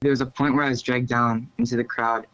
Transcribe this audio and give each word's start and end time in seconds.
There 0.00 0.10
was 0.10 0.20
a 0.20 0.26
point 0.26 0.54
where 0.54 0.64
I 0.64 0.68
was 0.68 0.80
dragged 0.80 1.08
down 1.08 1.50
into 1.58 1.76
the 1.76 1.84
crowd. 1.84 2.26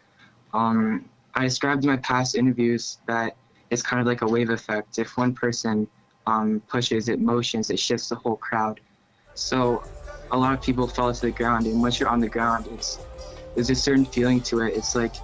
Um, 0.52 1.08
I 1.34 1.44
described 1.44 1.84
in 1.84 1.90
my 1.90 1.96
past 1.96 2.34
interviews 2.34 2.98
that 3.06 3.36
it's 3.70 3.80
kind 3.80 4.00
of 4.00 4.06
like 4.06 4.20
a 4.20 4.26
wave 4.26 4.50
effect. 4.50 4.98
If 4.98 5.16
one 5.16 5.34
person 5.34 5.88
um, 6.26 6.62
pushes, 6.68 7.08
it 7.08 7.20
motions, 7.20 7.70
it 7.70 7.78
shifts 7.78 8.10
the 8.10 8.16
whole 8.16 8.36
crowd. 8.36 8.80
So 9.34 9.82
a 10.30 10.36
lot 10.36 10.52
of 10.52 10.60
people 10.60 10.86
fall 10.86 11.12
to 11.12 11.20
the 11.20 11.30
ground, 11.30 11.66
and 11.66 11.80
once 11.80 11.98
you're 11.98 12.08
on 12.08 12.20
the 12.20 12.28
ground, 12.28 12.68
it's 12.70 12.98
there's 13.54 13.70
a 13.70 13.74
certain 13.74 14.04
feeling 14.04 14.40
to 14.42 14.60
it. 14.60 14.74
It's 14.74 14.94
like 14.94 15.14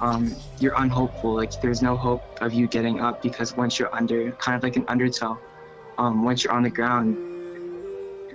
um, 0.00 0.34
you're 0.60 0.74
unhopeful. 0.76 1.34
Like 1.34 1.60
there's 1.60 1.82
no 1.82 1.96
hope 1.96 2.22
of 2.40 2.52
you 2.52 2.68
getting 2.68 3.00
up 3.00 3.20
because 3.20 3.56
once 3.56 3.78
you're 3.78 3.92
under, 3.94 4.30
kind 4.32 4.56
of 4.56 4.62
like 4.62 4.76
an 4.76 4.84
undertow. 4.86 5.38
Um, 5.98 6.22
once 6.22 6.44
you're 6.44 6.52
on 6.52 6.62
the 6.62 6.70
ground, 6.70 7.16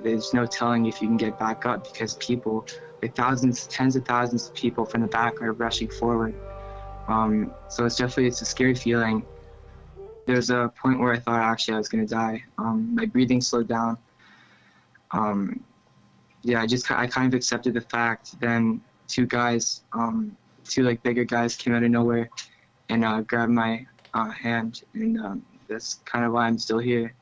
there's 0.04 0.34
no 0.34 0.46
telling 0.46 0.86
if 0.86 1.02
you 1.02 1.08
can 1.08 1.16
get 1.16 1.40
back 1.40 1.66
up 1.66 1.86
because 1.92 2.16
people, 2.16 2.66
thousands, 3.10 3.68
tens 3.68 3.96
of 3.96 4.06
thousands 4.06 4.48
of 4.48 4.54
people 4.54 4.86
from 4.86 5.02
the 5.02 5.08
back 5.08 5.42
are 5.42 5.54
rushing 5.54 5.90
forward. 5.90 6.36
Um, 7.08 7.54
so 7.68 7.86
it's 7.86 7.98
definitely 7.98 8.28
it's 8.28 8.42
a 8.42 8.46
scary 8.46 8.76
feeling. 8.76 9.26
There's 10.26 10.50
a 10.50 10.72
point 10.82 11.00
where 11.00 11.14
I 11.14 11.20
thought 11.20 11.42
actually 11.42 11.76
I 11.76 11.78
was 11.78 11.90
gonna 11.90 12.08
die. 12.08 12.44
Um, 12.58 12.96
my 12.96 13.06
breathing 13.06 13.42
slowed 13.42 13.68
down. 13.68 13.98
Um, 15.12 15.64
yeah, 16.44 16.62
I 16.62 16.68
just 16.68 16.90
I 16.92 17.08
kind 17.08 17.28
of 17.28 17.38
accepted 17.38 17.74
the 17.74 17.82
fact. 17.82 18.40
Then 18.40 18.82
two 19.08 19.26
guys, 19.26 19.82
um, 19.94 20.36
two 20.64 20.84
like 20.84 21.04
bigger 21.04 21.24
guys 21.24 21.56
came 21.56 21.74
out 21.74 21.84
of 21.84 21.92
nowhere 21.92 22.30
and 22.90 23.04
uh, 23.04 23.22
grabbed 23.22 23.52
my 23.52 23.86
uh, 24.14 24.30
hand, 24.30 24.84
and 24.94 25.20
um, 25.20 25.46
that's 25.68 25.96
kind 26.06 26.26
of 26.26 26.34
why 26.34 26.48
I'm 26.48 26.58
still 26.58 26.80
here. 26.80 27.14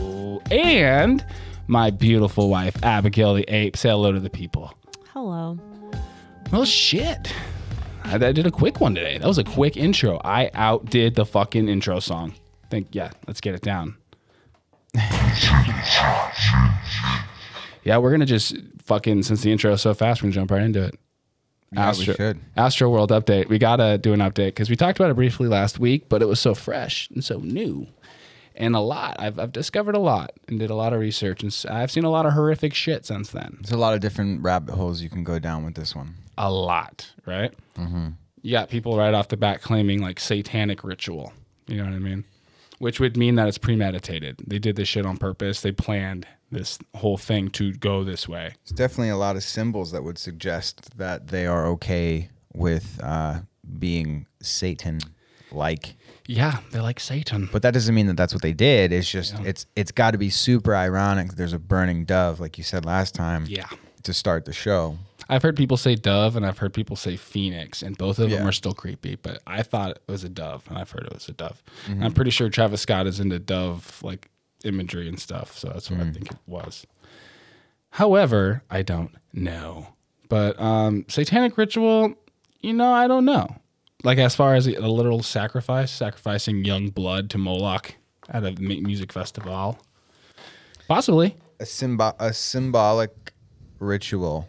And 0.52 1.26
my 1.66 1.90
beautiful 1.90 2.50
wife, 2.50 2.78
Abigail 2.84 3.34
the 3.34 3.46
Ape. 3.52 3.76
Say 3.78 3.90
hello 3.90 4.12
to 4.12 4.20
the 4.20 4.30
people. 4.30 4.72
Hello. 5.12 5.58
Well, 6.52 6.66
shit. 6.66 7.34
I, 8.04 8.16
I 8.16 8.32
did 8.32 8.46
a 8.46 8.52
quick 8.52 8.80
one 8.80 8.96
today. 8.96 9.18
That 9.18 9.28
was 9.28 9.38
a 9.38 9.44
quick 9.44 9.78
intro. 9.78 10.20
I 10.24 10.50
outdid 10.54 11.16
the 11.16 11.26
fucking 11.26 11.68
intro 11.68 12.00
song. 12.00 12.34
Think, 12.70 12.88
yeah, 12.92 13.12
let's 13.28 13.42
get 13.42 13.56
it 13.56 13.62
down. 13.62 13.96
yeah, 17.84 17.98
we're 17.98 18.12
gonna 18.12 18.26
just 18.26 18.56
fucking 18.84 19.24
since 19.24 19.42
the 19.42 19.52
intro 19.52 19.74
is 19.74 19.82
so 19.82 19.94
fast, 19.94 20.22
we're 20.22 20.28
gonna 20.28 20.36
jump 20.36 20.52
right 20.52 20.62
into 20.62 20.84
it. 20.84 20.96
Yeah, 21.72 21.94
we 21.98 22.04
should. 22.06 22.40
Astro 22.56 22.90
World 22.90 23.10
update. 23.10 23.50
We 23.50 23.58
gotta 23.58 23.98
do 23.98 24.14
an 24.14 24.20
update 24.20 24.48
because 24.48 24.70
we 24.70 24.76
talked 24.76 25.00
about 25.00 25.10
it 25.10 25.16
briefly 25.16 25.48
last 25.48 25.80
week, 25.80 26.08
but 26.10 26.22
it 26.22 26.28
was 26.28 26.40
so 26.40 26.54
fresh 26.54 27.10
and 27.12 27.24
so 27.24 27.40
new, 27.40 27.88
and 28.56 28.76
a 28.76 28.80
lot. 28.80 29.16
I've 29.20 29.40
I've 29.40 29.52
discovered 29.52 29.96
a 29.96 30.00
lot 30.00 30.32
and 30.48 30.60
did 30.60 30.70
a 30.70 30.76
lot 30.76 30.94
of 30.94 31.00
research, 31.00 31.44
and 31.44 31.56
I've 31.70 31.92
seen 31.92 32.04
a 32.04 32.10
lot 32.10 32.26
of 32.26 32.34
horrific 32.34 32.74
shit 32.74 33.06
since 33.06 33.30
then. 33.30 33.58
There's 33.62 33.72
a 33.72 33.78
lot 33.78 33.94
of 33.94 34.00
different 34.00 34.42
rabbit 34.42 34.76
holes 34.76 35.02
you 35.02 35.10
can 35.10 35.24
go 35.24 35.40
down 35.40 35.64
with 35.66 35.76
this 35.76 35.96
one. 35.96 36.16
a 36.38 36.52
lot, 36.52 37.12
right? 37.26 37.54
Mm-hmm. 37.78 38.10
You 38.42 38.52
got 38.52 38.70
people 38.70 38.98
right 38.98 39.14
off 39.14 39.28
the 39.30 39.38
bat 39.38 39.62
claiming 39.62 40.02
like 40.02 40.20
satanic 40.20 40.84
ritual. 40.84 41.32
You 41.68 41.78
know 41.78 41.86
what 41.86 41.94
I 41.94 42.00
mean? 42.00 42.26
Which 42.80 43.00
would 43.00 43.16
mean 43.16 43.36
that 43.36 43.48
it's 43.48 43.58
premeditated. 43.58 44.42
They 44.46 44.60
did 44.60 44.76
this 44.76 44.90
shit 44.90 45.06
on 45.06 45.16
purpose. 45.18 45.62
They 45.62 45.72
planned 45.72 46.28
this 46.52 46.78
whole 46.96 47.18
thing 47.18 47.50
to 47.52 47.72
go 47.72 48.04
this 48.04 48.28
way. 48.28 48.56
There's 48.66 48.76
definitely 48.78 49.10
a 49.10 49.18
lot 49.18 49.38
of 49.38 49.44
symbols 49.44 49.92
that 49.94 50.04
would 50.04 50.18
suggest 50.18 50.98
that 50.98 51.28
they 51.30 51.46
are 51.48 51.66
okay 51.68 52.30
with 52.54 53.00
uh, 53.02 53.42
being 53.80 54.28
Satan 54.42 55.00
like. 55.52 55.96
Yeah, 56.26 56.60
they're 56.72 56.82
like 56.82 57.00
Satan. 57.00 57.50
But 57.52 57.62
that 57.64 57.74
doesn't 57.74 57.94
mean 57.94 58.08
that 58.08 58.16
that's 58.18 58.34
what 58.34 58.42
they 58.42 58.54
did. 58.54 58.92
It's 58.94 59.10
just 59.10 59.36
it's 59.42 59.66
it's 59.76 59.92
got 59.92 60.12
to 60.12 60.18
be 60.18 60.30
super 60.30 60.76
ironic. 60.76 61.28
that 61.30 61.36
There's 61.36 61.54
a 61.54 61.60
burning 61.60 62.06
dove, 62.06 62.40
like 62.40 62.58
you 62.58 62.64
said 62.64 62.86
last 62.86 63.14
time, 63.14 63.46
yeah. 63.48 63.68
to 64.04 64.14
start 64.14 64.46
the 64.46 64.54
show. 64.54 64.98
I've 65.30 65.42
heard 65.42 65.56
people 65.56 65.78
say 65.78 65.96
dove 65.96 66.36
and 66.36 66.46
I've 66.46 66.58
heard 66.58 66.74
people 66.74 66.96
say 66.96 67.16
phoenix, 67.18 67.82
and 67.82 67.98
both 67.98 68.20
of 68.20 68.30
them 68.30 68.42
Yeah. 68.42 68.48
are 68.48 68.52
still 68.52 68.74
creepy. 68.74 69.16
But 69.16 69.42
I 69.48 69.64
thought 69.64 69.92
it 69.92 70.02
was 70.08 70.24
a 70.24 70.30
dove, 70.30 70.64
and 70.70 70.78
I've 70.78 70.92
heard 70.92 71.06
it 71.06 71.14
was 71.14 71.28
a 71.30 71.34
dove. 71.34 71.62
And 71.88 72.04
I'm 72.04 72.14
pretty 72.14 72.32
sure 72.32 72.50
Travis 72.50 72.82
Scott 72.82 73.08
is 73.08 73.20
into 73.20 73.40
dove 73.40 74.00
like 74.04 74.30
imagery 74.64 75.08
and 75.10 75.20
stuff, 75.20 75.58
so 75.58 75.70
that's 75.70 75.90
what 75.92 76.00
I 76.00 76.12
think 76.12 76.32
it 76.32 76.38
was. 76.48 76.86
However, 77.92 78.64
I 78.70 78.82
don't 78.82 79.12
know. 79.34 79.88
But 80.30 80.60
um, 80.60 81.06
satanic 81.10 81.58
ritual, 81.58 82.16
you 82.62 82.74
know, 82.74 82.92
I 82.92 83.08
don't 83.08 83.26
know. 83.26 83.56
Like 84.04 84.18
as 84.18 84.36
far 84.36 84.56
as 84.56 84.68
a 84.68 84.88
literal 84.88 85.24
sacrifice, 85.24 85.90
sacrificing 85.90 86.66
young 86.66 86.90
blood 86.90 87.30
to 87.32 87.38
Moloch 87.38 87.96
at 88.30 88.44
a 88.44 88.52
music 88.52 89.14
festival, 89.14 89.80
possibly. 90.88 91.38
A 91.60 91.64
symbo- 91.64 92.16
a 92.20 92.34
symbolic 92.34 93.32
ritual 93.80 94.48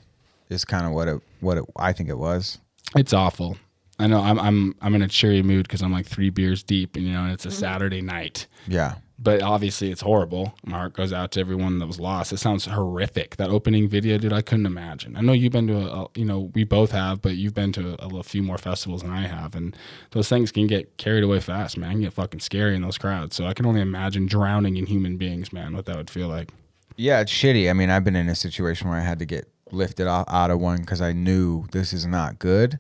is 0.49 0.65
kind 0.65 0.87
of 0.87 0.93
what 0.93 1.09
it 1.09 1.21
what 1.41 1.59
it, 1.59 1.65
I 1.77 1.93
think 1.93 2.09
it 2.09 2.19
was. 2.19 2.59
It's 2.97 3.13
awful. 3.13 3.57
I 3.99 4.09
know 4.09 4.21
I'm 4.21 4.41
I'm 4.41 4.75
I'm 4.81 4.95
in 4.97 5.03
a 5.03 5.09
cheery 5.09 5.43
mood 5.43 5.69
because 5.69 5.83
I'm 5.83 5.93
like 5.93 6.07
three 6.07 6.31
beers 6.31 6.65
deep, 6.65 6.97
and 6.97 7.07
you 7.07 7.13
know, 7.13 7.23
and 7.23 7.33
it's 7.33 7.45
a 7.45 7.49
mm-hmm. 7.49 7.59
Saturday 7.59 8.01
night. 8.01 8.49
Yeah. 8.67 8.97
But 9.17 9.43
obviously, 9.43 9.93
it's 9.93 10.01
horrible. 10.01 10.55
My 10.65 10.79
heart 10.79 10.93
goes 10.95 11.13
out 11.13 11.31
to 11.33 11.41
everyone 11.41 11.79
that 11.79 11.87
was 11.87 12.01
lost. 12.01 12.33
It 12.33 12.39
sounds 12.39 12.67
horrific. 12.67 13.37
That 13.37 13.49
opening 13.49 13.89
video, 13.89 14.19
dude, 14.19 14.33
I 14.33 14.43
couldn't 14.43 14.67
imagine. 14.67 15.17
I 15.17 15.21
know 15.21 15.33
you've 15.33 15.53
been 15.53 15.69
to 15.69 15.87
a, 15.87 16.07
you 16.17 16.25
know, 16.25 16.51
we 16.53 16.65
both 16.65 16.91
have, 16.91 17.23
but 17.23 17.37
you've 17.37 17.55
been 17.55 17.73
to 17.73 17.95
a, 18.03 18.17
a 18.17 18.23
few 18.25 18.43
more 18.43 18.59
festivals 18.59 19.03
than 19.03 19.13
I 19.13 19.29
have, 19.29 19.55
and 19.55 19.77
those 20.11 20.29
things 20.29 20.51
can 20.51 20.67
get 20.67 20.97
carried 20.97 21.23
away 21.23 21.39
fast, 21.39 21.79
man. 21.79 22.01
Get 22.01 22.13
fucking 22.13 22.41
scary 22.41 22.75
in 22.75 22.83
those 22.83 22.99
crowds. 22.99 23.37
So 23.37 23.47
I 23.47 23.55
can 23.55 23.67
only 23.67 23.81
imagine 23.81 24.27
drowning 24.27 24.77
in 24.77 24.87
human 24.87 25.17
beings, 25.17 25.53
man. 25.53 25.77
What 25.77 25.87
that 25.87 25.97
would 25.97 26.11
feel 26.11 26.29
like. 26.29 26.51
Yeah, 26.97 27.21
it's 27.21 27.33
shitty. 27.33 27.71
I 27.71 27.73
mean, 27.73 27.91
I've 27.91 28.05
been 28.05 28.17
in 28.17 28.29
a 28.29 28.35
situation 28.35 28.89
where 28.89 28.99
I 28.99 29.03
had 29.03 29.21
to 29.21 29.27
get 29.27 29.49
lifted 29.71 30.09
off, 30.09 30.27
out 30.29 30.51
of 30.51 30.61
one 30.61 30.81
because 30.81 31.01
I 31.01 31.13
knew 31.13 31.67
this 31.71 31.93
is 31.93 32.05
not 32.05 32.39
good. 32.39 32.79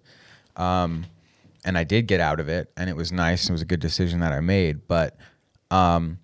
Um, 0.56 1.06
and 1.64 1.78
I 1.78 1.84
did 1.84 2.06
get 2.06 2.20
out 2.20 2.40
of 2.40 2.48
it, 2.48 2.72
and 2.76 2.90
it 2.90 2.96
was 2.96 3.12
nice. 3.12 3.48
It 3.48 3.52
was 3.52 3.62
a 3.62 3.66
good 3.66 3.80
decision 3.80 4.20
that 4.20 4.32
I 4.32 4.40
made. 4.40 4.86
But 4.86 5.16
um, 5.70 6.18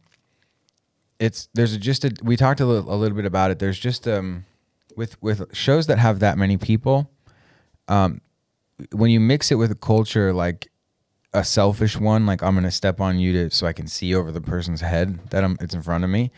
it's 1.20 1.48
there's 1.54 1.74
a, 1.74 1.78
just 1.78 2.04
a 2.04 2.12
we 2.22 2.36
talked 2.36 2.58
a 2.60 2.66
little, 2.66 2.92
a 2.92 2.96
little 2.96 3.14
bit 3.16 3.26
about 3.26 3.52
it. 3.52 3.58
There's 3.60 3.78
just 3.78 4.08
um 4.08 4.44
with 4.96 5.22
with 5.22 5.54
shows 5.54 5.86
that 5.86 5.98
have 5.98 6.18
that 6.20 6.36
many 6.36 6.56
people, 6.56 7.08
um, 7.86 8.20
when 8.92 9.10
you 9.10 9.20
mix 9.20 9.52
it 9.52 9.56
with 9.56 9.70
a 9.70 9.76
culture 9.76 10.32
like 10.32 10.68
a 11.32 11.44
selfish 11.44 11.96
one, 11.96 12.26
like 12.26 12.42
I'm 12.42 12.54
gonna 12.54 12.70
step 12.72 13.00
on 13.00 13.18
you 13.20 13.32
to 13.34 13.54
so 13.54 13.66
I 13.66 13.72
can 13.72 13.86
see 13.86 14.14
over 14.14 14.32
the 14.32 14.40
person's 14.40 14.80
head 14.80 15.30
that 15.30 15.44
I'm 15.44 15.56
it's 15.60 15.74
in 15.74 15.82
front 15.82 16.02
of 16.02 16.10
me, 16.10 16.32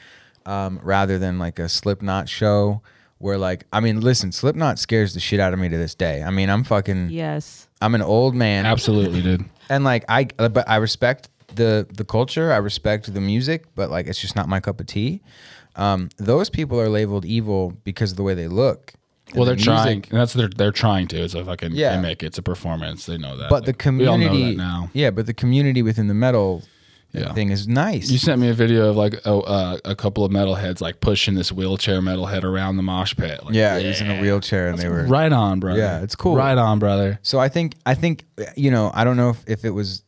um, 0.45 0.81
rather 0.83 1.19
than 1.19 1.39
like 1.39 1.59
a 1.59 1.69
Slipknot 1.69 2.29
show 2.29 2.83
where 3.19 3.39
like 3.39 3.65
I 3.73 3.81
mean, 3.81 4.01
listen, 4.01 4.33
Slipknot 4.33 4.79
scares 4.81 5.15
the 5.15 5.21
shit 5.21 5.39
out 5.41 5.53
of 5.55 5.61
me 5.61 5.69
to 5.69 5.79
this 5.79 5.95
day. 5.95 6.23
I 6.23 6.31
mean, 6.31 6.51
I'm 6.51 6.65
fucking 6.65 7.09
Yes. 7.11 7.69
I'm 7.81 7.95
an 7.95 8.03
old 8.03 8.35
man, 8.35 8.67
Absolutely, 8.67 9.23
dude. 9.23 9.45
and 9.71 9.83
like 9.83 10.05
I 10.09 10.25
but 10.25 10.69
I 10.69 10.77
respect 10.77 11.29
the 11.57 11.87
the 11.93 12.05
culture, 12.05 12.53
I 12.53 12.57
respect 12.59 13.13
the 13.13 13.21
music, 13.21 13.65
but 13.75 13.91
like 13.91 14.07
it's 14.07 14.21
just 14.21 14.37
not 14.37 14.49
my 14.49 14.61
cup 14.61 14.81
of 14.81 14.87
tea. 14.87 15.21
Um, 15.77 16.11
those 16.19 16.51
people 16.51 16.79
are 16.81 16.89
labeled 16.89 17.25
evil 17.25 17.75
because 17.85 18.11
of 18.13 18.17
the 18.17 18.23
way 18.23 18.35
they 18.35 18.49
look. 18.49 18.93
Well, 19.35 19.47
they're 19.47 19.55
the 19.57 19.63
trying. 19.63 20.05
And 20.11 20.21
That's 20.21 20.35
they're 20.35 20.49
they're 20.49 20.73
trying 20.73 21.09
to. 21.09 21.17
It's 21.23 21.35
a 21.35 21.45
fucking 21.45 21.73
Yeah. 21.73 21.97
gimmick. 21.97 22.23
It's 22.23 22.37
a 22.39 22.43
performance. 22.43 23.07
They 23.07 23.17
know 23.17 23.37
that. 23.39 23.49
But 23.49 23.65
the 23.65 23.73
Like, 23.73 23.85
we 23.99 24.07
all 24.07 24.19
know 24.19 24.27
community, 24.29 24.57
that 24.57 24.63
now. 24.63 24.91
yeah, 24.93 25.11
but 25.11 25.27
the 25.27 25.33
community 25.35 25.81
within 25.83 26.09
the 26.09 26.15
metal 26.15 26.63
Yeah. 27.13 27.33
thing 27.33 27.51
is 27.51 27.67
nice. 27.69 28.11
You 28.11 28.19
sent 28.19 28.41
me 28.41 28.49
a 28.51 28.55
video 28.55 28.91
of 28.91 28.97
like 28.97 29.15
a, 29.25 29.33
uh, 29.35 29.79
a 29.87 29.95
couple 29.95 30.25
of 30.25 30.33
metalheads 30.33 30.81
like 30.83 31.01
pushing 31.01 31.35
this 31.35 31.51
wheelchair 31.53 32.01
metalhead 32.03 32.43
around 32.45 32.77
the 32.77 32.83
mosh 32.83 33.15
pit. 33.17 33.41
Like, 33.45 33.55
yeah, 33.55 33.79
he's 33.79 34.01
in 34.03 34.11
a 34.11 34.21
wheelchair, 34.21 34.69
and 34.69 34.79
they 34.79 34.89
were 34.89 35.05
right 35.07 35.33
on, 35.33 35.61
brother. 35.61 35.79
Yeah, 35.79 36.03
it's 36.03 36.15
cool. 36.17 36.37
Right 36.37 36.59
on, 36.59 36.79
brother. 36.79 37.19
So 37.23 37.39
I 37.39 37.49
think 37.49 37.75
I 37.87 37.95
think 37.95 38.25
you 38.57 38.71
know 38.71 38.91
I 38.93 39.05
don't 39.05 39.17
know 39.17 39.31
if, 39.31 39.45
if 39.47 39.65
it 39.65 39.71
was 39.71 40.03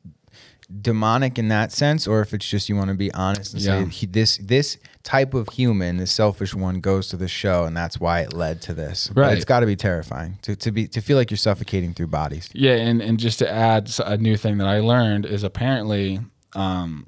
demonic 0.80 1.38
in 1.38 1.48
that 1.48 1.72
sense, 1.72 2.06
or 2.06 2.20
if 2.20 2.34
it's 2.34 2.48
just 2.48 2.68
you 2.68 2.76
want 2.76 2.88
to 2.88 2.94
be 2.94 3.12
honest 3.12 3.54
and 3.54 3.62
Yeah. 3.62 3.84
say 3.84 3.90
he, 3.90 4.06
this 4.06 4.38
this 4.38 4.78
type 5.02 5.34
of 5.34 5.48
human, 5.50 5.98
this 5.98 6.10
selfish 6.12 6.54
one, 6.54 6.80
goes 6.80 7.08
to 7.08 7.16
the 7.16 7.28
show, 7.28 7.64
and 7.64 7.76
that's 7.76 8.00
why 8.00 8.20
it 8.20 8.32
led 8.32 8.60
to 8.62 8.74
this. 8.74 9.08
But 9.14 9.20
Right. 9.20 9.32
it's 9.36 9.44
got 9.44 9.60
to 9.60 9.66
be 9.66 9.76
terrifying 9.76 10.38
to, 10.42 10.56
to 10.56 10.72
be 10.72 10.86
to 10.88 11.00
feel 11.00 11.16
like 11.16 11.30
you're 11.30 11.38
suffocating 11.38 11.94
through 11.94 12.08
bodies. 12.08 12.48
Yeah, 12.52 12.72
and, 12.76 13.00
and 13.02 13.18
just 13.18 13.38
to 13.40 13.50
add 13.50 13.90
a 14.04 14.16
new 14.16 14.36
thing 14.36 14.58
that 14.58 14.66
I 14.66 14.80
learned 14.80 15.26
is 15.26 15.42
apparently 15.44 16.20
um, 16.54 17.06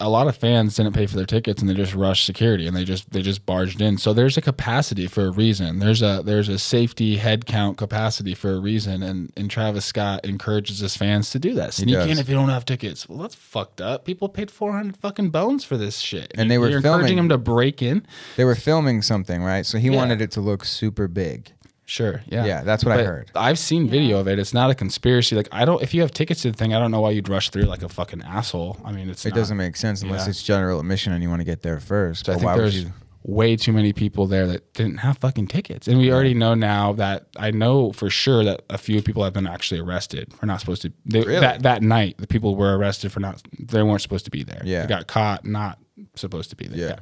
a 0.00 0.08
lot 0.08 0.26
of 0.26 0.36
fans 0.36 0.76
didn't 0.76 0.92
pay 0.94 1.06
for 1.06 1.16
their 1.16 1.26
tickets 1.26 1.60
and 1.60 1.68
they 1.70 1.74
just 1.74 1.94
rushed 1.94 2.26
security 2.26 2.66
and 2.66 2.76
they 2.76 2.84
just 2.84 3.10
they 3.12 3.22
just 3.22 3.46
barged 3.46 3.80
in. 3.80 3.96
So 3.98 4.12
there's 4.12 4.36
a 4.36 4.40
capacity 4.42 5.06
for 5.06 5.26
a 5.26 5.30
reason. 5.30 5.78
There's 5.78 6.02
a 6.02 6.22
there's 6.24 6.48
a 6.48 6.58
safety 6.58 7.16
head 7.16 7.46
count 7.46 7.76
capacity 7.78 8.34
for 8.34 8.52
a 8.52 8.58
reason, 8.60 9.02
and 9.02 9.32
and 9.36 9.50
Travis 9.50 9.84
Scott 9.84 10.24
encourages 10.24 10.80
his 10.80 10.96
fans 10.96 11.30
to 11.30 11.38
do 11.38 11.54
that. 11.54 11.74
Sneak 11.74 11.94
in 11.96 12.18
if 12.18 12.28
you 12.28 12.34
don't 12.34 12.48
have 12.48 12.64
tickets. 12.64 13.08
Well, 13.08 13.18
that's 13.18 13.34
fucked 13.34 13.80
up. 13.80 14.04
People 14.04 14.28
paid 14.28 14.50
four 14.50 14.72
hundred 14.72 14.96
fucking 14.96 15.30
bones 15.30 15.64
for 15.64 15.76
this 15.76 15.98
shit, 15.98 16.32
And 16.36 16.50
they 16.50 16.58
were 16.58 16.68
You're 16.68 16.78
encouraging 16.78 17.16
filming- 17.16 17.16
them 17.16 17.28
to 17.30 17.38
break 17.38 17.82
in. 17.82 18.06
They 18.36 18.44
were 18.44 18.54
filming 18.54 19.02
something, 19.02 19.42
right? 19.42 19.64
So 19.64 19.78
he 19.78 19.88
Yeah. 19.88 19.96
wanted 19.96 20.20
it 20.20 20.30
to 20.32 20.40
look 20.40 20.64
super 20.64 21.08
big. 21.08 21.52
Sure. 21.86 22.22
Yeah. 22.26 22.44
Yeah, 22.46 22.62
that's 22.62 22.84
what 22.84 22.92
I 22.92 22.96
But 22.98 23.06
heard. 23.06 23.30
I've 23.34 23.58
seen 23.58 23.88
video 23.88 24.18
of 24.18 24.26
it. 24.26 24.38
It's 24.38 24.54
not 24.54 24.70
a 24.70 24.74
conspiracy. 24.74 25.36
Like 25.36 25.48
I 25.52 25.64
don't. 25.64 25.82
If 25.82 25.92
you 25.92 26.00
have 26.00 26.12
tickets 26.12 26.42
to 26.42 26.50
the 26.50 26.56
thing, 26.56 26.72
I 26.74 26.78
don't 26.78 26.90
know 26.90 27.00
why 27.02 27.10
you'd 27.10 27.28
rush 27.28 27.50
through 27.50 27.64
like 27.64 27.82
a 27.82 27.88
fucking 27.88 28.22
asshole. 28.22 28.78
I 28.84 28.92
mean, 28.92 29.10
it's 29.10 29.24
It 29.26 29.30
not- 29.30 29.36
doesn't 29.36 29.56
make 29.56 29.76
sense 29.76 30.02
unless 30.02 30.24
Yeah. 30.24 30.30
it's 30.30 30.42
general 30.42 30.80
admission 30.80 31.12
and 31.12 31.22
you 31.22 31.28
want 31.28 31.40
to 31.40 31.44
get 31.44 31.62
there 31.62 31.78
first. 31.80 32.24
So 32.26 32.32
I 32.32 32.36
think 32.36 32.46
why 32.46 32.54
would 32.54 32.62
there's 32.62 32.82
you? 32.84 32.92
way 33.26 33.56
too 33.56 33.72
many 33.72 33.92
people 33.92 34.26
there 34.26 34.46
that 34.46 34.72
didn't 34.74 34.98
have 34.98 35.18
fucking 35.18 35.46
tickets, 35.46 35.86
and 35.88 35.98
we 35.98 36.10
already 36.12 36.34
know 36.34 36.54
now 36.54 36.92
that 36.94 37.26
I 37.38 37.50
know 37.50 37.92
for 37.92 38.08
sure 38.10 38.44
that 38.44 38.62
a 38.70 38.76
few 38.78 39.02
people 39.02 39.22
have 39.24 39.32
been 39.34 39.46
actually 39.46 39.80
arrested 39.80 40.32
for 40.34 40.46
not 40.46 40.60
supposed 40.60 40.82
to. 40.82 40.92
They, 41.06 41.20
Really? 41.20 41.40
That 41.40 41.62
that 41.64 41.82
night, 41.82 42.16
the 42.18 42.26
people 42.26 42.54
were 42.56 42.76
arrested 42.78 43.12
for 43.12 43.20
not. 43.20 43.42
They 43.58 43.82
weren't 43.82 44.00
supposed 44.02 44.24
to 44.24 44.30
be 44.30 44.42
there. 44.42 44.62
Yeah. 44.64 44.82
they 44.82 44.88
got 44.88 45.06
caught 45.06 45.44
not 45.46 45.78
supposed 46.16 46.48
to 46.50 46.56
be 46.56 46.66
there. 46.66 46.78
Yeah. 46.88 46.96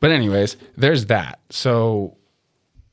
But 0.00 0.10
anyways, 0.10 0.56
there's 0.76 1.06
that. 1.06 1.40
So 1.50 2.16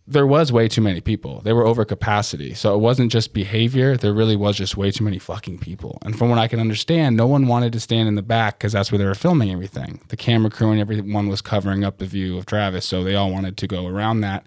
there 0.07 0.27
was 0.27 0.51
way 0.51 0.67
too 0.67 0.81
many 0.81 0.99
people. 0.99 1.41
They 1.41 1.53
were 1.53 1.65
over 1.65 1.85
capacity. 1.85 2.53
So 2.53 2.73
it 2.75 2.79
wasn't 2.79 3.11
just 3.11 3.33
behavior. 3.33 3.95
There 3.95 4.13
really 4.13 4.35
was 4.35 4.57
just 4.57 4.75
way 4.75 4.91
too 4.91 5.03
many 5.03 5.19
fucking 5.19 5.59
people. 5.59 5.99
And 6.01 6.17
from 6.17 6.29
what 6.29 6.39
I 6.39 6.47
can 6.47 6.59
understand, 6.59 7.15
no 7.15 7.27
one 7.27 7.47
wanted 7.47 7.71
to 7.73 7.79
stand 7.79 8.07
in 8.07 8.15
the 8.15 8.21
back 8.21 8.57
because 8.57 8.73
that's 8.73 8.91
where 8.91 8.99
they 8.99 9.05
were 9.05 9.15
filming 9.15 9.51
everything. 9.51 10.01
The 10.09 10.17
camera 10.17 10.49
crew 10.49 10.71
and 10.71 10.79
everyone 10.79 11.27
was 11.27 11.41
covering 11.41 11.83
up 11.83 11.97
the 11.97 12.05
view 12.05 12.37
of 12.37 12.45
Travis. 12.45 12.85
So 12.85 13.03
they 13.03 13.15
all 13.15 13.31
wanted 13.31 13.57
to 13.57 13.67
go 13.67 13.87
around 13.87 14.21
that 14.21 14.45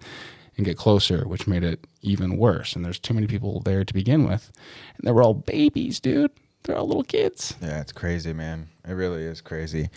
and 0.57 0.65
get 0.65 0.77
closer, 0.77 1.27
which 1.27 1.47
made 1.47 1.63
it 1.63 1.85
even 2.01 2.37
worse. 2.37 2.75
And 2.75 2.83
there's 2.83 2.99
too 2.99 3.13
many 3.13 3.27
people 3.27 3.61
there 3.61 3.83
to 3.83 3.93
begin 3.93 4.27
with. 4.27 4.51
And 4.97 5.07
they 5.07 5.11
were 5.11 5.23
all 5.23 5.33
babies, 5.33 5.99
dude. 5.99 6.31
They're 6.63 6.77
all 6.77 6.87
little 6.87 7.03
kids. 7.03 7.55
Yeah, 7.61 7.81
it's 7.81 7.91
crazy, 7.91 8.33
man. 8.33 8.69
It 8.87 8.93
really 8.93 9.23
is 9.23 9.41
crazy. 9.41 9.89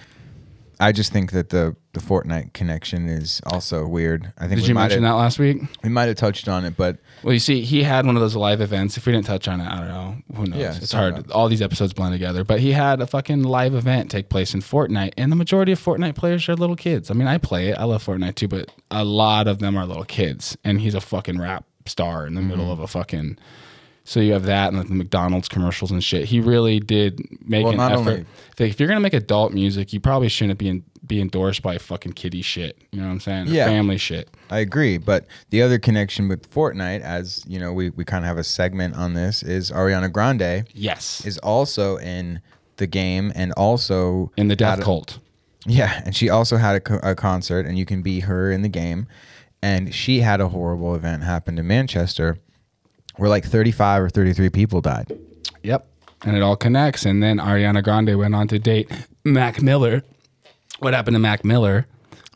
I 0.80 0.92
just 0.92 1.12
think 1.12 1.32
that 1.32 1.48
the 1.50 1.75
the 1.92 2.00
Fortnite 2.00 2.52
connection 2.52 3.08
is 3.08 3.40
also 3.46 3.84
weird. 3.86 4.32
I 4.38 4.42
think 4.46 4.60
Did 4.60 4.62
we 4.62 4.69
you 4.69 4.75
might 4.75 4.82
mention 4.82 5.02
have, 5.02 5.14
that 5.14 5.19
last 5.19 5.38
week? 5.40 5.56
we 5.82 5.88
might 5.88 6.04
have 6.06 6.14
touched 6.16 6.46
on 6.48 6.64
it, 6.64 6.76
but 6.76 6.98
Well, 7.25 7.32
you 7.32 7.40
see, 7.40 7.62
he 7.62 7.82
had 7.82 8.06
one 8.06 8.14
of 8.14 8.20
those 8.22 8.36
live 8.36 8.60
events. 8.60 8.96
If 8.96 9.04
we 9.04 9.12
didn't 9.12 9.26
touch 9.26 9.48
on 9.48 9.60
it, 9.60 9.66
I 9.66 9.76
don't 9.78 9.88
know. 9.88 10.16
Who 10.36 10.46
knows? 10.46 10.60
Yeah, 10.60 10.76
it's 10.76 10.92
hard. 10.92 11.28
All 11.32 11.48
these 11.48 11.62
episodes 11.62 11.92
blend 11.94 12.12
together. 12.14 12.44
But 12.44 12.60
he 12.60 12.70
had 12.72 13.00
a 13.00 13.06
fucking 13.08 13.42
live 13.42 13.75
event 13.75 14.10
take 14.12 14.28
place 14.28 14.54
in 14.54 14.60
Fortnite, 14.60 15.14
and 15.16 15.32
the 15.32 15.36
majority 15.36 15.72
of 15.72 15.80
Fortnite 15.84 16.14
players 16.14 16.48
are 16.48 16.54
little 16.54 16.76
kids. 16.76 17.10
I 17.10 17.14
mean, 17.14 17.26
I 17.26 17.38
play 17.38 17.69
it. 17.70 17.78
I 17.78 17.82
love 17.84 18.04
Fortnite 18.04 18.36
too, 18.36 18.46
but 18.48 18.70
a 18.92 19.04
lot 19.04 19.48
of 19.48 19.58
them 19.58 19.76
are 19.76 19.84
little 19.86 20.04
kids, 20.04 20.56
and 20.62 20.80
he's 20.80 20.94
a 20.94 21.00
fucking 21.00 21.40
rap 21.40 21.64
star 21.86 22.26
in 22.28 22.34
the 22.34 22.40
Mm-hmm. 22.40 22.50
middle 22.50 22.70
of 22.70 22.78
a 22.78 22.86
fucking. 22.86 23.38
So 24.08 24.20
you 24.20 24.32
have 24.32 24.44
that 24.44 24.69
and 24.69 24.78
like 24.78 24.88
the 24.88 24.94
McDonald's 24.94 25.49
commercials 25.49 25.90
and 25.90 26.02
shit. 26.02 26.25
He 26.25 26.40
really 26.40 26.81
did 26.81 27.20
make 27.46 27.64
Well, 27.64 27.72
an 27.72 27.76
not 27.76 27.93
effort. 27.93 28.00
only- 28.10 28.25
Like, 28.58 28.70
if 28.70 28.81
you're 28.81 28.88
gonna 28.88 29.00
make 29.00 29.12
adult 29.12 29.52
music, 29.52 29.93
you 29.93 30.00
probably 30.00 30.31
shouldn't 30.31 30.58
be 30.58 30.69
in, 30.69 30.82
be 31.06 31.20
endorsed 31.20 31.60
by 31.60 31.76
fucking 31.76 32.14
kiddie 32.14 32.40
shit. 32.40 32.78
You 32.90 33.00
know 33.00 33.06
what 33.06 33.12
I'm 33.12 33.20
saying? 33.20 33.49
Or 33.49 33.50
Yeah. 33.50 33.66
Family 33.66 33.99
shit. 33.99 34.31
I 34.50 34.60
agree. 34.60 34.96
But 34.96 35.26
the 35.50 35.60
other 35.60 35.78
connection 35.78 36.26
with 36.26 36.50
Fortnite, 36.50 37.02
as 37.02 37.44
you 37.46 37.58
know, 37.58 37.75
we, 37.75 37.90
we 37.90 38.05
kind 38.06 38.25
of 38.25 38.28
have 38.28 38.38
a 38.38 38.44
segment 38.44 38.94
on 38.96 39.12
this, 39.12 39.43
is 39.43 39.70
Ariana 39.70 40.11
Grande 40.11 40.64
Yes. 40.72 41.22
is 41.26 41.37
also 41.38 41.99
in 41.99 42.40
the 42.78 42.87
game 42.87 43.31
and 43.34 43.52
also 43.58 44.32
in 44.38 44.49
the 44.49 44.56
death 44.56 44.78
a- 44.78 44.82
cult. 44.84 45.19
Yeah, 45.66 46.00
and 46.06 46.16
she 46.16 46.31
also 46.31 46.56
had 46.56 46.76
a, 46.76 46.81
co- 46.81 47.00
a 47.02 47.14
concert, 47.14 47.66
and 47.66 47.76
you 47.76 47.84
can 47.84 48.00
be 48.00 48.20
her 48.20 48.50
in 48.50 48.62
the 48.62 48.70
game. 48.70 49.06
And 49.61 49.93
she 49.94 50.20
had 50.20 50.40
a 50.40 50.49
horrible 50.49 50.94
event 50.94 51.25
happen 51.25 51.58
in 51.58 51.66
Manchester, 51.66 52.38
where 53.19 53.29
like 53.29 53.44
35 53.44 54.03
or 54.03 54.09
33 54.09 54.49
people 54.50 54.81
died. 54.81 55.17
Yep. 55.62 55.87
And 56.23 56.37
it 56.37 56.43
all 56.43 56.56
connects. 56.56 57.05
And 57.05 57.23
then 57.23 57.38
Ariana 57.38 57.82
Grande 57.85 58.17
went 58.17 58.35
on 58.35 58.49
to 58.49 58.59
date 58.59 58.91
Mac 59.25 59.61
Miller. 59.61 60.03
What 60.79 60.94
happened 60.94 61.15
to 61.15 61.20
Mac 61.20 61.44
Miller? 61.44 61.87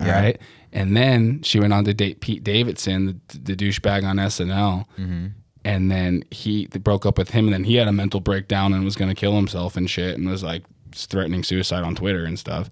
All 0.01 0.07
right. 0.07 0.39
And 0.73 0.97
then 0.97 1.43
she 1.43 1.61
went 1.61 1.73
on 1.73 1.85
to 1.85 1.95
date 1.95 2.21
Pete 2.21 2.43
Davidson, 2.43 3.21
the, 3.29 3.39
the 3.39 3.57
douchebag 3.57 4.05
on 4.05 4.17
SNL. 4.17 4.87
Mm-hmm. 4.99 5.27
And 5.65 5.91
then 5.91 6.25
he 6.31 6.67
broke 6.67 7.07
up 7.07 7.19
with 7.19 7.31
him. 7.31 7.47
And 7.47 7.55
then 7.55 7.65
he 7.65 7.77
had 7.77 7.89
a 7.89 7.93
mental 7.93 8.21
breakdown 8.21 8.73
and 8.73 8.85
was 8.85 8.97
going 8.97 9.09
to 9.09 9.15
kill 9.15 9.37
himself 9.37 9.77
and 9.77 9.89
shit 9.89 10.19
and 10.19 10.29
was 10.29 10.43
like 10.43 10.65
threatening 10.93 11.45
suicide 11.45 11.85
on 11.85 11.95
Twitter 11.95 12.25
and 12.25 12.39
stuff. 12.39 12.69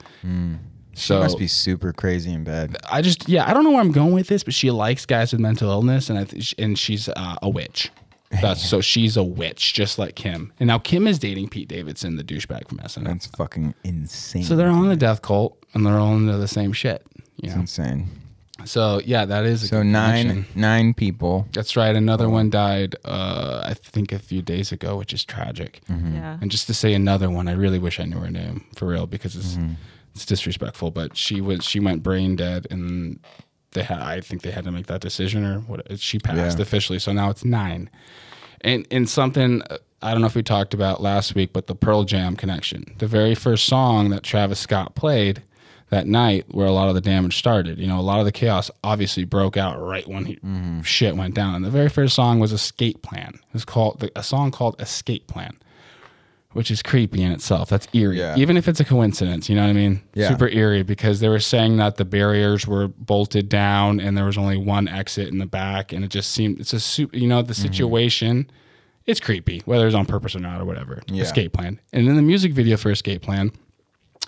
So 1.01 1.17
She 1.17 1.23
must 1.23 1.39
be 1.39 1.47
super 1.47 1.93
crazy 1.93 2.33
in 2.33 2.45
bed. 2.45 2.77
I 2.91 3.01
just, 3.03 3.29
yeah, 3.29 3.49
I 3.49 3.55
don't 3.55 3.65
know 3.65 3.71
where 3.71 3.81
I'm 3.81 3.93
going 3.93 4.13
with 4.13 4.29
this, 4.29 4.43
but 4.45 4.55
she 4.55 4.71
likes 4.71 5.07
guys 5.07 5.33
with 5.33 5.41
mental 5.41 5.71
illness, 5.71 6.11
and 6.11 6.19
I 6.19 6.25
th- 6.25 6.55
and 6.59 6.79
she's 6.79 7.09
uh, 7.09 7.37
a 7.43 7.49
witch. 7.49 7.91
That's 8.43 8.63
so 8.69 8.81
she's 8.81 9.17
a 9.17 9.25
witch, 9.25 9.73
just 9.75 9.99
like 9.99 10.15
Kim. 10.15 10.53
And 10.61 10.67
now 10.69 10.79
Kim 10.79 11.07
is 11.07 11.19
dating 11.19 11.49
Pete 11.49 11.69
Davidson, 11.69 12.17
the 12.17 12.25
douchebag 12.25 12.69
from 12.69 12.79
SNL. 12.79 13.05
That's 13.05 13.27
fucking 13.27 13.75
insane. 13.85 14.43
So 14.45 14.57
they're 14.57 14.69
all 14.71 14.83
in 14.83 14.89
the 14.91 14.97
death 14.97 15.23
cult, 15.23 15.57
and 15.75 15.85
they're 15.87 15.99
all 15.99 16.15
into 16.17 16.37
the 16.37 16.49
same 16.49 16.73
shit. 16.73 17.05
You 17.37 17.47
It's 17.47 17.55
know? 17.55 17.61
insane. 17.63 18.09
So 18.67 19.01
yeah, 19.07 19.25
that 19.25 19.47
is 19.47 19.63
a 19.63 19.69
So 19.69 19.79
good 19.79 19.87
nine 19.87 20.29
connection. 20.29 20.61
nine 20.61 20.93
people. 20.93 21.47
That's 21.55 21.77
right. 21.77 21.97
Another 21.97 22.29
one 22.29 22.51
died, 22.51 22.95
uh, 23.07 23.63
I 23.65 23.73
think, 23.73 24.13
a 24.13 24.19
few 24.19 24.43
days 24.43 24.71
ago, 24.71 24.99
which 24.99 25.15
is 25.15 25.25
tragic. 25.25 25.81
Yeah. 25.89 26.37
And 26.43 26.51
just 26.51 26.67
to 26.67 26.75
say 26.75 26.93
another 26.93 27.31
one, 27.31 27.49
I 27.49 27.53
really 27.53 27.79
wish 27.79 27.99
I 27.99 28.05
knew 28.05 28.19
her 28.19 28.31
name 28.31 28.67
for 28.77 28.87
real 28.87 29.07
because 29.07 29.35
it's 29.35 29.57
it's 30.15 30.27
disrespectful. 30.27 30.91
But 30.91 31.17
she 31.17 31.41
was 31.41 31.65
she 31.65 31.81
went 31.81 32.03
brain 32.03 32.37
dead, 32.37 32.67
and 32.71 33.19
they 33.73 33.83
had 33.83 34.01
I 34.01 34.21
think 34.21 34.43
they 34.43 34.51
had 34.51 34.65
to 34.65 34.73
make 34.73 34.87
that 34.87 35.01
decision 35.01 35.45
or 35.45 35.61
what 35.61 35.99
she 36.01 36.19
passed 36.19 36.59
Yeah. 36.59 36.63
officially. 36.63 36.99
So 36.99 37.13
now 37.13 37.31
it's 37.31 37.45
nine, 37.45 37.91
and 38.63 38.87
and 38.91 39.09
something 39.09 39.63
uh, 39.71 39.79
I 40.03 40.13
don't 40.13 40.21
know 40.23 40.27
if 40.27 40.35
we 40.35 40.43
talked 40.43 40.73
about 40.75 41.03
last 41.03 41.35
week, 41.35 41.53
but 41.53 41.67
the 41.67 41.75
Pearl 41.75 42.05
Jam 42.05 42.35
connection, 42.37 42.95
the 42.99 43.07
very 43.07 43.35
first 43.35 43.67
song 43.67 44.09
that 44.11 44.23
Travis 44.23 44.59
Scott 44.59 44.95
played 44.95 45.43
that 45.91 46.07
night 46.07 46.47
where 46.53 46.67
a 46.69 46.73
lot 46.73 46.89
of 46.89 46.95
the 46.95 47.01
damage 47.01 47.37
started. 47.37 47.77
You 47.79 47.87
know, 47.89 47.99
a 47.99 48.01
lot 48.01 48.19
of 48.21 48.25
the 48.25 48.31
chaos 48.33 48.71
obviously 48.85 49.25
broke 49.25 49.57
out 49.57 49.79
right 49.83 50.07
when 50.09 50.25
he, 50.25 50.39
shit 50.85 51.17
went 51.17 51.35
down. 51.35 51.55
And 51.57 51.65
the 51.65 51.71
very 51.71 51.89
first 51.89 52.15
song 52.15 52.39
was 52.39 52.53
Escape 52.53 53.03
Plan. 53.03 53.35
It 53.35 53.53
was 53.53 53.65
called 53.65 54.09
a 54.17 54.23
song 54.23 54.53
called 54.53 54.81
Escape 54.81 55.27
Plan, 55.27 55.59
which 56.53 56.71
is 56.71 56.83
creepy 56.83 57.23
in 57.23 57.31
itself. 57.33 57.69
That's 57.69 57.87
eerie. 57.93 58.19
Yeah. 58.19 58.37
Even 58.37 58.57
if 58.57 58.67
it's 58.69 58.81
a 58.81 58.85
coincidence, 58.85 59.49
you 59.49 59.55
know 59.55 59.63
what 59.63 59.71
I 59.71 59.75
mean? 59.75 60.03
Yeah. 60.15 60.29
Super 60.29 60.49
eerie 60.49 60.83
because 60.83 61.21
they 61.21 61.29
were 61.29 61.39
saying 61.41 61.77
that 61.77 61.97
the 61.97 62.05
barriers 62.05 62.67
were 62.67 62.89
bolted 62.89 63.49
down 63.49 64.01
and 64.01 64.17
there 64.17 64.25
was 64.25 64.37
only 64.37 64.57
one 64.57 64.89
exit 64.89 65.29
in 65.29 65.39
the 65.39 65.47
back 65.47 65.93
and 65.93 66.05
it 66.05 66.09
just 66.09 66.31
seemed 66.33 66.59
it's 66.61 66.73
a 66.73 66.81
super, 66.81 67.17
you 67.17 67.27
know, 67.29 67.41
the 67.43 67.53
Mm-hmm. 67.53 67.63
situation 67.63 68.51
it's 69.07 69.19
creepy, 69.19 69.63
whether 69.65 69.87
it's 69.87 69.97
on 69.97 70.07
purpose 70.07 70.37
or 70.37 70.41
not 70.41 70.61
or 70.61 70.65
whatever. 70.65 71.03
Yeah. 71.09 71.23
Escape 71.23 71.53
Plan. 71.55 71.81
And 71.93 72.07
in 72.07 72.17
the 72.17 72.23
music 72.23 72.53
video 72.53 72.77
for 72.77 72.91
Escape 72.91 73.23
Plan, 73.23 73.51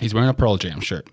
he's 0.01 0.15
wearing 0.15 0.31
a 0.31 0.35
Pearl 0.35 0.57
Jam 0.57 0.81
shirt. 0.81 1.09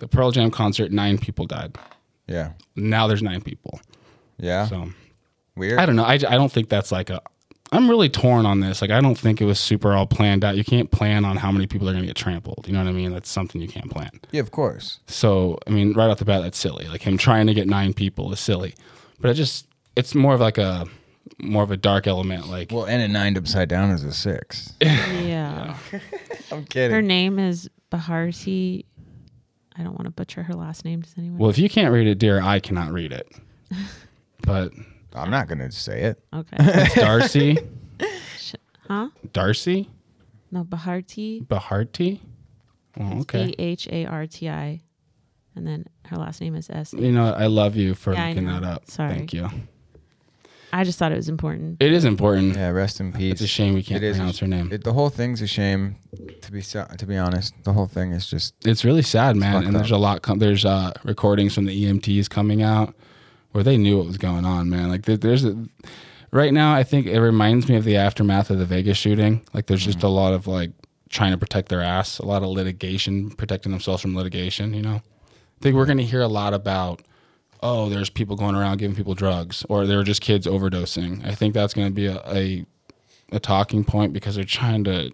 The 0.00 0.08
Pearl 0.08 0.32
Jam 0.32 0.50
concert, 0.50 0.90
nine 0.90 1.16
people 1.18 1.46
died. 1.46 1.78
Yeah. 2.26 2.52
Now 2.76 3.06
there's 3.06 3.22
nine 3.22 3.40
people. 3.42 3.80
Yeah. 4.38 4.66
So 4.66 4.90
Weird. 5.56 5.78
I 5.78 5.86
don't 5.86 5.94
know. 5.96 6.02
I, 6.04 6.14
I 6.14 6.18
don't 6.36 6.50
think 6.50 6.68
that's 6.68 6.90
like 6.90 7.10
a. 7.10 7.20
I'm 7.74 7.88
really 7.90 8.08
torn 8.08 8.46
on 8.46 8.60
this. 8.60 8.80
Like 8.80 8.90
I 8.90 9.00
don't 9.00 9.16
think 9.18 9.40
it 9.40 9.44
was 9.44 9.58
super 9.58 9.92
all 9.92 10.06
planned 10.06 10.44
out. 10.44 10.56
You 10.56 10.64
can't 10.64 10.90
plan 10.90 11.24
on 11.24 11.36
how 11.36 11.50
many 11.50 11.66
people 11.66 11.88
are 11.88 11.92
going 11.92 12.02
to 12.02 12.06
get 12.06 12.16
trampled. 12.16 12.66
You 12.66 12.72
know 12.72 12.78
what 12.82 12.88
I 12.88 12.92
mean? 12.92 13.12
That's 13.12 13.28
something 13.30 13.60
you 13.60 13.68
can't 13.68 13.90
plan. 13.90 14.10
yeah, 14.32 14.40
of 14.40 14.50
course. 14.50 15.00
So 15.06 15.58
I 15.66 15.70
mean, 15.70 15.92
right 15.94 16.08
off 16.08 16.18
the 16.18 16.24
bat, 16.24 16.42
that's 16.42 16.58
silly. 16.58 16.86
Like 16.86 17.02
him 17.02 17.18
trying 17.18 17.46
to 17.48 17.54
get 17.54 17.66
nine 17.68 17.92
people 17.92 18.32
is 18.32 18.40
silly. 18.40 18.74
But 19.20 19.30
it 19.30 19.34
just 19.34 19.66
it's 19.96 20.14
more 20.14 20.34
of 20.34 20.40
like 20.40 20.58
a 20.58 20.86
more 21.38 21.62
of 21.62 21.70
a 21.70 21.76
dark 21.76 22.06
element. 22.06 22.48
Like 22.48 22.70
Well, 22.70 22.84
and 22.84 23.02
a 23.02 23.08
nine 23.08 23.36
upside 23.36 23.68
down 23.68 23.90
is 23.90 24.04
a 24.04 24.12
six. 24.12 24.72
Yeah. 24.80 25.76
I'm 26.52 26.64
kidding. 26.66 26.92
Her 26.94 27.02
name 27.02 27.38
is 27.38 27.68
Baharti. 27.90 28.84
I 29.76 29.82
don't 29.82 29.92
want 29.94 30.04
to 30.04 30.10
butcher 30.10 30.42
her 30.44 30.54
last 30.54 30.84
name. 30.84 31.00
Does 31.00 31.14
anyone? 31.18 31.38
well, 31.38 31.50
if 31.50 31.58
you 31.58 31.68
can't 31.68 31.92
read 31.92 32.06
it, 32.06 32.18
dear, 32.18 32.40
I 32.40 32.60
cannot 32.60 32.92
read 32.92 33.12
it. 33.12 33.26
But 34.42 34.72
I'm 35.14 35.30
not 35.30 35.48
gonna 35.48 35.70
say 35.70 36.02
it. 36.02 36.22
okay. 36.32 36.56
it's 36.60 36.94
Darcy, 36.94 37.58
huh? 38.88 39.08
Darcy, 39.32 39.88
No, 40.50 40.64
Baharti. 40.64 41.46
Baharti. 41.46 42.20
Oh, 43.00 43.20
okay. 43.20 43.46
B 43.46 43.54
H 43.58 43.88
A 43.90 44.06
R 44.06 44.26
T 44.26 44.48
I. 44.48 44.80
And 45.56 45.66
then 45.66 45.84
her 46.06 46.16
last 46.16 46.40
name 46.40 46.54
is 46.56 46.68
S. 46.70 46.92
You 46.94 47.12
know, 47.12 47.32
I 47.32 47.46
love 47.46 47.76
you 47.76 47.94
for 47.94 48.12
Yeah, 48.12 48.24
I 48.24 48.28
looking 48.30 48.46
know. 48.46 48.60
that 48.60 48.64
up. 48.68 48.90
Sorry. 48.90 49.14
Thank 49.14 49.32
you. 49.32 49.48
I 50.72 50.82
just 50.82 50.98
thought 50.98 51.12
it 51.12 51.16
was 51.16 51.28
important. 51.28 51.76
It 51.80 51.92
is 51.92 52.04
important. 52.04 52.56
Yeah, 52.56 52.70
rest 52.70 52.98
in 52.98 53.12
peace. 53.12 53.34
It's 53.34 53.40
a 53.42 53.46
shame 53.46 53.74
we 53.74 53.82
can't 53.84 54.02
It 54.02 54.06
is 54.08 54.16
a 54.16 54.18
pronounce 54.18 54.36
sh- 54.38 54.40
her 54.40 54.46
name. 54.48 54.72
It, 54.72 54.82
the 54.82 54.92
whole 54.92 55.08
thing's 55.10 55.40
a 55.40 55.46
shame. 55.46 55.94
To 56.42 56.50
be 56.50 56.60
so, 56.60 56.84
to 56.98 57.06
be 57.06 57.16
honest, 57.16 57.54
the 57.62 57.72
whole 57.72 57.86
thing 57.86 58.10
is 58.10 58.28
just 58.28 58.54
it's 58.66 58.84
really 58.84 59.02
sad, 59.02 59.36
man. 59.36 59.52
fucked 59.54 59.66
And 59.66 59.76
there's 59.76 59.92
up. 59.92 59.98
a 59.98 60.00
lot. 60.00 60.22
Com- 60.22 60.40
there's 60.40 60.64
uh, 60.64 60.92
recordings 61.04 61.54
from 61.54 61.66
the 61.66 61.84
EMTs 61.84 62.28
coming 62.28 62.62
out 62.62 62.92
where 63.54 63.62
they 63.62 63.76
knew 63.76 63.98
what 63.98 64.06
was 64.06 64.18
going 64.18 64.44
on, 64.44 64.68
man. 64.68 64.88
Like 64.88 65.02
there's 65.02 65.44
a, 65.44 65.56
right 66.32 66.52
now, 66.52 66.74
I 66.74 66.82
think 66.82 67.06
it 67.06 67.20
reminds 67.20 67.68
me 67.68 67.76
of 67.76 67.84
the 67.84 67.96
aftermath 67.96 68.50
of 68.50 68.58
the 68.58 68.66
Vegas 68.66 68.98
shooting. 68.98 69.46
Like 69.54 69.66
there's 69.66 69.84
just 69.84 69.98
a 69.98 70.06
mm-hmm. 70.06 70.16
lot 70.16 70.32
of 70.32 70.48
like 70.48 70.72
trying 71.08 71.30
to 71.30 71.38
protect 71.38 71.68
their 71.68 71.80
ass, 71.80 72.18
a 72.18 72.26
lot 72.26 72.42
of 72.42 72.48
litigation, 72.48 73.30
protecting 73.30 73.70
themselves 73.70 74.02
from 74.02 74.16
litigation. 74.16 74.74
You 74.74 74.82
know, 74.82 74.96
I 74.96 75.60
think 75.60 75.76
we're 75.76 75.86
going 75.86 75.98
to 75.98 76.04
hear 76.04 76.20
a 76.20 76.28
lot 76.28 76.52
about. 76.52 77.02
Oh, 77.62 77.88
there's 77.88 78.10
people 78.10 78.34
going 78.34 78.56
around 78.56 78.78
giving 78.78 78.96
people 78.96 79.14
drugs, 79.14 79.64
or 79.68 79.86
there 79.86 79.98
were 79.98 80.04
just 80.04 80.20
kids 80.20 80.48
overdosing. 80.48 81.24
I 81.24 81.36
think 81.36 81.54
that's 81.54 81.74
going 81.74 81.86
to 81.86 81.94
be 81.94 82.06
a, 82.06 82.20
a 82.26 82.66
a 83.30 83.38
talking 83.38 83.84
point 83.84 84.12
because 84.12 84.34
they're 84.34 84.44
trying 84.44 84.82
to 84.84 85.12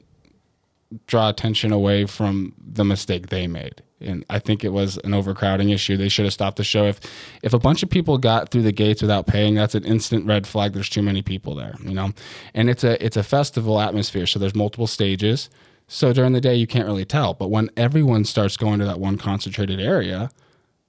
draw 1.06 1.28
attention 1.28 1.73
away 1.73 2.06
from 2.06 2.54
the 2.59 2.87
mistake 2.87 3.28
they 3.28 3.47
made. 3.47 3.82
And 4.00 4.25
I 4.30 4.38
think 4.38 4.64
it 4.64 4.71
was 4.71 4.99
an 4.99 5.12
overcrowding 5.12 5.71
issue. 5.71 5.97
They 5.97 6.09
should 6.09 6.25
have 6.25 6.33
stopped 6.33 6.57
the 6.57 6.64
show. 6.64 6.87
If 6.87 7.00
if 7.42 7.52
a 7.52 7.59
bunch 7.59 7.83
of 7.83 7.90
people 7.90 8.19
got 8.19 8.50
through 8.50 8.62
the 8.62 8.73
gates 8.73 9.02
without 9.02 9.26
paying, 9.26 9.54
that's 9.54 9.75
an 9.75 9.85
instant 9.85 10.26
red 10.26 10.47
flag. 10.47 10.73
There's 10.73 10.88
too 10.88 11.02
many 11.02 11.23
people 11.23 11.54
there, 11.54 11.75
you 11.83 11.95
know. 11.95 12.12
And 12.54 12.71
it's 12.71 12.85
a 12.85 13.02
it's 13.04 13.16
a 13.16 13.23
festival 13.23 13.80
atmosphere, 13.80 14.26
so 14.26 14.38
there's 14.38 14.54
multiple 14.54 14.87
stages. 14.87 15.50
So 15.87 16.12
during 16.12 16.33
the 16.33 16.40
day 16.40 16.54
you 16.54 16.66
can't 16.66 16.87
really 16.87 17.04
tell, 17.04 17.35
but 17.35 17.50
when 17.50 17.69
everyone 17.76 18.25
starts 18.25 18.57
going 18.57 18.78
to 18.78 18.85
that 18.85 19.00
one 19.00 19.19
concentrated 19.19 19.80
area, 19.80 20.30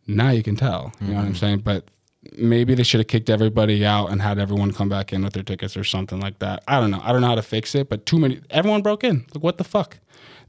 now 0.07 0.29
you 0.29 0.43
can 0.43 0.55
tell. 0.55 0.93
You 1.01 1.07
know 1.07 1.13
what 1.13 1.19
I'm 1.19 1.25
mm-hmm. 1.27 1.35
saying? 1.35 1.59
But 1.59 1.89
maybe 2.33 2.75
they 2.75 2.83
should 2.83 2.99
have 2.99 3.07
kicked 3.07 3.29
everybody 3.29 3.85
out 3.85 4.07
and 4.07 4.21
had 4.21 4.37
everyone 4.37 4.71
come 4.71 4.89
back 4.89 5.11
in 5.11 5.23
with 5.23 5.33
their 5.33 5.43
tickets 5.43 5.75
or 5.75 5.83
something 5.83 6.19
like 6.19 6.39
that. 6.39 6.63
I 6.67 6.79
don't 6.79 6.91
know. 6.91 7.01
I 7.03 7.11
don't 7.11 7.21
know 7.21 7.27
how 7.27 7.35
to 7.35 7.41
fix 7.41 7.73
it, 7.75 7.89
but 7.89 8.05
too 8.05 8.19
many. 8.19 8.41
Everyone 8.49 8.81
broke 8.81 9.03
in. 9.03 9.25
Like 9.33 9.43
what 9.43 9.57
the 9.57 9.63
fuck? 9.63 9.97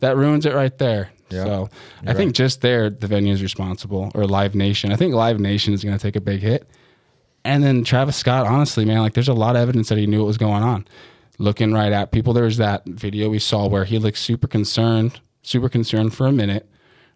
That 0.01 0.17
ruins 0.17 0.45
it 0.45 0.55
right 0.55 0.77
there. 0.79 1.11
Yeah. 1.33 1.45
So 1.45 1.69
I 2.07 2.15
think 2.15 2.35
just 2.35 2.61
there, 2.61 2.91
the 2.91 3.07
venue 3.07 3.33
is 3.33 3.43
responsible 3.43 4.13
or 4.15 4.27
Live 4.27 4.55
Nation. 4.55 4.93
I 4.93 4.97
think 4.97 5.15
Live 5.15 5.41
Nation 5.41 5.75
is 5.75 5.83
going 5.83 5.97
to 5.97 6.03
take 6.03 6.17
a 6.17 6.21
big 6.21 6.41
hit. 6.41 6.69
And 7.45 7.65
then 7.65 7.83
Travis 7.83 8.17
Scott, 8.17 8.47
honestly, 8.47 8.85
man, 8.85 8.99
like 8.99 9.15
there's 9.15 9.29
a 9.29 9.35
lot 9.35 9.57
of 9.57 9.63
evidence 9.63 9.89
that 9.89 9.99
he 9.99 10.07
knew 10.07 10.21
what 10.21 10.27
was 10.27 10.39
going 10.39 10.63
on. 10.63 10.87
Looking 11.39 11.73
right 11.73 11.93
at 11.93 12.13
people, 12.13 12.33
there 12.33 12.45
was 12.45 12.59
that 12.59 12.85
video 12.87 13.29
we 13.29 13.39
saw 13.39 13.67
where 13.67 13.85
he 13.85 13.99
looked 13.99 14.19
super 14.19 14.47
concerned, 14.47 15.21
super 15.43 15.69
concerned 15.69 16.15
for 16.15 16.27
a 16.27 16.33
minute. 16.33 16.69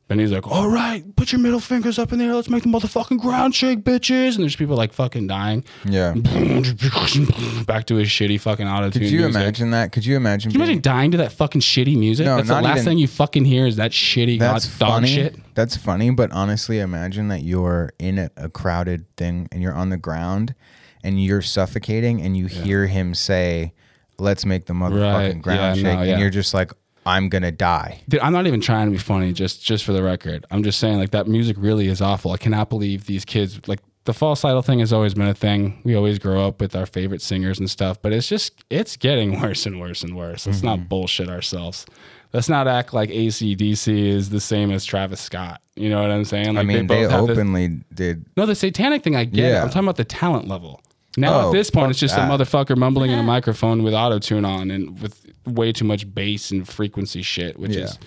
Then 0.09 0.21
he's 0.21 0.31
like, 0.31 0.47
"All 0.47 0.69
right, 0.69 1.05
put 1.17 1.33
your 1.33 1.41
middle 1.41 1.59
fingers 1.59 1.99
up 1.99 2.13
in 2.13 2.21
the 2.21 2.27
air. 2.27 2.35
Let's 2.37 2.49
make 2.49 2.63
the 2.63 2.69
motherfucking 2.69 3.19
ground 3.19 3.57
shake, 3.57 3.81
bitches." 3.81 4.35
And 4.37 4.43
there's 4.45 4.55
people 4.55 4.77
like 4.77 4.93
fucking 4.93 5.27
dying. 5.27 5.65
yeah. 5.85 6.13
Back 7.67 7.87
to 7.87 7.97
his 7.97 8.09
shitty 8.09 8.41
fucking 8.41 8.67
auto 8.69 8.91
tune. 8.91 9.03
Could 9.03 9.11
you 9.11 9.27
imagine 9.27 9.71
that? 9.71 9.93
Could 9.93 10.07
you 10.07 10.17
imagine? 10.17 10.51
Can 10.53 10.61
you 10.61 10.65
imagine 10.65 10.83
dying 10.83 11.11
to 11.11 11.17
that 11.19 11.33
fucking 11.33 11.61
shitty 11.61 11.97
music? 11.99 12.27
No, 12.27 12.37
That's 12.37 12.49
the 12.49 12.61
last 12.61 12.77
even- 12.79 12.85
thing 12.85 12.99
you 12.99 13.09
fucking 13.09 13.45
hear 13.45 13.67
is 13.67 13.77
that 13.77 13.91
shitty 13.91 14.39
god 14.39 14.55
That's 14.55 14.79
dog 14.79 14.89
funny. 14.91 15.09
shit. 15.09 15.37
That's 15.55 15.77
funny, 15.77 16.11
but 16.11 16.31
honestly, 16.33 16.79
imagine 16.81 17.29
that 17.29 17.43
you're 17.43 17.93
in 17.99 18.19
a, 18.19 18.31
a 18.37 18.49
crowded 18.49 19.07
thing 19.17 19.49
and 19.51 19.63
you're 19.63 19.75
on 19.75 19.91
the 19.91 19.97
ground 19.97 20.55
and 21.03 21.23
you're 21.23 21.43
suffocating 21.43 22.21
and 22.23 22.37
you 22.37 22.47
hear 22.47 22.87
him 22.87 23.15
say, 23.15 23.73
"Let's 24.19 24.45
make 24.47 24.67
the 24.67 24.73
motherfucking 24.75 25.33
Right. 25.35 25.43
ground 25.43 25.77
Yeah, 25.79 25.91
shake," 25.91 25.99
no, 25.99 26.05
yeah. 26.05 26.13
and 26.13 26.21
you're 26.21 26.31
just 26.31 26.53
like, 26.55 26.73
"I'm 27.07 27.29
gonna 27.29 27.53
die." 27.53 28.03
Dude, 28.09 28.21
I'm 28.21 28.33
not 28.33 28.47
even 28.47 28.61
trying 28.61 28.87
to 28.89 28.93
be 28.93 28.99
funny, 28.99 29.33
just 29.33 29.65
just 29.65 29.85
for 29.85 29.93
the 29.93 30.03
record. 30.03 30.45
I'm 30.51 30.63
just 30.63 30.79
saying 30.79 30.99
like 30.99 31.11
that 31.13 31.27
music 31.29 31.57
really 31.59 31.87
is 31.87 32.01
awful. 32.03 32.33
I 32.33 32.37
cannot 32.37 32.69
believe 32.69 33.07
these 33.07 33.25
kids 33.25 33.61
like 33.69 33.81
the 34.05 34.13
false 34.15 34.45
idol 34.45 34.63
thing 34.63 34.79
has 34.81 34.93
always 34.93 35.15
been 35.15 35.27
a 35.27 35.35
thing. 35.35 35.81
We 35.85 35.95
always 35.97 36.19
grow 36.19 36.47
up 36.47 36.61
with 36.61 36.77
our 36.77 36.87
favorite 36.87 37.23
singers 37.23 37.59
and 37.59 37.69
stuff, 37.71 38.01
but 38.03 38.13
it's 38.13 38.29
just 38.29 38.53
it's 38.71 38.97
getting 38.97 39.41
worse 39.43 39.67
and 39.67 39.81
worse 39.81 40.03
and 40.03 40.17
worse. 40.17 40.47
Let's 40.47 40.59
Mm-hmm. 40.59 40.67
not 40.67 40.89
bullshit 40.89 41.29
ourselves. 41.29 41.87
Let's 42.33 42.49
not 42.49 42.69
act 42.69 42.93
like 42.93 43.09
ACDC 43.11 44.07
is 44.09 44.31
the 44.31 44.41
same 44.41 44.71
as 44.71 44.85
Travis 44.85 45.21
Scott. 45.21 45.61
You 45.75 45.89
know 45.89 46.03
what 46.03 46.11
I'm 46.11 46.25
saying? 46.25 46.49
Like 46.55 46.59
I 46.59 46.63
mean, 46.63 46.87
they, 46.87 47.03
both 47.03 47.11
have 47.11 47.27
this- 47.27 47.39
openly 47.39 47.81
did. 47.95 48.27
no, 48.37 48.47
the 48.47 48.55
satanic 48.55 49.03
thing, 49.03 49.17
I 49.17 49.25
get 49.25 49.53
it. 49.53 49.57
I'm 49.57 49.69
talking 49.69 49.83
about 49.85 49.97
the 49.97 50.05
talent 50.05 50.47
level. 50.49 50.81
Now 51.17 51.33
Oh, 51.41 51.49
at 51.49 51.53
this 51.55 51.71
point, 51.71 51.91
it's 51.91 51.99
just 52.01 52.15
that. 52.15 52.31
a 52.31 52.33
motherfucker 52.33 52.77
mumbling 52.77 53.11
in 53.11 53.19
a 53.19 53.23
microphone 53.23 53.83
with 53.83 53.95
auto 53.95 54.19
tune 54.19 54.45
on 54.45 54.71
and 54.71 55.01
with 55.01 55.25
way 55.47 55.73
too 55.73 55.85
much 55.85 56.12
bass 56.15 56.50
and 56.50 56.69
frequency 56.69 57.23
shit, 57.23 57.59
which 57.59 57.73
Yeah. 57.76 57.85
is 57.85 57.99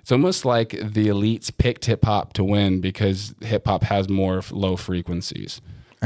it's 0.00 0.12
almost 0.12 0.44
like 0.44 0.70
the 0.70 1.08
elites 1.08 1.50
picked 1.56 1.84
hip 1.84 2.04
hop 2.04 2.32
to 2.32 2.42
win 2.44 2.80
because 2.80 3.34
hip 3.42 3.66
hop 3.66 3.82
has 3.84 4.08
more 4.08 4.42
low 4.50 4.76
frequencies. 4.76 5.60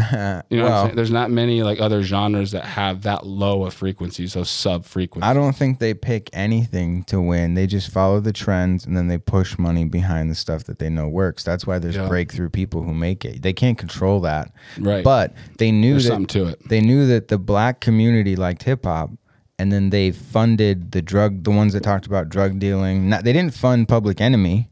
You 0.50 0.58
know 0.58 0.64
Well- 0.64 0.90
There's 0.92 1.12
not 1.12 1.30
many 1.30 1.62
like 1.62 1.80
other 1.80 2.02
genres 2.02 2.50
that 2.50 2.64
have 2.64 3.02
that 3.02 3.24
low 3.24 3.64
of 3.64 3.72
frequencies, 3.72 4.34
those 4.34 4.50
sub 4.50 4.84
frequencies. 4.84 5.28
I 5.28 5.32
don't 5.34 5.54
think 5.54 5.78
they 5.78 5.94
pick 5.94 6.28
anything 6.32 7.04
to 7.04 7.20
win. 7.20 7.54
They 7.54 7.68
just 7.68 7.90
follow 7.92 8.18
the 8.18 8.32
trends 8.32 8.84
and 8.84 8.96
then 8.96 9.06
they 9.06 9.18
push 9.18 9.56
money 9.56 9.84
behind 9.84 10.32
the 10.32 10.34
stuff 10.34 10.64
that 10.64 10.80
they 10.80 10.88
know 10.90 11.06
works. 11.08 11.44
That's 11.44 11.64
why 11.64 11.78
there's 11.78 11.94
Yeah. 11.94 12.08
breakthrough 12.08 12.48
people 12.50 12.82
who 12.82 12.92
make 12.92 13.24
it. 13.24 13.42
They 13.42 13.52
can't 13.52 13.78
control 13.78 14.18
that. 14.22 14.50
Right. 14.80 15.04
But 15.04 15.32
they 15.58 15.70
knew 15.70 15.92
There's 15.92 16.04
that 16.06 16.10
something 16.14 16.42
to 16.42 16.46
it. 16.48 16.68
they 16.68 16.80
knew 16.80 17.06
that 17.06 17.28
the 17.28 17.38
black 17.38 17.80
community 17.80 18.34
liked 18.34 18.64
hip 18.64 18.84
hop 18.84 19.12
and 19.58 19.70
then 19.72 19.90
they 19.90 20.10
funded 20.10 20.92
the 20.92 21.02
drug 21.02 21.44
the 21.44 21.50
ones 21.50 21.72
that 21.74 21.82
talked 21.82 22.06
about 22.06 22.28
drug 22.28 22.58
dealing. 22.58 23.08
Not, 23.08 23.24
they 23.24 23.32
didn't 23.32 23.54
fund 23.54 23.88
Public 23.88 24.20
Enemy. 24.20 24.68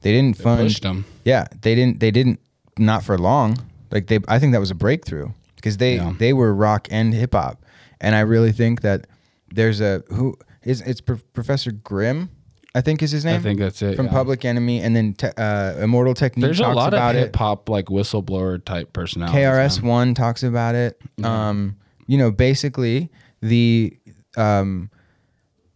They 0.00 0.12
didn't 0.12 0.36
fund 0.36 0.70
them. 0.76 1.04
Yeah, 1.24 1.46
they 1.62 1.74
didn't 1.74 2.00
they 2.00 2.10
didn't 2.10 2.40
not 2.78 3.04
for 3.04 3.16
long. 3.18 3.56
Like 3.90 4.06
they 4.08 4.18
I 4.28 4.38
think 4.38 4.52
that 4.52 4.58
was 4.60 4.70
a 4.70 4.74
breakthrough 4.74 5.30
because 5.56 5.76
they 5.76 5.96
Yeah. 5.96 6.12
they 6.18 6.32
were 6.32 6.52
rock 6.54 6.88
and 6.90 7.14
hip 7.14 7.34
hop. 7.34 7.64
And 8.00 8.14
I 8.16 8.20
really 8.20 8.50
think 8.52 8.80
that 8.80 9.06
there's 9.54 9.80
a 9.80 10.02
who 10.08 10.36
is 10.64 10.80
it's 10.80 11.00
Pro- 11.00 11.20
Professor 11.34 11.70
Griff, 11.70 12.26
I 12.74 12.80
think 12.80 13.00
is 13.02 13.12
his 13.12 13.24
name. 13.24 13.36
I 13.38 13.42
think 13.42 13.60
that's 13.60 13.80
it, 13.82 13.94
From 13.94 14.06
yeah. 14.06 14.12
Public 14.12 14.44
Enemy 14.44 14.80
and 14.80 14.96
then 14.96 15.12
te- 15.14 15.28
uh, 15.36 15.76
Immortal 15.78 16.14
Technique 16.14 16.46
There's 16.46 16.58
a 16.60 16.64
talks 16.64 16.76
lot 16.76 16.94
of 16.94 16.98
about 16.98 17.14
it. 17.14 17.18
hip 17.20 17.36
hop 17.36 17.68
like 17.68 17.86
whistleblower 17.86 18.64
type 18.64 18.92
personality. 18.92 19.38
KRS 19.38 19.82
One 19.82 20.14
talks 20.14 20.42
about 20.42 20.74
it. 20.74 21.00
Um, 21.22 21.76
you 22.08 22.18
know, 22.18 22.30
basically 22.32 23.10
the 23.40 23.96
um, 24.36 24.90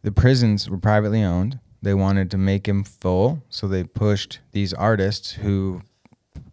the 0.02 0.12
prisons 0.12 0.68
were 0.70 0.78
privately 0.78 1.22
owned. 1.22 1.58
They 1.82 1.94
wanted 1.94 2.30
to 2.32 2.38
make 2.38 2.66
him 2.66 2.84
full, 2.84 3.42
so 3.48 3.68
they 3.68 3.84
pushed 3.84 4.40
these 4.52 4.72
artists 4.72 5.32
who 5.32 5.82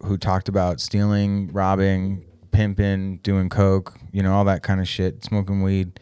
who 0.02 0.16
talked 0.16 0.48
about 0.48 0.80
stealing, 0.80 1.48
robbing, 1.52 2.24
pimping, 2.52 3.18
doing 3.18 3.48
coke, 3.48 3.96
you 4.12 4.22
know, 4.22 4.32
all 4.32 4.44
that 4.44 4.62
kind 4.62 4.80
of 4.80 4.88
shit, 4.88 5.24
smoking 5.24 5.62
weed, 5.62 6.00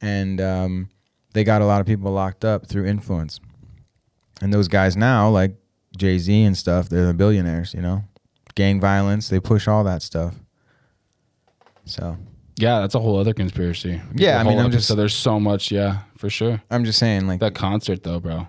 and 0.00 0.40
um, 0.40 0.90
they 1.32 1.44
got 1.44 1.62
a 1.62 1.66
lot 1.66 1.80
of 1.80 1.86
people 1.86 2.10
locked 2.12 2.44
up 2.44 2.66
through 2.66 2.86
influence. 2.86 3.40
And 4.40 4.52
those 4.54 4.68
guys 4.68 4.96
now, 4.96 5.28
like 5.28 5.56
Jay 5.96 6.18
Z 6.18 6.42
and 6.42 6.56
stuff, 6.56 6.88
they're 6.88 7.06
the 7.06 7.14
billionaires, 7.14 7.74
you 7.74 7.82
know. 7.82 8.04
Gang 8.54 8.80
violence, 8.80 9.28
they 9.28 9.40
push 9.40 9.68
all 9.68 9.84
that 9.84 10.02
stuff. 10.02 10.34
So 11.84 12.16
Yeah, 12.60 12.80
that's 12.80 12.94
a 12.94 13.00
whole 13.00 13.18
other 13.18 13.32
conspiracy. 13.34 14.00
Yeah, 14.14 14.38
I 14.40 14.44
mean, 14.44 14.58
I'm 14.58 14.70
just- 14.70 14.90
episode, 14.90 14.94
there's 14.96 15.14
so 15.14 15.40
much. 15.40 15.70
Yeah, 15.70 16.00
for 16.16 16.28
sure. 16.30 16.60
I'm 16.70 16.84
just 16.84 16.98
saying, 16.98 17.26
like, 17.26 17.40
That 17.40 17.54
concert 17.54 18.02
though, 18.02 18.20
bro. 18.20 18.48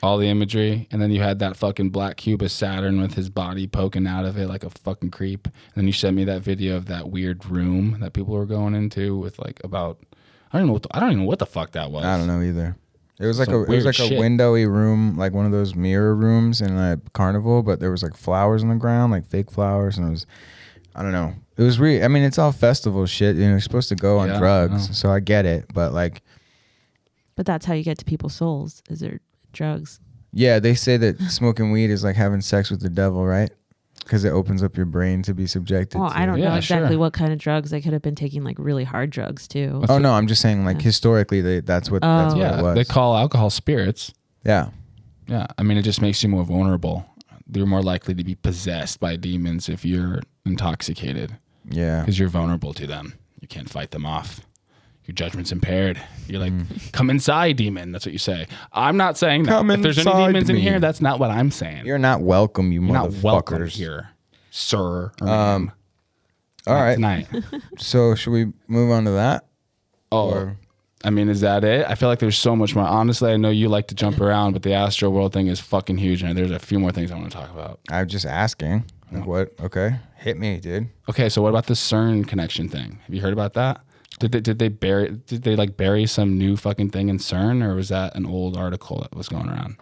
All 0.00 0.16
the 0.18 0.28
imagery, 0.28 0.86
and 0.92 1.02
then 1.02 1.10
you 1.10 1.20
had 1.20 1.40
that 1.40 1.56
fucking 1.56 1.90
black 1.90 2.18
cube 2.18 2.40
of 2.42 2.52
Saturn 2.52 3.00
with 3.00 3.14
his 3.14 3.28
body 3.30 3.66
poking 3.66 4.06
out 4.06 4.24
of 4.24 4.36
it 4.38 4.46
like 4.46 4.62
a 4.62 4.70
fucking 4.70 5.10
creep. 5.10 5.46
And 5.46 5.54
then 5.74 5.86
you 5.86 5.92
sent 5.92 6.14
me 6.14 6.22
that 6.24 6.42
video 6.42 6.76
of 6.76 6.86
that 6.86 7.10
weird 7.10 7.44
room 7.46 7.96
that 8.00 8.12
people 8.12 8.34
were 8.34 8.46
going 8.46 8.74
into 8.76 9.16
with 9.18 9.40
like 9.40 9.60
about 9.64 9.98
I 10.52 10.58
don't 10.58 10.68
know 10.68 10.74
what 10.74 10.84
the, 10.84 10.96
I 10.96 11.00
don't 11.00 11.10
even 11.10 11.22
know 11.24 11.28
what 11.28 11.40
the 11.40 11.46
fuck 11.46 11.72
that 11.72 11.90
was. 11.90 12.04
I 12.04 12.16
don't 12.16 12.28
know 12.28 12.40
either. 12.42 12.76
It 13.18 13.26
was 13.26 13.40
like 13.40 13.46
Some 13.46 13.54
a 13.56 13.62
it 13.64 13.68
was 13.70 13.84
like 13.86 13.96
shit. 13.96 14.12
a 14.12 14.14
windowy 14.14 14.68
room, 14.68 15.16
like 15.16 15.32
one 15.32 15.44
of 15.46 15.50
those 15.50 15.74
mirror 15.74 16.14
rooms 16.14 16.60
in 16.60 16.76
a 16.76 17.00
carnival, 17.12 17.64
but 17.64 17.80
there 17.80 17.90
was 17.90 18.04
like 18.04 18.16
flowers 18.16 18.62
on 18.62 18.68
the 18.68 18.76
ground, 18.76 19.10
like 19.10 19.26
fake 19.26 19.50
flowers, 19.50 19.98
and 19.98 20.06
it 20.06 20.10
was 20.10 20.26
I 20.94 21.02
don't 21.02 21.10
know. 21.12 21.34
It 21.58 21.62
was 21.62 21.78
really 21.80 22.02
I 22.04 22.08
mean, 22.08 22.22
it's 22.22 22.38
all 22.38 22.52
festival 22.52 23.04
shit. 23.06 23.36
You 23.36 23.42
know, 23.42 23.50
you're 23.50 23.60
supposed 23.60 23.88
to 23.90 23.96
go 23.96 24.18
on 24.18 24.28
Yeah, 24.28 24.36
I 24.36 24.38
drugs, 24.38 24.88
know. 24.88 24.94
so 24.94 25.10
I 25.10 25.20
get 25.20 25.44
it, 25.44 25.66
but 25.74 25.92
like 25.92 26.22
But 27.36 27.44
that's 27.46 27.66
how 27.66 27.74
you 27.74 27.82
get 27.84 27.98
to 27.98 28.04
people's 28.04 28.34
souls 28.34 28.82
is 28.88 29.00
their 29.00 29.20
drugs. 29.52 30.00
yeah, 30.32 30.58
they 30.60 30.74
say 30.74 30.96
that 30.96 31.20
smoking 31.30 31.70
weed 31.72 31.90
is 31.90 32.04
like 32.04 32.16
having 32.16 32.40
sex 32.40 32.70
with 32.70 32.80
the 32.80 32.88
devil, 32.90 33.26
right? 33.26 33.50
Because 34.04 34.24
it 34.24 34.30
opens 34.30 34.62
up 34.62 34.76
your 34.76 34.86
brain 34.86 35.22
to 35.22 35.34
be 35.34 35.46
subjected. 35.46 35.98
Well, 35.98 36.08
to 36.10 36.16
I 36.18 36.24
don't 36.24 36.38
Yeah, 36.38 36.50
know 36.50 36.54
exactly 36.56 36.90
sure. 36.90 36.98
what 36.98 37.12
kind 37.12 37.30
of 37.32 37.38
drugs. 37.38 37.70
They 37.70 37.80
could 37.82 37.92
have 37.92 38.00
been 38.02 38.14
taking 38.14 38.42
like 38.44 38.56
really 38.58 38.84
hard 38.84 39.10
drugs 39.10 39.46
too. 39.48 39.82
Oh 39.88 39.98
no, 39.98 40.12
I'm 40.12 40.28
just 40.28 40.40
saying 40.40 40.64
like 40.64 40.76
Yeah. 40.78 40.84
historically 40.84 41.40
they, 41.42 41.60
that's 41.60 41.90
what 41.90 42.02
that's 42.02 42.34
Oh. 42.34 42.36
what 42.38 42.42
Yeah, 42.42 42.58
it 42.58 42.62
was. 42.62 42.74
they 42.76 42.84
call 42.84 43.16
alcohol 43.16 43.50
spirits. 43.50 44.12
yeah. 44.44 44.70
Yeah, 45.26 45.46
I 45.58 45.62
mean, 45.62 45.76
it 45.76 45.82
just 45.82 46.00
makes 46.00 46.22
you 46.22 46.28
more 46.30 46.44
vulnerable. 46.44 47.04
You're 47.52 47.66
more 47.66 47.82
likely 47.82 48.14
to 48.14 48.24
be 48.24 48.34
possessed 48.34 48.98
by 48.98 49.16
demons 49.16 49.68
if 49.68 49.84
you're 49.84 50.20
intoxicated 50.46 51.36
Yeah. 51.70 52.00
because 52.00 52.18
you're 52.18 52.28
vulnerable 52.28 52.72
to 52.74 52.86
them. 52.86 53.14
You 53.40 53.48
can't 53.48 53.68
fight 53.68 53.90
them 53.90 54.04
off. 54.06 54.40
Your 55.04 55.14
judgment's 55.14 55.52
impaired. 55.52 55.98
You're 56.26 56.40
like, 56.40 56.52
Mm. 56.52 56.92
come 56.92 57.08
inside, 57.08 57.56
demon. 57.56 57.92
That's 57.92 58.04
what 58.04 58.12
you 58.12 58.18
say. 58.18 58.46
I'm 58.72 58.96
not 58.98 59.16
saying 59.16 59.44
that. 59.44 59.50
Come 59.52 59.70
if 59.70 59.80
there's 59.80 59.98
any 59.98 60.10
demons 60.26 60.50
in 60.50 60.56
here, 60.56 60.80
that's 60.80 61.00
not 61.00 61.18
what 61.18 61.30
I'm 61.30 61.50
saying. 61.50 61.78
You're, 61.78 61.86
You're 61.86 61.98
not 61.98 62.20
welcome, 62.20 62.72
you 62.72 62.80
motherfuckers. 62.82 62.92
not 62.92 63.22
welcome 63.22 63.66
here, 63.68 64.10
sir. 64.50 65.10
Um. 65.22 65.72
All 66.66 66.74
right. 66.74 66.94
tonight. 66.96 67.28
So 67.78 68.14
should 68.14 68.32
we 68.32 68.52
move 68.66 68.90
on 68.90 69.04
to 69.06 69.12
that? 69.12 69.46
Oh, 70.12 70.30
Or- 70.30 70.56
I 71.04 71.10
mean, 71.10 71.28
is 71.28 71.40
that 71.42 71.62
it? 71.64 71.86
I 71.88 71.94
feel 71.94 72.08
like 72.08 72.18
there's 72.18 72.36
so 72.36 72.56
much 72.56 72.74
more. 72.74 72.84
Honestly, 72.84 73.30
I 73.32 73.36
know 73.36 73.50
you 73.50 73.68
like 73.68 73.86
to 73.88 73.94
jump 73.94 74.20
around, 74.20 74.52
but 74.54 74.62
the 74.64 74.72
Astro 74.74 75.08
World 75.10 75.32
thing 75.32 75.46
is 75.46 75.60
fucking 75.60 75.96
huge, 75.96 76.22
and 76.24 76.36
there's 76.36 76.50
a 76.50 76.58
few 76.58 76.78
more 76.80 76.90
things 76.90 77.12
I 77.12 77.14
want 77.14 77.30
to 77.30 77.36
talk 77.38 77.50
about. 77.50 77.78
I'm 77.88 78.08
just 78.08 78.26
asking. 78.26 78.84
Like 79.12 79.26
what? 79.26 79.52
Okay, 79.60 79.96
hit 80.16 80.38
me, 80.38 80.58
dude. 80.60 80.88
Okay, 81.08 81.28
so 81.28 81.42
what 81.42 81.50
about 81.50 81.66
the 81.66 81.74
CERN 81.74 82.26
connection 82.26 82.68
thing? 82.68 82.98
Have 83.04 83.14
you 83.14 83.20
heard 83.20 83.32
about 83.32 83.54
that? 83.54 83.82
Did 84.18 84.32
they 84.32 84.40
did 84.40 84.58
they 84.58 84.68
bury 84.68 85.10
did 85.26 85.42
they 85.42 85.56
like 85.56 85.76
bury 85.76 86.06
some 86.06 86.36
new 86.36 86.56
fucking 86.56 86.90
thing 86.90 87.08
in 87.08 87.18
CERN, 87.18 87.64
or 87.64 87.74
was 87.74 87.88
that 87.88 88.16
an 88.16 88.26
old 88.26 88.56
article 88.56 89.00
that 89.00 89.14
was 89.14 89.28
going 89.28 89.48
around? 89.48 89.76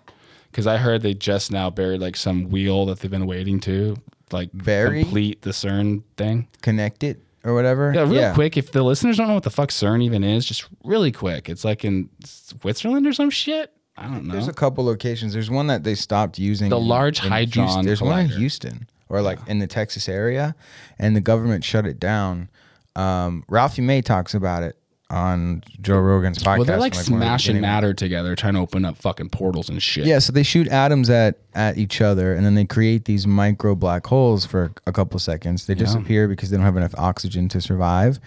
Because 0.51 0.67
I 0.67 0.77
heard 0.77 1.03
they 1.03 1.15
just 1.15 1.51
now 1.51 1.71
buried 1.71 2.01
like 2.01 2.17
some 2.17 2.51
wheel 2.51 2.87
that 2.87 3.01
they've 3.01 3.11
been 3.11 3.27
waiting 3.27 3.61
to 3.61 3.97
like 4.33 4.51
Bury? 4.53 5.03
complete 5.03 5.43
the 5.43 5.51
CERN 5.51 6.03
thing. 6.17 6.49
Connect 6.63 7.03
it 7.03 7.23
or 7.45 7.55
whatever. 7.55 7.93
Yeah, 7.95 8.09
real 8.09 8.35
quick, 8.35 8.57
if 8.57 8.73
the 8.73 8.83
listeners 8.83 9.17
don't 9.17 9.29
know 9.29 9.35
what 9.35 9.45
the 9.45 9.51
fuck 9.51 9.71
CERN 9.71 10.03
even 10.03 10.23
is, 10.25 10.45
just 10.45 10.67
really 10.85 11.13
quick. 11.13 11.49
It's 11.49 11.65
like 11.65 11.85
in 11.85 12.11
Switzerland 12.25 13.07
or 13.07 13.13
some 13.13 13.31
shit. 13.31 13.73
I 13.97 14.09
don't 14.09 14.27
know. 14.27 14.33
There's 14.33 14.49
a 14.49 14.53
couple 14.53 14.85
locations. 14.85 15.33
There's 15.33 15.51
one 15.51 15.69
that 15.69 15.83
they 15.83 15.95
stopped 15.95 16.39
using. 16.39 16.69
The 16.69 16.79
Large 16.79 17.25
in 17.25 17.33
Hadron 17.33 17.67
Houston. 17.67 17.87
There's 17.87 18.03
one 18.03 18.21
in 18.21 18.29
Collider. 18.29 18.37
Houston 18.37 18.89
or 19.09 19.23
like 19.23 19.39
in 19.47 19.59
the 19.59 19.67
Texas 19.67 20.09
area, 20.09 20.55
and 20.99 21.15
the 21.17 21.21
government 21.21 21.65
shut 21.65 21.87
it 21.87 21.99
down. 22.01 22.49
Um, 22.95 23.45
Ralphie 23.49 23.83
May 23.83 24.01
talks 24.03 24.35
about 24.35 24.63
it 24.63 24.77
on 25.09 25.63
Joe 25.81 26.01
Rogan's 26.01 26.39
podcast. 26.39 26.57
well, 26.57 26.65
they're 26.65 26.79
like 26.79 26.95
one 26.95 27.01
of 27.01 27.07
the 27.07 27.13
smashing 27.13 27.61
matter 27.61 27.95
together, 27.95 28.35
trying 28.35 28.55
to 28.55 28.61
open 28.61 28.85
up 28.85 28.97
fucking 28.97 29.29
portals 29.31 29.69
and 29.69 29.81
shit. 29.81 30.05
Yeah, 30.07 30.19
so 30.19 30.33
they 30.33 30.43
shoot 30.43 30.67
atoms 30.69 31.11
at 31.11 31.39
at 31.55 31.79
each 31.79 32.01
other, 32.01 32.35
and 32.35 32.45
then 32.45 32.55
they 32.55 32.65
create 32.65 33.05
these 33.05 33.27
micro 33.27 33.75
black 33.75 34.07
holes 34.07 34.45
for 34.45 34.73
a 34.87 34.93
couple 34.93 35.19
seconds. 35.21 35.67
They 35.67 35.75
disappear 35.75 36.27
because 36.27 36.51
they 36.51 36.57
don't 36.57 36.67
have 36.67 36.77
enough 36.77 36.95
oxygen 36.99 37.49
to 37.51 37.61
survive. 37.61 38.19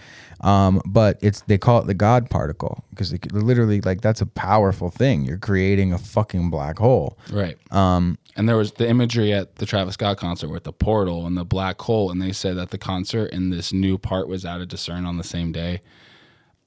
Um, 0.42 0.80
but 0.86 1.18
it's 1.20 1.42
they 1.42 1.58
call 1.58 1.80
it 1.80 1.86
the 1.86 1.94
God 1.94 2.30
particle 2.30 2.82
because 2.90 3.12
literally 3.32 3.80
like 3.82 4.00
that's 4.00 4.20
a 4.20 4.26
powerful 4.26 4.90
thing. 4.90 5.24
You're 5.24 5.38
creating 5.38 5.92
a 5.92 5.98
fucking 5.98 6.50
black 6.50 6.78
hole. 6.78 7.18
Right. 7.30 7.58
Um, 7.70 8.18
and 8.36 8.48
there 8.48 8.56
was 8.56 8.72
the 8.72 8.88
imagery 8.88 9.32
at 9.32 9.56
the 9.56 9.66
Travis 9.66 9.94
Scott 9.94 10.16
concert 10.16 10.48
with 10.48 10.64
the 10.64 10.72
portal 10.72 11.26
and 11.26 11.36
the 11.36 11.44
black 11.44 11.80
hole, 11.80 12.10
and 12.10 12.22
they 12.22 12.32
said 12.32 12.56
that 12.56 12.70
the 12.70 12.78
concert 12.78 13.32
and 13.32 13.52
this 13.52 13.72
new 13.72 13.98
part 13.98 14.28
was 14.28 14.46
added 14.46 14.70
to 14.70 14.76
CERN 14.76 15.06
on 15.06 15.18
the 15.18 15.24
same 15.24 15.52
day. 15.52 15.80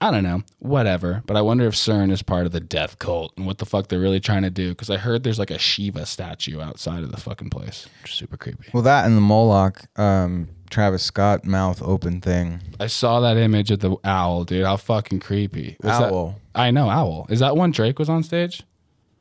I 0.03 0.11
don't 0.11 0.23
know, 0.23 0.43
whatever. 0.59 1.23
But 1.25 1.37
I 1.37 1.41
wonder 1.41 1.65
if 1.65 1.75
CERN 1.75 2.11
is 2.11 2.21
part 2.21 2.45
of 2.45 2.51
the 2.51 2.59
death 2.59 2.99
cult 2.99 3.33
and 3.37 3.45
what 3.45 3.59
the 3.59 3.65
fuck 3.65 3.87
they're 3.87 4.01
really 4.01 4.19
trying 4.19 4.41
to 4.41 4.49
do. 4.49 4.69
Because 4.69 4.89
I 4.89 4.97
heard 4.97 5.23
there's 5.23 5.39
like 5.39 5.49
a 5.49 5.57
Shiva 5.57 6.05
statue 6.05 6.59
outside 6.59 7.03
of 7.03 7.11
the 7.11 7.21
fucking 7.21 7.49
place, 7.49 7.87
which 8.01 8.11
is 8.11 8.17
super 8.17 8.35
creepy. 8.35 8.69
Well, 8.73 8.83
that 8.83 9.05
and 9.05 9.15
the 9.15 9.21
Moloch, 9.21 9.81
um, 9.97 10.49
Travis 10.73 11.03
Scott 11.03 11.45
mouth 11.45 11.81
open 11.83 12.19
thing. 12.19 12.59
I 12.79 12.87
saw 12.87 13.19
that 13.19 13.37
image 13.37 13.69
of 13.69 13.79
the 13.79 13.95
owl, 14.03 14.43
dude. 14.43 14.65
How 14.65 14.75
fucking 14.77 15.19
creepy. 15.19 15.77
Was 15.83 15.99
that- 15.99 16.11
Owl. 16.11 16.39
I 16.55 16.71
know, 16.71 16.89
owl. 16.89 17.27
Is 17.29 17.39
that 17.41 17.55
one 17.55 17.69
Drake 17.71 17.99
was 17.99 18.09
on 18.09 18.23
stage? 18.23 18.63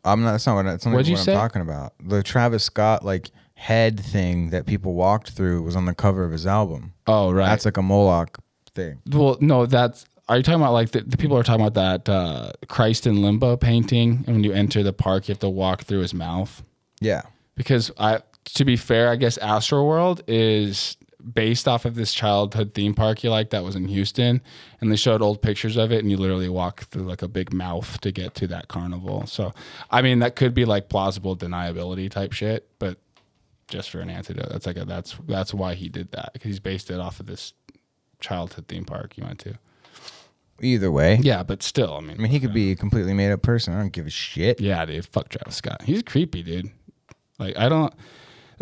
I'm 0.04 0.23
not. 0.23 0.32
That's 0.32 0.47
not 0.47 0.54
what. 0.56 0.64
That's 0.64 0.85
not 0.87 0.92
What'd 0.94 1.06
what 1.06 1.11
you 1.11 1.16
I'm 1.18 1.25
say? 1.25 1.35
talking 1.35 1.61
about. 1.62 1.92
The 2.02 2.23
Travis 2.23 2.64
Scott 2.64 3.04
like 3.04 3.30
head 3.54 4.00
thing 4.00 4.50
that 4.50 4.66
people 4.66 4.94
walked 4.94 5.30
through 5.30 5.62
was 5.62 5.76
on 5.76 5.85
the 5.85 5.94
cover 5.94 6.25
of 6.25 6.32
his 6.32 6.47
album. 6.47 6.92
Oh, 7.06 7.30
right. 7.32 7.47
That's 7.47 7.64
like 7.64 7.76
a 7.76 7.82
Moloch 7.82 8.38
thing. 8.75 9.00
Well, 9.11 9.37
no, 9.40 9.66
that's. 9.66 10.04
Are 10.28 10.37
you 10.38 10.42
talking 10.42 10.61
about 10.61 10.73
like 10.73 10.90
the, 10.92 11.02
the 11.02 11.16
people 11.18 11.37
are 11.37 11.42
talking 11.42 11.64
about 11.64 11.75
that 12.04 12.11
uh, 12.12 12.52
Christ 12.68 13.06
in 13.06 13.23
limbo 13.23 13.56
painting? 13.59 14.25
And 14.26 14.37
when 14.37 14.44
you 14.44 14.52
enter 14.52 14.82
the 14.82 14.92
park, 14.94 15.28
you 15.28 15.32
have 15.32 15.40
to 15.40 15.50
walk 15.50 15.82
through 15.82 16.00
his 16.00 16.14
mouth. 16.14 16.62
Yeah. 17.00 17.23
Because 17.54 17.90
I, 17.99 18.21
to 18.54 18.64
be 18.64 18.76
fair, 18.76 19.11
I 19.11 19.16
guess 19.16 19.37
Astro 19.38 19.85
World 19.85 20.23
is 20.26 20.97
based 21.33 21.69
off 21.69 21.85
of 21.85 21.95
this 21.95 22.12
childhood 22.12 22.75
theme 22.75 22.95
park 22.95 23.23
you 23.23 23.31
like 23.31 23.50
that 23.50 23.64
was 23.64 23.76
in 23.76 23.88
Houston, 23.88 24.41
and 24.81 24.91
they 24.91 24.97
showed 24.97 25.23
old 25.23 25.43
pictures 25.43 25.76
of 25.76 25.93
it, 25.93 26.00
and 26.00 26.11
you 26.11 26.17
literally 26.17 26.49
walk 26.49 26.85
through 26.85 27.02
like 27.02 27.23
a 27.23 27.29
big 27.29 27.52
mouth 27.52 28.00
to 28.00 28.12
get 28.12 28.35
to 28.37 28.47
that 28.49 28.69
carnival. 28.69 29.26
So, 29.26 29.52
I 29.91 30.02
mean, 30.02 30.19
that 30.21 30.37
could 30.37 30.55
be 30.55 30.64
like 30.64 30.88
plausible 30.88 31.37
deniability 31.37 32.11
type 32.11 32.33
shit, 32.33 32.69
but 32.79 32.99
just 33.69 33.91
for 33.91 34.00
an 34.00 34.11
antidote, 34.11 34.50
that's 34.50 34.67
like 34.67 34.76
a, 34.76 34.85
that's 34.85 35.17
that's 35.26 35.54
why 35.54 35.75
he 35.75 35.89
did 35.89 36.13
that 36.13 36.32
because 36.32 36.49
he's 36.49 36.61
based 36.61 36.91
it 36.91 37.00
off 37.00 37.21
of 37.21 37.26
this 37.26 37.54
childhood 38.21 38.67
theme 38.69 38.85
park 38.85 39.17
you 39.17 39.25
went 39.25 39.39
to. 39.41 39.58
Either 40.61 40.93
way. 40.93 41.19
Yeah, 41.21 41.43
but 41.43 41.63
still, 41.63 41.95
I 41.95 42.00
mean, 42.00 42.19
I 42.19 42.23
mean, 42.23 42.30
he 42.30 42.39
could 42.39 42.54
be 42.54 42.71
a 42.71 42.76
completely 42.76 43.15
made 43.15 43.32
up 43.32 43.43
person. 43.43 43.75
I 43.75 43.78
don't 43.78 43.93
give 43.93 44.06
a 44.06 44.11
shit. 44.11 44.61
yeah, 44.61 44.85
dude, 44.85 45.06
fuck 45.06 45.28
Travis 45.28 45.56
Scott. 45.56 45.82
He's 45.82 46.02
creepy, 46.02 46.43
dude. 46.43 46.71
Like, 47.39 47.56
I 47.58 47.69
don't. 47.69 47.93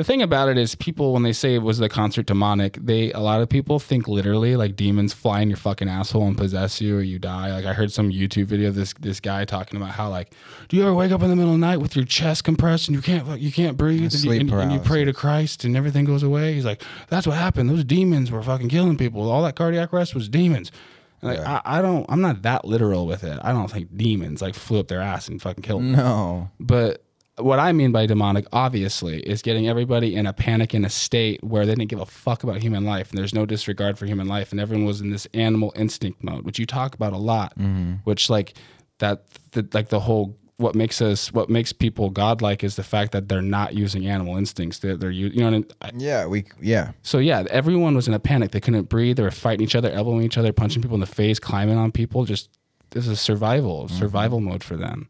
The 0.01 0.05
thing 0.05 0.23
about 0.23 0.49
it 0.49 0.57
is, 0.57 0.75
people 0.75 1.13
when 1.13 1.25
they 1.25 1.35
say 1.35 1.55
it 1.55 1.59
was 1.59 1.77
the 1.77 1.91
concert 1.91 2.25
demonic, 2.25 2.79
they 2.81 3.13
a 3.13 3.21
lot 3.21 3.43
of 3.43 3.51
people 3.51 3.79
think 3.79 4.09
literally 4.09 4.57
like 4.57 4.75
demons 4.75 5.13
fly 5.13 5.43
in 5.43 5.51
your 5.51 5.59
fucking 5.59 5.91
asshole 5.91 6.27
and 6.27 6.39
possess 6.39 6.81
you 6.81 6.97
or 6.97 7.03
you 7.03 7.19
die. 7.19 7.53
Like 7.53 7.67
I 7.67 7.75
heard 7.75 7.93
some 7.93 8.09
YouTube 8.09 8.47
video 8.47 8.71
of 8.71 8.75
this 8.75 8.95
this 8.99 9.21
guy 9.21 9.45
talking 9.45 9.77
about 9.77 9.91
how 9.91 10.09
like, 10.09 10.33
do 10.71 10.79
you 10.79 10.85
ever 10.85 10.95
wake 10.95 11.13
up 11.13 11.21
in 11.21 11.29
the 11.29 11.37
middle 11.37 11.53
of 11.53 11.61
the 11.61 11.67
night 11.67 11.83
with 11.83 11.97
your 11.97 12.07
chest 12.07 12.45
compressed 12.45 12.89
and 12.89 12.97
you 12.97 13.03
can't 13.03 13.29
like, 13.29 13.43
you 13.43 13.53
can't 13.53 13.77
breathe 13.77 14.05
and, 14.05 14.13
you, 14.15 14.19
Sleep 14.21 14.41
and, 14.41 14.51
and 14.51 14.73
you 14.73 14.81
pray 14.81 15.05
to 15.05 15.13
Christ 15.13 15.65
and 15.65 15.77
everything 15.77 16.07
goes 16.07 16.23
away? 16.23 16.55
He's 16.55 16.65
like, 16.65 16.83
that's 17.11 17.27
what 17.27 17.37
happened. 17.37 17.69
Those 17.69 17.85
demons 17.85 18.31
were 18.31 18.43
fucking 18.43 18.71
killing 18.71 18.97
people. 18.97 19.31
All 19.31 19.43
that 19.43 19.55
cardiac 19.55 19.93
arrest 19.93 20.15
was 20.15 20.31
demons. 20.31 20.73
And, 21.21 21.31
Like 21.31 21.47
I, 21.47 21.61
I 21.63 21.83
don't, 21.83 22.07
I'm 22.09 22.23
not 22.23 22.41
that 22.41 22.65
literal 22.65 23.07
with 23.07 23.23
it. 23.23 23.39
I 23.43 23.53
don't 23.53 23.71
think 23.71 23.95
demons 23.95 24.41
like 24.41 24.55
flew 24.55 24.81
up 24.81 24.89
their 24.89 25.03
ass 25.03 25.29
and 25.29 25.43
fucking 25.43 25.63
killed 25.63 25.83
them. 25.83 25.93
No. 25.93 26.51
But 26.59 27.05
what 27.45 27.59
I 27.59 27.73
mean 27.73 27.93
by 27.93 28.07
demonic, 28.07 28.47
obviously, 28.53 29.21
is 29.21 29.43
getting 29.43 29.69
everybody 29.69 30.15
in 30.15 30.27
a 30.27 30.33
panic 30.33 30.75
in 30.75 30.85
a 30.85 30.91
state 30.91 31.43
where 31.43 31.67
they 31.67 31.75
didn't 31.75 31.91
give 31.91 32.01
a 32.01 32.07
fuck 32.07 32.43
about 32.43 32.63
human 32.63 32.85
life 32.85 33.11
and 33.11 33.19
there's 33.19 33.35
no 33.35 33.47
disregard 33.47 33.99
for 33.99 34.07
human 34.07 34.29
life 34.29 34.53
and 34.53 34.61
everyone 34.61 34.87
was 34.87 35.01
in 35.01 35.11
this 35.11 35.27
animal 35.35 35.73
instinct 35.77 36.23
mode, 36.23 36.45
which 36.45 36.59
you 36.59 36.67
talk 36.67 36.95
about 36.95 37.13
a 37.13 37.19
lot, 37.19 37.57
mm-hmm. 37.59 37.95
which 38.05 38.31
like 38.31 38.55
that, 38.99 39.25
the, 39.53 39.67
like 39.73 39.89
the 39.89 40.01
whole 40.01 40.37
what 40.61 40.75
makes 40.75 41.01
us 41.01 41.33
what 41.33 41.49
makes 41.49 41.73
people 41.73 42.11
godlike 42.11 42.63
is 42.63 42.77
the 42.77 42.83
fact 42.83 43.13
that 43.13 43.29
they're 43.29 43.41
not 43.41 43.75
using 43.75 44.07
animal 44.07 44.37
instincts. 44.37 44.79
They're, 44.79 44.97
they're 44.97 45.11
you 45.11 45.31
know. 45.41 45.59
what 45.59 45.73
I- 45.81 45.91
Yeah. 45.97 46.27
We. 46.27 46.45
Yeah. 46.61 46.93
So 47.03 47.19
yeah, 47.19 47.45
everyone 47.51 47.95
was 47.95 48.07
in 48.09 48.15
a 48.15 48.19
panic. 48.19 48.51
They 48.51 48.61
couldn't 48.61 48.91
breathe. 48.91 49.17
They 49.17 49.23
were 49.23 49.31
fighting 49.31 49.65
each 49.65 49.75
other, 49.75 49.91
elbowing 49.91 50.23
each 50.23 50.37
other, 50.37 50.53
punching 50.53 50.83
people 50.83 50.97
in 50.97 51.01
the 51.01 51.07
face, 51.07 51.39
climbing 51.39 51.79
on 51.79 51.93
people. 51.93 52.27
Just 52.27 52.51
this 52.91 53.07
is 53.07 53.21
survival, 53.21 53.87
mm-hmm. 53.87 53.97
survival 53.97 54.41
mode 54.41 54.63
for 54.63 54.77
them. 54.77 55.09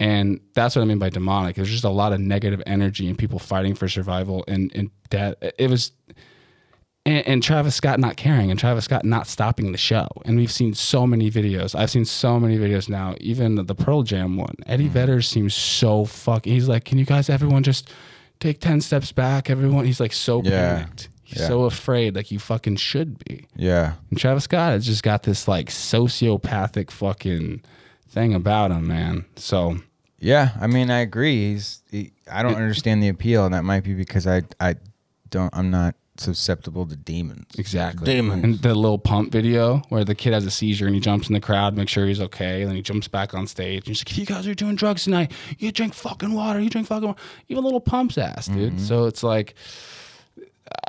And 0.00 0.40
that's 0.54 0.74
what 0.74 0.82
I 0.82 0.86
mean 0.86 0.98
by 0.98 1.10
demonic. 1.10 1.56
There's 1.56 1.68
just 1.70 1.84
a 1.84 1.90
lot 1.90 2.12
of 2.14 2.20
negative 2.20 2.62
energy 2.66 3.06
and 3.06 3.18
people 3.18 3.38
fighting 3.38 3.74
for 3.74 3.86
survival 3.86 4.44
and 4.48 4.72
and 4.74 4.90
death. 5.10 5.34
It 5.58 5.68
was 5.70 5.92
and, 7.04 7.26
and 7.26 7.42
Travis 7.42 7.74
Scott 7.74 8.00
not 8.00 8.16
caring 8.16 8.50
and 8.50 8.58
Travis 8.58 8.86
Scott 8.86 9.04
not 9.04 9.26
stopping 9.26 9.72
the 9.72 9.78
show. 9.78 10.08
And 10.24 10.36
we've 10.36 10.50
seen 10.50 10.74
so 10.74 11.06
many 11.06 11.30
videos. 11.30 11.74
I've 11.78 11.90
seen 11.90 12.04
so 12.06 12.40
many 12.40 12.58
videos 12.58 12.88
now, 12.88 13.14
even 13.20 13.54
the 13.54 13.74
Pearl 13.74 14.02
Jam 14.02 14.36
one. 14.36 14.54
Eddie 14.66 14.88
mm. 14.88 14.92
Vedder 14.92 15.22
seems 15.22 15.54
so 15.54 16.06
fucking. 16.06 16.52
He's 16.52 16.68
like, 16.68 16.84
can 16.84 16.98
you 16.98 17.04
guys, 17.04 17.28
everyone, 17.28 17.62
just 17.62 17.92
take 18.38 18.60
ten 18.60 18.80
steps 18.80 19.12
back? 19.12 19.50
Everyone, 19.50 19.84
he's 19.84 20.00
like 20.00 20.12
so 20.12 20.42
Yeah. 20.42 20.78
panicked. 20.78 21.08
He's 21.24 21.40
Yeah. 21.40 21.48
so 21.48 21.64
afraid, 21.64 22.16
like 22.16 22.30
you 22.30 22.38
fucking 22.38 22.76
should 22.76 23.22
be. 23.24 23.46
Yeah. 23.54 23.94
And 24.10 24.18
Travis 24.18 24.44
Scott 24.44 24.72
has 24.72 24.86
just 24.86 25.02
got 25.02 25.22
this 25.24 25.46
like 25.46 25.68
sociopathic 25.68 26.90
fucking 26.90 27.62
thing 28.08 28.34
about 28.34 28.70
him, 28.72 28.88
man. 28.88 29.24
So 29.36 29.78
Yeah. 30.20 30.50
I 30.60 30.66
mean, 30.66 30.90
I 30.90 31.00
agree. 31.00 31.52
He's. 31.52 31.82
He, 31.90 32.12
I 32.30 32.42
don't 32.42 32.54
understand 32.54 33.02
the 33.02 33.08
appeal, 33.08 33.44
and 33.44 33.54
that 33.54 33.64
might 33.64 33.84
be 33.84 33.94
because 33.94 34.26
I. 34.26 34.42
I 34.60 34.76
don't. 35.30 35.50
I'm 35.56 35.70
not 35.70 35.94
susceptible 36.16 36.86
to 36.86 36.96
demons. 36.96 37.46
Exactly. 37.58 38.04
Demons. 38.04 38.44
And 38.44 38.58
the 38.58 38.74
Lil 38.74 38.98
Pump 38.98 39.32
video 39.32 39.78
where 39.88 40.04
the 40.04 40.14
kid 40.14 40.32
has 40.32 40.44
a 40.44 40.50
seizure 40.50 40.86
and 40.86 40.94
he 40.94 41.00
jumps 41.00 41.28
in 41.28 41.34
the 41.34 41.40
crowd, 41.40 41.76
make 41.76 41.88
sure 41.88 42.06
he's 42.06 42.20
okay, 42.20 42.60
and 42.60 42.68
then 42.68 42.76
he 42.76 42.82
jumps 42.82 43.08
back 43.08 43.32
on 43.34 43.46
stage 43.46 43.78
and 43.78 43.86
he's 43.86 44.00
like, 44.00 44.10
"If 44.10 44.18
you 44.18 44.26
guys 44.26 44.46
are 44.46 44.54
doing 44.54 44.76
drugs 44.76 45.04
tonight, 45.04 45.32
you 45.58 45.72
drink 45.72 45.94
fucking 45.94 46.32
water. 46.34 46.60
You 46.60 46.70
drink 46.70 46.86
fucking 46.86 47.08
water." 47.08 47.20
Even 47.48 47.64
Lil 47.64 47.80
Pump's 47.80 48.18
ass, 48.18 48.46
dude. 48.46 48.74
Mm-hmm. 48.74 48.84
So 48.84 49.06
it's 49.06 49.22
like. 49.22 49.54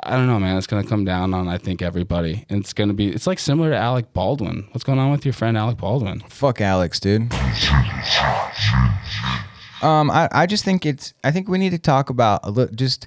I 0.04 0.16
don't 0.16 0.26
know, 0.26 0.38
man. 0.38 0.56
It's 0.56 0.66
gonna 0.66 0.84
come 0.84 1.04
down 1.04 1.32
on 1.32 1.48
I 1.48 1.58
think 1.58 1.82
everybody. 1.82 2.44
And 2.48 2.60
it's 2.60 2.72
gonna 2.72 2.94
be. 2.94 3.08
It's 3.08 3.26
like 3.26 3.38
similar 3.38 3.70
to 3.70 3.76
Alec 3.76 4.12
Baldwin. 4.12 4.66
What's 4.72 4.84
going 4.84 4.98
on 4.98 5.10
with 5.10 5.24
your 5.24 5.32
friend 5.32 5.56
Alec 5.56 5.78
Baldwin? 5.78 6.20
Fuck 6.28 6.60
Alex, 6.60 6.98
dude. 7.00 7.32
Um, 9.82 10.10
I, 10.10 10.28
I 10.30 10.46
just 10.46 10.64
think 10.64 10.86
it's. 10.86 11.14
I 11.24 11.30
think 11.30 11.48
we 11.48 11.58
need 11.58 11.70
to 11.70 11.78
talk 11.78 12.10
about 12.10 12.40
a 12.44 12.50
little, 12.50 12.74
just 12.74 13.06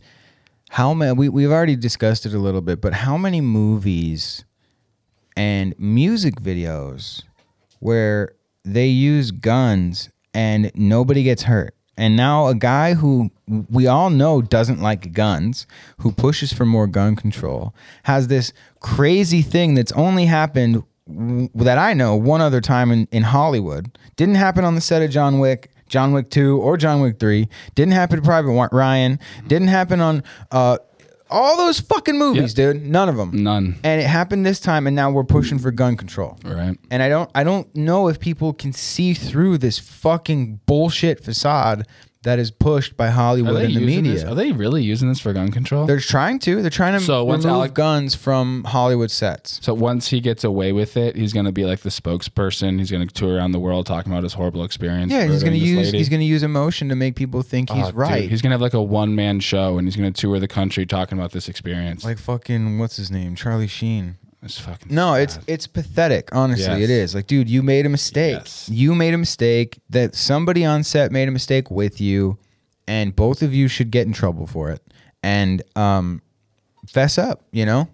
how 0.69 0.93
many. 0.93 1.13
We 1.13 1.29
we've 1.29 1.51
already 1.51 1.75
discussed 1.75 2.25
it 2.25 2.33
a 2.33 2.39
little 2.39 2.61
bit, 2.61 2.81
but 2.81 2.93
how 2.93 3.17
many 3.17 3.41
movies 3.41 4.45
and 5.35 5.77
music 5.77 6.35
videos 6.35 7.23
where 7.79 8.33
they 8.63 8.87
use 8.87 9.31
guns 9.31 10.09
and 10.33 10.71
nobody 10.75 11.23
gets 11.23 11.43
hurt. 11.43 11.74
And 11.97 12.15
now 12.15 12.47
a 12.47 12.55
guy 12.55 12.95
who 12.95 13.31
we 13.69 13.87
all 13.87 14.09
know 14.09 14.41
doesn't 14.41 14.81
like 14.81 15.13
guns, 15.13 15.65
who 15.99 16.11
pushes 16.11 16.51
for 16.51 16.65
more 16.65 16.87
gun 16.87 17.15
control, 17.15 17.73
has 18.03 18.27
this 18.27 18.51
crazy 18.79 19.41
thing 19.41 19.75
that's 19.75 19.91
only 19.93 20.25
happened 20.25 20.83
that 21.07 21.77
I 21.77 21.93
know 21.93 22.15
one 22.15 22.41
other 22.41 22.61
time 22.61 22.91
in, 22.91 23.07
in 23.11 23.23
Hollywood. 23.23 23.97
Didn't 24.15 24.35
happen 24.35 24.65
on 24.65 24.75
the 24.75 24.81
set 24.81 25.01
of 25.01 25.11
John 25.11 25.39
Wick, 25.39 25.71
John 25.87 26.13
Wick 26.13 26.29
2 26.31 26.59
or 26.59 26.77
John 26.77 27.01
Wick 27.01 27.19
3. 27.19 27.47
Didn't 27.75 27.93
happen 27.93 28.17
to 28.17 28.23
Private 28.23 28.69
Ryan. 28.71 29.19
Didn't 29.47 29.67
happen 29.67 30.01
on 30.01 30.23
uh, 30.51 30.77
all 31.29 31.57
those 31.57 31.79
fucking 31.79 32.17
movies, 32.17 32.53
dude. 32.53 32.81
None 32.85 33.09
of 33.09 33.17
them. 33.17 33.43
None. 33.43 33.77
And 33.83 34.01
it 34.01 34.05
happened 34.07 34.45
this 34.45 34.59
time, 34.59 34.87
and 34.87 34.95
now 34.95 35.11
we're 35.11 35.23
pushing 35.23 35.59
for 35.59 35.71
gun 35.71 35.97
control. 35.97 36.37
Right. 36.43 36.77
And 36.91 37.01
I 37.01 37.09
don't, 37.09 37.29
I 37.33 37.43
don't 37.43 37.73
know 37.75 38.07
if 38.07 38.19
people 38.19 38.53
can 38.53 38.73
see 38.73 39.13
through 39.13 39.57
this 39.57 39.79
fucking 39.79 40.61
bullshit 40.65 41.23
facade 41.23 41.87
that 42.25 42.37
is 42.37 42.51
pushed 42.51 42.97
by 42.97 43.09
Hollywood 43.09 43.55
and 43.63 43.73
the 43.75 43.79
media. 43.85 44.11
this? 44.13 44.23
Are 44.23 44.35
they 44.35 44.51
really 44.51 44.83
using 44.83 45.07
this 45.09 45.19
for 45.19 45.31
gun 45.33 45.51
control? 45.51 45.85
They're 45.87 45.99
trying 45.99 46.39
to. 46.39 46.61
They're 46.61 46.69
trying 46.69 46.93
to 46.99 46.99
So 46.99 47.23
once 47.23 47.45
remove 47.45 47.57
Alec- 47.57 47.73
guns 47.73 48.13
from 48.15 48.63
Hollywood 48.65 49.09
sets. 49.11 49.59
so 49.63 49.73
once 49.73 50.09
he 50.09 50.19
gets 50.19 50.43
away 50.43 50.71
with 50.73 50.97
it, 50.97 51.15
he's 51.15 51.33
gonna 51.33 51.51
be 51.51 51.65
like 51.65 51.79
the 51.81 51.89
spokesperson. 51.89 52.79
He's 52.79 52.91
gonna 52.91 53.05
tour 53.05 53.37
around 53.37 53.51
the 53.53 53.59
world 53.59 53.85
talking 53.85 54.11
about 54.11 54.23
his 54.23 54.33
horrible 54.33 54.63
experience. 54.63 55.11
Yeah, 55.11 55.25
he's 55.27 55.43
gonna 55.43 55.55
use 55.55 55.87
lady. 55.87 55.97
he's 55.97 56.09
gonna 56.09 56.23
use 56.23 56.43
emotion 56.43 56.89
to 56.89 56.95
make 56.95 57.15
people 57.15 57.41
think 57.41 57.69
he's 57.69 57.83
Oh, 57.85 57.87
dude, 57.87 57.95
right. 57.95 58.29
he's 58.29 58.41
gonna 58.41 58.53
have 58.53 58.61
like 58.61 58.73
a 58.73 58.81
one 58.83 59.15
man 59.15 59.39
show, 59.39 59.77
and 59.77 59.87
he's 59.87 59.95
gonna 59.95 60.11
tour 60.11 60.39
the 60.39 60.47
country 60.47 60.85
talking 60.85 61.17
about 61.17 61.31
this 61.31 61.47
experience. 61.47 62.03
like 62.03 62.17
fucking 62.17 62.79
what's 62.79 62.97
his 62.97 63.09
name, 63.11 63.35
Charlie 63.35 63.67
Sheen. 63.67 64.15
It's 64.45 64.59
fucking 64.59 64.93
No, 64.93 65.15
it's 65.15 65.33
sad. 65.33 65.43
it's 65.47 65.67
pathetic. 65.67 66.29
Honestly, 66.31 66.65
Yes. 66.65 66.81
it 66.81 66.89
is. 66.89 67.15
Like, 67.15 67.27
dude, 67.27 67.49
you 67.49 67.61
made 67.63 67.85
a 67.85 67.89
mistake. 67.89 68.37
Yes. 68.37 68.69
You 68.69 68.95
made 68.95 69.13
a 69.13 69.17
mistake. 69.17 69.79
That 69.89 70.15
somebody 70.15 70.63
on 70.63 70.83
set 70.83 71.11
made 71.11 71.27
a 71.27 71.31
mistake 71.31 71.69
with 71.69 71.99
you, 71.99 72.37
and 72.87 73.15
both 73.15 73.41
of 73.41 73.53
you 73.53 73.67
should 73.67 73.91
get 73.91 74.07
in 74.07 74.13
trouble 74.13 74.47
for 74.47 74.69
it. 74.69 74.81
And 75.23 75.61
um, 75.75 76.21
fess 76.87 77.17
up. 77.17 77.43
You 77.51 77.65
know, 77.65 77.89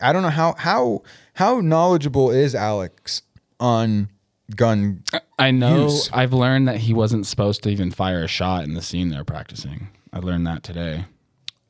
I 0.00 0.12
don't 0.12 0.22
know 0.22 0.30
how 0.30 0.54
how 0.56 1.02
how 1.34 1.60
knowledgeable 1.60 2.30
is 2.30 2.54
Alex 2.54 3.22
on 3.60 4.08
gun. 4.54 5.02
I 5.38 5.50
know. 5.50 5.84
use. 5.86 6.08
I've 6.12 6.32
learned 6.32 6.68
that 6.68 6.78
he 6.78 6.94
wasn't 6.94 7.26
supposed 7.26 7.62
to 7.64 7.68
even 7.70 7.90
fire 7.90 8.22
a 8.24 8.28
shot 8.28 8.64
in 8.64 8.74
the 8.74 8.82
scene 8.82 9.08
they're 9.10 9.24
practicing. 9.24 9.88
I 10.12 10.20
learned 10.20 10.46
that 10.46 10.62
today. 10.62 11.04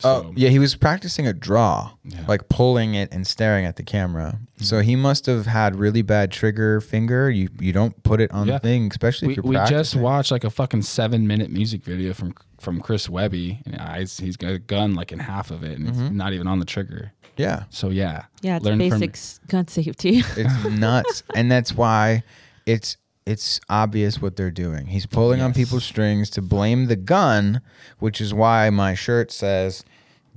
Oh, 0.05 0.33
yeah, 0.37 0.49
he 0.51 0.59
was 0.61 0.77
practicing 0.77 1.27
a 1.27 1.33
draw, 1.33 1.91
Yeah. 2.05 2.25
like 2.29 2.49
pulling 2.49 2.95
it 2.95 3.13
and 3.13 3.27
staring 3.27 3.65
at 3.67 3.77
the 3.77 3.83
camera. 3.83 4.39
So 4.59 4.81
he 4.81 4.95
must 4.95 5.27
have 5.27 5.47
had 5.47 5.75
really 5.77 6.03
bad 6.03 6.31
trigger 6.31 6.81
finger. 6.81 7.29
You 7.31 7.49
you 7.59 7.73
don't 7.73 8.01
put 8.05 8.21
it 8.21 8.31
on 8.31 8.47
Yeah. 8.47 8.55
the 8.55 8.61
thing, 8.61 8.89
especially 8.91 9.29
we, 9.29 9.33
if 9.33 9.37
you're 9.39 9.45
we 9.45 9.55
just 9.57 9.71
practicing. 9.71 10.03
watched 10.03 10.31
like 10.31 10.45
a 10.45 10.51
fucking 10.51 10.83
seven 10.83 11.27
minute 11.27 11.51
music 11.51 11.83
video 11.85 12.15
from 12.15 12.35
from 12.61 12.81
Chris 12.81 13.09
Webby, 13.09 13.61
and 13.67 13.81
he's, 13.99 14.19
he's 14.19 14.37
got 14.37 14.53
a 14.53 14.59
gun 14.59 14.95
like 14.95 15.11
in 15.13 15.19
half 15.21 15.51
of 15.51 15.63
it, 15.65 15.79
and 15.79 15.89
Mm-hmm. 15.89 16.07
it's 16.07 16.15
not 16.15 16.33
even 16.33 16.47
on 16.47 16.59
the 16.59 16.65
trigger. 16.65 17.13
Yeah, 17.37 17.65
So 17.71 17.91
yeah, 17.91 18.25
Yeah, 18.43 18.57
it's 18.57 18.65
learn 18.65 18.79
from- 18.81 18.99
basic 19.01 19.15
s- 19.17 19.39
gun 19.47 19.69
safety. 19.69 20.25
it's 20.37 20.65
nuts, 20.71 21.23
and 21.37 21.51
that's 21.53 21.73
why 21.73 22.25
it's 22.67 22.97
it's 23.29 23.61
obvious 23.69 24.23
what 24.23 24.37
they're 24.37 24.51
doing. 24.51 24.87
He's 24.87 25.05
pulling 25.05 25.43
on 25.43 25.53
people's 25.53 25.85
strings 25.85 26.31
to 26.31 26.41
blame 26.41 26.87
the 26.87 26.97
gun, 26.97 27.61
which 27.99 28.23
is 28.23 28.33
why 28.33 28.71
my 28.71 28.95
shirt 28.95 29.31
says, 29.31 29.85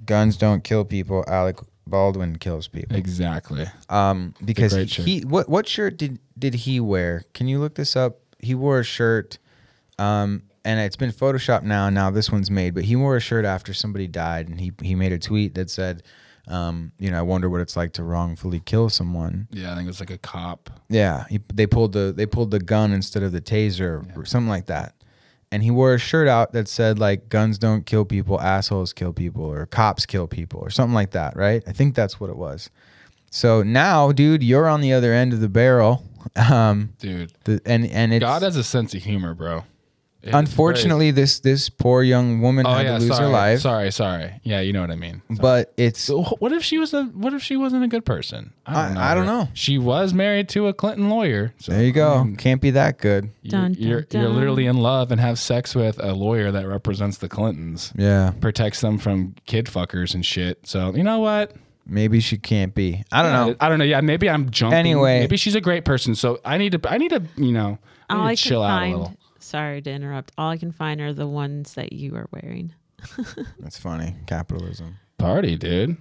"Guns 0.06 0.36
don't 0.36 0.62
kill 0.64 0.84
people. 0.84 1.24
Alec 1.26 1.60
Baldwin 1.88 2.38
kills 2.38 2.68
people." 2.68 2.98
exactly. 2.98 3.66
Um, 3.88 4.34
because 4.44 4.74
he 4.74 5.22
what 5.22 5.48
what 5.48 5.70
shirt 5.70 5.96
did 5.98 6.20
did 6.38 6.54
he 6.54 6.82
wear? 6.82 7.24
Can 7.34 7.48
you 7.48 7.60
look 7.60 7.76
this 7.76 7.96
up? 7.96 8.20
He 8.40 8.54
wore 8.54 8.80
a 8.80 8.84
shirt, 8.84 9.38
um, 9.98 10.44
and 10.66 10.82
it's 10.82 10.98
been 10.98 11.14
photoshopped 11.14 11.64
now. 11.64 11.90
Now 11.90 12.12
this 12.12 12.30
one's 12.30 12.52
made, 12.52 12.74
but 12.74 12.84
he 12.84 12.98
wore 12.98 13.16
a 13.16 13.22
shirt 13.22 13.46
after 13.46 13.74
somebody 13.74 14.08
died, 14.08 14.50
and 14.50 14.60
he 14.60 14.74
he 14.82 14.96
made 14.96 15.14
a 15.14 15.20
tweet 15.20 15.56
that 15.56 15.70
said, 15.70 16.04
um, 16.48 16.92
you 17.00 17.12
know, 17.12 17.20
I 17.20 17.22
wonder 17.22 17.50
what 17.50 17.62
it's 17.62 17.76
like 17.76 17.94
to 17.94 18.04
wrongfully 18.04 18.60
kill 18.60 18.90
someone. 18.90 19.48
Yeah, 19.52 19.72
I 19.72 19.76
think 19.76 19.86
it 19.86 19.88
was 19.88 20.00
like 20.00 20.10
a 20.10 20.18
cop. 20.18 20.70
Yeah, 20.90 21.26
he, 21.30 21.40
they 21.54 21.68
pulled 21.68 21.94
the 21.94 22.14
they 22.16 22.26
pulled 22.26 22.52
the 22.52 22.60
gun 22.60 22.92
instead 22.92 23.24
of 23.24 23.32
the 23.32 23.42
taser 23.42 24.18
or 24.18 24.26
something 24.26 24.50
like 24.50 24.66
that. 24.68 24.96
And 25.54 25.64
he 25.64 25.70
wore 25.70 25.94
a 25.94 26.00
shirt 26.00 26.28
out 26.30 26.54
that 26.54 26.68
said 26.68 26.98
like 26.98 27.30
guns 27.30 27.58
don't 27.58 27.86
kill 27.86 28.06
people, 28.06 28.40
assholes 28.40 28.94
kill 28.94 29.14
people, 29.14 29.44
or 29.44 29.66
cops 29.66 30.06
kill 30.06 30.28
people, 30.28 30.60
or 30.62 30.70
something 30.70 30.94
like 30.94 31.12
that, 31.12 31.36
right? 31.36 31.62
I 31.68 31.74
think 31.74 31.94
that's 31.96 32.20
what 32.20 32.30
it 32.30 32.38
was. 32.38 32.70
So 33.30 33.64
now, 33.64 34.12
dude, 34.12 34.44
you're 34.44 34.68
on 34.68 34.82
the 34.82 34.94
other 34.94 35.14
end 35.14 35.34
of 35.34 35.40
the 35.40 35.50
barrel. 35.50 36.06
Um, 36.36 36.94
Dude, 37.00 37.34
the, 37.46 37.60
and 37.66 37.84
and 37.88 38.14
it's 38.14 38.22
God 38.22 38.44
has 38.44 38.56
a 38.56 38.64
sense 38.64 38.94
of 38.94 39.02
humor, 39.02 39.34
bro. 39.34 39.64
It's 40.24 40.36
unfortunately 40.36 41.12
this 41.12 41.40
this 41.40 41.70
poor 41.70 42.04
young 42.04 42.42
woman 42.42 42.66
oh 42.68 42.74
had 42.74 42.86
yeah, 42.86 42.94
to 42.98 43.00
lose 43.00 43.16
sorry, 43.16 43.24
her 43.26 43.30
life. 43.32 43.60
sorry, 43.60 43.92
sorry. 43.92 44.40
Yeah, 44.44 44.60
you 44.60 44.72
know 44.72 44.82
what 44.82 44.92
I 44.92 44.96
mean. 44.96 45.22
Sorry. 45.30 45.40
But 45.42 45.74
it's 45.78 46.10
what 46.10 46.52
if 46.52 46.64
she 46.64 46.78
was 46.78 46.94
a 46.94 47.06
what 47.06 47.34
if 47.34 47.42
she 47.42 47.58
wasn't 47.58 47.84
a 47.84 47.88
good 47.88 48.06
person? 48.06 48.54
I- 48.66 49.12
I 49.12 49.16
don't 49.16 49.26
know. 49.26 49.50
She 49.54 49.78
was 49.78 50.14
married 50.14 50.48
to 50.50 50.68
a 50.68 50.74
Clinton 50.74 51.10
lawyer. 51.10 51.54
So 51.58 51.72
there 51.72 51.84
you 51.84 51.92
go. 51.92 52.14
I 52.14 52.24
mean, 52.24 52.36
Can't 52.36 52.62
be 52.62 52.72
that 52.72 53.00
good. 53.00 53.32
you're, 53.42 53.52
Dun, 53.52 53.74
dun, 53.74 53.82
you're, 53.82 54.06
you're 54.12 54.30
literally 54.30 54.66
in 54.68 54.78
love 54.78 55.12
and 55.12 55.20
have 55.20 55.40
sex 55.40 55.74
with 55.76 56.02
a 56.04 56.14
lawyer 56.14 56.52
that 56.52 56.68
represents 56.68 57.18
the 57.18 57.28
Clintons, 57.28 57.92
Yeah, 57.98 58.32
protects 58.40 58.82
them 58.82 58.98
from 59.00 59.36
kid 59.46 59.66
fuckers 59.66 60.14
and 60.14 60.26
shit. 60.26 60.68
So 60.68 60.94
you 60.96 61.04
know 61.04 61.20
what? 61.20 61.54
maybe 61.86 62.20
she 62.20 62.38
can't 62.38 62.74
be. 62.74 63.04
I 63.12 63.22
don't 63.22 63.32
know. 63.32 63.56
I 63.60 63.70
don't 63.70 63.80
know. 63.80 63.86
Yeah, 63.86 64.02
maybe 64.02 64.30
I'm 64.30 64.50
jumping. 64.50 64.78
Anyway. 64.80 65.20
maybe 65.20 65.38
she's 65.38 65.56
a 65.56 65.62
great 65.62 65.86
person. 65.86 66.16
So 66.16 66.40
I 66.46 66.58
need 66.58 66.72
to. 66.74 66.92
I 66.92 66.98
need 66.98 67.10
to. 67.10 67.24
You 67.38 67.52
know, 67.52 67.80
I 68.10 68.16
all 68.16 68.28
need 68.28 68.38
to 68.38 68.44
chill 68.44 68.64
out 68.64 68.84
a 68.84 68.86
little. 68.90 69.18
Sorry 69.52 69.82
to 69.82 69.92
interrupt. 69.92 70.32
All 70.38 70.50
I 70.50 70.58
can 70.58 70.72
find 70.72 71.02
are 71.02 71.14
the 71.14 71.28
ones 71.28 71.74
that 71.74 71.92
you 71.94 72.16
are 72.16 72.28
wearing. 72.32 72.74
That's 73.60 73.78
funny. 73.78 74.16
Capitalism. 74.28 74.96
Party, 75.18 75.58
dude. 75.58 75.98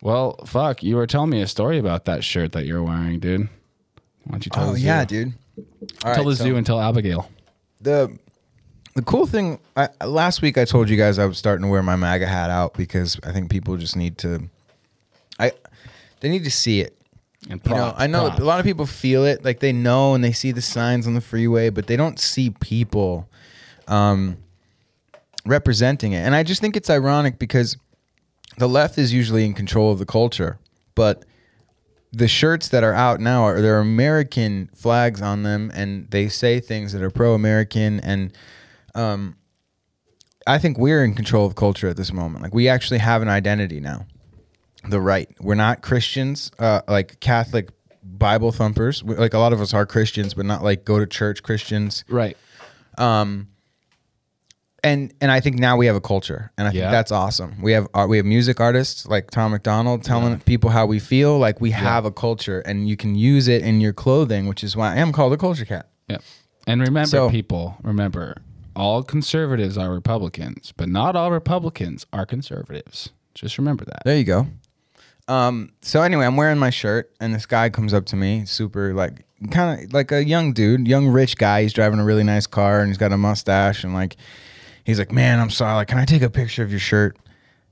Well, 0.00 0.38
fuck. 0.46 0.82
You 0.82 0.96
were 0.96 1.06
telling 1.06 1.30
me 1.30 1.42
a 1.42 1.46
story 1.48 1.78
about 1.78 2.04
that 2.04 2.22
shirt 2.22 2.52
that 2.52 2.64
you're 2.64 2.82
wearing, 2.82 3.18
dude. 3.18 3.48
Why 4.24 4.30
don't 4.32 4.46
you 4.46 4.50
tell 4.50 4.70
Oh 4.70 4.72
the 4.74 4.80
yeah, 4.80 5.02
zoo? 5.02 5.06
dude. 5.24 5.34
All 6.04 6.14
Tell 6.14 6.24
right, 6.24 6.30
the 6.30 6.36
so- 6.36 6.44
zoo 6.44 6.56
and 6.56 6.64
tell 6.64 6.80
Abigail. 6.80 7.28
the 7.80 8.16
the 8.94 9.02
cool 9.02 9.26
thing 9.26 9.58
I, 9.76 9.88
last 10.04 10.42
week 10.42 10.58
I 10.58 10.64
told 10.64 10.88
you 10.90 10.96
guys 10.96 11.18
I 11.20 11.24
was 11.26 11.38
starting 11.38 11.64
to 11.64 11.70
wear 11.70 11.82
my 11.84 11.94
MAGA 11.96 12.26
hat 12.26 12.50
out 12.50 12.74
because 12.74 13.18
I 13.24 13.30
think 13.32 13.48
people 13.50 13.76
just 13.76 13.94
need 13.96 14.18
to 14.18 14.48
I 15.38 15.52
they 16.20 16.28
need 16.28 16.44
to 16.44 16.50
see 16.50 16.80
it. 16.80 16.96
And 17.48 17.60
You 17.64 17.74
know, 17.74 17.94
I 17.96 18.06
know 18.06 18.26
props. 18.26 18.40
a 18.40 18.44
lot 18.44 18.58
of 18.60 18.66
people 18.66 18.84
feel 18.86 19.24
it 19.24 19.44
like 19.44 19.60
they 19.60 19.72
know 19.72 20.14
and 20.14 20.24
they 20.24 20.32
see 20.32 20.50
the 20.52 20.62
signs 20.62 21.06
on 21.06 21.14
the 21.14 21.20
freeway, 21.20 21.70
but 21.70 21.86
they 21.86 21.96
don't 21.96 22.18
see 22.18 22.50
people 22.50 23.28
um 23.86 24.36
representing 25.46 26.12
it. 26.12 26.18
And 26.18 26.34
I 26.34 26.42
just 26.42 26.60
think 26.60 26.76
it's 26.76 26.90
ironic 26.90 27.38
because 27.38 27.76
the 28.58 28.68
left 28.68 28.98
is 28.98 29.12
usually 29.12 29.44
in 29.44 29.54
control 29.54 29.92
of 29.92 29.98
the 29.98 30.06
culture, 30.06 30.58
but 30.94 31.24
the 32.12 32.28
shirts 32.28 32.68
that 32.68 32.82
are 32.82 32.94
out 32.94 33.20
now 33.20 33.42
are 33.42 33.60
there 33.60 33.76
are 33.76 33.80
American 33.80 34.68
flags 34.74 35.20
on 35.22 35.42
them, 35.42 35.70
and 35.74 36.10
they 36.10 36.28
say 36.28 36.58
things 36.58 36.92
that 36.92 37.02
are 37.02 37.10
pro-American. 37.10 38.00
And 38.00 38.32
um, 38.94 39.36
I 40.46 40.58
think 40.58 40.78
we're 40.78 41.04
in 41.04 41.14
control 41.14 41.46
of 41.46 41.54
culture 41.54 41.88
at 41.88 41.96
this 41.96 42.12
moment. 42.12 42.42
Like 42.42 42.54
we 42.54 42.68
actually 42.68 42.98
have 42.98 43.22
an 43.22 43.28
identity 43.28 43.78
now. 43.80 44.06
The 44.88 45.00
right. 45.00 45.28
We're 45.40 45.54
not 45.56 45.80
Christians, 45.82 46.50
uh, 46.58 46.82
like 46.88 47.18
Catholic 47.20 47.70
Bible 48.02 48.52
thumpers. 48.52 49.02
We- 49.02 49.16
Like 49.16 49.34
a 49.34 49.38
lot 49.38 49.52
of 49.52 49.60
us 49.60 49.74
are 49.74 49.86
Christians, 49.86 50.34
but 50.34 50.46
not 50.46 50.62
like 50.62 50.84
go 50.84 50.98
to 50.98 51.06
church 51.06 51.42
Christians 51.42 52.04
right. 52.08 52.36
Um. 52.96 53.48
And 54.84 55.12
and 55.20 55.32
I 55.32 55.40
think 55.40 55.58
now 55.58 55.76
we 55.76 55.86
have 55.86 55.96
a 55.96 56.00
culture, 56.00 56.52
and 56.56 56.68
I 56.68 56.70
think 56.70 56.82
that's 56.82 57.10
awesome. 57.10 57.60
We 57.60 57.72
have 57.72 57.88
art, 57.94 58.08
we 58.08 58.16
have 58.16 58.24
music 58.26 58.60
artists 58.60 59.06
like 59.06 59.28
Tom 59.32 59.50
MacDonald 59.50 60.04
telling 60.04 60.38
people 60.38 60.70
how 60.70 60.86
we 60.86 61.00
feel. 61.00 61.36
Like 61.36 61.60
we 61.60 61.72
have 61.72 62.04
a 62.04 62.12
culture, 62.12 62.60
and 62.60 62.88
you 62.88 62.96
can 62.96 63.16
use 63.16 63.48
it 63.48 63.62
in 63.62 63.80
your 63.80 63.92
clothing, 63.92 64.46
which 64.46 64.62
is 64.62 64.76
why 64.76 64.92
I 64.94 64.98
am 64.98 65.10
called 65.10 65.32
a 65.32 65.36
culture 65.36 65.64
cat. 65.64 65.88
Yeah. 66.08 66.18
And 66.68 66.80
remember, 66.80 67.08
So- 67.08 67.28
people, 67.28 67.76
remember, 67.82 68.36
all 68.76 69.02
conservatives 69.02 69.76
are 69.76 69.90
Republicans, 69.90 70.72
but 70.76 70.88
not 70.88 71.16
all 71.16 71.32
Republicans 71.32 72.06
are 72.12 72.24
conservatives. 72.24 73.10
Just 73.34 73.58
remember 73.58 73.84
that. 73.84 74.02
There 74.04 74.16
you 74.16 74.24
go. 74.24 74.46
Um. 75.28 75.72
So 75.82 76.02
anyway, 76.02 76.26
I'm 76.26 76.36
wearing 76.36 76.58
my 76.58 76.70
shirt, 76.70 77.12
and 77.20 77.34
this 77.34 77.46
guy 77.46 77.68
comes 77.68 77.94
up 77.94 78.06
to 78.06 78.16
me, 78.16 78.44
super 78.46 78.94
like 78.94 79.24
kind 79.50 79.84
of 79.84 79.92
like 79.92 80.10
a 80.10 80.24
young 80.24 80.52
dude, 80.52 80.88
young 80.88 81.08
rich 81.08 81.36
guy. 81.36 81.62
He's 81.62 81.72
driving 81.72 82.00
a 82.00 82.04
really 82.04 82.24
nice 82.24 82.46
car, 82.46 82.80
and 82.80 82.88
he's 82.88 82.98
got 82.98 83.12
a 83.12 83.16
mustache, 83.16 83.84
and 83.84 83.94
like 83.94 84.16
he's 84.84 84.98
like, 84.98 85.12
"Man, 85.12 85.38
I'm 85.38 85.50
sorry. 85.50 85.74
Like, 85.74 85.88
can 85.88 85.98
I 85.98 86.04
take 86.04 86.22
a 86.22 86.30
picture 86.30 86.62
of 86.62 86.70
your 86.70 86.80
shirt?" 86.80 87.18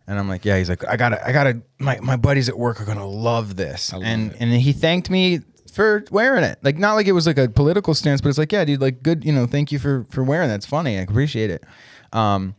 And 0.07 0.19
I'm 0.19 0.29
like, 0.29 0.45
"Yeah." 0.45 0.59
He's 0.59 0.69
like, 0.69 0.87
"I 0.87 0.97
gotta, 0.97 1.27
I 1.27 1.33
gotta. 1.33 1.63
My 1.79 1.99
my 2.01 2.17
buddies 2.17 2.49
at 2.49 2.59
work 2.59 2.81
are 2.81 2.85
gonna 2.85 3.07
love 3.07 3.57
this." 3.57 3.93
love 3.93 4.03
and 4.05 4.33
it. 4.33 4.37
and 4.39 4.53
he 4.53 4.73
thanked 4.73 5.11
me 5.11 5.41
for 5.73 6.05
wearing 6.11 6.45
it. 6.45 6.59
Like, 6.63 6.79
not 6.79 6.95
like 6.95 7.07
it 7.07 7.13
was 7.13 7.27
like 7.27 7.39
a 7.39 7.49
political 7.49 7.95
stance, 7.95 8.21
but 8.21 8.29
it's 8.29 8.39
like, 8.39 8.53
yeah, 8.53 8.65
dude, 8.65 8.81
like 8.81 9.03
good. 9.03 9.25
You 9.25 9.33
know, 9.33 9.47
thank 9.47 9.73
you 9.73 9.79
for 9.79 10.05
for 10.11 10.23
wearing 10.23 10.49
that. 10.49 10.57
It's 10.57 10.67
funny. 10.67 10.99
I 10.99 11.03
appreciate 11.03 11.51
it. 11.51 11.65
Um, 12.13 12.55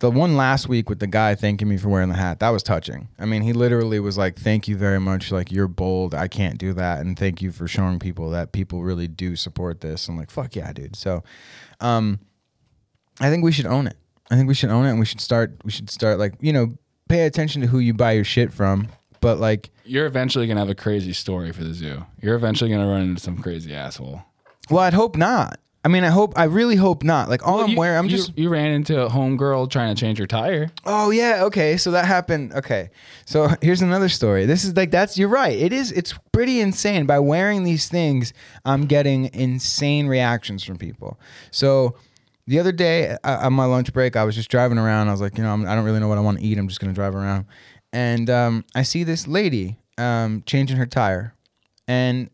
the 0.00 0.10
one 0.10 0.36
last 0.36 0.68
week 0.68 0.88
with 0.88 1.00
the 1.00 1.06
guy 1.06 1.34
thanking 1.34 1.68
me 1.68 1.76
for 1.76 1.88
wearing 1.88 2.08
the 2.08 2.14
hat 2.16 2.38
that 2.40 2.50
was 2.50 2.62
touching. 2.62 3.08
I 3.18 3.24
mean 3.24 3.42
he 3.42 3.52
literally 3.52 3.98
was 4.00 4.16
like 4.16 4.36
thank 4.38 4.68
you 4.68 4.76
very 4.76 5.00
much. 5.00 5.32
Like 5.32 5.50
you're 5.50 5.68
bold. 5.68 6.14
I 6.14 6.28
can't 6.28 6.58
do 6.58 6.72
that. 6.74 7.00
And 7.00 7.18
thank 7.18 7.42
you 7.42 7.50
for 7.50 7.66
showing 7.66 7.98
people 7.98 8.30
that 8.30 8.52
people 8.52 8.82
really 8.82 9.08
do 9.08 9.34
support 9.36 9.80
this. 9.80 10.08
I'm 10.08 10.16
like 10.16 10.30
fuck 10.30 10.54
yeah 10.56 10.72
dude. 10.72 10.96
So 10.96 11.22
um 11.80 12.20
i 13.20 13.28
think 13.30 13.42
we 13.44 13.52
should 13.52 13.66
own 13.66 13.86
it. 13.86 13.96
I 14.30 14.36
think 14.36 14.46
we 14.48 14.54
should 14.54 14.70
own 14.70 14.84
it 14.86 14.90
and 14.90 15.00
we 15.00 15.06
should 15.06 15.20
start 15.20 15.52
we 15.64 15.70
should 15.70 15.90
start 15.90 16.18
like 16.18 16.34
you 16.40 16.52
know 16.52 16.76
pay 17.08 17.24
attention 17.26 17.62
to 17.62 17.68
who 17.68 17.78
you 17.78 17.94
buy 17.94 18.12
your 18.12 18.24
shit 18.24 18.52
from. 18.52 18.88
But 19.20 19.40
like 19.40 19.70
You're 19.84 20.06
eventually 20.06 20.46
going 20.46 20.56
to 20.56 20.60
have 20.60 20.68
a 20.70 20.74
crazy 20.76 21.12
story 21.12 21.50
for 21.52 21.64
the 21.64 21.74
zoo. 21.74 22.04
You're 22.22 22.36
eventually 22.36 22.70
going 22.70 22.82
to 22.82 22.86
run 22.86 23.00
into 23.02 23.20
some 23.20 23.38
crazy 23.42 23.74
asshole. 23.74 24.22
well 24.70 24.84
i'd 24.84 24.94
hope 24.94 25.16
not 25.16 25.58
I 25.84 25.88
mean, 25.88 26.02
I 26.04 26.08
hope. 26.08 26.32
I 26.36 26.44
really 26.44 26.74
hope 26.76 27.04
not. 27.04 27.28
Like 27.28 27.46
all 27.46 27.60
I'm 27.60 27.70
you, 27.70 27.78
wearing, 27.78 27.98
I'm 27.98 28.04
you- 28.06 28.16
just. 28.16 28.36
you 28.36 28.48
ran 28.48 28.72
into 28.72 29.00
a 29.00 29.08
homegirl 29.08 29.70
trying 29.70 29.94
to 29.94 30.00
change 30.00 30.18
her 30.18 30.26
tire. 30.26 30.70
Oh 30.84 31.10
yeah, 31.10 31.44
okay. 31.44 31.76
So 31.76 31.92
that 31.92 32.04
happened. 32.04 32.52
Okay. 32.52 32.90
So 33.24 33.48
here's 33.62 33.80
another 33.80 34.08
story. 34.08 34.44
This 34.44 34.64
is 34.64 34.76
like 34.76 34.90
that's 34.90 35.16
you're 35.16 35.28
right. 35.28 35.56
It 35.56 35.72
is 35.72 35.92
it's 35.92 36.14
pretty 36.32 36.60
insane. 36.60 37.06
By 37.06 37.20
wearing 37.20 37.62
these 37.64 37.88
things, 37.88 38.32
I'm 38.64 38.86
getting 38.86 39.32
insane 39.32 40.08
reactions 40.08 40.64
from 40.64 40.78
people. 40.78 41.18
So 41.52 41.94
the 42.48 42.58
other 42.58 42.72
day 42.72 43.16
uh, 43.22 43.38
on 43.42 43.52
my 43.52 43.64
lunch 43.66 43.92
break, 43.92 44.16
I 44.16 44.24
was 44.24 44.34
just 44.34 44.50
driving 44.50 44.78
around. 44.78 45.08
I 45.08 45.12
was 45.12 45.20
like, 45.20 45.38
you 45.38 45.44
know, 45.44 45.52
I'm, 45.52 45.66
I 45.66 45.74
don't 45.76 45.84
really 45.84 46.00
know 46.00 46.08
what 46.08 46.18
I 46.18 46.22
want 46.22 46.38
to 46.40 46.44
eat. 46.44 46.58
I'm 46.58 46.66
just 46.68 46.80
gonna 46.80 46.92
drive 46.92 47.14
around, 47.14 47.46
and 47.92 48.28
um, 48.28 48.64
I 48.74 48.82
see 48.82 49.04
this 49.04 49.28
lady 49.28 49.76
um, 49.96 50.42
changing 50.44 50.76
her 50.76 50.86
tire, 50.86 51.34
and 51.86 52.30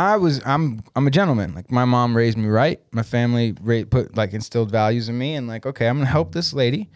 I 0.00 0.16
was 0.16 0.40
I'm 0.46 0.82
I'm 0.96 1.06
a 1.06 1.10
gentleman. 1.10 1.54
Like 1.54 1.70
my 1.70 1.84
mom 1.84 2.16
raised 2.16 2.38
me 2.38 2.48
right. 2.48 2.80
My 2.90 3.02
family 3.02 3.54
ra- 3.60 3.84
put 3.88 4.16
like 4.16 4.32
instilled 4.32 4.70
values 4.70 5.08
in 5.08 5.18
me, 5.18 5.34
and 5.34 5.46
like 5.46 5.66
okay, 5.66 5.88
I'm 5.88 5.98
gonna 5.98 6.08
help 6.10 6.32
this 6.32 6.52
lady. 6.54 6.90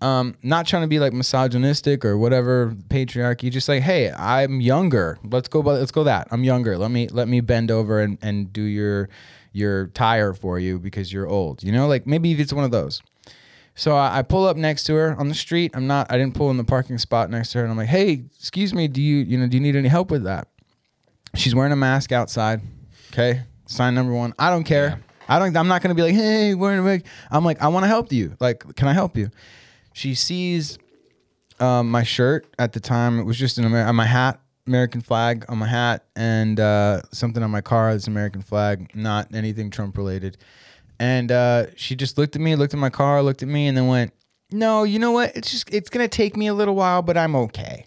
Um, 0.00 0.34
not 0.42 0.66
trying 0.66 0.82
to 0.82 0.88
be 0.88 0.98
like 0.98 1.12
misogynistic 1.12 2.04
or 2.04 2.18
whatever 2.18 2.74
patriarchy. 2.88 3.48
Just 3.50 3.68
like 3.68 3.82
hey, 3.82 4.10
I'm 4.10 4.60
younger. 4.60 5.18
Let's 5.22 5.48
go. 5.48 5.60
Let's 5.60 5.92
go 5.92 6.02
that. 6.04 6.26
I'm 6.32 6.42
younger. 6.42 6.76
Let 6.76 6.90
me 6.90 7.06
let 7.08 7.28
me 7.28 7.40
bend 7.40 7.70
over 7.70 8.00
and 8.00 8.18
and 8.20 8.52
do 8.52 8.62
your 8.62 9.08
your 9.52 9.86
tire 9.88 10.34
for 10.34 10.58
you 10.58 10.80
because 10.80 11.12
you're 11.12 11.28
old. 11.28 11.62
You 11.62 11.70
know, 11.70 11.86
like 11.86 12.06
maybe 12.08 12.32
it's 12.32 12.52
one 12.52 12.64
of 12.64 12.72
those. 12.72 13.00
So 13.74 13.94
I, 13.96 14.18
I 14.18 14.22
pull 14.22 14.46
up 14.46 14.56
next 14.56 14.84
to 14.84 14.94
her 14.94 15.16
on 15.18 15.28
the 15.28 15.34
street. 15.34 15.70
I'm 15.74 15.86
not. 15.86 16.10
I 16.10 16.18
didn't 16.18 16.34
pull 16.34 16.50
in 16.50 16.56
the 16.56 16.64
parking 16.64 16.98
spot 16.98 17.30
next 17.30 17.52
to 17.52 17.58
her, 17.58 17.64
and 17.64 17.70
I'm 17.70 17.78
like, 17.78 17.88
"Hey, 17.88 18.24
excuse 18.36 18.74
me. 18.74 18.88
Do 18.88 19.00
you 19.00 19.18
you 19.18 19.38
know 19.38 19.46
do 19.46 19.56
you 19.56 19.62
need 19.62 19.76
any 19.76 19.88
help 19.88 20.10
with 20.10 20.24
that?" 20.24 20.48
She's 21.34 21.54
wearing 21.54 21.72
a 21.72 21.76
mask 21.76 22.12
outside. 22.12 22.60
Okay, 23.12 23.42
sign 23.66 23.94
number 23.94 24.12
one. 24.12 24.34
I 24.38 24.50
don't 24.50 24.64
care. 24.64 25.00
I 25.28 25.38
don't. 25.38 25.56
I'm 25.56 25.68
not 25.68 25.82
gonna 25.82 25.94
be 25.94 26.02
like, 26.02 26.14
"Hey, 26.14 26.54
wearing 26.54 26.78
a 26.78 26.82
mask." 26.82 27.04
I'm 27.30 27.44
like, 27.44 27.62
I 27.62 27.68
want 27.68 27.84
to 27.84 27.88
help 27.88 28.12
you. 28.12 28.36
Like, 28.40 28.76
can 28.76 28.88
I 28.88 28.92
help 28.92 29.16
you? 29.16 29.30
She 29.94 30.14
sees 30.14 30.78
um, 31.60 31.90
my 31.90 32.02
shirt 32.02 32.46
at 32.58 32.72
the 32.72 32.80
time. 32.80 33.18
It 33.18 33.24
was 33.24 33.38
just 33.38 33.58
an 33.58 33.64
Amer- 33.64 33.92
my 33.92 34.06
hat, 34.06 34.40
American 34.66 35.00
flag 35.00 35.44
on 35.48 35.58
my 35.58 35.68
hat, 35.68 36.04
and 36.16 36.58
uh, 36.60 37.02
something 37.12 37.42
on 37.42 37.50
my 37.50 37.60
car 37.60 37.92
that's 37.92 38.08
American 38.08 38.42
flag, 38.42 38.90
not 38.94 39.34
anything 39.34 39.70
Trump 39.70 39.96
related. 39.96 40.36
And 40.98 41.32
uh, 41.32 41.66
she 41.76 41.96
just 41.96 42.18
looked 42.18 42.36
at 42.36 42.42
me, 42.42 42.54
looked 42.56 42.74
at 42.74 42.80
my 42.80 42.90
car, 42.90 43.22
looked 43.22 43.42
at 43.42 43.48
me, 43.48 43.66
and 43.68 43.76
then 43.76 43.86
went, 43.86 44.12
"No, 44.50 44.84
you 44.84 44.98
know 44.98 45.12
what? 45.12 45.34
It's 45.36 45.50
just 45.50 45.72
it's 45.72 45.88
gonna 45.88 46.08
take 46.08 46.36
me 46.36 46.46
a 46.48 46.54
little 46.54 46.74
while, 46.74 47.02
but 47.02 47.16
I'm 47.16 47.34
okay." 47.36 47.86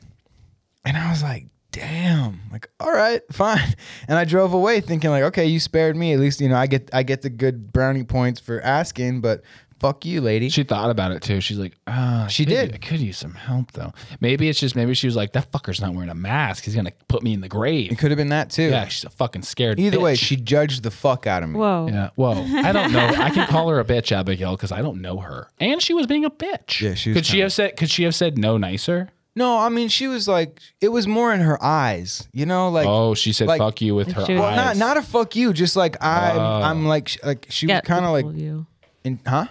And 0.83 0.97
I 0.97 1.09
was 1.09 1.23
like, 1.23 1.47
"Damn!" 1.75 2.41
Like, 2.51 2.69
all 2.79 2.91
right, 2.91 3.21
fine. 3.31 3.75
And 4.07 4.17
I 4.17 4.25
drove 4.25 4.53
away 4.53 4.81
thinking 4.81 5.09
like, 5.09 5.23
"Okay, 5.23 5.45
you 5.45 5.59
spared 5.59 5.95
me. 5.95 6.13
At 6.13 6.19
least 6.19 6.41
you 6.41 6.49
know 6.49 6.55
I 6.55 6.67
get 6.67 6.89
I 6.93 7.03
get 7.03 7.21
the 7.21 7.29
good 7.29 7.71
brownie 7.73 8.03
points 8.03 8.39
for 8.39 8.61
asking, 8.61 9.21
but." 9.21 9.41
Fuck 9.81 10.05
you, 10.05 10.21
lady. 10.21 10.47
She 10.47 10.63
thought 10.63 10.89
about 10.89 11.11
it 11.11 11.21
too. 11.21 11.41
She's 11.41 11.57
like, 11.59 11.77
ah, 11.85 12.23
I 12.23 12.27
She 12.29 12.45
could- 12.45 12.49
did. 12.51 12.73
I 12.75 12.77
could 12.77 13.01
use 13.01 13.17
some 13.17 13.33
help 13.33 13.73
though. 13.73 13.91
Maybe 14.21 14.47
it's 14.47 14.57
just 14.57 14.73
maybe 14.73 14.93
she 14.93 15.05
was 15.05 15.17
like, 15.17 15.33
that 15.33 15.51
fucker's 15.51 15.81
not 15.81 15.93
wearing 15.93 16.09
a 16.09 16.15
mask. 16.15 16.63
He's 16.63 16.73
gonna 16.75 16.93
put 17.09 17.21
me 17.23 17.33
in 17.33 17.41
the 17.41 17.49
grave. 17.49 17.87
it 17.87 17.87
grave. 17.89 17.99
could 17.99 18.11
have 18.11 18.17
been 18.17 18.29
that 18.29 18.49
too. 18.49 18.69
Yeah, 18.69 18.87
she's 18.87 19.03
a 19.03 19.09
fucking 19.09 19.41
scared. 19.41 19.77
Either 19.77 19.99
way, 19.99 20.13
bitch. 20.13 20.19
she 20.23 20.37
judged 20.37 20.83
the 20.83 20.91
fuck 20.91 21.27
out 21.27 21.43
of 21.43 21.49
me. 21.49 21.59
Whoa. 21.59 21.87
Yeah. 21.91 22.09
Whoa. 22.15 22.31
I 22.63 22.71
don't 22.71 22.93
know. 22.93 23.05
I 23.05 23.29
can 23.31 23.47
call 23.49 23.67
her 23.67 23.81
a 23.81 23.83
bitch, 23.85 24.13
Abigail, 24.13 24.55
because 24.55 24.71
I 24.71 24.81
don't 24.81 25.01
know 25.01 25.17
her. 25.17 25.49
And 25.59 25.81
she 25.81 25.93
was 25.93 26.07
being 26.07 26.23
a 26.23 26.31
bitch. 26.31 26.79
Yeah, 26.79 26.93
she 26.93 27.09
was 27.09 27.17
Could 27.17 27.25
she 27.25 27.31
kinda- 27.33 27.43
have 27.43 27.53
said? 27.53 27.75
Could 27.75 27.89
she 27.91 28.03
have 28.03 28.15
said 28.15 28.37
no 28.37 28.57
nicer? 28.57 29.09
No, 29.37 29.57
I 29.57 29.69
mean 29.69 29.89
she 29.89 30.07
was 30.07 30.27
like 30.27 30.59
it 30.79 30.89
was 30.89 31.07
more 31.07 31.33
in 31.33 31.41
her 31.41 31.61
eyes, 31.63 32.27
you 32.31 32.45
know, 32.45 32.69
like 32.69 32.87
oh, 32.87 33.13
she 33.15 33.33
said 33.33 33.47
like- 33.47 33.59
fuck 33.59 33.81
you 33.81 33.93
with 33.95 34.11
her 34.13 34.25
She 34.25 34.35
well, 34.35 34.43
eyes. 34.45 34.55
not 34.55 34.77
not 34.77 34.97
a 34.97 35.01
fuck 35.01 35.35
you, 35.35 35.51
just 35.53 35.75
like 35.75 35.97
I'm 36.01 36.37
Oh. 36.37 36.61
I'm 36.61 36.85
like 36.85 37.17
like 37.23 37.45
she 37.49 37.67
was 37.67 37.81
kind 37.81 38.05
of 38.05 38.11
like 38.11 38.25
you. 38.37 38.65
in, 39.03 39.19
huh? 39.27 39.47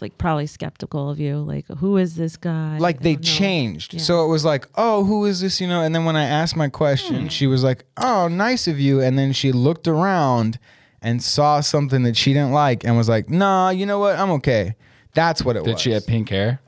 Like 0.00 0.18
probably 0.18 0.46
skeptical 0.48 1.08
of 1.08 1.20
you. 1.20 1.38
Like, 1.38 1.66
who 1.78 1.96
is 1.96 2.16
this 2.16 2.36
guy? 2.36 2.76
Like 2.78 3.00
they 3.00 3.14
know. 3.14 3.22
changed. 3.22 3.94
Yeah. 3.94 4.00
So 4.00 4.24
it 4.24 4.28
was 4.28 4.44
like, 4.44 4.66
"Oh, 4.74 5.04
who 5.04 5.24
is 5.24 5.40
this?" 5.40 5.60
you 5.60 5.68
know, 5.68 5.80
and 5.82 5.94
then 5.94 6.04
when 6.04 6.16
I 6.16 6.24
asked 6.24 6.56
my 6.56 6.66
Hmm. 6.66 6.72
question, 6.72 7.28
she 7.28 7.46
was 7.46 7.62
like, 7.62 7.84
"Oh, 7.96 8.26
nice 8.28 8.66
of 8.66 8.78
you." 8.80 9.00
And 9.00 9.16
then 9.16 9.32
she 9.32 9.52
looked 9.52 9.86
around 9.86 10.58
and 11.00 11.22
saw 11.22 11.60
something 11.60 12.02
that 12.02 12.16
she 12.16 12.32
didn't 12.34 12.52
like 12.52 12.84
and 12.84 12.96
was 12.98 13.08
like, 13.08 13.30
"Nah, 13.30 13.70
you 13.70 13.86
know 13.86 14.00
what? 14.00 14.18
I'm 14.18 14.30
okay." 14.32 14.74
That's 15.14 15.42
what 15.44 15.54
it 15.56 15.62
Did 15.64 15.72
was. 15.74 15.76
Did 15.76 15.82
she 15.84 15.90
have 15.92 16.06
pink 16.06 16.28
hair? 16.28 16.60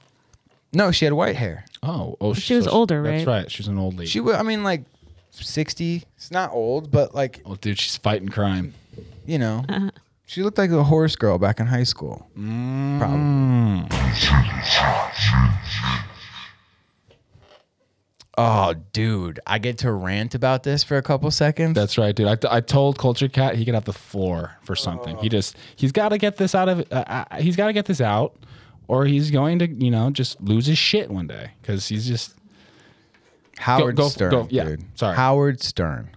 No, 0.73 0.91
she 0.93 1.05
had 1.05 1.13
white 1.13 1.37
hair. 1.37 1.65
Oh, 1.87 2.17
oh, 2.21 2.35
She 2.35 2.55
was 2.55 2.65
so 2.65 2.71
older, 2.73 3.03
That's 3.03 3.25
right? 3.27 3.43
right. 3.43 3.51
She's 3.51 3.69
an 3.69 3.79
old 3.79 3.95
lady. 3.97 4.11
She 4.11 4.21
was 4.21 4.35
I 4.37 4.43
mean 4.43 4.65
like 4.65 4.85
60. 5.31 6.03
It's 6.17 6.31
not 6.31 6.51
old, 6.53 6.91
but 6.91 7.15
like, 7.15 7.41
oh, 7.47 7.55
dude, 7.57 7.79
she's 7.79 7.97
fighting 7.97 8.29
crime. 8.29 8.75
you 9.27 9.39
know. 9.39 9.65
Uh-huh. 9.69 9.91
She 10.29 10.43
looked 10.43 10.59
like 10.59 10.71
a 10.71 10.83
horse 10.83 11.15
girl 11.15 11.39
back 11.39 11.61
in 11.61 11.67
high 11.67 11.85
school. 11.85 12.27
Probably. 12.35 13.87
Oh, 18.39 18.75
dude, 18.93 19.41
I 19.47 19.59
get 19.59 19.79
to 19.79 19.93
rant 19.93 20.35
about 20.35 20.63
this 20.63 20.85
for 20.85 20.99
a 20.99 21.03
couple 21.03 21.31
seconds. 21.31 21.75
That's 21.75 21.97
right, 21.97 22.15
dude. 22.15 22.27
I, 22.45 22.57
I 22.57 22.61
told 22.61 22.99
Culture 22.99 23.29
Cat 23.29 23.57
he 23.57 23.65
could 23.65 23.73
have 23.75 23.85
the 23.87 23.95
floor 23.95 24.53
for 24.63 24.77
something. 24.77 25.17
He 25.19 25.31
just 25.31 25.57
he's 25.77 25.91
got 25.93 26.11
to 26.11 26.19
get 26.19 26.37
this 26.37 26.55
out 26.55 26.69
of. 26.69 26.81
Uh, 26.93 27.05
uh, 27.31 27.37
he's 27.39 27.57
got 27.57 27.69
to 27.69 27.73
get 27.73 27.87
this 27.87 28.03
out, 28.03 28.37
or 28.89 29.07
he's 29.07 29.31
going 29.31 29.59
to 29.61 29.69
you 29.69 29.91
know 29.91 30.11
just 30.11 30.41
lose 30.41 30.67
his 30.67 30.79
shit 30.79 31.11
one 31.11 31.27
day 31.27 31.51
because 31.61 31.89
he's 31.89 32.07
just 32.07 32.35
Howard 33.59 33.97
go- 33.97 34.09
Stern, 34.09 34.31
go- 34.31 34.49
yeah, 34.51 34.65
dude. 34.65 34.85
sorry. 34.99 35.17
Howard 35.17 35.63
Stern 35.63 36.11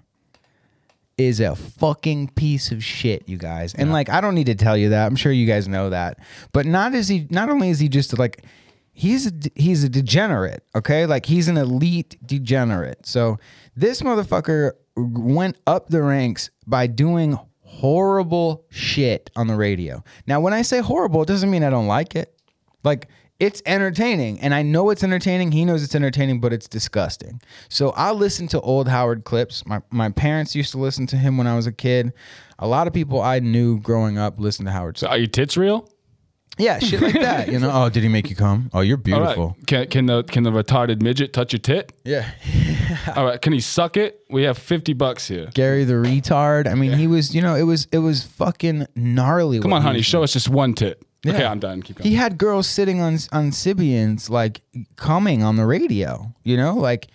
is 1.17 1.39
a 1.39 1.55
fucking 1.55 2.29
piece 2.29 2.71
of 2.71 2.83
shit, 2.83 3.27
you 3.27 3.37
guys. 3.37 3.73
And 3.75 3.91
like, 3.91 4.09
I 4.09 4.21
don't 4.21 4.35
need 4.35 4.45
to 4.47 4.55
tell 4.55 4.77
you 4.77 4.89
that. 4.89 5.05
I'm 5.05 5.15
sure 5.17 5.31
you 5.31 5.45
guys 5.47 5.67
know 5.67 5.89
that. 5.89 6.17
But 6.53 6.65
not 6.65 6.93
is 6.93 7.07
he. 7.09 7.27
Not 7.29 7.49
only 7.49 7.69
is 7.69 7.79
he 7.79 7.89
just 7.89 8.17
like. 8.17 8.43
He's 8.91 9.27
a, 9.27 9.31
he's 9.55 9.85
a 9.85 9.87
degenerate, 9.87 10.61
okay? 10.75 11.05
Like 11.05 11.25
he's 11.25 11.47
an 11.47 11.55
elite 11.55 12.17
degenerate. 12.25 13.05
So 13.05 13.37
this 13.73 14.01
motherfucker 14.01 14.71
went 14.97 15.55
up 15.65 15.87
the 15.87 16.01
ranks 16.01 16.49
by 16.67 16.87
doing 16.87 17.39
horrible 17.61 18.65
shit 18.69 19.29
on 19.37 19.47
the 19.47 19.55
radio. 19.55 20.03
Now, 20.27 20.41
when 20.41 20.51
I 20.51 20.63
say 20.63 20.79
horrible, 20.79 21.21
it 21.21 21.27
doesn't 21.27 21.49
mean 21.49 21.63
I 21.63 21.69
don't 21.69 21.87
like 21.87 22.13
it. 22.13 22.35
Like 22.83 23.07
it's 23.39 23.61
entertaining, 23.65 24.39
and 24.41 24.53
I 24.53 24.63
know 24.63 24.89
it's 24.89 25.03
entertaining. 25.03 25.53
He 25.53 25.63
knows 25.63 25.81
it's 25.81 25.95
entertaining, 25.95 26.41
but 26.41 26.51
it's 26.51 26.67
disgusting. 26.67 27.41
So 27.69 27.91
I 27.91 28.11
listen 28.11 28.47
to 28.49 28.61
old 28.61 28.89
Howard 28.89 29.23
clips. 29.23 29.65
My 29.65 29.81
my 29.89 30.09
parents 30.09 30.55
used 30.55 30.71
to 30.71 30.77
listen 30.77 31.07
to 31.07 31.17
him 31.17 31.37
when 31.37 31.47
I 31.47 31.55
was 31.55 31.65
a 31.65 31.71
kid. 31.71 32.11
A 32.57 32.67
lot 32.67 32.87
of 32.87 32.93
people 32.93 33.21
I 33.21 33.39
knew 33.39 33.79
growing 33.79 34.17
up 34.17 34.39
listened 34.39 34.67
to 34.67 34.71
Howard. 34.73 34.97
So 34.97 35.07
are 35.07 35.17
your 35.17 35.27
tits 35.27 35.55
real? 35.55 35.89
Yeah, 36.57 36.79
shit 36.79 36.99
like 37.01 37.13
that. 37.13 37.47
You 37.49 37.57
know? 37.57 37.69
Oh, 37.79 37.87
did 37.87 38.03
he 38.03 38.09
make 38.09 38.29
you 38.29 38.35
come? 38.35 38.69
Oh, 38.73 38.81
you're 38.81 38.97
right. 38.97 39.03
beautiful. 39.03 39.55
Can 39.65 39.87
can 39.87 40.05
the 40.07 40.23
can 40.23 40.43
the 40.43 40.51
retarded 40.51 41.01
midget 41.01 41.31
touch 41.31 41.53
your 41.53 41.59
tit? 41.61 41.93
Yeah. 42.03 42.29
All 43.15 43.23
right. 43.23 43.41
Can 43.41 43.53
he 43.53 43.61
suck 43.61 43.95
it? 43.95 44.19
We 44.29 44.43
have 44.43 44.57
fifty 44.57 44.91
bucks 44.91 45.27
here. 45.29 45.49
Gary 45.53 45.85
the 45.85 45.93
retard. 45.93 46.67
I 46.69 46.75
mean, 46.75 46.91
he 46.91 47.07
was. 47.07 47.33
You 47.33 47.41
know, 47.41 47.55
it 47.55 47.63
was 47.63 47.87
it 47.93 47.99
was 47.99 48.23
fucking 48.25 48.87
gnarly. 48.95 49.61
Come 49.61 49.71
on, 49.71 49.81
honey. 49.81 50.01
Show 50.01 50.23
us 50.23 50.33
just 50.33 50.49
one 50.49 50.73
tit. 50.73 51.01
Okay, 51.27 51.45
I'm 51.45 51.59
done. 51.59 51.81
Keep 51.81 51.97
going. 51.97 52.09
he 52.09 52.15
had 52.15 52.37
girls 52.37 52.67
sitting 52.67 53.01
on 53.01 53.13
on 53.31 53.51
Sybians 53.51 54.29
like 54.29 54.61
coming 54.95 55.43
on 55.43 55.55
the 55.57 55.65
radio. 55.65 56.33
You 56.43 56.55
know, 56.57 56.75
like 56.75 57.07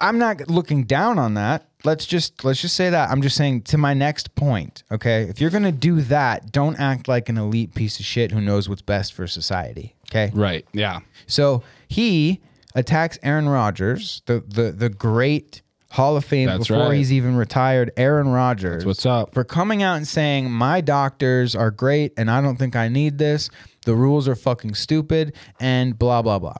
I'm 0.00 0.18
not 0.18 0.48
looking 0.48 0.84
down 0.84 1.18
on 1.18 1.34
that. 1.34 1.66
Let's 1.84 2.06
just 2.06 2.44
let's 2.44 2.60
just 2.60 2.76
say 2.76 2.90
that. 2.90 3.10
I'm 3.10 3.20
just 3.22 3.36
saying 3.36 3.62
to 3.62 3.78
my 3.78 3.92
next 3.94 4.34
point. 4.34 4.82
Okay, 4.90 5.24
if 5.24 5.40
you're 5.40 5.50
gonna 5.50 5.72
do 5.72 6.00
that, 6.02 6.52
don't 6.52 6.78
act 6.80 7.08
like 7.08 7.28
an 7.28 7.36
elite 7.36 7.74
piece 7.74 8.00
of 8.00 8.06
shit 8.06 8.30
who 8.32 8.40
knows 8.40 8.68
what's 8.68 8.82
best 8.82 9.12
for 9.12 9.26
society. 9.26 9.94
Okay, 10.10 10.30
right. 10.34 10.66
Yeah. 10.72 11.00
so 11.26 11.62
he 11.88 12.40
attacks 12.74 13.18
Aaron 13.22 13.48
Rodgers, 13.48 14.22
the 14.26 14.42
the 14.46 14.72
the 14.72 14.88
great 14.88 15.62
Hall 15.90 16.16
of 16.16 16.24
Fame 16.24 16.46
That's 16.46 16.68
before 16.68 16.88
right. 16.88 16.96
he's 16.96 17.12
even 17.12 17.34
retired, 17.36 17.90
Aaron 17.96 18.28
Rodgers. 18.28 18.86
what's 18.86 19.04
up. 19.04 19.34
For 19.34 19.42
coming 19.42 19.82
out 19.82 19.96
and 19.96 20.06
saying 20.06 20.50
my 20.50 20.80
doctors 20.80 21.56
are 21.56 21.70
great 21.72 22.12
and 22.16 22.30
I 22.30 22.40
don't 22.40 22.56
think 22.56 22.76
I 22.76 22.88
need 22.88 23.18
this. 23.18 23.50
The 23.86 23.94
rules 23.96 24.28
are 24.28 24.36
fucking 24.36 24.74
stupid 24.74 25.34
and 25.58 25.98
blah 25.98 26.22
blah 26.22 26.38
blah. 26.38 26.54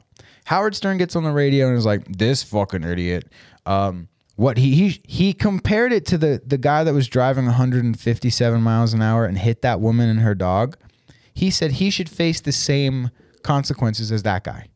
Howard 0.46 0.74
Stern 0.74 0.98
gets 0.98 1.14
on 1.14 1.22
the 1.22 1.30
radio 1.30 1.68
and 1.68 1.76
is 1.78 1.86
like, 1.86 2.04
"This 2.06 2.42
fucking 2.42 2.82
idiot." 2.82 3.30
Um, 3.66 4.08
what 4.34 4.56
he 4.58 4.74
he 4.74 5.00
he 5.06 5.32
compared 5.32 5.92
it 5.92 6.06
to 6.06 6.18
the 6.18 6.42
the 6.44 6.58
guy 6.58 6.82
that 6.82 6.92
was 6.94 7.06
driving 7.06 7.44
157 7.44 8.60
miles 8.62 8.92
an 8.92 9.00
hour 9.02 9.26
and 9.26 9.38
hit 9.38 9.62
that 9.62 9.80
woman 9.80 10.08
and 10.08 10.20
her 10.20 10.34
dog. 10.34 10.76
He 11.32 11.50
said 11.50 11.72
he 11.72 11.90
should 11.90 12.08
face 12.08 12.40
the 12.40 12.52
same 12.52 13.10
consequences 13.44 14.10
as 14.10 14.24
that 14.24 14.42
guy. 14.42 14.66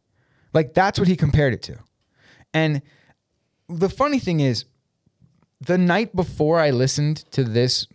Like 0.53 0.75
that's 0.75 0.99
what 0.99 1.09
he 1.09 1.17
compared 1.17 1.55
it 1.55 1.63
to. 1.63 1.79
And 2.53 2.83
the 3.69 3.89
funny 3.89 4.19
thing 4.19 4.41
is, 4.41 4.65
the 5.61 5.79
night 5.79 6.15
before 6.15 6.61
I 6.61 6.71
listened 6.71 7.25
to 7.33 7.45
this 7.45 7.87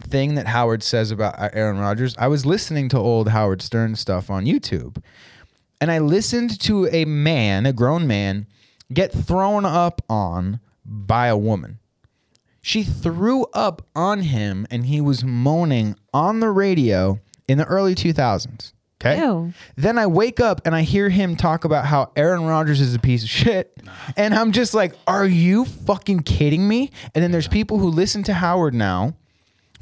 thing 0.00 0.34
that 0.34 0.48
Howard 0.48 0.82
says 0.82 1.10
about 1.10 1.38
uh, 1.38 1.50
Aaron 1.52 1.78
Rodgers, 1.78 2.14
I 2.18 2.28
was 2.28 2.44
listening 2.44 2.88
to 2.90 2.98
old 2.98 3.28
Howard 3.28 3.62
Stern 3.62 3.96
stuff 3.96 4.30
on 4.30 4.44
YouTube. 4.44 5.02
And 5.80 5.90
I 5.90 5.98
listened 5.98 6.58
to 6.60 6.86
a 6.90 7.04
man, 7.04 7.66
a 7.66 7.72
grown 7.72 8.06
man, 8.06 8.46
get 8.92 9.12
thrown 9.12 9.64
up 9.64 10.02
on 10.08 10.60
by 10.84 11.28
a 11.28 11.36
woman. 11.36 11.78
She 12.60 12.82
threw 12.82 13.44
up 13.52 13.86
on 13.94 14.20
him 14.20 14.66
and 14.70 14.86
he 14.86 15.00
was 15.00 15.24
moaning 15.24 15.96
on 16.12 16.40
the 16.40 16.50
radio 16.50 17.20
in 17.46 17.58
the 17.58 17.66
early 17.66 17.94
2000s. 17.94 18.72
Okay. 19.04 19.20
Ew. 19.20 19.52
Then 19.76 19.98
I 19.98 20.06
wake 20.06 20.40
up 20.40 20.62
and 20.64 20.74
I 20.74 20.82
hear 20.82 21.08
him 21.08 21.36
talk 21.36 21.64
about 21.64 21.84
how 21.84 22.10
Aaron 22.16 22.44
Rodgers 22.44 22.80
is 22.80 22.94
a 22.94 22.98
piece 22.98 23.22
of 23.22 23.28
shit. 23.28 23.76
And 24.16 24.34
I'm 24.34 24.52
just 24.52 24.72
like, 24.72 24.94
are 25.06 25.26
you 25.26 25.64
fucking 25.64 26.20
kidding 26.20 26.66
me? 26.66 26.90
And 27.14 27.22
then 27.22 27.30
there's 27.30 27.48
people 27.48 27.78
who 27.78 27.88
listen 27.88 28.22
to 28.24 28.34
Howard 28.34 28.74
now 28.74 29.14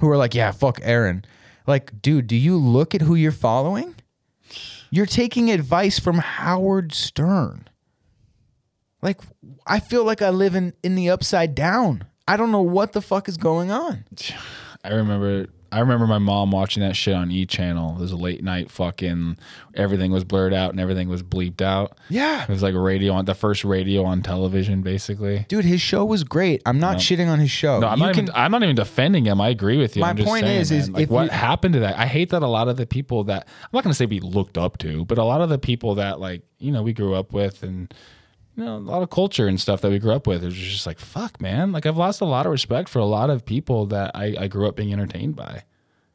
who 0.01 0.09
are 0.09 0.17
like, 0.17 0.35
yeah, 0.35 0.51
fuck 0.51 0.81
Aaron. 0.83 1.25
Like, 1.67 2.03
dude, 2.03 2.27
do 2.27 2.37
you 2.37 2.57
look 2.57 2.95
at 2.95 3.03
who 3.03 3.15
you're 3.15 3.31
following? 3.31 3.95
You're 4.91 5.07
taking 5.07 5.51
advice 5.51 5.99
from 5.99 6.19
Howard 6.19 6.93
Stern. 6.93 7.69
Like, 9.01 9.21
I 9.67 9.81
feel 9.81 10.05
like 10.05 10.21
I 10.21 10.31
live 10.31 10.55
in, 10.55 10.75
in 10.83 10.97
the 10.97 11.11
upside 11.11 11.55
down. 11.55 12.05
I 12.27 12.37
don't 12.37 12.53
know 12.53 12.63
what 12.63 12.93
the 12.93 13.01
fuck 13.01 13.29
is 13.29 13.37
going 13.37 13.71
on. 13.71 14.05
I 14.85 14.95
remember 14.95 15.47
I 15.73 15.81
remember 15.81 16.07
my 16.07 16.19
mom 16.19 16.51
watching 16.51 16.83
that 16.83 16.95
shit 16.95 17.15
on 17.15 17.31
E 17.31 17.47
channel. 17.47 17.97
It 17.97 18.01
was 18.01 18.13
a 18.13 18.17
late 18.17 18.45
night 18.45 18.71
fucking 18.71 19.39
everything 19.75 20.13
was 20.13 20.23
blurred 20.23 20.53
out 20.53 20.71
and 20.71 20.79
everything 20.79 21.09
was 21.09 21.23
bleeped 21.23 21.63
out. 21.63 21.97
Yeah. 22.11 22.43
It 22.43 22.49
was 22.51 22.63
like 22.63 22.75
a 22.75 22.79
radio 22.79 23.15
on 23.15 23.25
the 23.25 23.35
first 23.35 23.65
radio 23.65 24.05
on 24.05 24.23
television 24.23 24.83
basically. 24.83 25.47
Dude, 25.49 25.65
his 25.65 25.81
show 25.81 26.05
was 26.05 26.25
great. 26.25 26.61
I'm 26.67 26.79
not 26.79 26.99
shitting 26.99 27.27
on 27.29 27.39
his 27.39 27.51
show. 27.51 27.81
No, 27.81 27.89
I'm 27.89 27.99
You 27.99 28.05
not, 28.07 28.15
can- 28.15 28.25
even, 28.25 28.35
I'm 28.37 28.51
not 28.53 28.63
even 28.63 28.77
defending 28.77 29.25
him. 29.25 29.41
I 29.41 29.49
agree 29.49 29.79
with 29.79 29.97
you. 29.97 30.01
My 30.03 30.11
I'm 30.11 30.17
just 30.19 30.29
point 30.29 30.45
saying, 30.45 30.61
is- 30.61 30.71
is 30.71 30.91
like 30.91 31.11
what 31.11 31.25
you- 31.25 31.31
happened 31.31 31.73
to 31.75 31.81
that? 31.81 31.99
I 31.99 32.07
hate 32.07 32.29
that 32.31 32.43
a 32.43 32.47
lot 32.47 32.69
of 32.69 32.77
the 32.77 32.87
people 32.87 33.25
that 33.25 33.49
I'm 33.63 33.69
not 33.73 33.83
going 33.83 33.93
to 33.93 33.97
say 33.97 34.07
be 34.07 34.21
looked 34.21 34.59
up 34.59 34.77
to, 34.79 35.05
but 35.07 35.17
a 35.17 35.25
lot 35.25 35.41
of 35.41 35.49
the 35.49 35.59
people 35.59 35.95
that 35.97 36.21
like 36.21 36.43
you 36.59 36.71
know 36.71 36.83
we 36.83 36.93
grew 36.93 37.15
up 37.15 37.33
with 37.33 37.63
and 37.63 37.93
you 38.57 38.65
know 38.65 38.77
a 38.77 38.79
lot 38.79 39.03
of 39.03 39.11
culture 39.11 39.47
and 39.47 39.61
stuff 39.61 39.81
that 39.81 39.91
we 39.91 39.99
grew 39.99 40.13
up 40.13 40.27
with 40.27 40.43
It 40.43 40.47
was 40.47 40.55
just 40.55 40.87
like 40.87 40.99
fuck, 40.99 41.41
man. 41.41 41.73
Like 41.73 41.87
I've 41.87 41.97
lost 41.97 42.21
a 42.21 42.25
lot 42.25 42.47
of 42.47 42.53
respect 42.53 42.89
for 42.89 42.99
a 42.99 43.05
lot 43.05 43.31
of 43.31 43.45
people 43.45 43.87
that 43.87 44.13
I, 44.15 44.35
I 44.39 44.49
grew 44.49 44.69
up 44.69 44.77
being 44.77 44.93
entertained 44.93 45.37
by, 45.37 45.65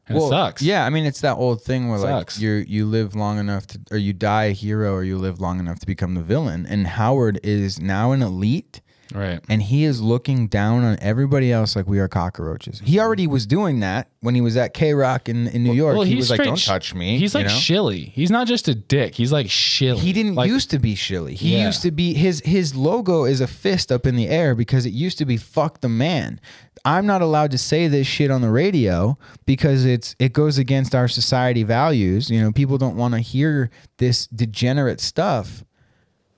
and 0.06 0.18
it 0.18 0.20
sucks. 0.28 0.62
Yeah, 0.62 0.84
I 0.84 0.90
mean 0.90 1.04
it's 1.04 1.20
that 1.22 1.36
old 1.36 1.62
thing 1.62 1.88
where 1.88 1.98
like 1.98 2.38
you 2.38 2.50
you 2.50 2.86
live 2.86 3.14
long 3.14 3.38
enough 3.38 3.66
to 3.68 3.80
or 3.90 3.98
you 3.98 4.12
die 4.12 4.44
a 4.44 4.52
hero 4.52 4.92
or 4.94 5.04
you 5.04 5.18
live 5.18 5.40
long 5.40 5.58
enough 5.58 5.78
to 5.80 5.86
become 5.86 6.14
the 6.14 6.22
villain. 6.22 6.66
And 6.66 6.86
Howard 6.86 7.40
is 7.42 7.80
now 7.80 8.12
an 8.12 8.22
elite 8.22 8.80
right. 9.14 9.40
and 9.48 9.62
he 9.62 9.84
is 9.84 10.00
looking 10.00 10.46
down 10.48 10.84
on 10.84 10.98
everybody 11.00 11.52
else 11.52 11.76
like 11.76 11.86
we 11.86 11.98
are 11.98 12.08
cockroaches. 12.08 12.80
He 12.84 12.98
already 12.98 13.26
was 13.26 13.46
doing 13.46 13.80
that 13.80 14.08
when 14.20 14.34
he 14.34 14.40
was 14.40 14.56
at 14.56 14.74
K 14.74 14.94
Rock 14.94 15.28
in, 15.28 15.46
in 15.48 15.64
New 15.64 15.72
York. 15.72 15.94
Well, 15.96 16.04
he 16.04 16.16
was 16.16 16.30
like, 16.30 16.42
Don't 16.42 16.62
touch 16.62 16.94
me. 16.94 17.18
He's 17.18 17.34
you 17.34 17.40
like 17.40 17.46
know? 17.48 17.52
shilly. 17.52 18.00
He's 18.14 18.30
not 18.30 18.46
just 18.46 18.68
a 18.68 18.74
dick. 18.74 19.14
He's 19.14 19.32
like 19.32 19.48
shilly. 19.50 20.00
He 20.00 20.12
didn't 20.12 20.34
like, 20.34 20.48
used 20.48 20.70
to 20.70 20.78
be 20.78 20.94
shilly. 20.94 21.34
He 21.34 21.56
Yeah. 21.56 21.66
used 21.66 21.82
to 21.82 21.90
be 21.90 22.14
his 22.14 22.40
his 22.44 22.74
logo 22.74 23.24
is 23.24 23.40
a 23.40 23.46
fist 23.46 23.90
up 23.92 24.06
in 24.06 24.16
the 24.16 24.28
air 24.28 24.54
because 24.54 24.86
it 24.86 24.92
used 24.92 25.18
to 25.18 25.24
be 25.24 25.36
fuck 25.36 25.80
the 25.80 25.88
man. 25.88 26.40
I'm 26.84 27.06
not 27.06 27.22
allowed 27.22 27.50
to 27.50 27.58
say 27.58 27.88
this 27.88 28.06
shit 28.06 28.30
on 28.30 28.40
the 28.40 28.50
radio 28.50 29.18
because 29.46 29.84
it's 29.84 30.14
it 30.18 30.32
goes 30.32 30.58
against 30.58 30.94
our 30.94 31.08
society 31.08 31.62
values. 31.62 32.30
You 32.30 32.40
know, 32.40 32.52
people 32.52 32.78
don't 32.78 32.96
want 32.96 33.14
to 33.14 33.20
hear 33.20 33.70
this 33.98 34.26
degenerate 34.26 35.00
stuff. 35.00 35.64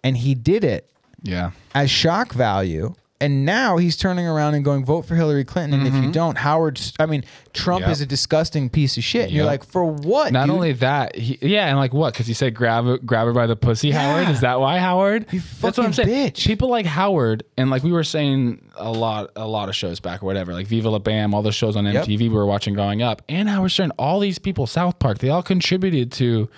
And 0.02 0.16
he 0.16 0.34
did 0.34 0.64
it 0.64 0.90
Yeah. 1.22 1.50
as 1.74 1.90
shock 1.90 2.32
value. 2.32 2.94
And 3.22 3.44
now 3.44 3.76
he's 3.76 3.98
turning 3.98 4.26
around 4.26 4.54
and 4.54 4.64
going, 4.64 4.82
vote 4.82 5.02
for 5.04 5.14
Hillary 5.14 5.44
Clinton. 5.44 5.80
And 5.80 5.86
if 5.94 6.02
you 6.02 6.10
don't, 6.10 6.38
Howard, 6.38 6.80
I 6.98 7.04
mean, 7.04 7.22
Trump 7.52 7.82
Mm-hmm. 7.82 7.90
Yep. 7.90 7.92
is 7.92 8.00
a 8.00 8.06
disgusting 8.06 8.70
piece 8.70 8.96
of 8.96 9.04
shit. 9.04 9.24
And 9.24 9.32
you're 9.32 9.44
Yep. 9.44 9.50
like, 9.50 9.64
for 9.66 9.84
what? 9.84 10.32
Not 10.32 10.46
dude? 10.46 10.54
only 10.54 10.72
that, 10.72 11.16
he, 11.16 11.36
yeah, 11.42 11.66
and 11.66 11.76
like 11.76 11.92
what? 11.92 12.14
Because 12.14 12.26
he 12.26 12.32
said 12.32 12.54
grab 12.54 13.04
grab 13.04 13.26
her 13.26 13.34
by 13.34 13.46
the 13.46 13.56
pussy. 13.56 13.90
Howard 13.90 14.30
is 14.30 14.40
that 14.40 14.58
why 14.58 14.78
Howard? 14.78 15.26
You 15.32 15.40
That's 15.60 15.76
what 15.76 15.84
I'm 15.84 15.92
fucking 15.92 16.10
saying. 16.10 16.30
bitch. 16.32 16.46
People 16.46 16.70
like 16.70 16.86
Howard, 16.86 17.42
and 17.58 17.68
like 17.68 17.82
we 17.82 17.92
were 17.92 18.04
saying 18.04 18.66
a 18.76 18.90
lot, 18.90 19.32
a 19.36 19.46
lot 19.46 19.68
of 19.68 19.76
shows 19.76 20.00
back 20.00 20.22
or 20.22 20.26
whatever, 20.26 20.54
like 20.54 20.66
Viva 20.66 20.88
La 20.88 20.98
Bam, 20.98 21.34
all 21.34 21.42
the 21.42 21.52
shows 21.52 21.76
on. 21.76 21.84
MTV 21.84 22.20
we 22.20 22.28
were 22.30 22.46
watching 22.46 22.72
growing 22.72 23.02
up, 23.02 23.20
and 23.28 23.50
Howard 23.50 23.70
Stern, 23.72 23.92
all 23.98 24.18
these 24.20 24.38
people, 24.38 24.66
South 24.66 24.98
Park, 24.98 25.18
they 25.18 25.28
all 25.28 25.42
contributed 25.42 26.10
to, 26.12 26.48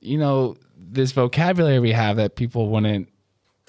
you 0.00 0.16
know, 0.16 0.56
this 0.78 1.12
vocabulary 1.12 1.78
we 1.78 1.92
have 1.92 2.16
that 2.16 2.36
people 2.36 2.70
wouldn't, 2.70 3.10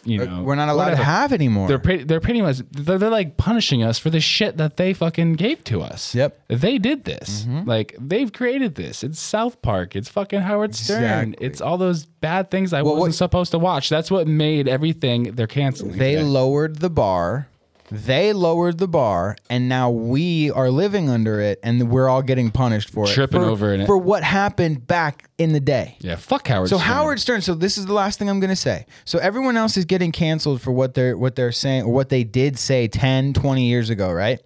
you 0.08 0.26
know, 0.26 0.44
We're 0.44 0.56
not 0.56 0.70
allowed 0.70 0.86
whatever. 0.86 1.02
to 1.02 1.06
have 1.06 1.34
anymore. 1.34 1.68
They're 1.68 1.80
pretty. 1.80 2.04
They're 2.04 2.20
pretty 2.20 2.42
much. 2.42 2.58
They're, 2.72 2.98
they're 2.98 3.10
like 3.10 3.38
punishing 3.38 3.84
us 3.84 4.00
for 4.00 4.10
the 4.10 4.20
shit 4.20 4.58
that 4.58 4.78
they 4.78 4.94
fucking 4.94 5.34
gave 5.34 5.64
to 5.66 5.82
us. 5.82 6.16
Yep. 6.16 6.48
Mm-hmm. 6.48 6.60
They 6.62 6.78
did 6.78 7.04
this. 7.04 7.46
Like 7.66 7.96
they've 8.00 8.32
created 8.32 8.76
this. 8.76 9.04
It's 9.04 9.20
South 9.20 9.62
Park. 9.62 9.96
It's 9.96 10.10
fucking 10.10 10.42
Howard 10.42 10.74
Stern. 10.76 11.04
Exactly. 11.34 11.46
It's 11.48 11.62
all 11.62 11.78
those 11.78 12.06
bad 12.06 12.50
things 12.50 12.74
I 12.74 12.82
Well, 12.82 12.94
wasn't 12.94 13.10
what- 13.10 13.16
supposed 13.16 13.52
to 13.52 13.60
watch. 13.60 13.90
That's 13.90 14.10
what 14.10 14.28
made 14.28 14.68
everything 14.68 15.36
they're 15.36 15.48
canceling. 15.48 15.98
They 15.98 16.14
today. 16.16 16.24
lowered 16.24 16.78
the 16.78 16.90
bar. 16.90 17.48
They 17.90 18.34
lowered 18.34 18.80
the 18.80 18.88
bar, 18.88 19.38
and 19.50 19.70
now 19.70 19.90
we 19.90 20.52
are 20.52 20.70
living 20.70 21.10
under 21.10 21.40
it, 21.40 21.60
and 21.64 21.90
we're 21.90 22.10
all 22.10 22.22
getting 22.22 22.52
punished 22.52 22.90
for 22.90 23.06
it. 23.06 23.14
Tripping 23.14 23.42
for, 23.42 23.48
over 23.48 23.74
in 23.74 23.82
it. 23.82 23.86
for 23.86 23.98
what 23.98 24.24
happened 24.24 24.86
back 24.88 25.30
in 25.38 25.54
the 25.54 25.60
day. 25.62 25.96
yeah. 26.02 26.18
Fuck 26.18 26.48
Howard. 26.50 26.70
So 26.70 26.78
Stern. 26.78 26.88
Howard 26.88 27.20
Stern. 27.22 27.42
So 27.42 27.54
this 27.56 27.78
is 27.78 27.86
the 27.86 27.94
last 27.94 28.20
thing 28.20 28.30
I'm 28.30 28.40
going 28.42 28.50
to 28.50 28.56
say. 28.58 28.86
So 29.06 29.20
everyone 29.20 29.56
else 29.56 29.78
is 29.78 29.86
getting 29.86 30.12
canceled 30.12 30.62
for 30.62 30.72
what 30.72 30.96
they're 30.96 31.18
what 31.18 31.36
they're 31.36 31.52
saying 31.54 31.84
or 31.84 31.94
what 31.94 32.10
they 32.10 32.24
did 32.26 32.60
say 32.60 32.88
10, 32.90 33.34
20 33.34 33.64
years 33.66 33.90
ago, 33.90 34.12
right? 34.12 34.42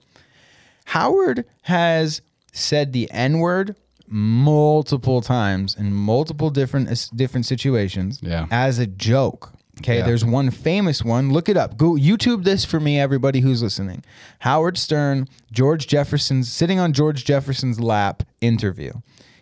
Howard 0.86 1.46
has 1.64 2.22
said 2.52 2.94
the 2.94 3.10
N 3.12 3.40
word 3.40 3.76
multiple 4.08 5.22
times 5.22 5.76
in 5.76 5.94
multiple 5.94 6.50
different 6.50 7.10
different 7.16 7.46
situations 7.46 8.20
Yeah. 8.22 8.46
as 8.52 8.78
a 8.78 8.86
joke. 8.86 9.54
Okay, 9.82 9.98
Yeah. 9.98 10.06
there's 10.06 10.24
one 10.24 10.52
famous 10.52 11.04
one. 11.04 11.32
Look 11.32 11.50
it 11.50 11.58
up. 11.58 11.76
Go 11.78 11.94
YouTube 11.94 12.44
this 12.44 12.64
for 12.66 12.80
me, 12.80 13.00
everybody 13.00 13.40
who's 13.40 13.62
listening. 13.64 14.04
Howard 14.40 14.78
Stern, 14.78 15.28
George 15.52 15.88
Jefferson's 15.88 16.52
sitting 16.52 16.80
on 16.80 16.94
George 16.94 17.26
Jefferson's 17.26 17.80
lap 17.80 18.24
interview. 18.42 18.92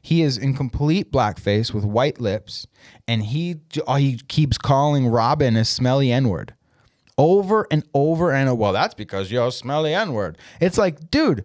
He 0.02 0.22
is 0.22 0.38
in 0.38 0.54
complete 0.56 1.12
blackface 1.12 1.74
with 1.74 1.84
white 1.84 2.22
lips, 2.22 2.66
and 3.08 3.24
he 3.26 3.58
oh, 3.86 3.96
he 3.96 4.18
keeps 4.30 4.58
calling 4.58 5.08
Robin 5.08 5.56
a 5.58 5.66
smelly 5.66 6.12
N 6.12 6.30
word 6.30 6.54
over 7.18 7.68
and 7.70 7.84
over 7.94 8.32
and 8.32 8.58
well, 8.58 8.72
that's 8.72 8.94
because 8.94 9.30
you're 9.30 9.48
a 9.48 9.52
smelly 9.52 9.94
N 9.94 10.14
word. 10.14 10.38
It's 10.62 10.78
like, 10.78 11.12
dude, 11.12 11.44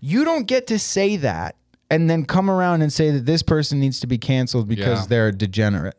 you 0.00 0.22
don't 0.26 0.46
get 0.46 0.66
to 0.66 0.78
say 0.78 1.16
that 1.16 1.56
and 1.90 2.10
then 2.10 2.26
come 2.26 2.50
around 2.50 2.82
and 2.82 2.92
say 2.92 3.10
that 3.10 3.24
this 3.24 3.42
person 3.42 3.80
needs 3.80 4.00
to 4.00 4.06
be 4.06 4.18
canceled 4.18 4.68
because 4.68 5.00
Yeah. 5.00 5.06
they're 5.08 5.28
a 5.28 5.32
degenerate. 5.32 5.96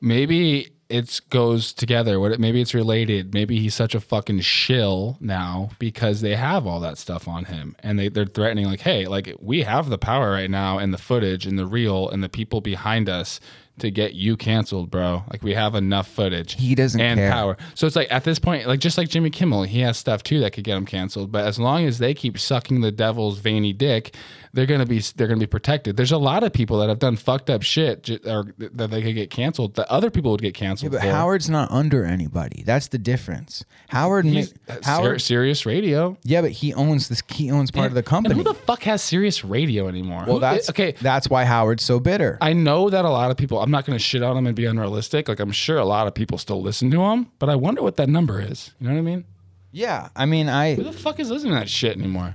maybe 0.00 0.68
it 0.90 1.20
goes 1.30 1.72
together. 1.72 2.18
What? 2.18 2.38
Maybe 2.40 2.60
it's 2.60 2.74
related. 2.74 3.32
Maybe 3.32 3.60
he's 3.60 3.74
such 3.74 3.94
a 3.94 4.00
fucking 4.00 4.40
shill 4.40 5.16
now 5.20 5.70
because 5.78 6.20
they 6.20 6.36
have 6.36 6.66
all 6.66 6.80
that 6.80 6.98
stuff 6.98 7.28
on 7.28 7.44
him, 7.46 7.76
and 7.80 7.98
they 7.98 8.08
they're 8.08 8.26
threatening 8.26 8.66
like, 8.66 8.80
hey, 8.80 9.06
like 9.06 9.34
we 9.40 9.62
have 9.62 9.88
the 9.88 9.98
power 9.98 10.30
right 10.32 10.50
now, 10.50 10.78
and 10.78 10.92
the 10.92 10.98
footage, 10.98 11.46
and 11.46 11.58
the 11.58 11.66
reel, 11.66 12.08
and 12.08 12.22
the 12.22 12.28
people 12.28 12.60
behind 12.60 13.08
us 13.08 13.40
to 13.78 13.90
get 13.90 14.12
you 14.12 14.36
canceled, 14.36 14.90
bro. 14.90 15.24
Like 15.30 15.42
we 15.42 15.54
have 15.54 15.74
enough 15.74 16.06
footage. 16.08 16.54
He 16.54 16.74
doesn't 16.74 17.00
and 17.00 17.18
care. 17.18 17.30
power. 17.30 17.56
So 17.74 17.86
it's 17.86 17.96
like 17.96 18.12
at 18.12 18.24
this 18.24 18.38
point, 18.38 18.66
like 18.66 18.80
just 18.80 18.98
like 18.98 19.08
Jimmy 19.08 19.30
Kimmel, 19.30 19.62
he 19.62 19.80
has 19.80 19.96
stuff 19.96 20.22
too 20.22 20.40
that 20.40 20.52
could 20.52 20.64
get 20.64 20.76
him 20.76 20.84
canceled. 20.84 21.32
But 21.32 21.46
as 21.46 21.58
long 21.58 21.86
as 21.86 21.98
they 21.98 22.12
keep 22.12 22.38
sucking 22.38 22.82
the 22.82 22.92
devil's 22.92 23.38
veiny 23.38 23.72
dick, 23.72 24.14
they're 24.52 24.66
gonna 24.66 24.84
be 24.84 24.98
they're 25.16 25.28
gonna 25.28 25.40
be 25.40 25.46
protected. 25.46 25.96
There's 25.96 26.12
a 26.12 26.18
lot 26.18 26.42
of 26.42 26.52
people 26.52 26.78
that 26.80 26.88
have 26.90 26.98
done 26.98 27.16
fucked 27.16 27.48
up 27.48 27.62
shit 27.62 28.02
j- 28.02 28.18
or 28.26 28.46
that 28.58 28.90
they 28.90 29.00
could 29.00 29.14
get 29.14 29.30
canceled. 29.30 29.76
That 29.76 29.88
other 29.88 30.10
people 30.10 30.32
would 30.32 30.42
get 30.42 30.54
canceled. 30.54 30.92
But 30.92 31.00
for. 31.02 31.06
Howard's 31.10 31.48
not 31.48 31.70
under 31.70 32.04
anybody. 32.04 32.62
That's 32.66 32.88
the 32.88 32.98
difference. 32.98 33.64
Howard, 33.88 34.24
He's 34.26 34.52
uh, 34.68 34.76
Howard, 34.82 35.22
Sirius 35.22 35.64
Radio. 35.66 36.18
yeah, 36.24 36.40
but 36.42 36.50
he 36.50 36.74
owns 36.74 37.08
this. 37.08 37.22
He 37.28 37.50
owns 37.50 37.70
part 37.70 37.86
of 37.86 37.94
the 37.94 37.98
And 38.00 38.06
company. 38.06 38.34
who 38.34 38.42
the 38.42 38.54
fuck 38.54 38.82
has 38.82 39.00
Sirius 39.02 39.44
Radio 39.44 39.86
anymore? 39.88 40.24
well, 40.26 40.34
Who- 40.34 40.40
that's 40.40 40.68
okay. 40.70 40.92
That's 41.00 41.30
why 41.30 41.44
Howard's 41.44 41.84
so 41.84 41.98
bitter. 42.00 42.36
I 42.40 42.52
know 42.52 42.90
that 42.90 43.04
a 43.04 43.10
lot 43.10 43.30
of 43.30 43.36
people. 43.36 43.62
I'm 43.62 43.69
not 43.70 43.84
going 43.84 43.98
to 43.98 44.02
shit 44.02 44.22
on 44.22 44.36
them 44.36 44.46
and 44.46 44.56
be 44.56 44.64
unrealistic. 44.66 45.28
Like 45.28 45.40
I'm 45.40 45.52
sure 45.52 45.76
a 45.78 45.84
lot 45.84 46.06
of 46.06 46.14
people 46.14 46.38
still 46.38 46.62
listen 46.62 46.90
to 46.90 46.98
them, 46.98 47.30
but 47.38 47.48
I 47.48 47.56
wonder 47.56 47.82
what 47.82 47.96
that 47.96 48.08
number 48.08 48.40
is. 48.40 48.72
You 48.80 48.88
know 48.88 48.94
what 48.94 49.00
I 49.00 49.02
mean? 49.02 49.24
yeah, 49.72 50.08
I 50.16 50.26
mean, 50.26 50.48
I, 50.48 50.74
Who 50.74 50.82
the 50.82 50.92
fuck 50.92 51.20
is 51.20 51.30
listening 51.30 51.52
to 51.54 51.60
that 51.60 51.68
shit 51.68 51.96
anymore? 51.96 52.34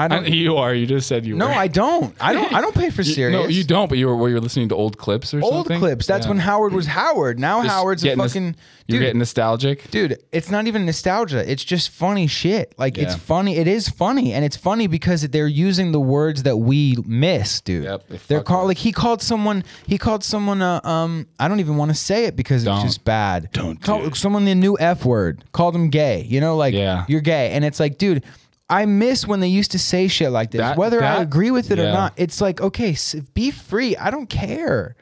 I 0.00 0.04
I, 0.04 0.08
don't. 0.08 0.28
you 0.28 0.56
are. 0.56 0.74
You 0.74 0.86
just 0.86 1.06
said 1.08 1.26
you 1.26 1.36
no, 1.36 1.46
were. 1.48 1.52
I 1.52 1.68
don't. 1.68 2.14
I 2.20 2.32
don't. 2.32 2.52
I 2.52 2.60
don't 2.60 2.74
pay 2.74 2.90
for 2.90 3.02
You- 3.10 3.30
No, 3.30 3.46
you 3.46 3.64
don't. 3.64 3.88
But 3.88 3.98
you 3.98 4.06
were. 4.06 4.16
Were 4.16 4.28
you 4.28 4.40
listening 4.40 4.68
to 4.70 4.74
old 4.74 4.96
clips 4.98 5.34
or 5.34 5.40
Old 5.42 5.52
something? 5.52 5.72
Old 5.76 5.80
clips. 5.80 6.06
That's 6.06 6.26
Yeah. 6.26 6.30
when 6.30 6.38
Howard 6.38 6.72
was 6.72 6.86
Howard. 6.86 7.38
Now 7.38 7.62
Just 7.62 7.74
Howard's 7.74 8.04
a 8.04 8.16
fucking 8.16 8.44
You're 8.86 8.98
dude. 8.98 9.00
getting 9.00 9.18
nostalgic. 9.18 9.90
Dude, 9.90 10.18
it's 10.32 10.50
not 10.50 10.66
even 10.66 10.86
nostalgia. 10.86 11.48
It's 11.50 11.62
just 11.64 11.90
funny 11.90 12.26
shit. 12.26 12.74
Like 12.78 12.98
it's 12.98 13.14
funny. 13.14 13.56
It 13.56 13.66
is 13.68 13.88
funny, 13.88 14.32
and 14.32 14.44
it's 14.44 14.56
funny 14.56 14.86
because 14.86 15.22
they're 15.28 15.46
using 15.46 15.92
the 15.92 16.00
words 16.00 16.42
that 16.44 16.56
we 16.56 16.96
miss, 17.06 17.60
dude. 17.60 17.84
Yep, 17.84 18.08
they 18.08 18.16
they're 18.28 18.42
called 18.42 18.68
like 18.68 18.78
he 18.78 18.92
called 18.92 19.22
someone. 19.22 19.64
He 19.86 19.98
called 19.98 20.24
someone. 20.24 20.62
Uh, 20.62 20.80
um, 20.84 21.26
I 21.38 21.48
don't 21.48 21.60
even 21.60 21.76
want 21.76 21.90
to 21.90 21.94
say 21.96 22.24
it 22.24 22.36
because 22.36 22.64
Don't. 22.64 22.76
it's 22.76 22.84
just 22.84 23.04
bad. 23.04 23.50
Don't 23.52 23.80
call 23.80 24.02
do 24.08 24.14
someone 24.14 24.44
the 24.44 24.54
new 24.54 24.76
f 24.78 25.04
word. 25.04 25.44
Called 25.52 25.74
him 25.74 25.90
gay. 25.90 26.22
You 26.22 26.40
know, 26.40 26.56
like 26.56 26.74
Yeah. 26.74 27.04
you're 27.08 27.20
gay, 27.20 27.50
and 27.50 27.64
it's 27.64 27.78
like, 27.80 27.98
dude. 27.98 28.24
I 28.70 28.86
miss 28.86 29.26
when 29.26 29.40
they 29.40 29.48
used 29.48 29.72
to 29.72 29.78
say 29.78 30.08
shit 30.08 30.30
like 30.30 30.50
this. 30.52 30.60
That- 30.60 30.78
Whether 30.78 30.98
I 31.04 31.16
that- 31.16 31.22
agree 31.22 31.50
with 31.50 31.70
it 31.70 31.78
or 31.78 31.84
yeah. 31.84 31.92
not, 31.92 32.12
it's 32.16 32.40
like, 32.40 32.60
okay, 32.60 32.92
s 32.92 33.14
be 33.34 33.50
free. 33.50 33.96
I 33.96 34.10
don't 34.10 34.30
care. 34.30 34.96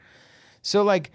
So 0.62 0.82
like 0.82 1.12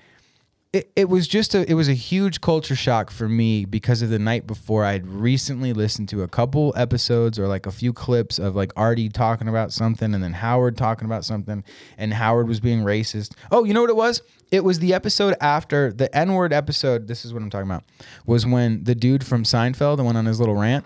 it, 0.71 0.91
it 0.95 1.07
was 1.07 1.27
just 1.27 1.53
a 1.53 1.69
it 1.69 1.75
was 1.75 1.87
a 1.87 1.93
huge 1.93 2.41
culture 2.41 2.75
shock 2.75 3.11
for 3.11 3.29
me 3.29 3.63
because 3.63 4.01
of 4.01 4.09
the 4.09 4.17
night 4.17 4.47
before 4.47 4.83
I'd 4.83 5.05
recently 5.05 5.71
listened 5.71 6.09
to 6.09 6.23
a 6.23 6.27
couple 6.27 6.73
episodes 6.75 7.37
or 7.37 7.47
like 7.47 7.67
a 7.67 7.71
few 7.71 7.93
clips 7.93 8.39
of 8.39 8.55
like 8.55 8.71
Artie 8.75 9.09
talking 9.09 9.47
about 9.47 9.71
something 9.71 10.15
and 10.15 10.23
then 10.23 10.33
Howard 10.33 10.75
talking 10.75 11.05
about 11.05 11.25
something 11.25 11.63
and 11.97 12.13
Howard 12.15 12.47
was 12.47 12.59
being 12.59 12.79
racist. 12.81 13.33
Oh, 13.51 13.65
you 13.65 13.73
know 13.75 13.81
what 13.81 13.91
it 13.91 13.95
was? 13.95 14.23
It 14.51 14.63
was 14.63 14.79
the 14.79 14.95
episode 14.95 15.35
after 15.41 15.93
the 15.93 16.15
N-word 16.15 16.51
episode. 16.53 17.07
This 17.07 17.23
is 17.23 17.33
what 17.33 17.43
I'm 17.43 17.51
talking 17.51 17.69
about. 17.69 17.83
Was 18.25 18.43
when 18.47 18.83
the 18.83 18.95
dude 18.95 19.23
from 19.23 19.43
Seinfeld 19.43 20.03
went 20.03 20.17
on 20.17 20.25
his 20.25 20.39
little 20.39 20.55
rant 20.55 20.85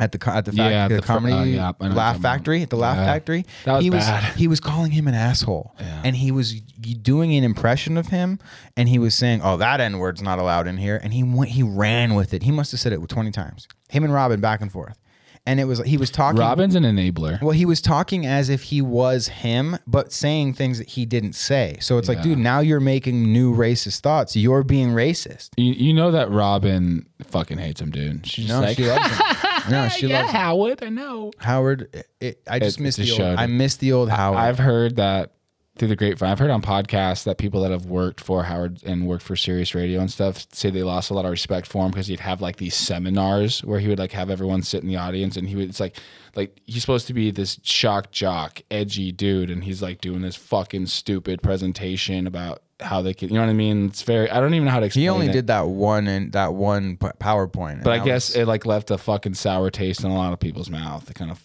at 0.00 0.10
the 0.12 0.30
at 0.30 0.44
the, 0.44 0.50
fac- 0.52 0.70
Yeah, 0.70 0.88
the, 0.88 0.96
the 0.96 1.02
comedy 1.02 1.32
uh, 1.32 1.44
yeah, 1.44 1.44
I 1.44 1.56
know 1.68 1.74
what 1.78 1.86
you're 1.86 1.94
laugh 1.94 2.20
factory 2.20 2.62
at 2.62 2.70
the 2.70 2.76
laugh 2.76 2.96
Yeah. 2.96 3.06
factory. 3.06 3.46
That 3.64 3.72
was 3.74 3.84
he 3.84 3.90
was 3.90 4.04
bad. 4.06 4.36
he 4.36 4.48
was 4.48 4.60
calling 4.60 4.90
him 4.90 5.06
an 5.06 5.14
asshole, 5.14 5.74
and 5.78 6.16
he 6.16 6.30
was 6.32 6.54
doing 6.60 7.34
an 7.36 7.44
impression 7.44 7.96
of 7.96 8.08
him, 8.08 8.38
and 8.76 8.88
he 8.88 8.98
was 8.98 9.14
saying, 9.14 9.40
"Oh, 9.42 9.56
that 9.58 9.80
n 9.80 9.98
word's 9.98 10.22
not 10.22 10.38
allowed 10.38 10.66
in 10.66 10.78
here," 10.78 11.00
and 11.02 11.12
he 11.14 11.22
went 11.22 11.50
he 11.52 11.62
ran 11.62 12.14
with 12.14 12.34
it. 12.34 12.42
He 12.42 12.50
must 12.50 12.72
have 12.72 12.80
said 12.80 12.92
it 12.92 13.08
twenty 13.08 13.30
times. 13.30 13.68
Him 13.88 14.02
and 14.04 14.12
Robin 14.12 14.40
back 14.40 14.60
and 14.60 14.72
forth, 14.72 14.98
and 15.46 15.60
it 15.60 15.64
was 15.66 15.78
he 15.84 15.96
was 15.96 16.10
talking. 16.10 16.40
Robin's 16.40 16.74
an 16.74 16.82
enabler. 16.82 17.40
Well, 17.40 17.52
he 17.52 17.64
was 17.64 17.80
talking 17.80 18.26
as 18.26 18.48
if 18.48 18.64
he 18.64 18.82
was 18.82 19.28
him, 19.28 19.78
but 19.86 20.12
saying 20.12 20.54
things 20.54 20.78
that 20.78 20.88
he 20.88 21.06
didn't 21.06 21.34
say. 21.34 21.76
So 21.80 21.98
it's 21.98 22.08
like, 22.08 22.20
dude, 22.22 22.38
now 22.38 22.58
you're 22.58 22.80
making 22.80 23.32
new 23.32 23.54
racist 23.54 24.00
thoughts. 24.00 24.34
You're 24.34 24.64
being 24.64 24.88
racist. 24.88 25.50
You, 25.56 25.72
you 25.72 25.94
know 25.94 26.10
that 26.10 26.30
Robin 26.32 27.06
fucking 27.22 27.58
hates 27.58 27.80
him, 27.80 27.90
dude. 27.92 28.26
She's 28.26 28.48
No, 28.48 28.60
like, 28.60 28.76
she 28.76 28.86
loves 28.88 29.06
him. 29.06 29.20
No, 29.70 29.88
she 29.88 30.06
yeah, 30.08 30.20
loves 30.22 30.32
him. 30.32 30.40
Howard. 30.40 30.82
I 30.84 30.88
know. 30.88 31.32
Howard. 31.38 31.88
It, 31.92 32.08
it- 32.20 32.42
I 32.48 32.58
just 32.58 32.78
It- 32.78 32.82
miss 32.82 32.98
it's 32.98 33.08
the 33.08 33.12
old. 33.24 33.36
show. 33.38 33.42
I 33.42 33.46
miss 33.46 33.76
the 33.76 33.92
old 33.92 34.08
Howard. 34.10 34.38
I've 34.38 34.58
heard 34.58 34.96
that 34.96 35.33
through 35.76 35.88
the 35.88 35.96
grapevine. 35.96 36.30
I've 36.30 36.38
heard 36.38 36.50
on 36.50 36.62
podcasts 36.62 37.24
that 37.24 37.36
people 37.38 37.60
that 37.62 37.72
have 37.72 37.86
worked 37.86 38.20
for 38.20 38.44
Howard 38.44 38.80
and 38.84 39.06
worked 39.08 39.24
for 39.24 39.34
Sirius 39.34 39.74
Radio 39.74 40.00
and 40.00 40.10
stuff 40.10 40.46
say 40.52 40.70
they 40.70 40.84
lost 40.84 41.10
a 41.10 41.14
lot 41.14 41.24
of 41.24 41.30
respect 41.32 41.66
for 41.66 41.84
him 41.84 41.90
because 41.90 42.06
he'd 42.06 42.20
have 42.20 42.40
like 42.40 42.56
these 42.56 42.76
seminars 42.76 43.64
where 43.64 43.80
he 43.80 43.88
would 43.88 43.98
like 43.98 44.12
have 44.12 44.30
everyone 44.30 44.62
sit 44.62 44.82
in 44.82 44.88
the 44.88 44.96
audience 44.96 45.36
and 45.36 45.48
he 45.48 45.56
would. 45.56 45.68
It's 45.68 45.80
like 45.80 45.96
like 46.36 46.60
he's 46.66 46.80
supposed 46.80 47.06
to 47.08 47.14
be 47.14 47.30
this 47.30 47.58
shock 47.64 48.12
jock, 48.12 48.62
edgy 48.70 49.10
dude, 49.12 49.50
and 49.50 49.64
he's 49.64 49.82
like 49.82 50.00
doing 50.00 50.22
this 50.22 50.36
fucking 50.36 50.86
stupid 50.86 51.42
presentation 51.42 52.26
about 52.28 52.62
how 52.80 53.02
they 53.02 53.14
can. 53.14 53.28
You 53.30 53.36
know 53.36 53.40
what 53.42 53.50
I 53.50 53.54
mean? 53.54 53.86
It's 53.86 54.02
very. 54.02 54.30
I 54.30 54.38
don't 54.40 54.54
even 54.54 54.66
know 54.66 54.70
how 54.70 54.80
to 54.80 54.86
explain. 54.86 55.02
he 55.02 55.08
only 55.08 55.26
it. 55.28 55.32
did 55.32 55.46
that 55.48 55.66
one 55.68 56.06
and 56.06 56.32
that 56.32 56.54
one 56.54 56.96
PowerPoint. 56.98 57.82
But 57.82 57.92
I 57.94 58.04
guess 58.04 58.30
was- 58.30 58.36
it 58.36 58.46
like 58.46 58.64
left 58.64 58.90
a 58.92 58.98
fucking 58.98 59.34
sour 59.34 59.70
taste 59.70 60.04
in 60.04 60.10
a 60.10 60.14
lot 60.14 60.32
of 60.32 60.38
people's 60.40 60.70
mouth. 60.70 61.08
It 61.10 61.14
kind 61.14 61.30
of 61.30 61.40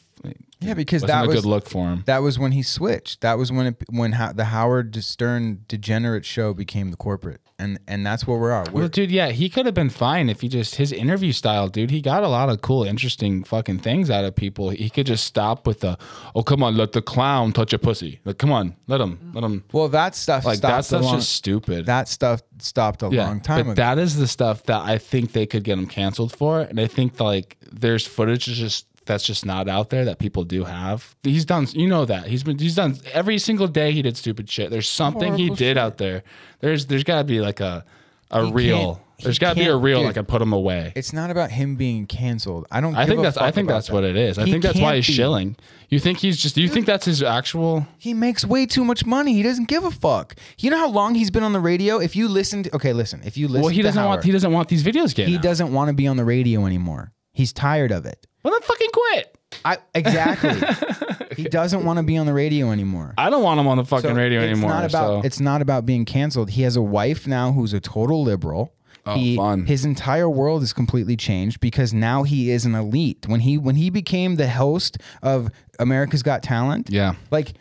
yeah, 0.62 0.74
because 0.74 1.01
wasn't 1.03 1.18
that 1.20 1.26
a 1.26 1.28
was 1.28 1.36
good 1.41 1.45
look 1.49 1.70
for 1.70 1.88
him. 1.88 2.03
that 2.05 2.20
was 2.22 2.38
when 2.38 2.51
he 2.51 2.62
switched. 2.64 3.22
That 3.22 3.38
was 3.38 3.51
when 3.51 3.68
it, 3.68 3.84
when 3.89 4.12
Ho- 4.14 4.34
the 4.34 4.45
Howard 4.45 4.95
Stern 5.03 5.64
degenerate 5.68 6.26
show 6.26 6.53
became 6.53 6.91
the 6.91 6.97
corporate, 6.97 7.39
and 7.57 7.80
and 7.88 8.05
that's 8.05 8.28
where 8.28 8.38
we 8.38 8.49
are. 8.49 8.66
We're, 8.72 8.82
Well, 8.82 8.88
dude, 8.89 9.10
yeah, 9.12 9.30
he 9.30 9.49
could 9.49 9.66
have 9.66 9.74
been 9.76 9.89
fine 9.89 10.28
if 10.30 10.41
he 10.41 10.49
just 10.49 10.76
his 10.76 10.91
interview 10.91 11.32
style, 11.32 11.70
dude. 11.70 11.91
He 11.91 12.01
got 12.01 12.24
a 12.24 12.28
lot 12.28 12.49
of 12.49 12.62
cool, 12.62 12.84
interesting 12.84 13.43
fucking 13.45 13.80
things 13.80 14.10
out 14.10 14.26
of 14.26 14.36
people. 14.36 14.70
He 14.72 14.89
could 14.89 15.05
just 15.07 15.26
stop 15.26 15.66
with 15.66 15.80
the, 15.80 15.97
oh 16.36 16.43
come 16.43 16.62
on, 16.62 16.76
let 16.76 16.91
the 16.91 17.01
clown 17.01 17.53
touch 17.53 17.72
your 17.72 17.80
pussy. 17.80 18.20
Like, 18.26 18.38
come 18.38 18.51
on, 18.51 18.76
let 18.88 18.99
him, 18.99 19.32
let 19.34 19.43
him. 19.45 19.64
well, 19.72 19.88
that 19.89 20.14
stuff 20.16 20.43
Like 20.45 20.57
stopped 20.57 20.72
that 20.74 20.86
stuff's 20.86 21.05
long, 21.05 21.16
just 21.20 21.32
stupid. 21.32 21.86
that 21.86 22.07
stuff 22.10 22.41
stopped 22.60 23.01
a 23.03 23.10
yeah, 23.10 23.28
long 23.28 23.39
time 23.39 23.66
but 23.68 23.72
ago. 23.72 23.76
that 23.76 23.97
is 23.97 24.18
the 24.18 24.28
stuff 24.28 24.64
that 24.64 24.82
I 24.82 24.97
think 24.97 25.32
they 25.32 25.45
could 25.45 25.64
get 25.64 25.78
him 25.78 25.88
canceled 25.88 26.36
for, 26.36 26.60
and 26.62 26.80
I 26.80 26.88
think 26.88 27.20
like 27.22 27.55
there's 27.72 28.05
footage 28.05 28.47
that's 28.47 28.57
just 28.60 28.86
that's 29.10 29.26
just 29.26 29.45
not 29.45 29.68
out 29.68 29.89
there 29.89 30.05
that 30.05 30.20
people 30.20 30.45
do 30.45 30.64
have. 30.64 31.16
He's 31.24 31.43
done, 31.43 31.68
you 31.74 31.88
know 31.88 32.05
that 32.05 32.28
he's 32.28 32.43
been 32.43 32.57
he's 32.57 32.76
done 32.76 32.97
every 33.12 33.38
single 33.38 33.68
day 33.68 33.91
he 33.91 34.01
did 34.01 34.16
stupid 34.16 34.49
shit. 34.49 34.72
There's 34.72 34.88
something 34.88 35.36
he 35.36 35.49
did 35.49 35.57
shit. 35.57 35.78
out 35.78 35.97
there. 35.97 36.24
There's 36.62 36.86
there's 36.86 37.03
got 37.03 37.18
to 37.18 37.24
be 37.26 37.41
like 37.41 37.60
a 37.60 37.84
a 38.32 38.45
He 38.45 38.51
real. 38.53 39.01
There's 39.22 39.38
got 39.39 39.55
to 39.55 39.60
be 39.60 39.66
a 39.68 39.76
real 39.76 39.99
dude. 39.99 40.07
like 40.07 40.18
I 40.18 40.22
put 40.22 40.41
him 40.41 40.53
away. 40.53 40.93
it's 40.95 41.12
not 41.12 41.30
about 41.30 41.51
him 41.51 41.76
being 41.76 42.05
canceled. 42.05 42.66
I 42.72 42.80
don't. 42.80 42.95
I 42.95 43.01
give 43.03 43.10
think 43.16 43.22
that's 43.24 43.38
I 43.38 43.51
think 43.51 43.68
that's 43.68 43.88
that. 43.88 43.93
what 43.93 44.05
it 44.05 44.16
is. 44.16 44.38
I 44.38 44.45
He 44.45 44.51
think 44.51 44.64
that's 44.64 44.80
why 44.80 44.95
he's 44.95 45.07
be. 45.07 45.12
shilling. 45.14 45.57
You 45.89 45.99
think 45.99 46.20
he's 46.20 46.38
just? 46.38 46.55
Do 46.55 46.62
you 46.62 46.70
think 46.70 46.86
that's 46.86 47.03
his 47.03 47.22
actual? 47.22 47.86
He 47.97 48.14
makes 48.14 48.45
way 48.45 48.66
too 48.66 48.86
much 48.86 49.05
money. 49.05 49.34
He 49.34 49.43
doesn't 49.43 49.68
give 49.68 49.84
a 49.84 49.91
fuck. 49.91 50.36
You 50.60 50.70
know 50.70 50.78
how 50.78 50.88
long 50.88 51.16
he's 51.16 51.32
been 51.32 51.43
on 51.43 51.51
the 51.51 51.60
radio? 51.60 51.97
If 51.99 52.16
you 52.16 52.30
listen 52.30 52.64
to 52.64 52.76
okay, 52.78 52.93
listen. 52.93 53.22
If 53.26 53.36
you 53.36 53.47
listen, 53.49 53.64
Well, 53.64 53.70
he 53.72 53.78
to 53.78 53.84
doesn't 53.89 54.05
want 54.05 54.24
he 54.24 54.32
doesn't 54.32 54.53
want 54.53 54.70
these 54.70 54.84
videos 54.84 55.14
getting. 55.14 55.32
he 55.34 55.38
out. 55.38 55.43
doesn't 55.43 55.74
want 55.74 55.89
to 55.89 55.93
be 55.93 56.07
on 56.07 56.16
the 56.16 56.24
radio 56.26 56.66
anymore. 56.66 57.12
He's 57.34 57.51
tired 57.51 57.91
of 57.91 58.05
it. 58.05 58.26
Well, 58.44 58.54
then 58.54 58.62
fucking 58.62 58.90
quit. 58.94 59.38
I 59.66 59.78
exactly. 59.96 60.54
He 61.38 61.44
doesn't 61.46 61.86
want 61.86 61.98
to 61.98 62.04
be 62.04 62.18
on 62.18 62.26
the 62.26 62.34
radio 62.34 62.72
anymore. 62.72 63.14
I 63.18 63.30
don't 63.30 63.44
want 63.44 63.62
him 63.62 63.68
on 63.68 63.78
the 63.78 63.86
fucking 63.86 64.10
So 64.10 64.14
radio 64.16 64.42
it's 64.42 64.52
anymore. 64.52 64.72
Not 64.72 64.84
about, 64.90 65.22
so. 65.22 65.26
It's 65.26 65.40
not 65.40 65.62
about 65.62 65.86
being 65.86 66.04
canceled. 66.04 66.50
He 66.50 66.64
has 66.64 66.76
a 66.76 66.82
wife 66.82 67.28
now 67.28 67.54
who's 67.54 67.72
a 67.72 67.80
total 67.80 68.24
liberal. 68.24 68.74
Oh, 69.06 69.16
he, 69.16 69.38
fun. 69.38 69.66
His 69.66 69.86
entire 69.86 70.30
world 70.30 70.64
is 70.64 70.74
completely 70.74 71.16
changed 71.16 71.62
because 71.62 71.94
now 71.94 72.24
he 72.24 72.52
is 72.52 72.66
an 72.66 72.76
elite. 72.76 73.26
When 73.28 73.40
he 73.40 73.58
when 73.58 73.76
he 73.76 73.90
became 73.90 74.36
the 74.36 74.50
host 74.50 74.98
of 75.24 75.50
America's 75.80 76.24
Got 76.24 76.44
Talent, 76.44 76.90
yeah. 76.90 77.14
like 77.32 77.54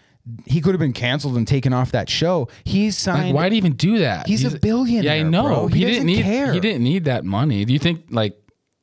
he 0.47 0.61
could 0.61 0.72
have 0.72 0.81
been 0.81 0.93
canceled 0.93 1.37
and 1.37 1.47
taken 1.47 1.72
off 1.72 1.93
that 1.93 2.11
show. 2.11 2.49
He's 2.64 3.07
Like, 3.07 3.16
signed. 3.16 3.35
why'd 3.35 3.53
he 3.53 3.59
even 3.59 3.74
do 3.74 3.99
that? 3.99 4.26
He's 4.26 4.45
a 4.45 4.59
billionaire, 4.59 5.14
Yeah, 5.16 5.20
I 5.20 5.22
know. 5.29 5.43
bro. 5.45 5.66
He 5.68 5.79
He, 5.79 5.85
didn't 5.85 5.93
doesn't 5.95 6.07
need. 6.07 6.22
care. 6.24 6.53
He 6.53 6.59
didn't 6.59 6.83
need 6.83 7.05
that 7.05 7.24
money. 7.24 7.64
Do 7.64 7.72
you 7.72 7.79
think 7.79 8.07
like? 8.11 8.37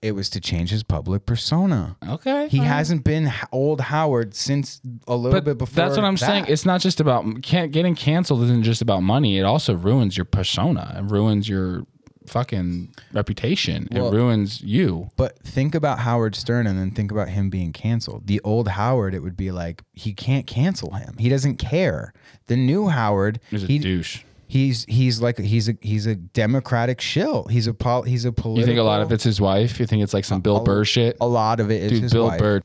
It 0.05 0.11
was 0.13 0.29
to 0.31 0.39
change 0.39 0.69
his 0.69 0.83
public 0.83 1.25
persona. 1.25 1.97
Okay, 2.07 2.47
He 2.47 2.59
hasn't 2.59 3.03
been 3.03 3.27
h- 3.27 3.33
old 3.51 3.81
Howard 3.81 4.35
since 4.35 4.79
a 5.07 5.15
little 5.15 5.41
bit 5.41 5.57
before. 5.57 5.75
that's 5.75 5.95
what 5.97 6.05
I'm 6.05 6.15
that. 6.15 6.25
saying. 6.25 6.45
It's 6.47 6.65
not 6.65 6.81
just 6.81 6.99
about 6.99 7.25
can't 7.41 7.71
getting 7.71 7.95
canceled. 7.95 8.43
Isn't 8.43 8.63
just 8.63 8.81
about 8.81 9.01
money. 9.01 9.37
It 9.39 9.43
also 9.43 9.73
ruins 9.73 10.15
your 10.17 10.25
persona. 10.25 10.95
It 10.97 11.11
ruins 11.11 11.49
your 11.49 11.85
fucking 12.27 12.93
reputation. 13.13 13.87
Well- 13.91 14.07
it 14.07 14.15
ruins 14.15 14.61
you. 14.61 15.09
But 15.15 15.39
think 15.39 15.75
about 15.75 15.99
Howard 15.99 16.35
Stern 16.35 16.67
and 16.67 16.77
then 16.79 16.91
think 16.91 17.11
about 17.11 17.29
him 17.29 17.49
being 17.49 17.71
canceled. 17.73 18.27
The 18.27 18.41
old 18.43 18.67
Howard, 18.69 19.13
it 19.13 19.19
would 19.21 19.37
be 19.37 19.51
like 19.51 19.83
he 19.93 20.13
can't 20.13 20.47
cancel 20.47 20.91
him. 20.95 21.15
He 21.17 21.29
doesn't 21.29 21.57
care. 21.57 22.13
The 22.47 22.55
new 22.55 22.87
Howard, 22.89 23.39
He's 23.49 23.63
a 23.63 23.67
he, 23.67 23.79
douche. 23.79 24.21
He's 24.47 24.85
he's 24.85 25.21
like 25.21 25.37
he's 25.37 25.69
a 25.69 25.75
he's 25.81 26.05
a 26.05 26.15
democratic 26.15 27.01
shill. 27.01 27.45
He's 27.45 27.67
a 27.67 27.73
pol, 27.73 28.03
he's 28.03 28.25
a 28.25 28.31
political. 28.31 28.59
You 28.59 28.65
think 28.65 28.79
a 28.79 28.83
lot 28.83 29.01
of 29.01 29.11
it's 29.11 29.23
his 29.23 29.41
wife? 29.41 29.79
You 29.79 29.85
think 29.85 30.03
it's 30.03 30.13
like 30.13 30.25
some 30.25 30.41
Bill 30.41 30.59
Burr 30.61 30.85
shit? 30.85 31.17
a 31.21 31.27
lot 31.27 31.59
of 31.59 31.71
it 31.71 31.83
is 31.83 31.91
Dude, 31.91 32.03
his 32.03 32.13
Bill 32.13 32.25
wife, 32.27 32.39
Burr. 32.39 32.61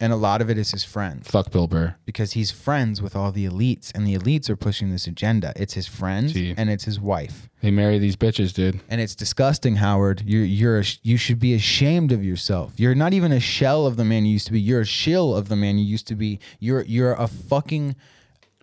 and 0.00 0.12
a 0.12 0.16
lot 0.16 0.40
of 0.40 0.48
it 0.48 0.56
is 0.58 0.70
his 0.70 0.84
friends 0.84 1.28
Fuck 1.28 1.50
Bill 1.50 1.66
Burr. 1.66 1.96
because 2.04 2.32
he's 2.32 2.50
friends 2.50 3.02
with 3.02 3.16
all 3.16 3.32
the 3.32 3.46
elites, 3.46 3.92
and 3.94 4.06
the 4.06 4.16
elites 4.16 4.48
are 4.48 4.56
pushing 4.56 4.90
this 4.90 5.06
agenda. 5.06 5.52
It's 5.56 5.74
his 5.74 5.86
friends 5.88 6.32
Gee. 6.32 6.54
and 6.56 6.70
it's 6.70 6.84
his 6.84 7.00
wife. 7.00 7.48
They 7.60 7.70
marry 7.72 7.98
these 7.98 8.14
bitches, 8.16 8.54
dude. 8.54 8.80
and 8.88 9.00
it's 9.00 9.16
disgusting, 9.16 9.76
Howard. 9.76 10.22
You're 10.24 10.44
you're 10.44 10.78
a, 10.80 10.84
you 11.02 11.16
should 11.16 11.40
be 11.40 11.54
ashamed 11.54 12.12
of 12.12 12.24
yourself. 12.24 12.72
You're 12.76 12.94
not 12.94 13.12
even 13.12 13.32
a 13.32 13.40
shell 13.40 13.86
of 13.86 13.96
the 13.96 14.04
man 14.04 14.24
you 14.26 14.32
used 14.32 14.46
to 14.46 14.52
be. 14.52 14.60
You're 14.60 14.82
a 14.82 14.86
shill 14.86 15.34
of 15.36 15.48
the 15.48 15.56
man 15.56 15.76
you 15.78 15.84
used 15.84 16.06
to 16.08 16.14
be. 16.14 16.38
You're 16.60 16.82
you're 16.82 17.14
a 17.14 17.26
fucking 17.26 17.96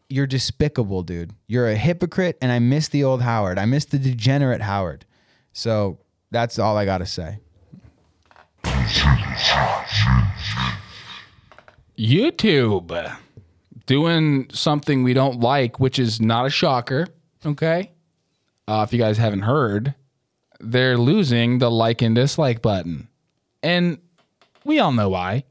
you're 0.10 0.28
despicable, 0.28 1.04
dude. 1.04 1.32
You're 1.48 1.68
a 1.68 1.76
hypocrite, 1.76 2.38
and 2.42 2.52
I 2.52 2.60
miss 2.60 2.88
the 2.88 3.04
old 3.04 3.22
Howard. 3.22 3.58
I 3.58 3.66
miss 3.66 3.86
the 3.86 3.98
degenerate 3.98 4.62
Howard. 4.62 5.06
So 5.54 6.00
that's 6.32 6.60
all 6.60 6.78
I 6.78 6.86
gotta 6.86 7.06
say. 7.06 7.40
YouTube 11.98 13.16
doing 13.86 14.50
something 14.52 15.04
we 15.04 15.14
don't 15.14 15.40
like, 15.40 15.80
which 15.80 16.00
is 16.00 16.20
not 16.20 16.46
a 16.46 16.50
shocker. 16.50 17.08
Okay. 17.46 17.92
Uh, 18.68 18.84
if 18.86 18.92
you 18.94 19.00
guys 19.00 19.18
haven't 19.18 19.42
heard, 19.42 19.94
they're 20.60 20.98
losing 20.98 21.60
the 21.60 21.70
like 21.70 22.02
and 22.02 22.16
dislike 22.16 22.62
button. 22.62 23.08
And 23.62 24.00
we 24.64 24.80
all 24.80 24.92
know 24.92 25.10
why. 25.10 25.44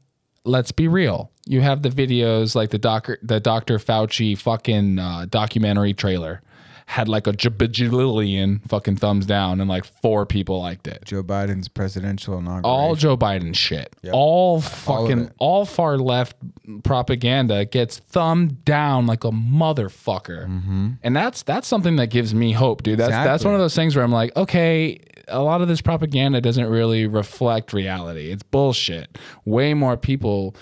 Let's 0.43 0.71
be 0.71 0.87
real. 0.87 1.31
You 1.45 1.61
have 1.61 1.83
the 1.83 1.89
videos 1.89 2.55
like 2.55 2.71
the 2.71 2.79
Dr. 2.79 3.19
the 3.21 3.39
Dr. 3.39 3.77
Fauci 3.77 4.37
fucking 4.37 4.99
uh, 4.99 5.27
documentary 5.29 5.93
trailer 5.93 6.41
had 6.87 7.07
like 7.07 7.25
a 7.25 7.31
bajillion 7.31 8.61
fucking 8.69 8.95
thumbs 8.95 9.25
down 9.25 9.59
and 9.59 9.67
like 9.67 9.83
four 9.85 10.25
people 10.25 10.61
liked 10.61 10.87
it. 10.87 11.03
Joe 11.03 11.23
Biden's 11.23 11.67
presidential 11.67 12.37
inauguration. 12.37 12.65
All 12.65 12.95
Joe 12.95 13.17
Biden 13.17 13.55
shit. 13.55 13.95
All 14.11 14.61
fucking 14.61 15.31
all, 15.39 15.65
far 15.65 15.97
left 15.97 16.35
propaganda 16.83 17.65
gets 17.65 17.97
thumbed 17.97 18.63
down 18.65 19.07
like 19.07 19.23
a 19.23 19.31
motherfucker. 19.31 20.97
And 21.01 21.15
that's 21.15 21.41
that's 21.43 21.67
something 21.67 21.95
that 21.95 22.07
gives 22.07 22.35
me 22.35 22.51
hope, 22.51 22.83
dude. 22.83 22.99
That's 22.99 23.11
that's 23.11 23.43
one 23.43 23.55
of 23.55 23.59
those 23.59 23.75
things 23.75 23.95
where 23.95 24.05
I'm 24.05 24.11
like, 24.11 24.35
okay, 24.37 24.99
a 25.27 25.41
lot 25.41 25.61
of 25.61 25.67
this 25.67 25.81
propaganda 25.81 26.39
doesn't 26.39 26.67
really 26.67 27.07
reflect 27.07 27.73
reality. 27.73 28.31
It's 28.31 28.43
bullshit. 28.43 29.17
Way 29.43 29.73
more 29.73 29.97
people 29.97 30.55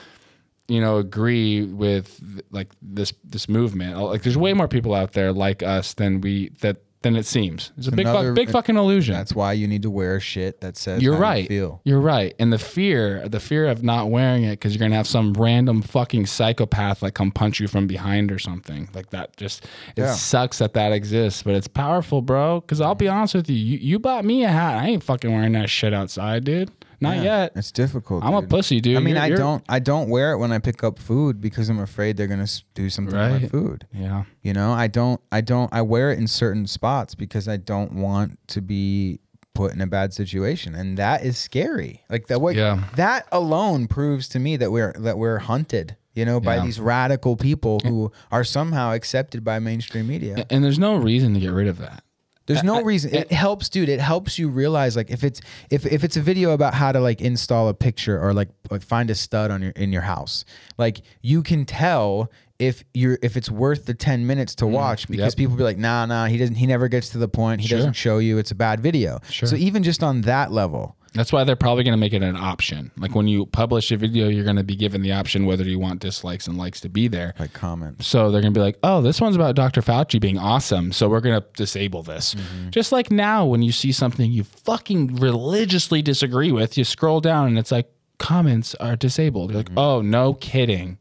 you 0.74 0.82
know 0.82 0.98
agree 0.98 1.64
with 1.66 2.20
like 2.52 2.70
this 2.82 3.14
this 3.24 3.48
movement 3.48 3.98
like 3.98 4.24
there's 4.24 4.38
way 4.38 4.54
more 4.54 4.68
people 4.68 4.94
out 4.94 5.14
there 5.14 5.32
like 5.32 5.62
us 5.64 5.94
than 5.94 6.22
we 6.22 6.50
that 6.62 6.78
than 7.02 7.18
it 7.18 7.26
seems. 7.26 7.74
It's 7.78 7.88
a 7.88 7.92
big, 7.92 8.08
another- 8.08 8.30
fuck, 8.30 8.36
big 8.38 8.50
fucking 8.50 8.78
illusion. 8.78 9.14
That's 9.14 9.36
why 9.36 9.52
you 9.52 9.68
need 9.68 9.82
to 9.82 9.90
wear 9.90 10.22
shit 10.22 10.62
that 10.62 10.78
says 10.78 11.04
You're 11.04 11.18
right. 11.18 11.52
You. 11.52 11.82
You're 11.84 12.00
right. 12.00 12.34
And 12.40 12.54
the 12.54 12.58
fear, 12.58 13.28
the 13.28 13.42
fear 13.42 13.68
of 13.68 13.84
not 13.84 14.10
wearing 14.10 14.46
it 14.46 14.52
because 14.52 14.74
you're 14.74 14.80
gonna 14.80 14.96
have 14.96 15.06
some 15.06 15.34
random 15.34 15.82
fucking 15.82 16.28
psychopath 16.28 17.02
like 17.02 17.14
come 17.14 17.30
punch 17.30 17.60
you 17.60 17.68
from 17.68 17.88
behind 17.88 18.32
or 18.32 18.40
something 18.40 18.88
like 18.94 19.10
that. 19.10 19.36
Just 19.36 19.66
it 19.98 20.04
Yeah. 20.04 20.14
sucks 20.14 20.60
that 20.60 20.76
that 20.76 20.94
exists, 20.94 21.44
but 21.44 21.56
it's 21.56 21.68
powerful, 21.68 22.22
bro. 22.22 22.62
Because 22.62 22.80
I'll 22.80 22.96
be 22.96 23.10
honest 23.10 23.36
with 23.36 23.50
you, 23.50 23.58
you, 23.58 23.78
you 23.80 24.00
bought 24.00 24.24
me 24.24 24.46
a 24.46 24.50
hat. 24.50 24.78
I 24.82 24.88
ain't 24.88 25.04
fucking 25.04 25.30
wearing 25.30 25.52
that 25.54 25.70
shit 25.70 25.94
outside, 25.94 26.46
dude. 26.46 26.72
Not 27.04 27.18
Yeah, 27.18 27.24
yet. 27.24 27.52
It's 27.56 27.72
difficult. 27.72 28.24
I'm 28.24 28.34
a 28.34 28.42
pussy, 28.42 28.82
dude. 28.82 28.98
I 28.98 29.00
mean, 29.00 29.10
You're- 29.16 29.20
I 29.20 29.28
you're- 29.28 29.38
don't. 29.38 29.64
I 29.70 29.80
don't 29.80 30.10
wear 30.10 30.32
it 30.34 30.38
when 30.40 30.52
I 30.52 30.60
pick 30.60 30.84
up 30.84 30.98
food 30.98 31.40
because 31.40 31.70
I'm 31.70 31.80
afraid 31.80 32.18
they're 32.18 32.28
gonna 32.28 32.48
do 32.74 32.90
something 32.90 33.14
to 33.14 33.30
my 33.40 33.48
food. 33.48 33.86
Yeah. 33.94 34.24
You 34.42 34.54
know, 34.54 34.72
I 34.72 34.88
don't. 34.88 35.22
I 35.32 35.42
don't. 35.42 35.72
I 35.74 35.82
wear 35.84 36.12
it 36.12 36.18
in 36.20 36.28
certain 36.28 36.66
spots 36.68 37.16
because 37.16 37.48
I 37.48 37.58
don't 37.58 37.94
want 37.94 38.40
to 38.50 38.62
be 38.62 39.20
put 39.54 39.72
in 39.74 39.82
a 39.82 39.88
bad 39.88 40.14
situation, 40.14 40.74
and 40.74 40.98
that 40.98 41.24
is 41.24 41.38
scary. 41.38 42.02
Like 42.10 42.26
that. 42.28 42.42
What? 42.42 42.56
Yeah. 42.56 42.86
That 42.96 43.28
alone 43.32 43.88
proves 43.88 44.28
to 44.30 44.40
me 44.40 44.58
that 44.58 44.72
we're 44.72 44.94
that 44.94 45.18
we're 45.18 45.38
hunted. 45.40 45.96
You 46.16 46.26
know, 46.26 46.40
by 46.40 46.58
Yeah. 46.58 46.66
these 46.66 46.80
radical 46.80 47.36
people 47.36 47.80
who 47.84 48.12
are 48.32 48.44
somehow 48.44 48.92
accepted 48.94 49.44
by 49.44 49.58
mainstream 49.58 50.08
media. 50.08 50.46
And 50.52 50.64
there's 50.64 50.78
no 50.78 50.96
reason 50.96 51.34
to 51.34 51.40
get 51.40 51.52
rid 51.52 51.68
of 51.68 51.80
that. 51.80 52.04
There's 52.46 52.64
no 52.64 52.82
reason. 52.82 53.14
It 53.16 53.32
helps, 53.32 53.70
dude. 53.70 53.90
It 53.90 54.00
helps 54.00 54.38
you 54.38 54.50
realize 54.50 54.96
like 54.96 55.10
if 55.10 55.24
it's 55.24 55.40
if 55.70 55.86
if 55.86 56.04
it's 56.04 56.18
a 56.18 56.22
video 56.22 56.52
about 56.52 56.74
how 56.74 56.92
to 56.92 57.00
like 57.00 57.22
install 57.22 57.70
a 57.70 57.74
picture 57.74 58.20
or 58.20 58.34
like 58.34 58.50
like 58.70 58.82
find 58.82 59.10
a 59.10 59.16
stud 59.16 59.50
on 59.50 59.62
your 59.62 59.72
in 59.72 59.94
your 59.94 60.02
house, 60.02 60.44
like 60.78 61.02
you 61.22 61.42
can 61.42 61.66
tell 61.66 62.30
if 62.60 62.84
you're 62.94 63.18
if 63.22 63.38
it's 63.38 63.50
worth 63.50 63.86
the 63.86 63.94
10 63.94 64.26
minutes 64.28 64.56
to 64.56 64.68
watch 64.68 65.08
because 65.08 65.34
yep. 65.34 65.38
people 65.38 65.56
be 65.56 65.64
like, 65.64 65.78
nah, 65.78 66.06
nah, 66.06 66.26
he 66.26 66.38
doesn't 66.38 66.56
he 66.56 66.66
never 66.66 66.88
gets 66.88 67.10
to 67.10 67.18
the 67.18 67.28
point. 67.28 67.62
He 67.62 67.68
Sure. 67.68 67.78
doesn't 67.78 67.94
show 67.94 68.18
you. 68.20 68.38
It's 68.38 68.52
a 68.52 68.56
bad 68.56 68.80
video. 68.80 69.20
Sure. 69.30 69.48
So 69.48 69.56
even 69.56 69.84
just 69.84 70.04
on 70.04 70.22
that 70.22 70.52
level, 70.52 70.98
That's 71.14 71.32
why 71.32 71.44
they're 71.44 71.56
probably 71.56 71.84
going 71.84 71.94
to 71.94 71.98
make 71.98 72.14
it 72.14 72.24
an 72.24 72.36
option. 72.36 72.92
Like 72.98 73.16
when 73.16 73.28
you 73.28 73.46
publish 73.46 73.92
a 73.92 73.98
video, 73.98 74.28
you're 74.28 74.44
going 74.44 74.56
to 74.56 74.64
be 74.64 74.76
given 74.76 75.02
the 75.02 75.12
option 75.12 75.46
whether 75.46 75.64
you 75.64 75.80
want 75.80 76.00
dislikes 76.00 76.48
and 76.48 76.58
likes 76.58 76.82
to 76.82 76.90
be 76.90 77.08
there. 77.08 77.34
like 77.40 77.54
comments. 77.54 78.08
So 78.08 78.32
they're 78.32 78.42
going 78.42 78.54
to 78.54 78.58
be 78.58 78.64
like, 78.64 78.78
oh, 78.84 79.02
this 79.02 79.22
one's 79.22 79.36
about 79.36 79.56
Dr. 79.56 79.82
Fauci 79.82 80.20
being 80.20 80.38
awesome. 80.38 80.92
So 80.92 81.08
we're 81.08 81.22
going 81.22 81.40
to 81.40 81.48
disable 81.56 82.04
this. 82.04 82.34
Mm-hmm. 82.36 82.70
Just 82.72 82.92
like 82.92 83.12
now, 83.12 83.46
when 83.46 83.62
you 83.62 83.72
see 83.72 83.92
something 83.92 84.32
you 84.32 84.44
fucking 84.44 85.16
religiously 85.18 86.02
disagree 86.02 86.52
with, 86.52 86.78
you 86.78 86.84
scroll 86.84 87.22
down 87.22 87.48
and 87.48 87.60
it's 87.60 87.72
like, 87.72 87.90
comments 88.20 88.74
are 88.76 88.96
disabled. 88.96 89.52
You're 89.52 89.60
like, 89.60 89.70
mm-hmm. 89.70 89.80
oh, 89.80 90.02
no 90.02 90.34
kidding. 90.36 90.98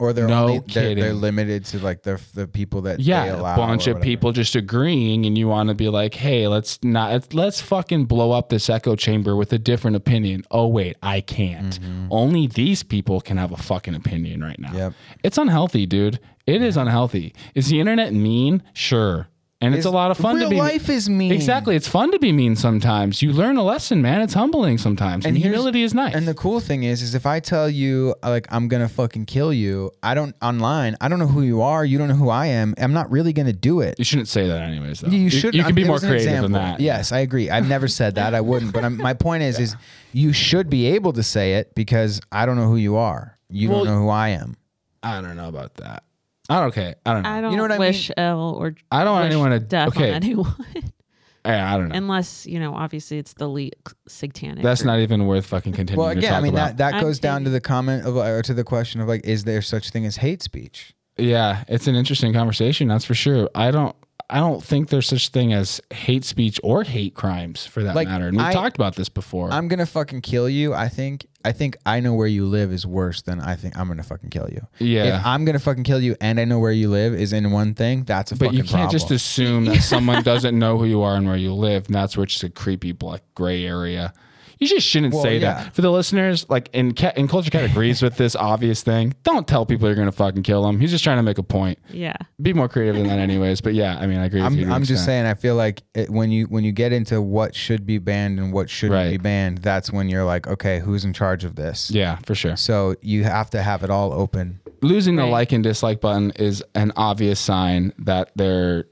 Or 0.00 0.12
they're 0.12 0.28
No 0.28 0.44
only 0.44 0.60
they're, 0.60 0.94
they're 0.94 1.12
limited 1.12 1.64
to 1.66 1.80
like 1.80 2.02
the 2.04 2.20
the 2.32 2.46
people 2.46 2.82
that 2.82 2.98
they 2.98 3.02
Yeah, 3.02 3.34
a 3.36 3.56
bunch 3.56 3.88
of 3.88 4.00
people 4.00 4.30
just 4.30 4.54
agreeing, 4.54 5.26
and 5.26 5.36
you 5.36 5.48
want 5.48 5.70
to 5.70 5.74
be 5.74 5.88
like, 5.88 6.14
"Hey, 6.14 6.46
let's 6.46 6.78
not 6.84 7.34
let's, 7.34 7.60
fucking 7.60 8.04
blow 8.04 8.30
up 8.30 8.48
this 8.48 8.70
echo 8.70 8.94
chamber 8.94 9.34
with 9.34 9.52
a 9.52 9.58
different 9.58 9.96
opinion." 9.96 10.44
Oh 10.52 10.68
wait, 10.68 10.96
I 11.02 11.20
can't. 11.20 11.80
Only 12.10 12.46
these 12.46 12.84
people 12.84 13.20
can 13.20 13.38
have 13.38 13.50
a 13.50 13.56
fucking 13.56 13.96
opinion 13.96 14.40
right 14.40 14.58
now. 14.58 14.68
Mm-hmm. 14.68 14.76
Yep. 14.78 14.92
It's 15.24 15.38
unhealthy, 15.38 15.86
dude. 15.86 16.20
It 16.46 16.62
is 16.62 16.76
unhealthy. 16.76 17.34
Is 17.56 17.66
the 17.68 17.80
internet 17.80 18.14
mean? 18.14 18.62
Sure. 18.72 19.26
And 19.60 19.74
it's, 19.74 19.80
It's- 19.80 19.92
a 19.92 19.96
lot 19.96 20.12
of 20.12 20.16
fun 20.18 20.36
real 20.36 20.44
to 20.44 20.50
be 20.50 20.56
life 20.56 20.88
is 20.88 21.10
mean. 21.10 21.32
Exactly. 21.32 21.74
It's 21.74 21.88
fun 21.88 22.12
to 22.12 22.20
be 22.20 22.30
mean 22.30 22.54
sometimes. 22.54 23.22
You 23.22 23.32
learn 23.32 23.56
a 23.56 23.64
lesson, 23.64 24.00
man. 24.00 24.20
It's 24.20 24.34
humbling 24.34 24.78
sometimes. 24.78 25.26
And, 25.26 25.36
here's- 25.36 25.50
humility 25.52 25.82
is 25.82 25.94
nice. 25.94 26.14
And 26.14 26.28
the 26.28 26.34
cool 26.34 26.60
thing 26.60 26.84
is, 26.84 27.02
is 27.02 27.16
if 27.16 27.26
I 27.26 27.40
tell 27.40 27.68
you 27.68 28.14
like 28.22 28.46
I'm 28.52 28.68
gonna 28.68 28.88
fucking 28.88 29.26
kill 29.26 29.52
you, 29.52 29.90
I 30.00 30.14
don't 30.14 30.36
online. 30.40 30.96
I 31.00 31.08
don't 31.08 31.18
know 31.18 31.26
who 31.26 31.42
you 31.42 31.60
are. 31.62 31.84
You 31.84 31.98
don't 31.98 32.06
know 32.06 32.14
who 32.14 32.28
I 32.30 32.46
am. 32.46 32.72
I'm 32.78 32.92
not 32.92 33.10
really 33.10 33.32
gonna 33.32 33.52
do 33.52 33.80
it. 33.80 33.98
you 33.98 34.04
shouldn't 34.04 34.28
say 34.28 34.46
that 34.46 34.60
anyways 34.62 35.00
though. 35.00 35.08
You 35.10 35.28
should. 35.28 35.54
You, 35.54 35.62
can 35.62 35.66
I'm- 35.66 35.74
be 35.74 35.82
more 35.84 35.98
creative 35.98 36.42
than 36.42 36.52
that. 36.52 36.78
Yes, 36.78 37.10
I 37.10 37.18
agree. 37.18 37.50
I've 37.50 37.68
never 37.68 37.88
said 37.88 38.14
that. 38.14 38.34
I 38.36 38.40
wouldn't. 38.40 38.72
But 38.72 38.84
I'm, 38.84 38.96
my 38.96 39.14
point 39.14 39.42
is, 39.42 39.58
is 39.58 39.74
you 40.12 40.32
should 40.32 40.70
be 40.70 40.86
able 40.86 41.12
to 41.14 41.24
say 41.24 41.54
it 41.54 41.74
because 41.74 42.20
I 42.30 42.46
don't 42.46 42.54
know 42.56 42.68
who 42.68 42.76
you 42.76 42.94
are. 42.94 43.36
You 43.50 43.70
Well, 43.70 43.84
don't 43.84 43.94
know 43.94 44.00
who 44.02 44.08
I 44.08 44.28
am. 44.28 44.56
I 45.02 45.20
don't 45.20 45.36
know 45.36 45.48
about 45.48 45.74
that. 45.74 46.04
I 46.48 46.60
don't 46.60 46.68
okay. 46.68 46.94
I 47.04 47.12
don't 47.12 47.22
know. 47.22 47.28
I 47.28 47.40
don't 47.40 47.56
know 47.56 47.62
what 47.62 47.72
I 47.72 47.78
wish 47.78 48.10
ill 48.16 48.56
or 48.58 48.74
I 48.90 49.04
don't 49.04 49.12
want 49.14 49.26
anyone 49.26 49.50
to- 49.50 49.60
death 49.60 49.88
okay. 49.88 50.10
on 50.10 50.16
anyone, 50.16 50.54
Yeah, 51.44 51.72
I 51.74 51.76
don't 51.78 51.88
know. 51.88 51.94
unless 51.94 52.46
you 52.46 52.58
know. 52.58 52.74
Obviously, 52.74 53.18
it's 53.18 53.32
the 53.34 53.48
leak 53.48 53.74
satanic. 54.06 54.62
That's 54.62 54.82
or- 54.82 54.86
not 54.86 54.98
even 55.00 55.26
worth 55.26 55.46
fucking 55.46 55.72
continuing 55.72 56.04
Well, 56.04 56.12
to 56.14 56.18
again, 56.18 56.30
talk 56.30 56.38
I 56.38 56.42
mean 56.42 56.54
about. 56.54 56.76
that 56.76 56.92
that 56.92 56.94
I'm 56.94 57.02
goes 57.02 57.18
down 57.18 57.44
to 57.44 57.50
the 57.50 57.60
comment 57.60 58.04
of 58.06 58.16
or 58.16 58.42
to 58.42 58.54
the 58.54 58.64
question 58.64 59.00
of 59.00 59.08
like, 59.08 59.24
is 59.24 59.44
there 59.44 59.62
such 59.62 59.90
thing 59.90 60.04
as 60.06 60.16
hate 60.16 60.42
speech? 60.42 60.94
yeah, 61.16 61.64
it's 61.68 61.86
an 61.86 61.94
interesting 61.94 62.32
conversation. 62.32 62.86
That's 62.88 63.04
for 63.04 63.14
sure. 63.14 63.48
I 63.54 63.70
don't. 63.70 63.94
I 64.30 64.38
don't 64.40 64.62
think 64.62 64.90
there's 64.90 65.06
such 65.06 65.28
thing 65.30 65.54
as 65.54 65.80
hate 65.90 66.22
speech 66.24 66.60
or 66.62 66.82
hate 66.84 67.14
crimes 67.14 67.64
for 67.66 67.82
that 67.82 67.94
Like, 67.96 68.08
matter. 68.08 68.28
And 68.28 68.36
we've 68.36 68.44
I- 68.46 68.52
talked 68.52 68.76
about 68.76 68.94
this 68.94 69.08
before. 69.08 69.50
I'm 69.50 69.68
gonna 69.68 69.86
fucking 69.86 70.20
kill 70.20 70.48
you. 70.48 70.74
I 70.74 70.88
think. 70.88 71.26
I 71.44 71.52
think 71.52 71.76
I 71.86 72.00
know 72.00 72.12
where 72.14 72.26
you 72.26 72.44
live 72.46 72.70
is 72.72 72.84
worse 72.86 73.22
than 73.22 73.40
I 73.40 73.54
think 73.54 73.78
I'm 73.78 73.88
gonna 73.88 74.02
fucking 74.02 74.28
kill 74.28 74.48
you. 74.50 74.66
Yeah. 74.78 75.18
If 75.20 75.26
I'm 75.26 75.44
gonna 75.46 75.58
fucking 75.58 75.84
kill 75.84 76.00
you 76.00 76.14
and 76.20 76.38
I 76.38 76.44
know 76.44 76.58
where 76.58 76.72
you 76.72 76.90
live 76.90 77.14
is 77.14 77.32
in 77.32 77.50
one 77.52 77.72
thing, 77.74 78.04
that's 78.04 78.32
a 78.32 78.36
but 78.36 78.46
fucking 78.46 78.58
you 78.58 78.64
can't 78.64 78.90
just 78.90 79.10
assume 79.10 79.64
that 79.66 79.80
someone 79.82 80.22
doesn't 80.22 80.58
know 80.58 80.76
who 80.76 80.84
you 80.84 81.00
are 81.02 81.14
and 81.16 81.26
where 81.26 81.36
you 81.36 81.54
live, 81.54 81.86
and 81.86 81.94
that's 81.94 82.16
where 82.16 82.24
it's 82.24 82.42
a 82.42 82.50
creepy 82.50 82.92
black 82.92 83.22
gray 83.34 83.64
area. 83.64 84.12
You 84.58 84.66
just 84.66 84.86
shouldn't 84.86 85.14
Well, 85.14 85.22
say 85.22 85.38
yeah. 85.38 85.62
that 85.64 85.74
for 85.74 85.82
the 85.82 85.90
listeners. 85.90 86.46
Like, 86.48 86.68
in 86.72 86.92
Cat, 86.92 87.16
in 87.16 87.28
culture, 87.28 87.50
cat 87.50 87.64
agrees 87.64 88.02
with 88.02 88.16
this 88.16 88.34
obvious 88.34 88.82
thing. 88.82 89.14
Don't 89.22 89.46
tell 89.46 89.64
people 89.66 89.86
you're 89.88 89.94
gonna 89.96 90.10
fucking 90.12 90.42
kill 90.42 90.62
them. 90.64 90.80
He's 90.80 90.90
just 90.90 91.04
trying 91.04 91.18
to 91.18 91.22
make 91.22 91.38
a 91.38 91.42
point. 91.42 91.78
Yeah. 91.90 92.14
Be 92.42 92.52
more 92.52 92.68
creative 92.68 92.96
than 92.96 93.06
that, 93.08 93.18
anyways. 93.18 93.60
But 93.60 93.74
yeah, 93.74 93.96
I 93.98 94.06
mean, 94.06 94.18
I 94.18 94.24
agree. 94.26 94.42
with 94.42 94.52
you 94.52 94.58
to 94.60 94.62
I'm, 94.64 94.68
an 94.70 94.72
I'm 94.74 94.84
just 94.84 95.04
saying. 95.04 95.26
I 95.26 95.34
feel 95.34 95.54
like 95.54 95.82
it, 95.94 96.10
when 96.10 96.30
you 96.30 96.44
when 96.46 96.64
you 96.64 96.72
get 96.72 96.92
into 96.92 97.20
what 97.22 97.54
should 97.54 97.86
be 97.86 97.98
banned 97.98 98.38
and 98.38 98.52
what 98.52 98.68
shouldn't 98.70 98.94
Right. 98.98 99.10
be 99.10 99.16
banned, 99.18 99.58
that's 99.58 99.92
when 99.92 100.08
you're 100.08 100.24
like, 100.24 100.46
okay, 100.46 100.80
who's 100.80 101.04
in 101.04 101.12
charge 101.12 101.44
of 101.44 101.54
this? 101.56 101.90
Yeah, 101.90 102.16
for 102.26 102.34
sure. 102.34 102.56
So 102.56 102.94
you 103.00 103.24
have 103.24 103.50
to 103.50 103.62
have 103.62 103.82
it 103.84 103.90
all 103.90 104.12
open. 104.12 104.60
losing 104.82 105.16
the 105.16 105.26
like 105.26 105.50
and 105.52 105.62
dislike 105.64 106.00
button 106.00 106.30
is 106.36 106.62
an 106.76 106.92
obvious 106.96 107.40
sign 107.40 107.92
that 107.98 108.30
they're 108.36 108.84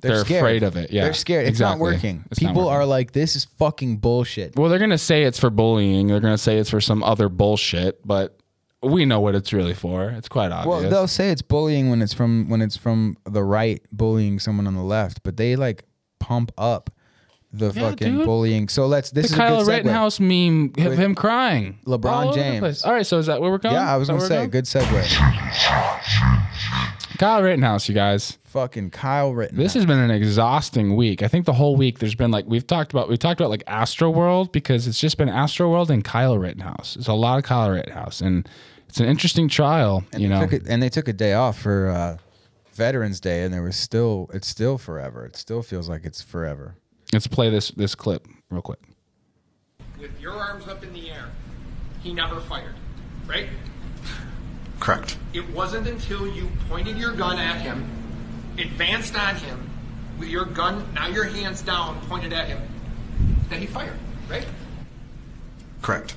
they're, 0.00 0.24
scared. 0.24 0.42
afraid 0.42 0.62
of 0.62 0.76
it. 0.76 0.90
Yeah, 0.90 1.04
They're 1.04 1.12
scared. 1.14 1.46
It's 1.46 1.58
not 1.60 1.78
working. 1.78 2.24
It's 2.30 2.40
not 2.42 2.50
People 2.50 2.64
working. 2.66 2.76
are 2.76 2.86
like, 2.86 3.12
this 3.12 3.34
is 3.36 3.44
fucking 3.58 3.96
bullshit. 3.98 4.56
well, 4.56 4.68
they're 4.68 4.78
gonna 4.78 4.98
say 4.98 5.22
it's 5.24 5.38
for 5.38 5.50
bullying. 5.50 6.08
They're 6.08 6.20
gonna 6.20 6.36
say 6.38 6.58
it's 6.58 6.70
for 6.70 6.80
some 6.80 7.02
other 7.02 7.28
bullshit, 7.28 8.06
but 8.06 8.38
we 8.82 9.04
know 9.06 9.20
what 9.20 9.34
it's 9.34 9.52
really 9.52 9.74
for. 9.74 10.10
It's 10.10 10.28
quite 10.28 10.52
obvious. 10.52 10.66
Well, 10.82 10.90
they'll 10.90 11.08
say 11.08 11.30
it's 11.30 11.42
bullying 11.42 11.88
when 11.90 12.02
it's 12.02 12.12
from 12.12 12.48
when 12.50 12.60
it's 12.62 12.76
from 12.76 13.16
the 13.24 13.42
right 13.42 13.80
bullying 13.90 14.38
someone 14.38 14.66
on 14.66 14.74
the 14.74 14.82
left, 14.82 15.22
but 15.22 15.36
they 15.38 15.56
like 15.56 15.84
pump 16.20 16.52
up 16.58 16.90
the 17.52 17.72
Yeah, 17.72 17.90
fucking 17.90 18.16
dude. 18.18 18.26
bullying. 18.26 18.68
So 18.68 18.86
let's 18.86 19.10
this 19.12 19.28
the 19.28 19.32
is 19.32 19.38
Kyle 19.38 19.60
a 19.60 19.64
good. 19.64 19.68
Rittenhouse 19.70 20.20
meme 20.20 20.72
of 20.76 20.84
With 20.84 20.98
him 20.98 21.14
crying. 21.14 21.78
LeBron 21.86 22.04
all 22.26 22.32
James. 22.34 22.82
All 22.84 22.92
right, 22.92 23.06
so 23.06 23.16
is 23.18 23.26
that 23.26 23.40
where 23.40 23.50
we're 23.50 23.56
going? 23.58 23.74
Yeah, 23.74 23.92
I 23.92 23.96
was 23.96 24.08
gonna 24.08 24.20
say 24.20 24.40
we're 24.40 24.46
good 24.48 24.66
segue. 24.66 25.06
Going? 27.08 27.18
Kyle 27.18 27.42
Rittenhouse, 27.42 27.88
you 27.88 27.94
guys. 27.94 28.38
Fucking 28.44 28.90
Kyle 28.90 29.34
Rittenhouse. 29.34 29.62
This 29.62 29.74
has 29.74 29.86
been 29.86 29.98
an 29.98 30.10
exhausting 30.10 30.96
week. 30.96 31.22
I 31.22 31.28
think 31.28 31.44
the 31.46 31.52
whole 31.52 31.76
week 31.76 31.98
there's 31.98 32.14
been 32.14 32.30
like 32.30 32.46
we've 32.46 32.66
talked 32.66 32.92
about 32.92 33.08
we 33.08 33.16
talked 33.16 33.40
about 33.40 33.50
like 33.50 33.64
Astro 33.66 34.10
World 34.10 34.52
because 34.52 34.86
it's 34.86 34.98
just 34.98 35.18
been 35.18 35.28
Astro 35.28 35.70
World 35.70 35.90
and 35.90 36.02
Kyle 36.04 36.38
Rittenhouse. 36.38 36.96
It's 36.96 37.08
a 37.08 37.12
lot 37.12 37.38
of 37.38 37.44
Kyle 37.44 37.70
Rittenhouse 37.70 38.20
and 38.20 38.48
it's 38.88 39.00
an 39.00 39.06
interesting 39.06 39.48
trial. 39.48 40.04
you 40.16 40.28
know, 40.28 40.40
took 40.40 40.52
it, 40.52 40.62
and 40.68 40.82
they 40.82 40.88
took 40.88 41.08
a 41.08 41.12
day 41.12 41.34
off 41.34 41.58
for 41.58 41.88
uh, 41.88 42.16
Veterans 42.72 43.20
Day, 43.20 43.42
and 43.42 43.52
there 43.52 43.62
was 43.62 43.76
still 43.76 44.30
it's 44.32 44.46
still 44.48 44.78
forever. 44.78 45.24
It 45.26 45.36
still 45.36 45.62
feels 45.62 45.88
like 45.88 46.04
it's 46.04 46.22
forever. 46.22 46.76
let's 47.12 47.26
play 47.26 47.50
this 47.50 47.70
this 47.72 47.94
clip 47.94 48.26
real 48.50 48.62
quick. 48.62 48.78
with 50.00 50.18
your 50.20 50.32
arms 50.32 50.66
up 50.68 50.82
in 50.82 50.92
the 50.92 51.10
air, 51.10 51.30
he 52.02 52.12
never 52.14 52.40
fired, 52.40 52.74
right? 53.26 53.48
Correct. 54.80 55.16
It 55.32 55.48
wasn't 55.50 55.86
until 55.86 56.26
you 56.26 56.48
pointed 56.68 56.98
your 56.98 57.12
gun 57.12 57.38
at 57.38 57.60
him, 57.60 57.88
advanced 58.58 59.16
on 59.16 59.36
him, 59.36 59.70
with 60.18 60.28
your 60.28 60.44
gun, 60.44 60.86
now 60.94 61.08
your 61.08 61.24
hands 61.24 61.62
down, 61.62 62.00
pointed 62.08 62.32
at 62.32 62.48
him, 62.48 62.60
that 63.50 63.58
he 63.58 63.66
fired, 63.66 63.98
right? 64.28 64.46
Correct. 65.82 66.16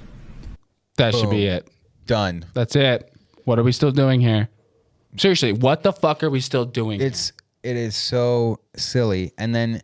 That 0.97 1.16
should 1.16 1.30
be 1.30 1.45
it. 1.45 1.70
Done. 2.05 2.45
That's 2.53 2.76
it. 2.76 3.14
What 3.45 3.60
are 3.60 3.64
we 3.64 3.72
still 3.72 3.91
doing 3.91 4.20
here? 4.20 4.49
Seriously, 5.18 5.53
what 5.53 5.84
the 5.84 5.93
fuck 5.93 6.24
are 6.24 6.30
we 6.30 6.39
still 6.39 6.66
doing? 6.66 7.01
It's 7.01 7.32
it 7.64 7.76
is 7.76 7.95
so 7.95 8.60
silly. 8.76 9.34
And 9.38 9.53
then 9.53 9.82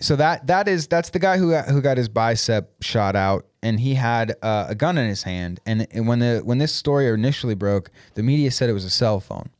so 0.00 0.16
that 0.16 0.46
that 0.46 0.68
is 0.68 0.86
that's 0.86 1.10
the 1.10 1.18
guy 1.18 1.38
who 1.38 1.50
got, 1.50 1.68
who 1.68 1.80
got 1.80 1.96
his 1.96 2.08
bicep 2.08 2.82
shot 2.82 3.16
out, 3.16 3.46
and 3.62 3.80
he 3.80 3.94
had 3.94 4.36
uh, 4.42 4.66
a 4.68 4.74
gun 4.74 4.96
in 4.98 5.08
his 5.08 5.22
hand. 5.24 5.60
And, 5.66 5.86
and 5.90 6.06
when 6.06 6.18
the 6.20 6.40
when 6.44 6.58
this 6.58 6.72
story 6.72 7.08
initially 7.08 7.54
broke, 7.54 7.90
the 8.14 8.22
media 8.22 8.50
said 8.50 8.70
it 8.70 8.74
was 8.74 8.84
a 8.84 8.90
cell 8.90 9.20
phone. 9.20 9.50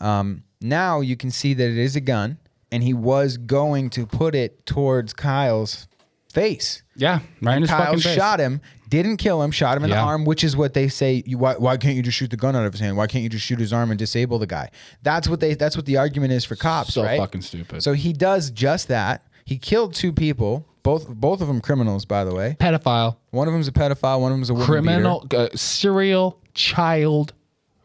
Um, 0.00 0.44
now 0.60 1.00
you 1.00 1.16
can 1.16 1.30
see 1.30 1.54
that 1.54 1.68
it 1.68 1.78
is 1.78 1.96
a 1.96 2.00
gun, 2.00 2.38
and 2.70 2.82
he 2.82 2.94
was 2.94 3.36
going 3.36 3.90
to 3.90 4.06
put 4.06 4.34
it 4.34 4.64
towards 4.66 5.12
Kyle's 5.12 5.86
face. 6.32 6.82
Yeah, 6.96 7.20
right 7.42 7.56
in 7.56 7.62
his 7.62 7.70
Kyle 7.70 7.98
shot 7.98 8.38
him, 8.40 8.60
didn't 8.88 9.16
kill 9.16 9.42
him, 9.42 9.50
shot 9.50 9.76
him 9.76 9.84
in 9.84 9.90
the 9.90 9.96
arm, 9.96 10.24
which 10.24 10.44
is 10.44 10.56
what 10.56 10.74
they 10.74 10.86
say. 10.88 11.22
You, 11.26 11.38
why, 11.38 11.54
why 11.54 11.76
can't 11.76 11.96
you 11.96 12.02
just 12.02 12.16
shoot 12.16 12.30
the 12.30 12.36
gun 12.36 12.54
out 12.54 12.64
of 12.64 12.72
his 12.72 12.80
hand? 12.80 12.96
Why 12.96 13.06
can't 13.08 13.24
you 13.24 13.28
just 13.28 13.44
shoot 13.44 13.58
his 13.58 13.72
arm 13.72 13.90
and 13.90 13.98
disable 13.98 14.38
the 14.38 14.46
guy? 14.46 14.70
That's 15.02 15.28
what 15.28 15.40
they. 15.40 15.54
That's 15.54 15.76
what 15.76 15.86
the 15.86 15.96
argument 15.96 16.32
is 16.32 16.44
for 16.44 16.54
cops, 16.54 16.94
So 16.94 17.02
right? 17.02 17.18
fucking 17.18 17.42
stupid. 17.42 17.82
So 17.82 17.92
he 17.92 18.12
does 18.12 18.50
just 18.50 18.88
that. 18.88 19.26
He 19.44 19.58
killed 19.58 19.94
two 19.94 20.12
people, 20.12 20.66
both 20.82 21.08
both 21.08 21.40
of 21.40 21.48
them 21.48 21.60
criminals, 21.60 22.04
by 22.04 22.24
the 22.24 22.34
way. 22.34 22.56
Pedophile, 22.58 23.16
One 23.30 23.46
of 23.48 23.54
them's 23.54 23.68
a 23.68 23.72
pedophile. 23.72 24.20
One 24.20 24.32
of 24.32 24.38
them's 24.38 24.50
a 24.50 24.54
woman 24.54 24.66
criminal, 24.66 25.26
uh, 25.34 25.48
serial 25.54 26.40
child 26.54 27.32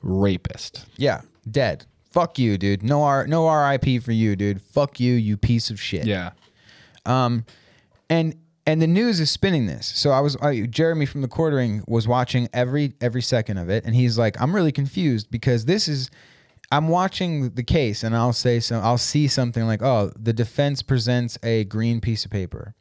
rapist. 0.02 0.86
Yeah, 0.98 1.22
dead. 1.50 1.86
Fuck 2.12 2.40
you, 2.40 2.58
dude. 2.58 2.82
No 2.82 3.04
R, 3.04 3.28
no 3.28 3.48
RIP 3.50 4.02
for 4.02 4.12
you, 4.12 4.36
dude. 4.36 4.62
Fuck 4.62 5.00
you, 5.00 5.14
you 5.14 5.38
piece 5.38 5.70
of 5.70 5.80
shit. 5.80 6.06
Yeah. 6.06 6.32
Um 7.06 7.46
and 8.10 8.36
and 8.66 8.82
the 8.82 8.88
news 8.88 9.20
is 9.20 9.30
spinning 9.32 9.66
this. 9.68 9.86
So 9.88 10.12
I 10.12 10.20
was 10.20 10.36
I, 10.38 10.62
Jeremy 10.62 11.06
from 11.06 11.22
the 11.22 11.28
quartering 11.28 11.84
was 11.88 12.08
watching 12.08 12.48
every 12.54 12.94
every 13.02 13.22
second 13.22 13.58
of 13.58 13.70
it, 13.70 13.84
and 13.86 13.96
he's 13.96 14.18
like, 14.18 14.40
I'm 14.42 14.56
really 14.56 14.72
confused 14.72 15.30
because 15.30 15.66
this 15.66 15.88
is. 15.88 16.10
I'm 16.72 16.88
watching 16.88 17.52
the 17.52 17.64
case, 17.64 18.04
and 18.04 18.16
I'll 18.16 18.34
say 18.34 18.60
so. 18.60 18.80
I'll 18.80 18.98
see 18.98 19.28
something 19.28 19.66
like, 19.66 19.82
"Oh, 19.82 20.12
the 20.18 20.34
defense 20.34 20.82
presents 20.82 21.38
a 21.44 21.64
green 21.64 22.00
piece 22.00 22.26
of 22.26 22.32
paper," 22.32 22.76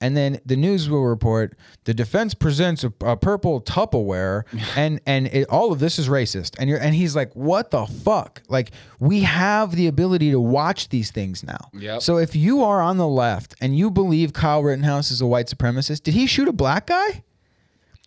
and 0.00 0.16
then 0.16 0.40
the 0.44 0.56
news 0.56 0.88
will 0.88 1.04
report 1.04 1.56
the 1.84 1.94
defense 1.94 2.34
presents 2.34 2.84
a, 2.84 2.92
a 3.00 3.16
purple 3.16 3.60
Tupperware, 3.60 4.44
and 4.76 5.00
and 5.06 5.26
it, 5.28 5.48
all 5.48 5.72
of 5.72 5.80
this 5.80 5.98
is 5.98 6.08
racist. 6.08 6.54
And 6.58 6.70
you're 6.70 6.78
and 6.78 6.94
he's 6.94 7.16
like, 7.16 7.34
"What 7.34 7.72
the 7.72 7.86
fuck?" 7.86 8.42
Like 8.48 8.70
we 9.00 9.22
have 9.22 9.74
the 9.74 9.88
ability 9.88 10.30
to 10.30 10.40
watch 10.40 10.90
these 10.90 11.10
things 11.10 11.42
now. 11.42 11.70
Yep. 11.72 12.02
So 12.02 12.18
if 12.18 12.36
you 12.36 12.62
are 12.62 12.80
on 12.80 12.96
the 12.96 13.08
left 13.08 13.56
and 13.60 13.76
you 13.76 13.90
believe 13.90 14.32
Kyle 14.32 14.62
Rittenhouse 14.62 15.10
is 15.10 15.20
a 15.20 15.26
white 15.26 15.46
supremacist, 15.46 16.04
did 16.04 16.14
he 16.14 16.26
shoot 16.26 16.46
a 16.46 16.52
black 16.52 16.86
guy? 16.86 17.24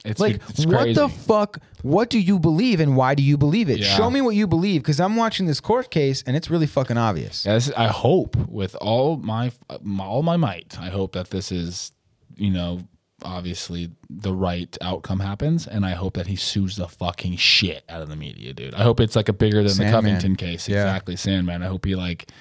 It's 0.05 0.19
Like, 0.19 0.35
it's 0.49 0.65
what 0.65 0.93
the 0.95 1.09
fuck? 1.09 1.59
What 1.81 2.09
do 2.09 2.19
you 2.19 2.39
believe 2.39 2.79
and 2.79 2.95
why 2.95 3.15
do 3.15 3.23
you 3.23 3.37
believe 3.37 3.69
it? 3.69 3.79
Yeah. 3.79 3.95
Show 3.97 4.09
me 4.09 4.21
what 4.21 4.35
you 4.35 4.47
believe 4.47 4.81
because 4.81 4.99
I'm 4.99 5.15
watching 5.17 5.45
this 5.45 5.59
court 5.59 5.91
case 5.91 6.23
and 6.25 6.35
it's 6.37 6.49
really 6.49 6.67
fucking 6.67 6.97
obvious. 6.97 7.45
Yeah, 7.45 7.55
is- 7.55 7.71
I 7.73 7.87
hope 7.87 8.35
with 8.47 8.75
all 8.75 9.17
my 9.17 9.51
all 9.99 10.23
my 10.23 10.37
might, 10.37 10.77
I 10.79 10.89
hope 10.89 11.13
that 11.13 11.29
this 11.31 11.51
is, 11.51 11.91
you 12.35 12.49
know, 12.49 12.81
obviously 13.23 13.91
the 14.09 14.33
right 14.33 14.77
outcome 14.81 15.19
happens, 15.19 15.67
and 15.67 15.85
I 15.85 15.91
hope 15.91 16.13
that 16.13 16.27
he 16.27 16.37
sues 16.37 16.77
the 16.77 16.87
fucking 16.87 17.35
shit 17.35 17.83
out 17.89 18.01
of 18.01 18.07
the 18.07 18.15
media, 18.15 18.53
dude. 18.53 18.73
I 18.73 18.83
hope 18.83 18.99
it's 19.01 19.15
like 19.15 19.27
a 19.29 19.33
bigger 19.33 19.61
than 19.63 19.77
the 19.77 19.91
Covington 19.91 20.37
case, 20.37 20.69
Yeah. 20.69 20.83
exactly, 20.83 21.17
Sandman. 21.17 21.61
I 21.61 21.67
hope 21.67 21.83
he 21.85 21.95
like 21.95 22.31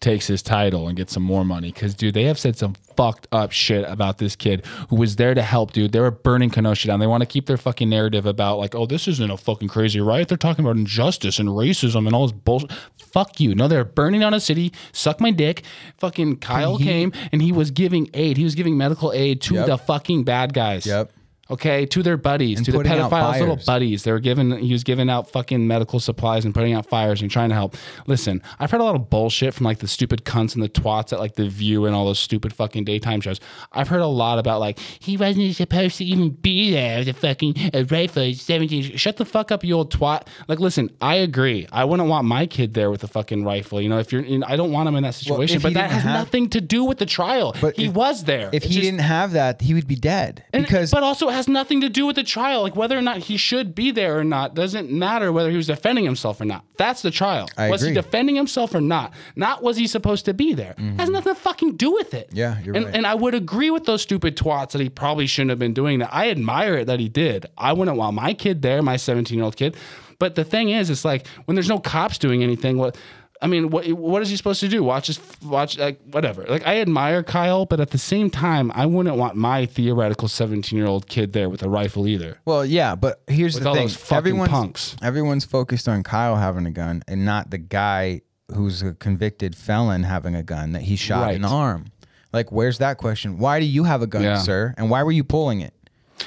takes 0.00 0.26
his 0.26 0.42
title 0.42 0.88
and 0.88 0.96
gets 0.96 1.12
some 1.12 1.22
more 1.22 1.44
money. 1.44 1.72
Because 1.72 1.94
dude 1.94 2.14
they 2.14 2.24
have 2.24 2.38
said 2.38 2.56
some 2.56 2.74
fucked 2.96 3.28
up 3.30 3.52
shit 3.52 3.84
about 3.88 4.18
this 4.18 4.34
kid 4.34 4.64
who 4.90 4.96
was 4.96 5.16
there 5.16 5.34
to 5.34 5.42
help 5.42 5.72
dude. 5.72 5.92
They 5.92 6.00
were 6.00 6.10
burning 6.10 6.50
kenosha 6.50 6.88
down. 6.88 7.00
They 7.00 7.06
want 7.06 7.20
to 7.22 7.26
keep 7.26 7.46
their 7.46 7.56
fucking 7.56 7.88
narrative 7.88 8.26
about 8.26 8.58
like 8.58 8.74
oh 8.74 8.86
this 8.86 9.06
isn't 9.08 9.30
a 9.30 9.36
fucking 9.36 9.68
crazy 9.68 10.00
riot. 10.00 10.28
They're 10.28 10.36
talking 10.38 10.64
about 10.64 10.76
injustice 10.76 11.38
and 11.38 11.48
racism 11.48 12.06
and 12.06 12.14
all 12.14 12.26
this 12.26 12.32
bullshit 12.36 12.70
fuck 12.96 13.40
you. 13.40 13.54
No 13.54 13.68
they're 13.68 13.84
burning 13.84 14.20
down 14.20 14.34
a 14.34 14.40
city 14.40 14.72
suck 14.92 15.20
my 15.20 15.30
dick. 15.30 15.62
Fucking 15.98 16.36
kyle 16.36 16.78
came 16.78 17.12
and 17.32 17.40
he 17.42 17.52
was 17.52 17.70
giving 17.70 18.08
aid. 18.14 18.36
He 18.36 18.44
was 18.44 18.54
giving 18.54 18.76
medical 18.76 19.12
aid 19.12 19.40
to 19.42 19.54
Yep. 19.54 19.66
the 19.66 19.78
fucking 19.78 20.24
bad 20.24 20.52
guys. 20.54 20.86
Yep. 20.86 21.12
Okay, 21.50 21.86
to 21.86 22.02
their 22.02 22.18
buddies, 22.18 22.58
And 22.58 22.66
to 22.66 22.72
the 22.72 22.78
pedophiles' 22.78 23.40
little 23.40 23.58
buddies. 23.66 24.02
They 24.04 24.12
were 24.12 24.18
giving. 24.20 24.50
He 24.58 24.72
was 24.72 24.84
giving 24.84 25.08
out 25.08 25.30
fucking 25.30 25.66
medical 25.66 25.98
supplies 25.98 26.44
and 26.44 26.52
putting 26.54 26.74
out 26.74 26.84
fires 26.86 27.22
and 27.22 27.30
trying 27.30 27.48
to 27.48 27.54
help. 27.54 27.74
Listen, 28.06 28.42
I've 28.58 28.70
heard 28.70 28.82
a 28.82 28.84
lot 28.84 28.94
of 28.96 29.08
bullshit 29.08 29.54
from 29.54 29.64
like 29.64 29.78
the 29.78 29.88
stupid 29.88 30.24
cunts 30.26 30.54
and 30.54 30.62
the 30.62 30.68
twats 30.68 31.12
at 31.12 31.18
like 31.20 31.36
the 31.36 31.48
View 31.48 31.86
and 31.86 31.94
all 31.94 32.04
those 32.04 32.18
stupid 32.18 32.52
fucking 32.52 32.84
daytime 32.84 33.22
shows. 33.22 33.40
I've 33.72 33.88
heard 33.88 34.02
a 34.02 34.06
lot 34.06 34.38
about 34.38 34.60
like 34.60 34.78
he 34.78 35.16
wasn't 35.16 35.56
supposed 35.56 35.96
to 35.98 36.04
even 36.04 36.30
be 36.30 36.70
there. 36.70 36.98
With 36.98 37.06
the 37.06 37.12
fucking 37.14 37.54
uh, 37.74 37.84
rifle 37.90 38.32
seventeen. 38.34 38.96
Shut 38.96 39.16
the 39.16 39.24
fuck 39.24 39.50
up, 39.50 39.64
you 39.64 39.74
old 39.74 39.90
twat. 39.92 40.26
Like, 40.48 40.58
listen, 40.60 40.90
I 41.00 41.14
agree. 41.16 41.66
I 41.72 41.84
wouldn't 41.84 42.08
want 42.10 42.26
my 42.26 42.44
kid 42.46 42.74
there 42.74 42.90
with 42.90 43.02
a 43.04 43.08
fucking 43.08 43.44
rifle. 43.44 43.80
You 43.80 43.88
know, 43.88 43.98
if 43.98 44.12
you're, 44.12 44.22
in, 44.22 44.44
I 44.44 44.56
don't 44.56 44.70
want 44.72 44.88
him 44.88 44.96
in 44.96 45.02
that 45.04 45.14
situation. 45.14 45.56
if 45.56 45.62
but 45.62 45.72
that 45.74 45.90
has 45.90 46.02
have- 46.02 46.12
nothing 46.12 46.50
to 46.50 46.60
do 46.60 46.84
with 46.84 46.98
the 46.98 47.06
trial. 47.06 47.54
But 47.60 47.76
he 47.76 47.86
if- 47.86 47.94
was 47.94 48.24
there. 48.24 48.48
If 48.52 48.64
It's 48.64 48.66
he 48.66 48.74
just- 48.74 48.84
didn't 48.84 49.00
have 49.00 49.32
that, 49.32 49.62
he 49.62 49.72
would 49.72 49.86
be 49.88 49.96
dead. 49.96 50.44
and- 50.52 50.62
because 50.64 50.90
but 50.90 51.02
also 51.02 51.28
has 51.38 51.48
nothing 51.48 51.80
to 51.80 51.88
do 51.88 52.04
with 52.04 52.16
the 52.16 52.24
trial. 52.24 52.62
Like 52.62 52.76
whether 52.76 52.98
or 52.98 53.02
not 53.02 53.18
he 53.18 53.36
should 53.36 53.74
be 53.74 53.90
there 53.90 54.18
or 54.18 54.24
not 54.24 54.54
doesn't 54.54 54.90
matter 54.90 55.32
whether 55.32 55.50
he 55.50 55.56
was 55.56 55.68
defending 55.68 56.04
himself 56.04 56.40
or 56.40 56.44
not. 56.44 56.64
That's 56.76 57.02
the 57.02 57.10
trial. 57.10 57.48
I 57.56 57.70
was 57.70 57.82
he 57.82 57.94
defending 57.94 58.36
himself 58.36 58.74
or 58.74 58.80
not? 58.80 59.14
Not 59.36 59.62
was 59.62 59.76
he 59.76 59.86
supposed 59.86 60.24
to 60.26 60.34
be 60.34 60.52
there. 60.54 60.74
Has 60.98 61.08
nothing 61.08 61.34
to 61.34 61.40
fucking 61.40 61.76
do 61.76 61.92
with 61.92 62.12
it. 62.12 62.28
Mm-hmm. 62.28 62.36
Yeah, 62.36 62.60
you're 62.60 62.76
and, 62.76 62.84
right. 62.86 62.94
And 62.94 63.06
I 63.06 63.14
would 63.14 63.34
agree 63.34 63.70
with 63.70 63.84
those 63.84 64.02
stupid 64.02 64.36
twats 64.36 64.72
that 64.72 64.80
he 64.80 64.88
probably 64.88 65.26
shouldn't 65.26 65.50
have 65.50 65.58
been 65.58 65.74
doing 65.74 66.00
that. 66.00 66.12
I 66.12 66.30
admire 66.30 66.74
it 66.74 66.86
that 66.86 67.00
he 67.00 67.08
did. 67.08 67.46
I 67.56 67.72
wouldn't 67.72 67.96
want 67.96 68.14
my 68.14 68.34
kid 68.34 68.62
there, 68.62 68.82
my 68.82 68.96
17 68.96 69.36
year 69.36 69.44
old 69.44 69.56
kid. 69.56 69.76
But 70.18 70.34
the 70.34 70.44
thing 70.44 70.70
is, 70.70 70.90
it's 70.90 71.04
like 71.04 71.26
when 71.44 71.54
there's 71.54 71.68
no 71.68 71.78
cops 71.78 72.18
doing 72.18 72.42
anything, 72.42 72.76
what 72.76 72.96
I 73.40 73.46
mean, 73.46 73.70
what 73.70 73.86
what 73.92 74.20
is 74.22 74.30
he 74.30 74.36
supposed 74.36 74.60
to 74.60 74.68
do? 74.68 74.82
Watch 74.82 75.06
his 75.06 75.20
watch 75.42 75.78
like 75.78 76.00
whatever. 76.10 76.44
Like 76.48 76.66
I 76.66 76.80
admire 76.80 77.22
Kyle, 77.22 77.66
but 77.66 77.78
at 77.80 77.90
the 77.90 77.98
same 77.98 78.30
time, 78.30 78.72
I 78.74 78.84
wouldn't 78.86 79.16
want 79.16 79.36
my 79.36 79.66
theoretical 79.66 80.26
17 80.28 80.76
year 80.76 80.86
old 80.88 81.06
kid 81.08 81.32
there 81.32 81.48
with 81.48 81.62
a 81.62 81.68
rifle 81.68 82.06
either. 82.08 82.40
well, 82.44 82.64
yeah, 82.64 82.94
but 82.96 83.22
here's 83.28 83.54
With 83.54 83.62
the 83.62 83.68
all 83.68 83.74
thing: 83.76 83.84
those 83.84 83.96
fucking 83.96 84.16
everyone's 84.18 84.50
punks. 84.50 84.96
everyone's 85.02 85.44
focused 85.44 85.88
on 85.88 86.02
Kyle 86.02 86.36
having 86.36 86.66
a 86.66 86.70
gun 86.72 87.02
and 87.06 87.24
not 87.24 87.50
the 87.50 87.58
guy 87.58 88.22
who's 88.52 88.82
a 88.82 88.94
convicted 88.94 89.54
felon 89.54 90.02
having 90.02 90.34
a 90.34 90.42
gun 90.42 90.72
that 90.72 90.82
he 90.82 90.96
shot 90.96 91.32
in 91.34 91.42
the 91.42 91.48
arm. 91.48 91.86
Like, 92.32 92.52
where's 92.52 92.78
that 92.78 92.98
question? 92.98 93.38
Why 93.38 93.58
do 93.60 93.64
you 93.66 93.84
have 93.84 94.02
a 94.02 94.06
gun, 94.06 94.22
Yeah. 94.22 94.38
sir? 94.38 94.74
And 94.76 94.90
why 94.90 95.02
were 95.02 95.12
you 95.12 95.24
pulling 95.24 95.60
it? 95.60 95.72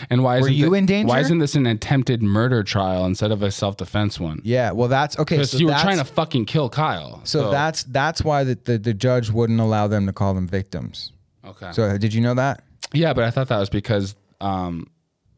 And 0.09 0.23
why 0.23 0.37
isn't 0.39 0.53
you 0.53 0.71
thi- 0.71 0.77
in 0.77 0.85
danger? 0.85 1.07
Why 1.09 1.19
isn't 1.19 1.39
this 1.39 1.55
an 1.55 1.65
attempted 1.65 2.21
murder 2.23 2.63
trial 2.63 3.05
instead 3.05 3.31
of 3.31 3.41
a 3.43 3.51
self 3.51 3.77
defense 3.77 4.19
one? 4.19 4.41
Yeah, 4.43 4.71
well, 4.71 4.87
that's 4.87 5.17
okay. 5.19 5.35
Because 5.37 5.51
So 5.51 5.57
you 5.57 5.67
were 5.67 5.73
trying 5.73 5.97
to 5.97 6.05
fucking 6.05 6.45
kill 6.45 6.69
Kyle. 6.69 7.21
So, 7.23 7.51
that's 7.51 7.83
that's 7.83 8.23
why 8.23 8.43
the, 8.43 8.55
the 8.63 8.77
the 8.77 8.93
judge 8.93 9.29
wouldn't 9.29 9.59
allow 9.59 9.87
them 9.87 10.05
to 10.07 10.13
call 10.13 10.33
them 10.33 10.47
victims. 10.47 11.11
okay. 11.45 11.71
So 11.73 11.97
did 11.97 12.13
you 12.13 12.21
know 12.21 12.33
that? 12.35 12.63
yeah, 12.93 13.13
but 13.13 13.23
I 13.23 13.31
thought 13.31 13.47
that 13.49 13.59
was 13.59 13.69
because 13.69 14.15
um, 14.41 14.87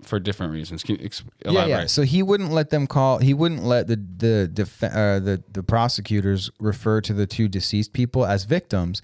for 0.01 0.19
different 0.19 0.53
reasons. 0.53 0.83
Can 0.83 0.97
you 0.99 1.09
elaborate? 1.45 1.69
Yeah, 1.69 1.79
yeah. 1.81 1.85
So 1.87 2.01
he 2.03 2.23
wouldn't 2.23 2.51
let 2.51 2.69
them 2.71 2.87
call. 2.87 3.19
He 3.19 3.33
wouldn't 3.33 3.63
let 3.63 3.87
the 3.87 3.95
the 3.95 4.49
def, 4.51 4.83
uh, 4.83 5.19
the 5.19 5.43
the 5.51 5.63
prosecutors 5.63 6.51
refer 6.59 6.99
to 7.01 7.13
the 7.13 7.25
two 7.27 7.47
deceased 7.47 7.93
people 7.93 8.25
as 8.25 8.43
victims, 8.45 9.01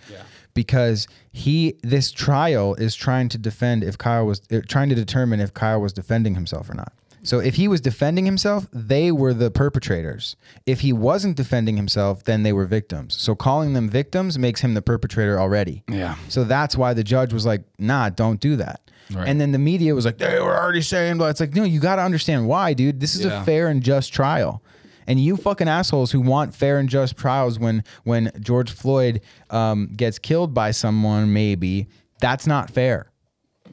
because 0.53 1.07
he 1.31 1.75
this 1.83 2.11
trial 2.11 2.75
is 2.75 2.95
trying 2.95 3.29
to 3.29 3.37
defend 3.37 3.83
if 3.83 3.97
Kyle 3.97 4.25
was 4.25 4.41
uh, 4.51 4.59
trying 4.67 4.89
to 4.89 4.95
determine 4.95 5.39
if 5.39 5.53
Kyle 5.53 5.81
was 5.81 5.93
defending 5.93 6.35
himself 6.35 6.69
or 6.69 6.73
not. 6.73 6.93
So 7.21 7.39
if 7.39 7.55
he 7.55 7.67
was 7.67 7.81
defending 7.81 8.25
himself, 8.25 8.67
they 8.71 9.11
were 9.11 9.33
the 9.33 9.51
perpetrators. 9.51 10.37
If 10.65 10.79
he 10.79 10.93
wasn't 10.93 11.35
defending 11.35 11.75
himself, 11.75 12.23
then 12.23 12.43
they 12.43 12.53
were 12.53 12.65
victims. 12.65 13.19
So 13.19 13.35
calling 13.35 13.73
them 13.73 13.89
victims 13.89 14.39
makes 14.39 14.61
him 14.61 14.73
the 14.73 14.81
perpetrator 14.81 15.37
already. 15.37 15.83
Yeah. 15.89 16.15
So 16.29 16.45
that's 16.45 16.77
why 16.77 16.93
the 16.93 17.03
judge 17.03 17.33
was 17.33 17.45
like, 17.45 17.63
"Nah, 17.77 18.09
don't 18.09 18.39
do 18.39 18.55
that." 18.55 18.79
Right. 19.11 19.27
And 19.27 19.41
then 19.41 19.51
the 19.51 19.59
media 19.59 19.93
was 19.95 20.05
like, 20.05 20.17
"They 20.17 20.39
were 20.39 20.55
already 20.57 20.81
saying," 20.81 21.17
but 21.17 21.25
it's 21.31 21.39
like, 21.41 21.53
no, 21.55 21.63
you 21.63 21.79
got 21.81 21.97
to 21.97 22.03
understand 22.03 22.47
why, 22.47 22.73
dude. 22.73 22.99
This 23.01 23.15
is 23.15 23.25
Yeah. 23.25 23.41
a 23.41 23.43
fair 23.43 23.67
and 23.67 23.83
just 23.83 24.13
trial. 24.13 24.63
And 25.09 25.19
you 25.19 25.35
fucking 25.35 25.67
assholes 25.67 26.11
who 26.11 26.21
want 26.21 26.55
fair 26.55 26.77
and 26.79 26.87
just 26.87 27.17
trials 27.17 27.59
when 27.59 27.83
when 28.03 28.31
George 28.39 28.71
Floyd 28.71 29.19
um, 29.49 29.87
gets 29.97 30.19
killed 30.19 30.53
by 30.53 30.71
someone, 30.71 31.33
maybe 31.33 31.87
that's 32.21 32.45
not 32.47 32.69
fair. 32.69 33.07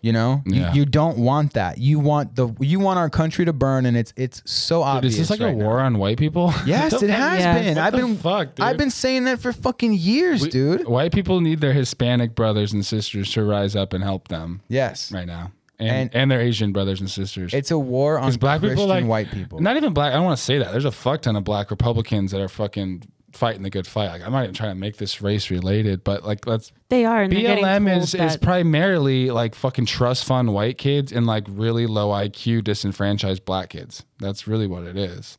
You 0.02 0.12
know, 0.12 0.42
Yeah. 0.46 0.72
you, 0.72 0.80
you 0.80 0.86
don't 0.86 1.18
want 1.18 1.54
that. 1.54 1.78
You 1.78 1.98
want 1.98 2.36
the 2.36 2.48
you 2.60 2.78
want 2.78 2.98
our 2.98 3.10
country 3.10 3.44
to 3.44 3.52
burn, 3.52 3.86
and 3.86 3.96
it's 3.96 4.12
it's 4.16 4.40
so 4.44 4.78
Dude, 4.80 4.86
obvious. 4.86 5.14
is 5.14 5.18
this 5.20 5.30
like 5.30 5.40
right 5.40 5.54
a 5.54 5.56
now. 5.56 5.64
war 5.64 5.80
on 5.80 5.98
white 5.98 6.18
people? 6.18 6.52
Yes, 6.66 6.92
it 7.02 7.10
has 7.10 7.40
Yeah. 7.40 7.58
been. 7.58 7.74
What 7.76 7.84
I've 7.84 7.92
been 7.92 8.16
fuck, 8.16 8.54
dude? 8.54 8.64
I've 8.66 8.76
been 8.76 8.90
saying 8.90 9.24
that 9.24 9.40
for 9.40 9.52
fucking 9.52 9.94
years, 9.94 10.42
We- 10.42 10.50
dude. 10.50 10.86
White 10.86 11.12
people 11.12 11.40
need 11.40 11.60
their 11.60 11.72
Hispanic 11.72 12.34
brothers 12.34 12.72
and 12.72 12.84
sisters 12.86 13.32
to 13.32 13.44
rise 13.44 13.74
up 13.74 13.92
and 13.92 14.04
help 14.04 14.28
them 14.28 14.60
Yes, 14.68 15.10
right 15.10 15.26
now, 15.26 15.50
and 15.78 15.88
And- 15.88 16.14
and, 16.14 16.30
their 16.30 16.40
Asian 16.40 16.72
brothers 16.72 17.00
and 17.00 17.10
sisters. 17.10 17.52
it's 17.54 17.70
a 17.70 17.78
war 17.78 18.18
on 18.18 18.24
Because 18.26 18.36
black 18.38 18.60
Christian 18.60 18.76
people 18.76 18.86
like 18.88 19.04
white 19.04 19.30
people. 19.30 19.60
Not 19.60 19.76
even 19.76 19.92
black. 19.92 20.12
I 20.12 20.16
don't 20.16 20.24
want 20.24 20.38
to 20.38 20.42
say 20.44 20.58
that. 20.58 20.72
There's 20.72 20.84
a 20.84 20.90
fuck 20.92 21.22
ton 21.22 21.36
of 21.36 21.44
black 21.44 21.70
Republicans 21.70 22.32
that 22.32 22.40
are 22.40 22.48
fucking 22.48 23.02
fighting 23.32 23.62
the 23.62 23.68
good 23.70 23.86
fight. 23.86 24.08
Like 24.08 24.22
I'm 24.24 24.32
not 24.32 24.44
even 24.44 24.54
trying 24.54 24.70
to 24.70 24.80
make 24.80 24.96
this 24.96 25.20
race 25.20 25.50
related, 25.50 26.02
but 26.02 26.24
like 26.24 26.46
let's 26.46 26.72
They 26.88 27.04
are. 27.04 27.22
And 27.22 27.32
they're 27.32 27.56
BLM 27.58 27.94
is 27.94 28.14
is 28.14 28.36
primarily 28.38 29.30
like 29.30 29.54
fucking 29.54 29.84
trust 29.86 30.24
fund 30.24 30.54
white 30.54 30.78
kids 30.78 31.12
and 31.12 31.26
like 31.26 31.44
really 31.48 31.86
low 31.86 32.08
IQ 32.10 32.64
disenfranchised 32.64 33.44
black 33.44 33.70
kids. 33.70 34.04
That's 34.18 34.46
really 34.48 34.66
what 34.66 34.84
it 34.84 34.96
is. 34.96 35.36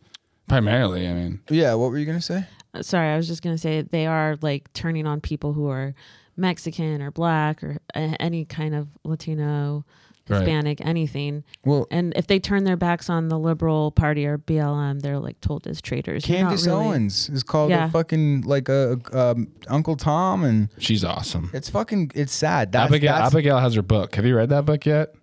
Primarily, 0.47 1.07
I 1.07 1.13
mean. 1.13 1.41
yeah, 1.49 1.73
what 1.73 1.89
were 1.91 1.97
you 1.97 2.05
gonna 2.05 2.21
say? 2.21 2.45
Uh, 2.73 2.81
sorry, 2.83 3.09
I 3.09 3.17
was 3.17 3.27
just 3.27 3.41
gonna 3.41 3.57
say 3.57 3.81
they 3.81 4.05
are 4.05 4.37
like 4.41 4.71
turning 4.73 5.07
on 5.07 5.19
people 5.19 5.53
who 5.53 5.67
are 5.67 5.95
Mexican 6.37 7.01
or 7.01 7.09
black 7.11 7.63
or 7.63 7.79
any 7.95 8.45
kind 8.45 8.75
of 8.75 8.87
Latino 9.03 9.83
Right. 10.29 10.39
Hispanic, 10.41 10.81
anything. 10.85 11.43
Well- 11.65 11.87
and 11.91 12.13
if 12.15 12.27
they 12.27 12.39
turn 12.39 12.63
their 12.65 12.75
backs 12.77 13.09
on 13.09 13.29
the 13.29 13.39
Liberal 13.39 13.91
Party 13.91 14.25
or 14.25 14.37
BLM, 14.37 15.01
they're 15.01 15.19
like 15.19 15.39
told 15.41 15.65
as 15.67 15.81
traitors. 15.81 16.27
You're 16.27 16.39
not 16.39 16.47
Candace 16.49 16.67
really- 16.67 16.85
Owens 16.85 17.29
is 17.29 17.43
called 17.43 17.69
Yeah. 17.69 17.85
a 17.85 17.89
fucking 17.89 18.41
like 18.41 18.67
a, 18.69 18.99
um, 19.13 19.47
Uncle 19.67 19.95
Tom, 19.95 20.43
and 20.43 20.69
She's 20.79 21.03
awesome. 21.03 21.49
it's 21.53 21.69
fucking 21.69 22.11
it's 22.15 22.33
sad. 22.33 22.71
That's, 22.71 22.89
Abigail, 22.91 23.13
that's 23.15 23.33
Abigail 23.33 23.59
has 23.59 23.75
her 23.75 23.81
book. 23.81 24.15
Have 24.15 24.25
you 24.25 24.35
read 24.35 24.49
that 24.49 24.65
book 24.65 24.85
yet? 24.85 25.13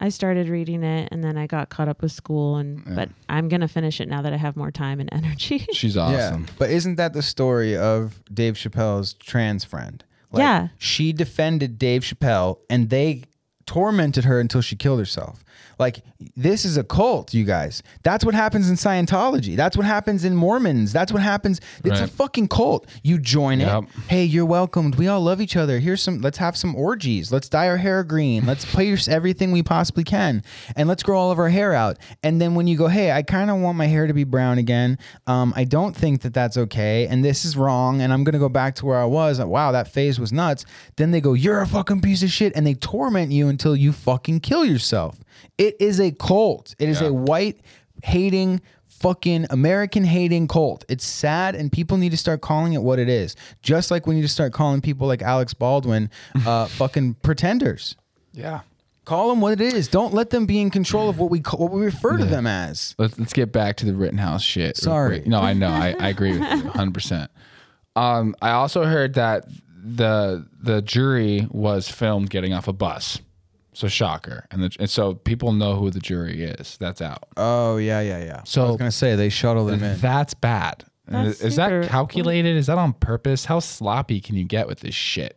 I 0.00 0.08
started 0.08 0.48
reading 0.48 0.82
it 0.82 1.08
and 1.12 1.22
then 1.22 1.38
I 1.38 1.46
got 1.46 1.68
caught 1.70 1.88
up 1.88 2.02
with 2.02 2.10
school 2.12 2.56
and 2.56 2.82
but 2.96 3.08
I'm 3.28 3.48
gonna 3.48 3.68
finish 3.68 4.00
it 4.00 4.08
now 4.08 4.22
that 4.22 4.32
I 4.32 4.36
have 4.36 4.56
more 4.56 4.70
time 4.72 4.98
and 5.00 5.08
energy. 5.12 5.66
She's 5.72 5.94
yeah. 5.96 6.02
awesome. 6.02 6.46
But 6.58 6.70
isn't 6.70 6.96
that 6.96 7.12
the 7.12 7.22
story 7.22 7.76
of 7.76 8.22
Dave 8.32 8.54
Chappelle's 8.54 9.14
trans 9.14 9.64
friend? 9.64 10.02
Like, 10.32 10.40
Yeah. 10.40 10.68
she 10.78 11.12
defended 11.12 11.78
Dave 11.78 12.02
Chappelle, 12.02 12.58
and 12.68 12.90
they 12.90 13.22
tormented 13.66 14.24
her 14.24 14.40
until 14.40 14.60
she 14.60 14.76
killed 14.76 14.98
herself. 14.98 15.43
Like 15.78 16.02
this 16.36 16.64
is 16.64 16.76
a 16.76 16.84
cult, 16.84 17.34
you 17.34 17.44
guys. 17.44 17.82
That's 18.02 18.24
what 18.24 18.34
happens 18.34 18.68
in 18.70 18.76
Scientology. 18.76 19.56
That's 19.56 19.76
what 19.76 19.86
happens 19.86 20.24
in 20.24 20.34
Mormons. 20.36 20.92
That's 20.92 21.12
what 21.12 21.22
happens. 21.22 21.60
It's 21.84 22.00
a 22.00 22.06
fucking 22.08 22.48
cult. 22.48 22.86
You 23.02 23.18
join 23.18 23.60
Yep. 23.60 23.82
it. 23.84 23.88
Hey, 24.08 24.24
you're 24.24 24.44
welcomed. 24.46 24.94
We 24.96 25.08
all 25.08 25.20
love 25.20 25.40
each 25.40 25.56
other. 25.56 25.78
Here's 25.78 26.02
some. 26.02 26.20
Let's 26.20 26.38
have 26.38 26.56
some 26.56 26.74
orgies. 26.74 27.32
Let's 27.32 27.48
dye 27.48 27.68
our 27.68 27.76
hair 27.76 28.02
green. 28.04 28.46
Let's 28.46 28.64
pierce 28.64 29.08
everything 29.08 29.52
we 29.52 29.62
possibly 29.62 30.04
can, 30.04 30.42
and 30.76 30.88
let's 30.88 31.02
grow 31.02 31.18
all 31.18 31.30
of 31.30 31.38
our 31.38 31.48
hair 31.50 31.72
out. 31.74 31.98
And 32.22 32.40
then 32.40 32.54
when 32.54 32.66
you 32.66 32.76
go, 32.76 32.88
hey, 32.88 33.12
I 33.12 33.22
kind 33.22 33.50
of 33.50 33.58
want 33.58 33.76
my 33.78 33.86
hair 33.86 34.06
to 34.06 34.14
be 34.14 34.24
brown 34.24 34.58
again. 34.58 34.98
Um, 35.26 35.52
I 35.56 35.64
don't 35.64 35.96
think 35.96 36.22
that 36.22 36.34
that's 36.34 36.56
okay, 36.56 37.06
and 37.06 37.24
this 37.24 37.44
is 37.44 37.56
wrong, 37.56 38.00
and 38.00 38.12
I'm 38.12 38.24
gonna 38.24 38.38
go 38.38 38.48
back 38.48 38.74
to 38.76 38.86
where 38.86 38.98
I 38.98 39.04
was. 39.04 39.40
Wow, 39.40 39.72
that 39.72 39.88
phase 39.88 40.18
was 40.20 40.32
nuts. 40.32 40.64
Then 40.96 41.10
they 41.10 41.20
go, 41.20 41.32
you're 41.34 41.60
a 41.60 41.66
fucking 41.66 42.00
piece 42.00 42.22
of 42.22 42.30
shit, 42.30 42.52
and 42.56 42.66
they 42.66 42.74
torment 42.74 43.32
you 43.32 43.48
until 43.48 43.74
you 43.76 43.92
fucking 43.92 44.40
kill 44.40 44.64
yourself. 44.64 45.18
It 45.58 45.76
is 45.80 46.00
a 46.00 46.10
cult. 46.12 46.74
It 46.78 46.88
is 46.88 47.00
Yeah. 47.00 47.08
a 47.08 47.12
white 47.12 47.60
hating 48.02 48.60
fucking 48.86 49.46
American 49.50 50.04
hating 50.04 50.48
cult. 50.48 50.84
It's 50.88 51.04
sad 51.04 51.54
and 51.54 51.70
people 51.70 51.96
need 51.98 52.10
to 52.10 52.16
start 52.16 52.40
calling 52.40 52.72
it 52.72 52.82
what 52.82 52.98
it 52.98 53.08
is. 53.08 53.36
Just 53.62 53.90
like 53.90 54.06
we 54.06 54.14
need 54.14 54.22
to 54.22 54.28
start 54.28 54.52
calling 54.52 54.80
people 54.80 55.06
like 55.06 55.20
Alex 55.22 55.52
Baldwin 55.54 56.10
uh 56.46 56.66
fucking 56.80 57.14
pretenders. 57.22 57.96
Yeah. 58.32 58.60
Call 59.04 59.28
them 59.28 59.42
what 59.42 59.52
it 59.52 59.60
is. 59.60 59.88
Don't 59.88 60.14
let 60.14 60.30
them 60.30 60.46
be 60.46 60.58
in 60.60 60.70
control 60.70 61.10
of 61.10 61.18
what 61.18 61.30
we 61.30 61.40
call, 61.40 61.60
what 61.60 61.72
we 61.72 61.82
refer 61.84 62.16
to 62.16 62.24
them 62.24 62.46
as. 62.46 62.94
Let's, 62.96 63.18
let's 63.18 63.34
get 63.34 63.52
back 63.52 63.76
to 63.76 63.84
the 63.86 63.92
Rittenhouse 63.94 64.42
shit. 64.42 64.78
Sorry. 64.78 65.22
No, 65.26 65.40
I 65.40 65.52
know. 65.52 65.68
I, 65.68 65.94
I 66.00 66.08
agree 66.08 66.32
with 66.32 66.40
you 66.40 66.62
100%. 66.70 67.28
Um, 67.96 68.34
I 68.40 68.52
also 68.52 68.84
heard 68.84 69.14
that 69.14 69.44
the 69.86 70.46
the 70.58 70.80
jury 70.80 71.46
was 71.50 71.86
filmed 71.90 72.30
getting 72.30 72.54
off 72.54 72.66
a 72.66 72.72
bus. 72.72 73.20
So 73.74 73.88
shocker. 73.88 74.46
And, 74.50 74.62
the, 74.62 74.76
and 74.78 74.88
so 74.88 75.14
people 75.14 75.52
know 75.52 75.74
who 75.76 75.90
the 75.90 76.00
jury 76.00 76.42
is. 76.44 76.76
That's 76.78 77.02
out. 77.02 77.24
Oh 77.36 77.76
yeah, 77.76 78.00
yeah, 78.00 78.24
yeah. 78.24 78.42
So- 78.44 78.64
I 78.64 78.68
was 78.68 78.76
gonna 78.76 78.90
say 78.90 79.16
they 79.16 79.28
shuttle 79.28 79.66
them 79.66 79.82
in. 79.82 80.00
That's 80.00 80.32
bad. 80.34 80.84
That's 81.06 81.40
is 81.42 81.56
super- 81.56 81.80
that 81.82 81.90
calculated? 81.90 82.56
Is 82.56 82.66
that 82.68 82.78
on 82.78 82.94
purpose? 82.94 83.44
How 83.44 83.58
sloppy 83.58 84.20
can 84.20 84.36
you 84.36 84.44
get 84.44 84.66
with 84.66 84.80
this 84.80 84.94
shit? 84.94 85.36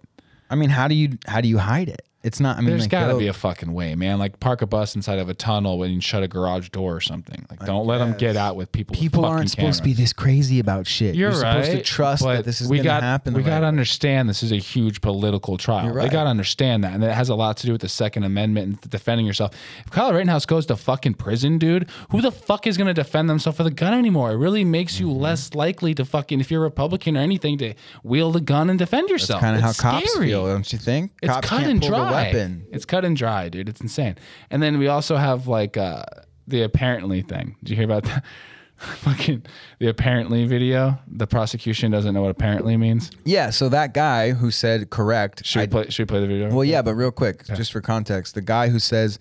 I 0.50 0.56
mean, 0.56 0.70
how 0.70 0.88
do 0.88 0.96
you 0.96 1.18
how 1.28 1.42
do 1.42 1.50
you 1.50 1.58
hide 1.58 1.90
it? 1.90 2.07
It's 2.24 2.40
not. 2.40 2.58
I 2.58 2.62
mean, 2.62 2.72
There's 2.72 2.82
like, 2.82 2.92
got 2.92 3.08
to 3.08 3.18
be 3.18 3.28
a 3.28 3.34
fucking 3.34 3.72
way, 3.72 3.96
man. 3.96 4.18
Like 4.20 4.40
park 4.40 4.62
a 4.62 4.66
bus 4.66 4.96
inside 4.96 5.20
of 5.20 5.30
a 5.30 5.34
tunnel 5.34 5.78
when 5.78 5.92
you 5.92 6.02
shut 6.02 6.24
a 6.24 6.28
garage 6.28 6.70
door 6.70 6.96
or 6.96 7.00
something. 7.00 7.46
Like 7.50 7.60
don't 7.66 7.86
let 7.86 8.00
them 8.00 8.18
get 8.18 8.36
out 8.36 8.56
with 8.56 8.72
people. 8.72 8.96
people 8.96 9.24
fucking 9.24 9.36
aren't 9.38 9.50
supposed 9.52 9.78
to 9.78 9.84
be 9.84 9.94
this 9.94 10.14
crazy 10.14 10.60
about 10.60 10.88
shit. 10.88 11.16
You're, 11.16 11.32
supposed 11.32 11.72
to 11.72 11.82
trust 11.82 12.24
that 12.24 12.44
this 12.44 12.60
is 12.60 12.70
we 12.70 12.78
going 12.78 12.88
to 12.88 13.02
happen. 13.02 13.34
We 13.34 13.44
got 13.44 13.60
to 13.60 13.66
understand 13.68 14.28
this 14.28 14.44
is 14.44 14.52
a 14.52 14.58
huge 14.58 15.02
political 15.02 15.58
trial. 15.58 15.86
You're 15.86 16.02
They 16.02 16.10
got 16.10 16.24
to 16.24 16.30
understand 16.30 16.84
that, 16.84 16.94
and 16.94 17.04
it 17.04 17.14
has 17.14 17.30
a 17.30 17.36
lot 17.36 17.58
to 17.58 17.66
do 17.66 17.72
with 17.72 17.82
the 17.82 17.90
Second 17.90 18.24
Amendment 18.24 18.68
and 18.84 18.92
defending 18.92 19.26
yourself. 19.26 19.54
If 19.86 19.92
Kyle 19.92 20.12
Rittenhouse 20.12 20.46
goes 20.46 20.66
to 20.66 20.76
fucking 20.76 21.14
prison, 21.16 21.58
dude, 21.60 21.90
who 22.10 22.22
the 22.22 22.32
fuck 22.32 22.68
is 22.68 22.78
going 22.78 22.88
to 22.88 22.94
defend 22.94 23.30
themselves 23.30 23.58
with 23.60 23.68
a 23.68 23.72
gun 23.72 23.94
anymore? 23.94 24.32
It 24.32 24.38
really 24.38 24.66
makes 24.66 25.00
you 25.00 25.08
Mm-hmm. 25.08 25.22
less 25.22 25.54
likely 25.54 25.94
to 25.96 26.04
fucking, 26.04 26.40
if 26.42 26.52
you're 26.52 26.62
a 26.62 26.64
Republican 26.64 27.16
or 27.16 27.22
anything, 27.22 27.58
to 27.60 27.74
wield 28.04 28.36
a 28.36 28.42
gun 28.42 28.70
and 28.70 28.78
defend 28.78 29.10
yourself. 29.10 29.42
That's 29.42 29.48
kind 29.48 29.56
of 29.56 29.62
how 29.62 29.70
It's 29.70 29.80
cops 29.80 30.18
feel, 30.18 30.46
don't 30.48 30.74
you 30.74 30.80
think? 30.80 31.12
It's 31.22 31.32
cops 31.32 31.48
cut 31.48 31.60
can't 31.60 31.72
and 31.72 31.82
pull 31.82 32.07
dry. 32.08 32.24
weapon. 32.24 32.66
It's 32.72 32.86
cut 32.86 33.06
and 33.06 33.16
dry, 33.16 33.50
dude. 33.50 33.70
It's 33.70 33.82
insane. 33.82 34.16
And 34.50 34.62
then 34.62 34.78
we 34.80 34.88
also 34.88 35.16
have 35.18 35.48
like 35.48 35.78
uh, 35.78 36.04
the 36.48 36.64
apparently 36.64 37.22
thing. 37.22 37.56
Did 37.64 37.70
you 37.72 37.76
hear 37.76 37.86
about 37.86 38.04
that? 38.04 38.24
Fucking 38.78 39.44
the 39.80 39.88
apparently 39.88 40.46
video. 40.46 41.00
The 41.08 41.26
prosecution 41.26 41.90
doesn't 41.92 42.14
know 42.14 42.22
what 42.22 42.30
apparently 42.30 42.78
means. 42.78 43.10
Yeah, 43.26 43.50
so 43.50 43.70
that 43.70 43.94
guy 43.96 44.32
who 44.32 44.52
said 44.52 44.92
correct. 44.92 45.44
Should 45.46 45.60
we 45.60 45.64
I- 45.64 45.68
play? 45.68 45.90
Should 45.90 46.04
we 46.04 46.06
play 46.06 46.20
the 46.22 46.28
video? 46.28 46.54
well, 46.54 46.64
yeah, 46.64 46.84
but 46.84 46.94
real 46.94 47.12
quick, 47.12 47.44
just 47.46 47.72
for 47.72 47.82
context, 47.82 48.36
the 48.36 48.42
guy 48.42 48.70
who 48.70 48.78
says 48.80 49.18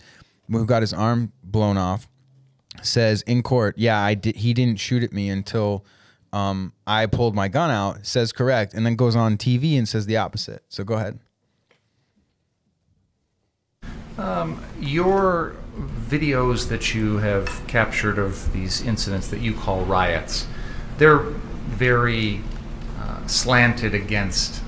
who 0.51 0.67
got 0.67 0.83
his 0.83 0.93
arm 0.93 1.33
blown 1.43 1.79
off 1.79 2.09
says 2.83 3.23
in 3.23 3.43
court, 3.43 3.77
yeah, 3.79 3.99
I 3.99 4.13
did. 4.15 4.37
He 4.37 4.53
didn't 4.53 4.79
shoot 4.79 5.03
at 5.03 5.13
me 5.13 5.31
until 5.31 5.87
um, 6.35 6.75
I 6.87 7.07
pulled 7.07 7.35
my 7.35 7.49
gun 7.49 7.71
out. 7.71 8.05
Says 8.07 8.33
correct, 8.33 8.75
and 8.75 8.85
then 8.85 8.95
goes 8.95 9.17
on 9.17 9.39
TV 9.39 9.79
and 9.79 9.89
says 9.89 10.05
the 10.05 10.19
opposite. 10.19 10.65
So 10.69 10.85
go 10.85 10.95
ahead. 10.95 11.19
Your 14.19 15.57
videos 16.09 16.69
that 16.69 16.95
you 16.95 17.19
have 17.19 17.63
captured 17.67 18.19
of 18.19 18.53
these 18.53 18.81
incidents 18.81 19.29
that 19.29 19.41
you 19.41 19.55
call 19.55 19.85
riots, 19.85 20.47
they're 20.99 21.19
very 21.19 22.41
uh, 22.99 23.27
slanted 23.27 23.95
against 23.95 24.63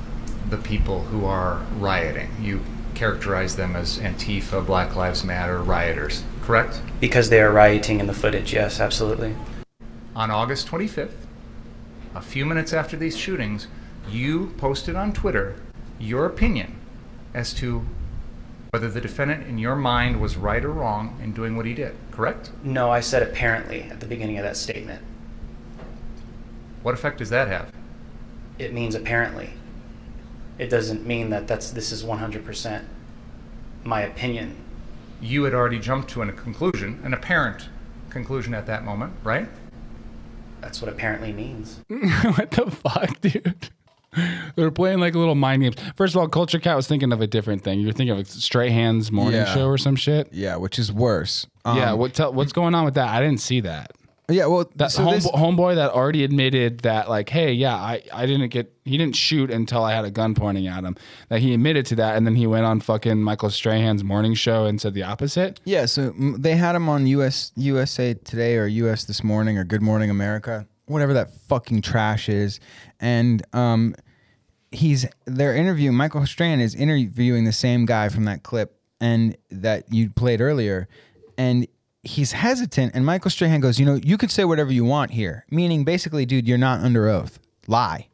the 0.51 0.57
people 0.57 1.03
who 1.05 1.25
are 1.25 1.63
rioting. 1.79 2.31
You 2.41 2.63
characterize 2.95 3.57
them 3.57 3.77
as 3.77 3.99
Antifa, 3.99 4.65
Black 4.67 4.97
Lives 4.97 5.23
Matter 5.23 5.63
rioters, 5.63 6.25
correct? 6.43 6.81
Because 7.01 7.31
they 7.31 7.41
are 7.41 7.53
rioting 7.53 8.01
in 8.01 8.07
the 8.07 8.15
footage, 8.15 8.53
yes, 8.53 8.81
absolutely. 8.81 9.37
On 10.17 10.31
August 10.31 10.67
25th, 10.67 11.13
a 12.15 12.21
few 12.21 12.45
minutes 12.45 12.73
after 12.73 12.97
these 12.97 13.17
shootings, 13.17 13.69
you 14.11 14.53
posted 14.57 14.97
on 14.97 15.13
Twitter 15.13 15.55
your 16.01 16.27
opinion 16.27 16.75
as 17.35 17.55
to 17.55 17.87
whether 18.71 18.89
the 18.89 19.01
defendant, 19.01 19.47
in 19.47 19.59
your 19.59 19.77
mind, 19.77 20.21
was 20.21 20.37
right 20.37 20.65
or 20.65 20.71
wrong 20.71 21.19
in 21.23 21.33
doing 21.33 21.57
what 21.57 21.67
he 21.67 21.75
did, 21.75 21.95
correct? 22.11 22.51
No, 22.63 22.91
I 22.91 23.01
said 23.01 23.23
apparently 23.23 23.83
at 23.85 24.01
the 24.01 24.07
beginning 24.07 24.39
of 24.39 24.45
that 24.45 24.57
statement. 24.57 25.03
What 26.83 26.95
effect 26.95 27.19
does 27.19 27.31
that 27.31 27.49
have? 27.49 27.73
It 28.59 28.73
means 28.73 28.95
apparently. 28.95 29.51
It 30.59 30.69
doesn't 30.69 31.07
mean 31.07 31.31
that 31.31 31.47
that's 31.47 31.71
this 31.71 31.93
is 31.93 32.05
100% 32.05 32.85
my 33.85 34.03
opinion. 34.03 34.57
You 35.21 35.45
had 35.45 35.55
already 35.55 35.79
jumped 35.79 36.11
to 36.11 36.23
a 36.23 36.33
conclusion, 36.33 37.01
an 37.05 37.15
apparent 37.15 37.69
conclusion 38.11 38.55
at 38.55 38.67
that 38.67 38.85
moment, 38.85 39.13
right? 39.25 39.49
That's 40.61 40.81
what 40.83 40.91
apparently 40.91 41.33
means. 41.33 41.81
what 41.89 42.51
the 42.51 42.71
fuck, 42.71 43.21
dude? 43.21 43.71
They're 44.57 44.71
playing 44.71 44.99
like 45.01 45.15
little 45.15 45.35
mind 45.35 45.63
games. 45.63 45.77
First 45.97 46.15
of 46.15 46.21
all, 46.21 46.29
Culture 46.29 46.59
Cat 46.59 46.77
was 46.77 46.87
thinking 46.87 47.13
of 47.13 47.21
a 47.21 47.27
different 47.27 47.63
thing. 47.65 47.81
You're 47.81 47.93
thinking 47.93 48.19
of 48.19 48.19
a 48.19 48.25
Strahan's 48.25 49.11
morning 49.13 49.41
Yeah. 49.41 49.55
show 49.55 49.67
or 49.67 49.79
some 49.79 49.97
shit. 49.97 50.29
Yeah, 50.33 50.57
which 50.57 50.79
is 50.79 50.93
worse. 50.93 51.47
Um, 51.65 51.77
yeah, 51.79 51.93
what 51.93 52.15
tell, 52.15 52.33
what's 52.33 52.53
going 52.53 52.75
on 52.75 52.85
with 52.85 52.95
that? 52.95 53.09
I 53.09 53.21
didn't 53.21 53.41
see 53.41 53.61
that. 53.61 53.93
yeah. 54.31 54.47
Well, 54.47 54.71
That 54.77 54.91
so 54.91 55.03
home, 55.05 55.15
this- 55.15 55.27
homeboy 55.27 55.77
that 55.77 55.91
already 55.91 56.23
admitted 56.25 56.81
that, 56.81 57.09
like, 57.09 57.29
hey, 57.31 57.53
yeah, 57.53 57.75
I, 57.75 58.03
I 58.13 58.27
didn't 58.27 58.49
get, 58.49 58.73
he 58.85 58.97
didn't 58.99 59.17
shoot 59.17 59.51
until 59.51 59.83
I 59.85 59.95
had 59.95 60.05
a 60.05 60.11
gun 60.11 60.35
pointing 60.35 60.67
at 60.67 60.85
him. 60.85 60.97
That 61.31 61.41
he 61.41 61.55
admitted 61.55 61.87
to 61.87 61.97
that, 61.97 62.17
and 62.17 62.27
then 62.27 62.35
he 62.37 62.47
went 62.47 62.65
on 62.67 62.81
fucking 62.81 63.23
Michael 63.23 63.49
Strahan's 63.51 64.05
morning 64.05 64.35
show 64.35 64.65
and 64.67 64.81
said 64.81 64.93
the 64.95 65.03
opposite. 65.03 65.61
Yeah, 65.65 65.87
so 65.87 66.11
mm, 66.11 66.43
they 66.43 66.57
had 66.57 66.75
him 66.75 66.89
on 66.89 67.07
US 67.07 67.53
USA 67.57 68.15
Today 68.15 68.57
or 68.57 68.67
US 68.67 69.05
This 69.05 69.23
Morning 69.25 69.57
or 69.59 69.65
Good 69.65 69.83
Morning 69.83 70.11
America, 70.11 70.67
whatever 70.87 71.13
that 71.15 71.31
fucking 71.49 71.81
trash 71.83 72.29
is, 72.29 72.61
and 73.01 73.43
um, 73.55 73.95
he's 74.71 75.07
their 75.25 75.55
interview. 75.55 75.93
Michael 75.93 76.25
Strahan 76.27 76.61
is 76.61 76.75
interviewing 76.75 77.45
the 77.45 77.53
same 77.53 77.87
guy 77.87 78.09
from 78.09 78.25
that 78.25 78.43
clip 78.43 78.79
and 79.01 79.37
that 79.51 79.93
you 79.93 80.11
played 80.11 80.41
earlier, 80.41 80.89
and 81.37 81.67
he's 82.03 82.33
hesitant, 82.33 82.93
and 82.95 83.05
Michael 83.07 83.31
Strahan 83.31 83.61
goes, 83.61 83.79
you 83.79 83.87
know, 83.87 83.95
you 84.03 84.17
could 84.19 84.31
say 84.31 84.45
whatever 84.45 84.73
you 84.73 84.85
want 84.85 85.11
here, 85.13 85.45
meaning 85.51 85.85
basically, 85.85 86.25
dude, 86.27 86.49
you're 86.49 86.59
not 86.59 86.81
under 86.81 87.09
oath, 87.09 87.39
lie. 87.67 88.09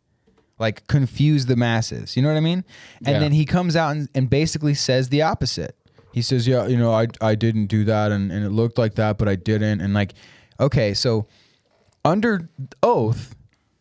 Like 0.59 0.87
confuse 0.87 1.47
the 1.47 1.57
masses, 1.57 2.17
you 2.17 2.23
know 2.23 2.29
what 2.29 2.37
I 2.37 2.41
mean? 2.41 2.65
And 2.99 3.15
Yeah. 3.15 3.19
then 3.19 3.33
he 3.33 3.45
comes 3.45 3.75
out 3.77 3.97
and, 3.97 4.09
and 4.15 4.31
basically 4.31 4.75
says 4.75 5.09
the 5.09 5.23
opposite. 5.23 5.77
He 6.13 6.23
says, 6.23 6.47
"Yeah, 6.47 6.69
you 6.69 6.77
know, 6.77 6.93
I 6.93 7.09
I 7.21 7.35
didn't 7.35 7.67
do 7.67 7.83
that, 7.85 8.13
and, 8.13 8.31
and 8.31 8.45
it 8.45 8.51
looked 8.51 8.79
like 8.79 8.95
that, 8.95 9.19
but 9.19 9.29
I 9.29 9.35
didn't." 9.35 9.81
And 9.81 9.95
like, 9.95 10.15
okay, 10.61 10.95
so 10.95 11.27
under 12.05 12.49
oath, 12.85 13.35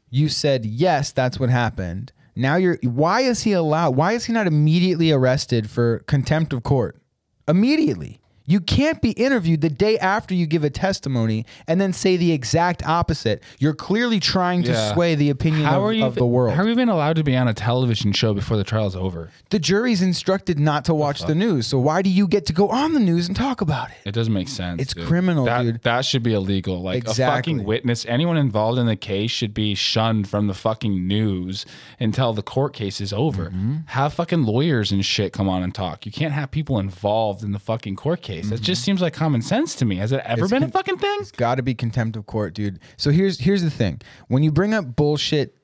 you 0.10 0.30
said 0.30 0.66
yes, 0.66 1.12
that's 1.12 1.40
what 1.40 1.52
happened. 1.52 2.12
Now 2.36 2.56
you're. 2.56 2.78
Why 2.84 3.22
is 3.22 3.44
he 3.44 3.54
allowed? 3.54 3.96
Why 3.96 4.14
is 4.14 4.26
he 4.26 4.34
not 4.34 4.48
immediately 4.48 5.12
arrested 5.12 5.70
for 5.70 6.00
contempt 6.00 6.54
of 6.54 6.64
court? 6.64 7.00
Immediately, 7.48 8.22
You 8.46 8.60
can't 8.60 9.02
be 9.02 9.12
interviewed 9.12 9.62
the 9.62 9.70
day 9.70 9.98
after 10.00 10.34
you 10.34 10.46
give 10.46 10.64
a 10.64 10.70
testimony 10.70 11.46
and 11.68 11.80
then 11.80 11.94
say 11.94 12.18
the 12.18 12.32
exact 12.34 12.86
opposite. 12.86 13.42
You're 13.60 13.74
clearly 13.74 14.20
trying 14.20 14.64
to 14.64 14.72
Yeah. 14.72 14.94
sway 14.94 15.16
the 15.16 15.30
opinion 15.30 15.64
How 15.66 15.78
of, 15.80 15.84
are 15.86 15.94
you 15.94 16.06
of 16.06 16.16
the 16.16 16.26
world. 16.26 16.56
How 16.56 16.64
are 16.64 16.66
you 16.66 16.72
even 16.72 16.90
allowed 16.90 17.16
to 17.16 17.24
be 17.24 17.36
on 17.38 17.48
a 17.48 17.54
television 17.54 18.12
show 18.12 18.34
before 18.34 18.58
the 18.58 18.64
trial's 18.64 18.96
over? 18.96 19.30
the 19.50 19.60
jury's 19.60 20.02
instructed 20.02 20.60
not 20.60 20.84
to 20.86 20.94
watch 20.96 21.22
the 21.26 21.36
news. 21.36 21.68
So 21.68 21.78
why 21.80 22.02
do 22.02 22.10
you 22.10 22.28
get 22.28 22.46
to 22.48 22.54
go 22.54 22.70
on 22.70 22.94
the 22.94 23.00
news 23.00 23.28
and 23.28 23.36
talk 23.38 23.62
about 23.62 23.90
it? 23.92 23.98
It 24.04 24.14
doesn't 24.14 24.34
make 24.34 24.48
sense. 24.50 24.82
It's 24.82 24.94
dude. 24.94 25.06
criminal, 25.08 25.46
that, 25.46 25.62
dude. 25.62 25.82
That 25.84 26.04
should 26.06 26.24
be 26.24 26.34
illegal. 26.34 26.82
Like 26.82 26.96
a 27.06 27.10
Exactly. 27.10 27.54
fucking 27.54 27.64
witness, 27.66 28.06
anyone 28.10 28.36
involved 28.38 28.80
in 28.80 28.88
the 28.88 28.96
case 28.96 29.30
should 29.32 29.54
be 29.54 29.76
shunned 29.76 30.28
from 30.28 30.48
the 30.48 30.54
fucking 30.56 31.08
news 31.08 31.66
until 32.00 32.34
the 32.34 32.42
court 32.42 32.74
case 32.74 33.00
is 33.00 33.14
over. 33.14 33.46
Mm-hmm. 33.46 33.76
Have 33.88 34.14
fucking 34.14 34.44
lawyers 34.44 34.92
and 34.92 35.06
shit 35.06 35.32
come 35.34 35.48
on 35.48 35.62
and 35.64 35.74
talk. 35.74 36.06
You 36.06 36.12
can't 36.12 36.34
have 36.34 36.50
people 36.52 36.80
involved 36.80 37.44
in 37.44 37.52
the 37.52 37.60
fucking 37.60 37.96
court 37.96 38.22
case. 38.36 38.50
That 38.50 38.62
just 38.62 38.84
seems 38.84 39.02
like 39.02 39.14
common 39.14 39.42
sense 39.42 39.76
to 39.76 39.86
me. 39.86 39.98
Has 39.98 40.12
it 40.12 40.22
ever 40.26 40.44
Mm-hmm. 40.44 40.44
It's 40.44 40.52
been 40.52 40.64
a 40.64 40.72
fucking 40.72 40.98
thing? 40.98 41.18
It's 41.22 41.32
got 41.32 41.56
to 41.56 41.64
be 41.64 41.74
contempt 41.74 42.18
of 42.18 42.26
court, 42.26 42.54
dude. 42.54 42.80
So 42.98 43.12
here's 43.12 43.40
here's 43.40 43.62
the 43.64 43.70
thing: 43.70 44.02
when 44.28 44.44
you 44.44 44.52
bring 44.52 44.74
up 44.74 44.96
bullshit 44.96 45.64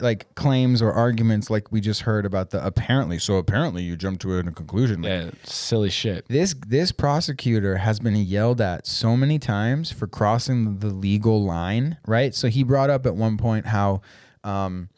like 0.00 0.34
claims 0.34 0.82
or 0.82 0.92
arguments, 0.92 1.48
like 1.48 1.70
we 1.70 1.80
just 1.80 2.02
heard 2.02 2.26
about 2.26 2.50
the 2.50 2.64
apparently, 2.64 3.18
so 3.18 3.36
apparently 3.36 3.82
you 3.82 3.96
jump 3.96 4.18
to 4.20 4.38
a 4.38 4.42
conclusion. 4.42 5.02
Like, 5.02 5.10
Yeah, 5.10 5.30
silly 5.44 5.90
shit. 5.90 6.26
This 6.28 6.54
this 6.66 6.90
prosecutor 6.92 7.76
has 7.76 8.00
been 8.00 8.16
yelled 8.16 8.60
at 8.60 8.86
so 8.86 9.16
many 9.16 9.38
times 9.38 9.92
for 9.92 10.06
crossing 10.06 10.78
the 10.78 10.88
legal 10.88 11.44
line, 11.44 11.98
right? 12.06 12.34
So 12.34 12.48
he 12.48 12.64
brought 12.64 12.90
up 12.90 13.06
at 13.06 13.14
one 13.14 13.36
point 13.36 13.66
how 13.66 14.00
um, 14.42 14.88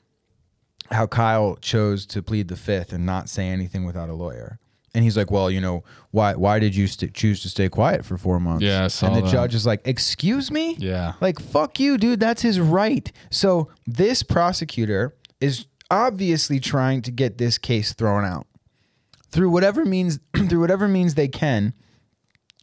how 0.91 1.07
Kyle 1.07 1.57
chose 1.61 2.07
to 2.07 2.23
plead 2.23 2.49
the 2.49 2.57
fifth 2.57 2.93
and 2.93 3.05
not 3.05 3.29
say 3.29 3.49
anything 3.49 3.85
without 3.85 4.09
a 4.09 4.15
lawyer. 4.15 4.59
And 4.97 5.05
he's 5.05 5.17
like, 5.17 5.31
"Well, 5.31 5.51
you 5.51 5.61
know, 5.61 5.85
why 6.11 6.35
why 6.35 6.59
did 6.59 6.75
you 6.75 6.87
st- 6.87 7.13
choose 7.15 7.43
to 7.43 7.49
stay 7.49 7.69
quiet 7.69 8.05
for 8.05 8.17
four 8.17 8.41
months?" 8.41 8.65
Yeah, 8.65 8.85
I 8.85 8.89
saw 8.89 9.07
and 9.07 9.17
the 9.17 9.21
that. 9.21 9.31
judge 9.31 9.55
is 9.55 9.67
like, 9.67 9.83
"Excuse 9.87 10.51
me." 10.51 10.75
Yeah. 10.79 11.13
Like, 11.21 11.39
fuck 11.39 11.79
you, 11.79 11.99
dude. 11.99 12.19
That's 12.19 12.41
his 12.43 12.59
right. 12.59 13.13
So 13.31 13.69
this 13.87 14.23
prosecutor 14.23 15.15
is 15.41 15.67
obviously 15.91 16.59
trying 16.59 17.03
to 17.03 17.11
get 17.13 17.37
this 17.39 17.59
case 17.59 17.93
thrown 17.93 18.25
out 18.25 18.47
through 19.31 19.51
whatever 19.51 19.85
means 19.85 20.19
through 20.49 20.61
whatever 20.61 20.89
means 20.89 21.15
they 21.15 21.29
can, 21.29 21.75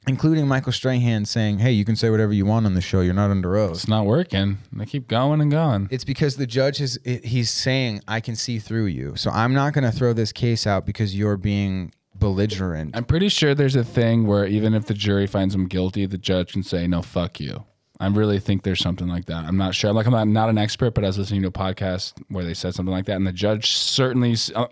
including 0.08 0.48
Michael 0.48 0.72
Strahan 0.72 1.26
saying, 1.26 1.60
"Hey, 1.60 1.72
you 1.72 1.86
can 1.86 1.96
say 1.96 2.10
whatever 2.10 2.34
you 2.34 2.46
want 2.46 2.66
on 2.66 2.74
the 2.74 2.82
show. 2.82 3.02
You're 3.02 3.14
not 3.14 3.30
under 3.32 3.56
oath." 3.56 3.72
It's 3.72 3.88
not 3.88 4.06
working. 4.06 4.58
They 4.72 4.86
keep 4.86 5.08
going 5.08 5.40
and 5.40 5.52
going. 5.52 5.88
It's 5.92 6.04
because 6.04 6.36
the 6.38 6.48
judge 6.48 6.82
is 6.82 6.98
he's 7.06 7.52
saying, 7.52 8.02
"I 8.08 8.20
can 8.20 8.36
see 8.36 8.60
through 8.60 8.86
you." 8.88 9.14
So 9.16 9.30
I'm 9.30 9.54
not 9.54 9.74
going 9.74 9.84
to 9.84 9.92
throw 9.92 10.14
this 10.14 10.32
case 10.32 10.66
out 10.66 10.86
because 10.86 11.16
you're 11.16 11.38
being 11.38 11.94
belligerent. 12.16 12.96
I'm 12.96 13.06
pretty 13.06 13.30
sure 13.30 13.54
there's 13.56 13.76
a 13.76 13.84
thing 13.84 14.28
where 14.28 14.46
even 14.46 14.74
if 14.74 14.86
the 14.86 14.94
jury 14.94 15.28
finds 15.28 15.54
him 15.56 15.68
guilty, 15.68 16.06
the 16.06 16.18
judge 16.18 16.54
can 16.54 16.64
say, 16.64 16.88
"No, 16.88 17.02
fuck 17.02 17.40
you." 17.40 17.66
I 18.00 18.08
really 18.08 18.40
think 18.40 18.64
there's 18.64 18.80
something 18.80 19.08
like 19.08 19.26
that. 19.26 19.46
I'm 19.46 19.58
not 19.58 19.76
sure. 19.76 19.90
I'm 19.90 19.96
Like 19.96 20.08
I'm 20.08 20.12
not, 20.12 20.28
not 20.28 20.50
an 20.50 20.58
expert, 20.58 20.94
but 20.94 21.04
I 21.04 21.08
was 21.08 21.18
listening 21.18 21.44
to 21.44 21.48
a 21.48 21.52
podcast 21.52 22.14
where 22.30 22.44
they 22.44 22.54
said 22.54 22.74
something 22.76 22.92
like 22.92 23.06
that, 23.06 23.16
and 23.16 23.26
the 23.26 23.32
judge 23.32 23.72
certainly 23.72 24.36
uh, 24.56 24.68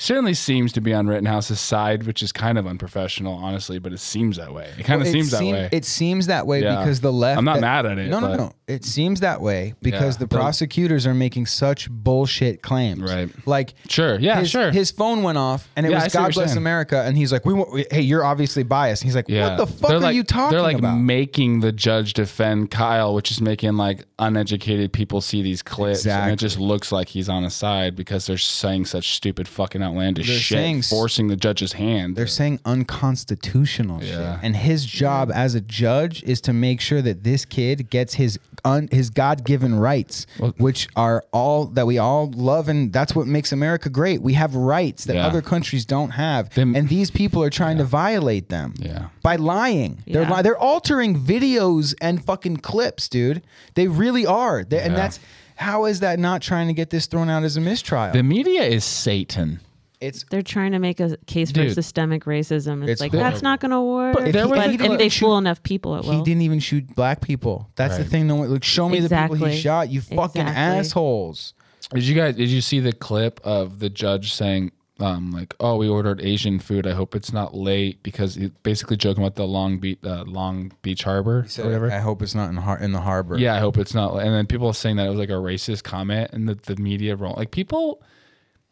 certainly 0.00 0.34
seems 0.34 0.72
to 0.72 0.80
be 0.80 0.92
on 0.94 1.06
Rittenhouse's 1.06 1.60
side, 1.60 2.04
which 2.04 2.22
is 2.22 2.32
kind 2.32 2.58
of 2.58 2.66
unprofessional, 2.66 3.34
honestly. 3.34 3.78
But 3.78 3.92
it 3.92 4.00
seems 4.00 4.36
that 4.36 4.52
way. 4.52 4.70
It 4.78 4.84
kind 4.84 5.00
of 5.00 5.06
Well, 5.06 5.12
seems 5.12 5.30
seem- 5.30 5.52
that 5.54 5.60
way. 5.60 5.68
It 5.72 5.84
seems 5.84 6.26
that 6.26 6.46
way 6.46 6.62
Yeah. 6.62 6.76
because 6.78 7.00
the 7.00 7.12
left. 7.12 7.38
I'm 7.38 7.44
not 7.44 7.56
that- 7.56 7.60
mad 7.60 7.86
at 7.86 7.98
it, 7.98 8.08
No, 8.10 8.20
no, 8.20 8.34
no. 8.34 8.52
It 8.66 8.84
seems 8.84 9.20
that 9.20 9.40
way 9.40 9.74
because 9.82 10.14
Yeah. 10.14 10.20
the 10.20 10.26
The- 10.26 10.36
prosecutors 10.36 11.06
are 11.06 11.14
making 11.14 11.46
such 11.46 11.90
bullshit 11.90 12.62
claims. 12.62 13.02
Right. 13.02 13.28
Like, 13.46 13.74
Sure. 13.88 14.18
Yeah, 14.20 14.40
his, 14.40 14.50
sure. 14.50 14.70
His 14.70 14.90
phone 14.92 15.22
went 15.22 15.38
off, 15.38 15.68
and 15.76 15.84
it 15.86 15.90
Yeah, 15.90 16.04
was 16.04 16.12
God 16.12 16.32
bless. 16.34 16.54
America, 16.56 17.02
and 17.04 17.16
he's 17.16 17.32
like, 17.32 17.44
"We, 17.44 17.52
want, 17.54 17.86
hey, 17.92 18.00
you're 18.02 18.24
obviously 18.24 18.62
biased." 18.62 19.02
And 19.02 19.08
he's 19.08 19.16
like, 19.16 19.26
Yeah. 19.28 19.48
"What 19.48 19.56
the 19.58 19.66
fuck 19.66 19.88
They're 19.88 19.96
are 19.98 20.00
like, 20.00 20.14
you 20.14 20.22
talking 20.22 20.42
about? 20.42 20.50
They're 20.50 20.62
like 20.62 20.78
about?" 20.78 20.98
making 20.98 21.60
the 21.60 21.72
judge 21.72 22.12
defend 22.12 22.70
Kyle, 22.70 23.12
which 23.14 23.30
is 23.32 23.40
making 23.40 23.76
like 23.76 24.04
uneducated 24.18 24.92
people 24.92 25.20
see 25.20 25.42
these 25.42 25.62
clips, 25.62 26.06
and 26.06 26.30
it 26.32 26.36
just 26.36 26.58
looks 26.58 26.92
like 26.92 27.08
he's 27.08 27.28
on 27.28 27.44
a 27.44 27.50
side 27.50 27.96
because 27.96 28.26
they're 28.26 28.38
saying 28.38 28.84
such 28.84 29.14
stupid, 29.14 29.48
fucking 29.48 29.82
outlandish 29.90 30.26
They're 30.28 30.36
shit, 30.36 30.56
saying 30.58 30.82
forcing 30.82 31.28
the 31.28 31.36
judge's 31.36 31.74
hand. 31.74 32.16
They're 32.16 32.26
saying 32.26 32.60
unconstitutional 32.64 34.00
shit, 34.00 34.10
Yeah. 34.10 34.38
and 34.42 34.56
his 34.56 34.84
job 34.86 35.30
as 35.34 35.54
a 35.54 35.60
judge 35.60 36.22
is 36.22 36.40
to 36.42 36.52
make 36.52 36.80
sure 36.80 37.02
that 37.02 37.24
this 37.24 37.44
kid 37.44 37.90
gets 37.90 38.14
his 38.14 38.38
un, 38.64 38.88
his 38.92 39.10
God 39.10 39.44
given 39.44 39.74
rights, 39.74 40.26
which 40.58 40.88
are 40.96 41.24
all 41.32 41.66
that 41.66 41.86
we 41.86 41.98
all 41.98 42.30
love, 42.34 42.68
and 42.68 42.92
that's 42.92 43.14
what 43.14 43.26
makes 43.26 43.52
America 43.52 43.88
great. 43.88 44.20
We 44.22 44.34
have 44.34 44.54
rights 44.54 45.04
that 45.04 45.16
Yeah. 45.16 45.26
other 45.26 45.40
countries 45.42 45.84
don't 45.86 46.10
have, 46.10 46.50
and 46.56 46.88
these 46.88 47.10
people 47.10 47.42
are 47.42 47.50
trying 47.50 47.78
to 47.78 47.84
violate 47.84 48.48
them 48.48 48.74
Yeah. 48.78 49.06
by 49.22 49.36
lying. 49.36 49.98
They're 50.06 50.22
Yeah. 50.22 50.36
li- 50.36 50.42
they're 50.42 50.58
altering 50.58 51.18
videos 51.18 51.94
and 52.00 52.22
fucking 52.24 52.58
clips, 52.58 53.08
dude. 53.08 53.42
They 53.74 53.88
really 53.88 54.26
are, 54.26 54.64
They- 54.64 54.80
and 54.80 54.92
Yeah. 54.92 54.96
that's 54.98 55.20
how 55.56 55.84
is 55.86 56.00
that 56.00 56.18
not 56.18 56.40
trying 56.42 56.68
to 56.68 56.74
get 56.74 56.90
this 56.90 57.06
thrown 57.06 57.28
out 57.30 57.42
as 57.44 57.56
a 57.56 57.60
mistrial? 57.60 58.12
the 58.12 58.22
media 58.22 58.62
is 58.62 58.84
Satan. 58.84 59.60
It's 60.00 60.24
They're 60.30 60.42
trying 60.42 60.72
to 60.72 60.78
make 60.78 60.98
a 61.00 61.16
case 61.26 61.50
for 61.50 61.62
Dude. 61.62 61.74
systemic 61.74 62.24
racism. 62.24 62.82
It's, 62.82 62.92
It's 62.92 63.00
like 63.00 63.12
horrible. 63.12 63.30
that's 63.30 63.42
not 63.42 63.60
going 63.60 63.70
to 63.72 63.80
work. 63.82 64.14
But 64.14 64.24
But, 64.24 64.32
there 64.32 64.48
was 64.48 64.58
a 64.58 64.70
if 64.72 64.98
they 64.98 65.08
shoot- 65.08 65.26
fool 65.26 65.38
enough 65.38 65.62
people, 65.62 65.96
it 65.96 66.04
will. 66.04 66.12
He 66.12 66.22
didn't 66.22 66.42
even 66.42 66.58
shoot 66.60 66.94
black 66.94 67.20
people. 67.20 67.68
That's 67.76 67.96
the 67.98 68.04
thing. 68.04 68.26
No 68.26 68.36
one 68.36 68.50
like 68.52 68.64
show 68.64 68.88
me 68.88 69.00
the 69.00 69.08
people 69.08 69.46
he 69.46 69.56
shot. 69.58 69.90
You 69.90 70.00
fucking 70.00 70.42
Exactly. 70.42 70.78
assholes. 70.80 71.54
Did 71.92 72.04
you 72.04 72.14
guys? 72.14 72.36
Did 72.36 72.48
you 72.48 72.60
see 72.60 72.80
the 72.80 72.92
clip 72.92 73.40
of 73.44 73.78
the 73.78 73.90
judge 73.90 74.32
saying? 74.32 74.72
Um, 75.00 75.30
like, 75.32 75.54
oh, 75.60 75.76
we 75.76 75.88
ordered 75.88 76.20
Asian 76.20 76.58
food. 76.58 76.86
I 76.86 76.92
hope 76.92 77.14
it's 77.14 77.32
not 77.32 77.54
late 77.54 78.02
because 78.02 78.34
he 78.34 78.48
basically 78.62 78.98
joking 78.98 79.22
about 79.24 79.34
the 79.34 79.46
Long 79.46 79.78
Beach, 79.78 79.98
uh, 80.04 80.24
Long 80.26 80.72
Beach 80.82 81.04
Harbor, 81.04 81.46
or 81.58 81.64
whatever. 81.64 81.90
I 81.90 82.00
hope 82.00 82.20
it's 82.20 82.34
not 82.34 82.50
in 82.50 82.56
har- 82.58 82.78
in 82.78 82.92
the 82.92 83.00
harbor. 83.00 83.38
Yeah, 83.38 83.54
I 83.54 83.60
hope 83.60 83.78
it's 83.78 83.94
not. 83.94 84.14
And 84.18 84.34
then 84.34 84.46
people 84.46 84.70
saying 84.74 84.96
that 84.96 85.06
it 85.06 85.08
was 85.08 85.18
like 85.18 85.30
a 85.30 85.40
racist 85.40 85.84
comment, 85.84 86.30
and 86.34 86.46
the, 86.46 86.54
the 86.54 86.76
media 86.76 87.16
wrong. 87.16 87.32
Like 87.38 87.50
people, 87.50 88.02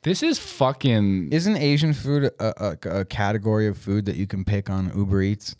this 0.03 0.22
is 0.22 0.38
fucking. 0.38 1.32
Isn't 1.32 1.57
Asian 1.57 1.92
food 1.92 2.24
a, 2.38 2.64
a, 2.88 3.01
a 3.01 3.05
category 3.05 3.66
of 3.66 3.76
food 3.78 4.07
that 4.07 4.16
you 4.16 4.26
can 4.26 4.44
pick 4.44 4.70
on 4.70 4.92
Uber 4.96 5.22
Eats? 5.22 5.57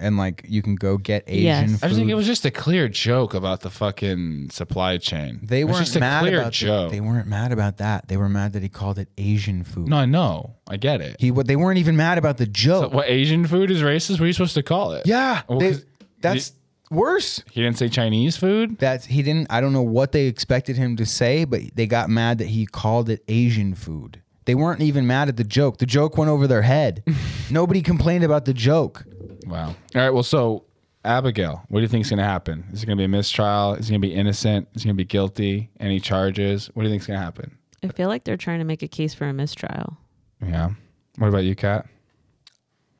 And 0.00 0.16
like 0.16 0.44
you 0.46 0.62
can 0.62 0.76
go 0.76 0.96
get 0.96 1.24
Asian 1.26 1.42
Yes. 1.44 1.70
food. 1.72 1.84
I 1.84 1.88
just 1.88 1.98
think 1.98 2.08
it 2.10 2.14
was 2.14 2.26
just 2.26 2.44
a 2.44 2.52
clear 2.52 2.86
joke 2.88 3.34
about 3.34 3.62
the 3.62 3.70
fucking 3.70 4.50
supply 4.50 4.96
chain. 4.98 5.40
they 5.42 5.64
was 5.64 5.72
weren't 5.74 5.86
just 5.86 5.96
a 5.96 6.00
mad 6.00 6.20
clear 6.20 6.38
about 6.38 6.52
the- 6.52 6.56
joke. 6.58 6.92
they 6.92 7.00
weren't 7.00 7.26
mad 7.26 7.50
about 7.50 7.78
that. 7.78 8.06
They 8.06 8.16
were 8.16 8.28
mad 8.28 8.52
that 8.52 8.62
he 8.62 8.68
called 8.68 9.00
it 9.00 9.08
Asian 9.18 9.64
food. 9.64 9.88
no, 9.88 9.96
I 9.96 10.04
know, 10.06 10.54
I 10.70 10.76
get 10.76 11.00
it. 11.00 11.16
He 11.18 11.32
what 11.32 11.48
they 11.48 11.56
weren't 11.56 11.78
even 11.78 11.96
mad 11.96 12.16
about 12.16 12.36
the 12.36 12.44
So 12.44 12.50
joke. 12.52 12.92
what 12.92 13.08
Asian 13.08 13.44
food 13.44 13.72
is 13.72 13.82
racist? 13.82 14.12
What 14.12 14.20
are 14.20 14.26
you 14.28 14.32
supposed 14.34 14.54
to 14.54 14.62
call 14.62 14.92
it? 14.92 15.04
yeah, 15.04 15.42
Well, 15.48 15.58
they- 15.58 15.72
'cause 15.72 15.84
that's 16.20 16.52
worse. 16.90 17.42
He 17.50 17.62
didn't 17.62 17.78
say 17.78 17.88
Chinese 17.88 18.36
food. 18.36 18.78
That's 18.78 19.06
he 19.06 19.22
didn't. 19.22 19.48
I 19.50 19.60
don't 19.60 19.72
know 19.72 19.82
what 19.82 20.12
they 20.12 20.26
expected 20.26 20.76
him 20.76 20.96
to 20.96 21.06
say, 21.06 21.44
but 21.44 21.60
they 21.74 21.86
got 21.86 22.10
mad 22.10 22.38
that 22.38 22.48
he 22.48 22.66
called 22.66 23.08
it 23.08 23.22
Asian 23.28 23.74
food. 23.74 24.22
They 24.44 24.54
weren't 24.54 24.80
even 24.80 25.06
mad 25.06 25.28
at 25.28 25.36
the 25.36 25.44
joke. 25.44 25.76
The 25.78 25.86
joke 25.86 26.16
went 26.16 26.30
over 26.30 26.46
their 26.46 26.62
head. 26.62 27.04
Nobody 27.50 27.82
complained 27.82 28.24
about 28.24 28.46
the 28.46 28.54
joke. 28.54 29.04
Wow. 29.46 29.68
All 29.68 29.74
right. 29.94 30.10
Well, 30.10 30.22
so 30.22 30.64
Abigail, 31.04 31.64
what 31.68 31.80
do 31.80 31.82
you 31.82 31.88
think 31.88 32.04
is 32.04 32.10
going 32.10 32.18
to 32.18 32.24
happen? 32.24 32.64
Is 32.72 32.82
it 32.82 32.86
going 32.86 32.96
to 32.96 33.00
be 33.00 33.04
a 33.04 33.08
mistrial? 33.08 33.74
Is 33.74 33.88
he 33.88 33.92
going 33.92 34.00
to 34.00 34.08
be 34.08 34.14
innocent? 34.14 34.68
Is 34.74 34.82
he 34.82 34.88
going 34.88 34.96
to 34.96 35.02
be 35.02 35.04
guilty? 35.04 35.70
Any 35.78 36.00
charges? 36.00 36.68
What 36.72 36.82
do 36.82 36.88
you 36.88 36.92
think 36.92 37.02
is 37.02 37.06
going 37.06 37.18
to 37.18 37.24
happen? 37.24 37.58
I 37.82 37.88
feel 37.88 38.08
like 38.08 38.24
they're 38.24 38.36
trying 38.36 38.58
to 38.58 38.64
make 38.64 38.82
a 38.82 38.88
case 38.88 39.14
for 39.14 39.28
a 39.28 39.32
mistrial. 39.32 39.98
Yeah. 40.42 40.70
What 41.18 41.28
about 41.28 41.44
you, 41.44 41.54
Kat? 41.54 41.86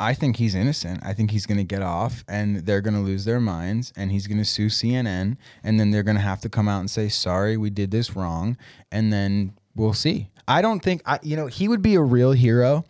I 0.00 0.14
think 0.14 0.36
he's 0.36 0.54
innocent. 0.54 1.00
I 1.02 1.12
think 1.12 1.30
he's 1.30 1.46
going 1.46 1.58
to 1.58 1.64
get 1.64 1.82
off 1.82 2.24
and 2.28 2.58
they're 2.58 2.80
going 2.80 2.94
to 2.94 3.00
lose 3.00 3.24
their 3.24 3.40
minds 3.40 3.92
and 3.96 4.12
he's 4.12 4.26
going 4.26 4.38
to 4.38 4.44
sue 4.44 4.66
CNN 4.66 5.36
and 5.64 5.80
then 5.80 5.90
they're 5.90 6.02
going 6.04 6.16
to 6.16 6.22
have 6.22 6.40
to 6.42 6.48
come 6.48 6.68
out 6.68 6.80
and 6.80 6.90
say, 6.90 7.08
sorry, 7.08 7.56
we 7.56 7.70
did 7.70 7.90
this 7.90 8.14
wrong. 8.14 8.56
And 8.92 9.12
then 9.12 9.54
we'll 9.74 9.94
see. 9.94 10.30
I 10.46 10.62
don't 10.62 10.80
think, 10.80 11.02
I, 11.04 11.18
you 11.22 11.36
know, 11.36 11.46
he 11.46 11.68
would 11.68 11.82
be 11.82 11.96
a 11.96 12.00
real 12.00 12.32
hero 12.32 12.84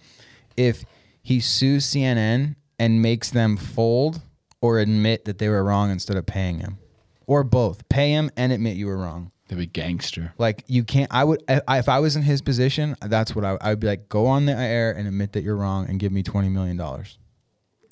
if 0.56 0.84
he 1.22 1.40
sues 1.40 1.86
CNN 1.86 2.56
and 2.78 3.02
makes 3.02 3.30
them 3.30 3.56
fold 3.56 4.20
or 4.60 4.78
admit 4.78 5.24
that 5.24 5.38
they 5.38 5.48
were 5.48 5.64
wrong 5.64 5.90
instead 5.90 6.16
of 6.16 6.26
paying 6.26 6.58
him 6.58 6.78
or 7.26 7.42
both. 7.42 7.88
Pay 7.88 8.10
him 8.10 8.30
and 8.36 8.52
admit 8.52 8.76
you 8.76 8.86
were 8.86 8.98
wrong. 8.98 9.32
The 9.48 9.56
big 9.56 9.72
gangster. 9.72 10.32
Like 10.38 10.64
you 10.66 10.84
can't. 10.84 11.08
I 11.12 11.24
would 11.24 11.42
I, 11.48 11.78
if 11.78 11.88
I 11.88 11.98
was 12.00 12.16
in 12.16 12.22
his 12.22 12.42
position. 12.42 12.96
That's 13.00 13.34
what 13.34 13.44
I, 13.44 13.56
I 13.60 13.70
would 13.70 13.80
be 13.80 13.86
like. 13.86 14.08
Go 14.08 14.26
on 14.26 14.44
the 14.46 14.52
air 14.56 14.92
and 14.92 15.08
admit 15.08 15.32
that 15.32 15.42
you're 15.42 15.56
wrong 15.56 15.88
and 15.88 15.98
give 15.98 16.12
me 16.12 16.22
twenty 16.22 16.48
million 16.48 16.76
dollars. 16.76 17.18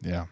Yeah. 0.02 0.26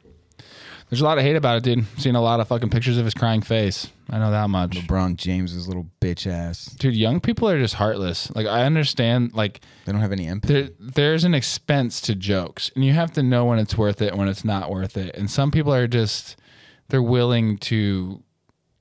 There's 0.91 1.01
a 1.01 1.05
lot 1.05 1.17
of 1.17 1.25
hate 1.25 1.35
about 1.35 1.57
it, 1.57 1.63
dude. 1.65 1.87
Seen 1.99 2.15
a 2.15 2.21
lot 2.21 2.41
of 2.41 2.49
fucking 2.49 2.69
pictures 2.69 2.99
of 2.99 3.07
his 3.07 3.15
crying 3.15 3.41
face. 3.41 3.89
I 4.11 4.19
know 4.19 4.31
that 4.31 4.51
much. 4.51 4.73
LeBron 4.73 5.17
James's 5.17 5.67
little 5.67 5.91
bitch 6.01 6.31
ass. 6.31 6.67
Dude, 6.67 6.95
young 6.95 7.21
people 7.21 7.49
are 7.49 7.59
just 7.59 7.75
heartless. 7.75 8.31
Like 8.35 8.47
I 8.47 8.65
understand 8.65 9.33
like 9.33 9.61
They 9.87 9.93
don't 9.93 10.03
have 10.03 10.13
any 10.13 10.29
empathy. 10.29 10.53
there 10.53 10.69
there's 10.79 11.25
an 11.25 11.35
expense 11.35 12.03
to 12.03 12.15
jokes 12.15 12.71
and 12.77 12.85
you 12.85 12.93
have 12.93 13.13
to 13.15 13.23
know 13.23 13.47
when 13.47 13.59
it's 13.59 13.79
worth 13.79 14.03
it 14.03 14.11
and 14.11 14.19
when 14.19 14.29
it's 14.29 14.45
not 14.45 14.71
worth 14.71 14.97
it. 14.99 15.17
And 15.17 15.31
some 15.31 15.51
people 15.51 15.73
are 15.73 15.89
just 15.89 16.37
they're 16.91 17.03
willing 17.03 17.57
to 17.59 18.23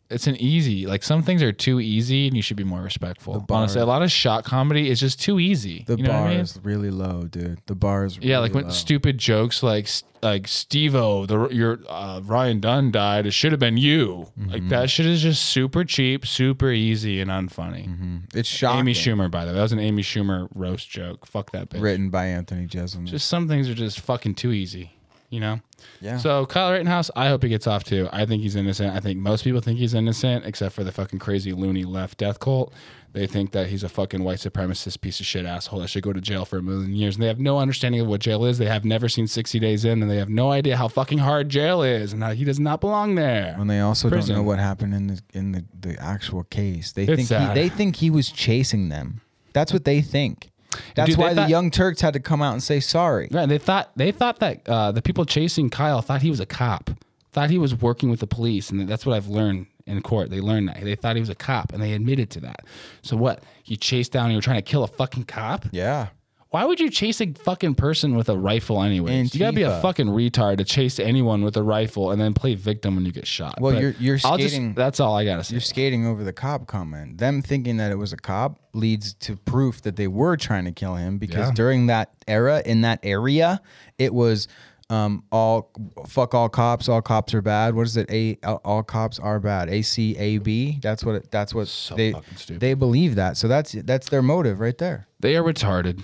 it's 0.10 0.28
an 0.28 0.36
easy 0.36 0.86
like 0.86 1.02
some 1.04 1.24
things 1.24 1.42
are 1.42 1.52
too 1.52 1.80
easy 1.80 2.28
and 2.28 2.36
you 2.36 2.42
should 2.44 2.58
be 2.58 2.64
more 2.64 2.82
respectful. 2.82 3.46
Honestly, 3.50 3.82
a 3.82 3.86
lot 3.86 4.02
of 4.04 4.12
shot 4.12 4.44
comedy 4.44 4.90
is 4.90 5.00
just 5.00 5.20
too 5.22 5.40
easy. 5.40 5.84
The 5.88 5.96
you 5.98 6.04
know 6.04 6.10
bar 6.10 6.22
what 6.22 6.28
I 6.28 6.32
mean? 6.32 6.40
is 6.42 6.60
really 6.64 6.92
low, 6.92 7.24
dude. 7.24 7.60
The 7.66 7.76
bar 7.76 8.06
is 8.06 8.18
Yeah, 8.20 8.40
like 8.40 8.54
when 8.54 8.66
low. 8.66 8.70
stupid 8.70 9.18
jokes 9.18 9.64
like 9.64 9.88
like 10.22 10.48
Steve-O, 10.48 11.26
the 11.26 11.50
your 11.50 11.80
uh, 11.90 12.22
Ryan 12.24 12.60
Dunn 12.62 12.92
died. 12.92 13.26
It 13.26 13.32
should 13.32 13.52
have 13.52 13.60
been 13.60 13.76
you. 13.76 14.28
Mm-hmm. 14.40 14.52
Like 14.52 14.70
that 14.70 14.90
shit 14.90 15.06
is 15.06 15.22
just 15.22 15.44
super 15.46 15.84
cheap, 15.84 16.26
super 16.26 16.70
easy, 16.72 17.20
and 17.20 17.30
unfunny. 17.30 18.24
it's 18.34 18.48
shocking. 18.48 18.80
Amy 18.80 18.94
Schumer, 18.94 19.30
by 19.30 19.44
the 19.44 19.52
way, 19.52 19.56
that 19.58 19.62
was 19.64 19.74
an 19.74 19.80
Amy 19.80 20.02
Schumer 20.02 20.48
roast 20.56 20.90
joke. 20.90 21.26
Fuck 21.26 21.52
that 21.52 21.70
bitch. 21.70 21.82
written 21.82 22.10
by 22.10 22.28
Anthony 22.28 22.68
Jeselnik. 22.68 23.06
Just 23.06 23.28
some 23.28 23.48
things 23.50 23.70
are 23.70 23.74
just 23.74 24.00
fucking 24.00 24.36
too 24.36 24.52
easy, 24.54 24.92
you 25.34 25.40
know. 25.40 25.60
yeah. 26.00 26.18
So 26.18 26.46
Kyle 26.46 26.72
Rittenhouse, 26.72 27.10
I 27.16 27.28
hope 27.28 27.42
he 27.44 27.50
gets 27.50 27.66
off 27.68 27.84
too. 27.84 28.08
I 28.14 28.26
think 28.26 28.44
he's 28.44 28.56
innocent. 28.56 28.96
I 28.96 29.00
think 29.00 29.20
most 29.20 29.44
people 29.44 29.60
think 29.62 29.80
he's 29.80 29.94
innocent, 29.94 30.46
except 30.46 30.76
for 30.76 30.84
the 30.84 30.92
fucking 30.92 31.20
crazy 31.20 31.52
loony 31.54 31.84
left 31.84 32.20
death 32.20 32.40
cult. 32.40 32.72
They 33.14 33.28
think 33.28 33.52
that 33.52 33.68
he's 33.68 33.84
a 33.84 33.90
fucking 33.90 34.24
white 34.24 34.40
supremacist 34.40 35.02
piece 35.02 35.20
of 35.20 35.28
shit 35.28 35.46
asshole 35.46 35.80
that 35.82 35.88
should 35.90 36.02
go 36.02 36.14
to 36.14 36.22
jail 36.22 36.46
for 36.46 36.58
a 36.58 36.64
million 36.64 36.96
years. 36.96 37.16
And 37.16 37.22
they 37.24 37.28
have 37.28 37.40
no 37.40 37.60
understanding 37.60 38.02
of 38.02 38.08
what 38.08 38.22
jail 38.22 38.44
is. 38.46 38.58
They 38.58 38.66
have 38.66 38.86
never 38.86 39.08
seen 39.08 39.28
60 39.28 39.60
days 39.60 39.86
in, 39.86 40.02
and 40.02 40.10
they 40.10 40.18
have 40.18 40.30
no 40.30 40.52
idea 40.52 40.78
how 40.78 40.88
fucking 40.88 41.20
hard 41.20 41.50
jail 41.50 41.84
is 41.84 42.12
and 42.14 42.24
how 42.24 42.32
he 42.32 42.44
does 42.44 42.60
not 42.60 42.80
belong 42.82 43.14
there. 43.16 43.56
and 43.60 43.70
they 43.70 43.80
also 43.82 44.10
Prison. 44.10 44.36
don't 44.36 44.44
know 44.44 44.48
what 44.48 44.58
happened 44.60 44.94
in 44.96 45.08
the 45.08 45.22
in 45.34 45.52
the, 45.52 45.64
the 45.80 46.00
actual 46.02 46.44
case. 46.46 46.92
They 46.92 47.04
It's 47.04 47.16
think 47.16 47.28
sad. 47.28 47.56
he, 47.56 47.62
they 47.64 47.70
think 47.70 47.98
he 47.98 48.10
was 48.10 48.32
chasing 48.32 48.90
them. 48.90 49.22
That's 49.54 49.72
what 49.74 49.86
they 49.86 50.02
think. 50.02 50.50
That's 50.96 51.12
Dude, 51.12 51.18
why 51.18 51.34
the 51.34 51.48
Young 51.48 51.72
Turks 51.72 52.02
had 52.02 52.14
to 52.14 52.20
come 52.20 52.42
out 52.42 52.54
and 52.54 52.64
say 52.64 52.80
sorry. 52.80 53.28
Yeah, 53.32 53.46
they 53.46 53.58
thought 53.58 53.92
they 53.96 54.12
thought 54.12 54.40
that 54.40 54.68
uh, 54.68 54.92
the 54.92 55.02
people 55.02 55.26
chasing 55.26 55.70
Kyle 55.70 56.02
thought 56.02 56.22
he 56.22 56.30
was 56.30 56.40
a 56.40 56.46
cop, 56.46 56.90
thought 57.32 57.50
he 57.50 57.58
was 57.58 57.76
working 57.76 58.10
with 58.10 58.20
the 58.20 58.28
police, 58.28 58.70
and 58.70 58.88
that's 58.88 59.06
what 59.06 59.16
I've 59.16 59.28
learned 59.28 59.68
in 59.86 60.02
court. 60.02 60.30
They 60.30 60.40
learned 60.40 60.70
that 60.70 60.82
they 60.82 60.96
thought 60.96 61.16
he 61.16 61.22
was 61.22 61.30
a 61.30 61.36
cop, 61.36 61.74
and 61.74 61.82
they 61.82 61.94
admitted 61.94 62.30
to 62.32 62.40
that. 62.42 62.62
So 63.02 63.18
what? 63.18 63.44
He 63.64 63.76
chased 63.78 64.12
down. 64.12 64.30
You 64.30 64.38
were 64.38 64.42
trying 64.42 64.58
to 64.58 64.62
kill 64.62 64.84
a 64.84 64.88
fucking 64.88 65.26
cop. 65.26 65.66
Yeah. 65.72 66.10
Why 66.54 66.66
would 66.66 66.80
you 66.80 66.92
chase 66.92 67.20
a 67.20 67.34
fucking 67.34 67.74
person 67.74 68.16
with 68.16 68.30
a 68.30 68.38
rifle 68.38 68.84
anyways? 68.84 69.34
You 69.34 69.40
gotta 69.40 69.54
be 69.56 69.64
a 69.64 69.70
Antifa. 69.72 69.82
fucking 69.82 70.06
retard 70.06 70.58
to 70.58 70.64
chase 70.64 71.00
anyone 71.00 71.44
with 71.44 71.58
a 71.58 71.64
rifle 71.64 72.12
and 72.12 72.22
then 72.22 72.36
play 72.36 72.54
victim 72.54 72.94
when 72.96 73.08
you 73.08 73.12
get 73.12 73.26
shot. 73.26 73.60
Well, 73.60 73.74
But 73.74 73.82
you're- 73.82 73.96
you're 74.00 74.20
I'll 74.24 74.38
just- 74.38 74.54
skating- 74.54 74.76
that's 74.76 75.00
all 75.00 75.16
I 75.18 75.26
gotta 75.26 75.44
say. 75.44 75.54
You're 75.56 75.62
skating 75.62 76.06
over 76.06 76.24
the 76.24 76.32
cop 76.32 76.68
comment. 76.68 77.18
Them 77.18 77.42
thinking 77.42 77.78
that 77.78 77.92
it 77.92 77.98
was 77.98 78.14
a 78.14 78.18
cop 78.18 78.60
leads 78.76 79.16
to 79.16 79.36
proof 79.36 79.82
that 79.82 79.96
they 79.96 80.08
were 80.08 80.38
trying 80.38 80.66
to 80.66 80.72
kill 80.72 80.94
him 80.94 81.18
because 81.18 81.48
Yeah. 81.48 81.54
during 81.56 81.88
that 81.88 82.12
era 82.28 82.62
in 82.64 82.82
that 82.82 83.00
area, 83.02 83.60
it 83.98 84.14
was 84.14 84.48
um, 84.92 85.24
all 85.32 85.72
fuck 86.08 86.36
all 86.36 86.50
cops. 86.50 86.88
All 86.88 87.02
cops 87.02 87.34
are 87.34 87.42
bad. 87.42 87.74
What 87.74 87.88
is 87.88 87.98
it? 87.98 88.08
A 88.12 88.38
all- 88.44 88.62
all 88.64 88.84
cops 88.84 89.18
are 89.18 89.40
bad. 89.40 89.70
A 89.70 89.82
C 89.82 90.16
A 90.20 90.38
B. 90.38 90.78
That's 90.84 91.04
what. 91.04 91.16
It, 91.16 91.32
that's 91.32 91.56
what 91.56 91.66
they 91.96 92.12
fucking 92.12 92.36
stupid. 92.38 92.60
they 92.60 92.76
believe 92.76 93.16
that. 93.16 93.38
So 93.38 93.48
that's 93.48 93.72
that's 93.72 94.10
their 94.10 94.22
motive 94.22 94.60
right 94.60 94.78
there. 94.78 95.08
They 95.20 95.36
are 95.36 95.42
retarded. 95.42 96.02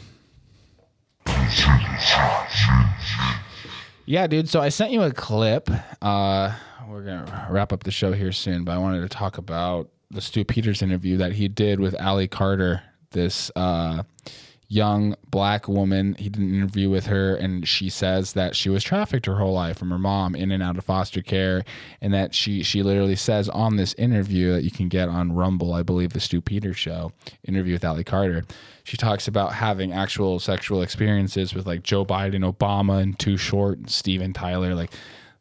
Yeah, 4.06 4.26
dude. 4.26 4.50
So 4.50 4.60
I 4.60 4.70
sent 4.70 4.92
you 4.92 5.04
a 5.04 5.12
clip. 5.12 5.70
Uh, 6.02 6.56
we're 6.90 7.04
gonna 7.04 7.48
wrap 7.52 7.72
up 7.72 7.84
the 7.84 7.92
show 7.92 8.12
here 8.12 8.32
soon, 8.32 8.64
but 8.64 8.72
I 8.72 8.80
wanted 8.80 9.02
to 9.02 9.10
talk 9.10 9.38
about 9.38 9.90
the 10.10 10.22
Stew 10.22 10.44
Peters 10.44 10.82
interview 10.82 11.18
that 11.18 11.34
he 11.34 11.48
did 11.48 11.80
with 11.80 11.94
Ali 12.02 12.28
Carter, 12.28 12.82
this 13.12 13.52
uh, 13.56 14.02
young 14.72 15.16
black 15.32 15.68
woman. 15.68 16.16
He 16.20 16.30
did 16.30 16.42
an 16.42 16.54
interview 16.54 16.90
with 16.90 17.08
her, 17.08 17.36
and 17.36 17.68
she 17.68 17.90
says 17.90 18.34
that 18.34 18.56
she 18.56 18.70
was 18.70 18.84
trafficked 18.84 19.26
her 19.26 19.36
whole 19.36 19.54
life 19.54 19.80
from 19.80 19.90
her 19.90 19.98
mom 19.98 20.36
in 20.36 20.52
and 20.52 20.62
out 20.62 20.78
of 20.78 20.86
foster 20.86 21.22
care, 21.24 21.66
and 22.00 22.14
that 22.14 22.36
she 22.36 22.62
she 22.64 22.84
literally 22.84 23.16
says 23.16 23.50
on 23.50 23.76
this 23.76 23.96
interview 23.96 24.54
that 24.54 24.64
you 24.64 24.72
can 24.72 24.88
get 24.88 25.10
on 25.10 25.34
Rumble, 25.34 25.74
I 25.74 25.82
believe, 25.82 26.14
the 26.14 26.20
Stew 26.20 26.40
Peter 26.40 26.74
show 26.74 27.12
interview 27.46 27.74
with 27.74 27.84
Ali 27.84 28.04
Carter. 28.04 28.46
She 28.84 28.96
talks 28.96 29.28
about 29.28 29.54
having 29.54 29.92
actual 29.92 30.40
sexual 30.40 30.84
experiences 30.84 31.54
with 31.54 31.66
like 31.66 31.84
Joe 31.84 32.06
Biden, 32.06 32.50
Obama, 32.50 33.02
and 33.02 33.18
Too 33.18 33.38
Short, 33.38 33.80
and 33.80 33.90
Steven 33.90 34.34
Tyler, 34.34 34.76
like 34.76 34.92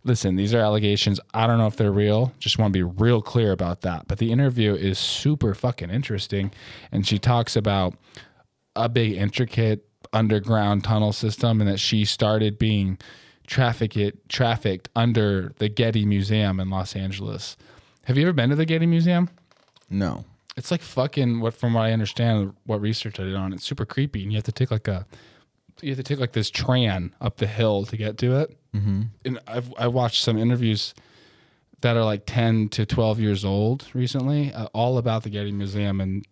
listen, 0.05 0.37
these 0.37 0.55
are 0.55 0.61
allegations. 0.61 1.20
I 1.35 1.47
don't 1.47 1.59
know 1.59 1.66
if 1.66 1.76
they're 1.76 1.93
real. 1.93 2.33
Just 2.39 2.59
want 2.59 2.72
to 2.72 2.79
be 2.79 2.83
real 2.83 3.20
clear 3.20 3.53
about 3.53 3.83
that. 3.83 4.09
But 4.09 4.18
the 4.18 4.33
interview 4.33 4.74
is 4.74 4.99
super 4.99 5.55
fucking 5.55 5.91
interesting. 5.91 6.51
And 6.91 7.07
she 7.07 7.18
talks 7.18 7.57
about 7.57 7.95
a 8.79 8.89
big, 8.89 9.12
intricate 9.12 9.85
underground 10.12 10.85
tunnel 10.85 11.12
system 11.12 11.61
and 11.61 11.68
that 11.68 11.79
she 11.79 12.05
started 12.05 12.59
being 12.59 12.99
trafficked, 13.47 14.29
trafficked 14.29 14.89
under 14.95 15.53
the 15.59 15.68
Getty 15.68 16.05
Museum 16.05 16.61
in 16.61 16.70
Los 16.70 16.95
Angeles. 16.95 17.57
Have 18.05 18.16
you 18.16 18.22
ever 18.22 18.33
been 18.33 18.51
to 18.51 18.57
the 18.57 18.64
Getty 18.64 18.87
Museum? 18.87 19.29
No. 19.91 20.24
It's 20.57 20.70
like 20.70 20.83
fucking 20.83 21.41
what 21.41 21.55
from 21.55 21.74
what 21.74 21.83
I 21.83 21.93
understand, 21.93 22.55
what 22.64 22.81
research 22.81 23.20
I 23.20 23.24
did 23.24 23.37
on 23.37 23.53
it's 23.53 23.64
super 23.64 23.85
creepy. 23.85 24.22
And 24.22 24.33
you 24.33 24.37
have 24.37 24.45
to 24.45 24.53
take 24.53 24.70
like 24.70 24.89
a 24.89 25.07
you 25.81 25.91
have 25.91 25.99
to 25.99 26.03
take 26.03 26.18
like 26.18 26.33
this 26.33 26.51
tran 26.51 27.12
up 27.20 27.37
the 27.37 27.47
hill 27.47 27.85
to 27.87 27.97
get 27.97 28.18
to 28.18 28.41
it. 28.41 28.57
Mm-hmm. 28.74 29.03
And 29.24 29.39
I've 29.47 29.72
I 29.79 29.89
watched 29.89 30.22
some 30.22 30.37
interviews 30.37 30.95
that 31.81 31.97
are 31.97 32.05
like 32.05 32.24
ten 32.26 32.68
to 32.70 32.85
twelve 32.85 33.20
years 33.20 33.45
old 33.45 33.87
recently, 33.95 34.53
uh, 34.53 34.66
all 34.74 34.99
about 34.99 35.22
the 35.22 35.31
Getty 35.31 35.53
Museum, 35.53 36.01
and 36.01 36.26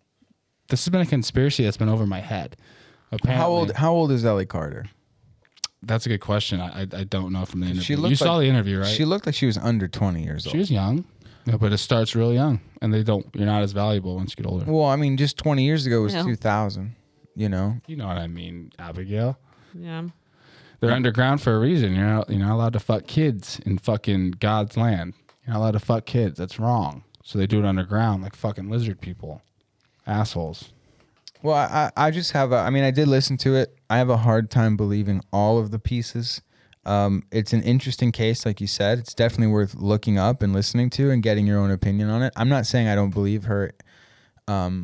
this 0.69 0.83
has 0.85 0.91
been 0.91 1.01
a 1.01 1.05
conspiracy 1.05 1.63
that's 1.63 1.77
been 1.77 1.89
over 1.89 2.05
my 2.05 2.19
head. 2.19 2.57
Apparently, 3.11 3.41
How 3.41 3.49
old? 3.49 3.71
How 3.73 3.93
old 3.93 4.11
is 4.11 4.25
Ellie 4.25 4.45
Carter? 4.45 4.85
That's 5.83 6.05
a 6.05 6.09
good 6.09 6.19
question. 6.21 6.59
I 6.59 6.81
I, 6.81 6.87
I 6.93 7.03
don't 7.03 7.31
know 7.31 7.45
from 7.45 7.61
the 7.61 7.67
interview. 7.67 7.83
She 7.83 7.93
you 7.93 7.99
looked 7.99 8.17
saw 8.17 8.39
the 8.39 8.45
interview, 8.47 8.79
right? 8.79 8.87
She 8.87 9.05
looked 9.05 9.25
like 9.25 9.35
she 9.35 9.45
was 9.45 9.57
under 9.57 9.87
twenty 9.87 10.23
years 10.23 10.45
old. 10.45 10.51
She 10.51 10.57
was 10.57 10.71
young, 10.71 11.05
yeah, 11.45 11.57
but 11.57 11.71
it 11.71 11.77
starts 11.77 12.15
real 12.15 12.33
young, 12.33 12.59
and 12.81 12.93
they 12.93 13.03
don't. 13.03 13.25
You're 13.33 13.45
not 13.45 13.61
as 13.63 13.71
valuable 13.71 14.15
once 14.15 14.31
you 14.31 14.43
get 14.43 14.49
older. 14.49 14.65
well, 14.71 14.85
I 14.85 14.95
mean, 14.97 15.15
just 15.17 15.37
twenty 15.37 15.63
years 15.63 15.85
ago 15.85 16.01
was 16.01 16.13
No. 16.13 16.23
two 16.23 16.35
thousand. 16.35 16.95
You 17.35 17.47
know. 17.49 17.77
You 17.85 17.95
know 17.95 18.07
what 18.07 18.17
I 18.17 18.27
mean, 18.27 18.71
Abigail. 18.79 19.37
Yeah. 19.73 20.07
They're 20.79 20.91
underground 20.91 21.41
for 21.41 21.55
a 21.55 21.59
reason. 21.59 21.93
You're 21.95 22.05
not, 22.05 22.29
you're 22.29 22.39
not 22.39 22.53
allowed 22.53 22.73
to 22.73 22.79
fuck 22.79 23.07
kids 23.07 23.59
in 23.65 23.77
fucking 23.79 24.31
God's 24.39 24.75
land. 24.77 25.13
You're 25.45 25.53
not 25.53 25.59
allowed 25.59 25.71
to 25.71 25.79
fuck 25.79 26.05
kids. 26.05 26.37
That's 26.37 26.59
wrong. 26.59 27.03
So 27.23 27.39
they 27.39 27.47
do 27.47 27.59
it 27.59 27.65
underground 27.65 28.21
like 28.23 28.35
fucking 28.35 28.69
lizard 28.69 29.01
people. 29.01 29.41
Assholes. 30.07 30.71
Well, 31.43 31.55
I, 31.55 31.91
I 31.95 32.11
just 32.11 32.31
have 32.31 32.51
a, 32.51 32.55
I 32.55 32.71
mean, 32.71 32.83
I 32.83 32.91
did 32.91 33.07
listen 33.07 33.37
to 33.37 33.55
it. 33.55 33.77
I 33.89 33.97
have 33.97 34.09
a 34.09 34.17
hard 34.17 34.49
time 34.49 34.75
believing 34.75 35.21
all 35.31 35.59
of 35.59 35.69
the 35.69 35.77
pieces. 35.77 36.41
Um, 36.85 37.23
it's 37.31 37.53
an 37.53 37.61
interesting 37.63 38.11
case, 38.11 38.45
like 38.45 38.59
you 38.61 38.67
said. 38.67 38.97
It's 38.97 39.13
definitely 39.13 39.47
worth 39.53 39.75
looking 39.75 40.17
up 40.17 40.41
and 40.41 40.53
listening 40.53 40.89
to 40.91 41.11
and 41.11 41.21
getting 41.21 41.45
your 41.45 41.59
own 41.59 41.69
opinion 41.69 42.09
on 42.09 42.23
it. 42.23 42.33
I'm 42.35 42.49
not 42.49 42.65
saying 42.65 42.87
I 42.87 42.95
don't 42.95 43.13
believe 43.13 43.43
her. 43.43 43.71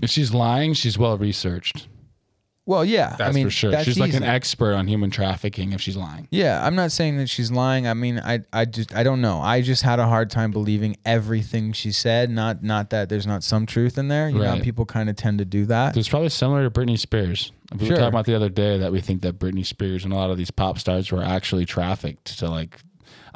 If 0.04 0.10
she's 0.10 0.34
lying, 0.34 0.74
she's 0.74 0.98
well 0.98 1.18
researched. 1.18 1.88
Well, 2.66 2.86
yeah, 2.86 3.16
That's 3.18 3.30
I 3.30 3.32
mean, 3.34 3.48
for 3.48 3.52
sure. 3.52 3.84
She's 3.84 4.00
like 4.00 4.14
an 4.14 4.24
expert 4.24 4.74
on 4.74 4.88
human 4.88 5.10
trafficking 5.12 5.74
if 5.74 5.82
she's 5.82 5.98
lying. 5.98 6.30
Yeah, 6.32 6.66
I'm 6.66 6.76
not 6.76 6.94
saying 6.94 7.18
that 7.18 7.30
she's 7.30 7.52
lying. 7.52 7.88
I 7.88 7.94
mean, 7.94 8.20
I 8.20 8.40
I 8.54 8.64
just 8.64 8.96
I 8.96 9.04
don't 9.04 9.20
know. 9.20 9.42
I 9.42 9.62
just 9.62 9.82
had 9.82 10.00
a 10.00 10.08
hard 10.08 10.30
time 10.30 10.52
believing 10.52 10.96
everything 11.06 11.74
she 11.74 11.92
said. 11.92 12.30
Not 12.30 12.64
not 12.64 12.90
that 12.92 13.10
there's 13.10 13.28
not 13.28 13.44
some 13.44 13.66
truth 13.66 13.98
in 13.98 14.08
there. 14.08 14.30
You 14.30 14.40
know, 14.40 14.60
people 14.62 14.86
kind 14.86 15.10
of 15.10 15.18
tend 15.18 15.40
to 15.40 15.46
do 15.46 15.66
that. 15.66 15.98
It's 15.98 16.08
probably 16.08 16.30
similar 16.30 16.64
to 16.64 16.72
Britney 16.72 16.98
Spears. 16.98 17.52
We 17.74 17.80
Sure. 17.80 17.90
were 17.90 17.96
talking 17.98 18.08
about 18.14 18.26
the 18.26 18.36
other 18.36 18.50
day 18.50 18.78
that 18.78 18.92
we 18.94 19.02
think 19.02 19.24
that 19.24 19.38
Britney 19.40 19.66
Spears 19.66 20.06
and 20.06 20.14
a 20.14 20.16
lot 20.16 20.30
of 20.30 20.38
these 20.38 20.52
pop 20.52 20.80
stars 20.80 21.12
were 21.12 21.24
actually 21.24 21.66
trafficked 21.66 22.40
to 22.40 22.50
like. 22.50 22.80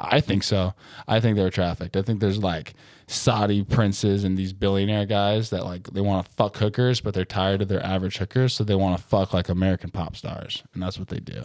I 0.00 0.20
think 0.20 0.42
so. 0.44 0.72
I 1.06 1.20
think 1.20 1.36
they 1.36 1.42
were 1.42 1.50
trafficked. 1.50 1.96
I 1.96 2.02
think 2.02 2.20
there's 2.20 2.38
like 2.38 2.72
Saudi 3.10 3.64
princes 3.64 4.22
and 4.22 4.36
these 4.36 4.52
billionaire 4.52 5.06
guys 5.06 5.48
that 5.50 5.64
like 5.64 5.84
they 5.92 6.00
want 6.02 6.26
to 6.26 6.32
fuck 6.32 6.58
hookers, 6.58 7.00
but 7.00 7.14
they're 7.14 7.24
tired 7.24 7.62
of 7.62 7.68
their 7.68 7.84
average 7.84 8.18
hookers, 8.18 8.52
so 8.54 8.64
they 8.64 8.74
want 8.74 8.96
to 8.98 9.02
fuck 9.02 9.32
like 9.32 9.48
American 9.48 9.90
pop 9.90 10.14
stars, 10.14 10.62
and 10.74 10.82
that's 10.82 10.98
what 10.98 11.08
they 11.08 11.18
do. 11.18 11.42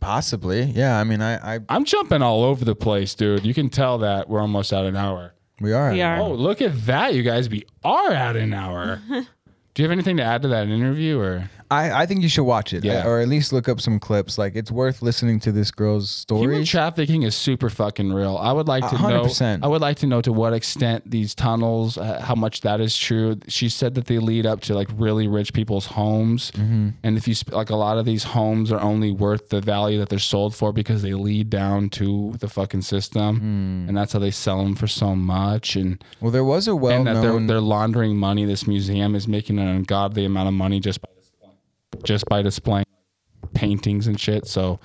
Possibly, 0.00 0.62
yeah. 0.64 0.98
I 0.98 1.04
mean, 1.04 1.22
I 1.22 1.56
I 1.56 1.60
I'm 1.68 1.84
jumping 1.84 2.20
all 2.20 2.42
over 2.42 2.64
the 2.64 2.74
place, 2.74 3.14
dude. 3.14 3.46
You 3.46 3.54
can 3.54 3.68
tell 3.70 3.98
that 3.98 4.28
we're 4.28 4.40
almost 4.40 4.72
at 4.72 4.84
an 4.84 4.96
hour. 4.96 5.34
we 5.60 5.72
are. 5.72 5.92
We 5.92 6.02
are. 6.02 6.18
Oh, 6.18 6.32
look 6.32 6.60
at 6.60 6.86
that, 6.86 7.14
you 7.14 7.22
guys! 7.22 7.48
We 7.48 7.64
are 7.84 8.10
at 8.12 8.34
an 8.36 8.52
hour. 8.52 9.00
Do 9.08 9.82
you 9.82 9.84
have 9.88 9.92
anything 9.92 10.16
to 10.16 10.22
add 10.24 10.42
to 10.42 10.48
that 10.48 10.66
interview, 10.68 11.20
or? 11.20 11.50
I, 11.70 12.02
I 12.02 12.06
think 12.06 12.22
you 12.22 12.28
should 12.28 12.44
watch 12.44 12.72
it, 12.72 12.84
Yeah. 12.84 13.06
or 13.06 13.20
at 13.20 13.28
least 13.28 13.52
look 13.52 13.68
up 13.68 13.80
some 13.80 13.98
clips. 13.98 14.38
Like 14.38 14.54
it's 14.54 14.70
worth 14.70 15.02
listening 15.02 15.40
to 15.40 15.52
this 15.52 15.70
girl's 15.70 16.10
story. 16.10 16.40
Human 16.42 16.54
stories. 16.64 16.70
trafficking 16.70 17.22
is 17.22 17.34
super 17.34 17.68
fucking 17.70 18.12
real. 18.12 18.36
I 18.36 18.52
would 18.52 18.68
like 18.68 18.88
to 18.90 18.98
know. 18.98 19.22
percent. 19.24 19.64
I 19.64 19.66
would 19.68 19.80
like 19.80 19.96
to 19.98 20.06
know 20.06 20.20
to 20.22 20.32
what 20.32 20.52
extent 20.52 21.10
these 21.10 21.34
tunnels, 21.34 21.98
uh, 21.98 22.20
how 22.20 22.34
much 22.34 22.60
that 22.60 22.80
is 22.80 22.96
true. 22.96 23.38
She 23.48 23.68
said 23.68 23.94
that 23.96 24.06
they 24.06 24.18
lead 24.18 24.46
up 24.46 24.60
to 24.62 24.74
like 24.74 24.88
really 24.96 25.26
rich 25.28 25.52
people's 25.52 25.86
homes, 25.86 26.50
Mm-hmm. 26.52 26.88
and 27.02 27.16
if 27.16 27.26
you 27.26 27.34
sp- 27.34 27.52
like, 27.52 27.70
a 27.70 27.76
lot 27.76 27.98
of 27.98 28.04
these 28.04 28.24
homes 28.24 28.70
are 28.70 28.80
only 28.80 29.10
worth 29.10 29.48
the 29.48 29.60
value 29.60 29.98
that 29.98 30.08
they're 30.08 30.18
sold 30.18 30.54
for 30.54 30.72
because 30.72 31.02
they 31.02 31.14
lead 31.14 31.50
down 31.50 31.88
to 31.90 32.34
the 32.40 32.48
fucking 32.48 32.82
system, 32.82 33.38
Hmm. 33.40 33.88
and 33.88 33.96
that's 33.96 34.12
how 34.12 34.18
they 34.18 34.30
sell 34.30 34.62
them 34.62 34.74
for 34.76 34.86
so 34.86 35.14
much. 35.16 35.76
And 35.76 36.02
well, 36.20 36.30
there 36.30 36.44
was 36.44 36.68
a 36.68 36.76
well 36.76 36.96
and 36.98 37.06
that 37.06 37.14
they're 37.14 37.30
well-known. 37.30 37.46
they're 37.46 37.60
laundering 37.60 38.16
money. 38.16 38.44
This 38.44 38.66
museum 38.66 39.14
is 39.14 39.26
making 39.26 39.58
an 39.58 39.66
ungodly 39.68 40.24
amount 40.24 40.48
of 40.48 40.54
money 40.54 40.80
just 40.80 41.00
by 41.00 41.08
just 42.02 42.26
by 42.26 42.42
displaying 42.42 42.86
paintings 43.54 44.06
and 44.06 44.20
shit. 44.20 44.46
So, 44.46 44.80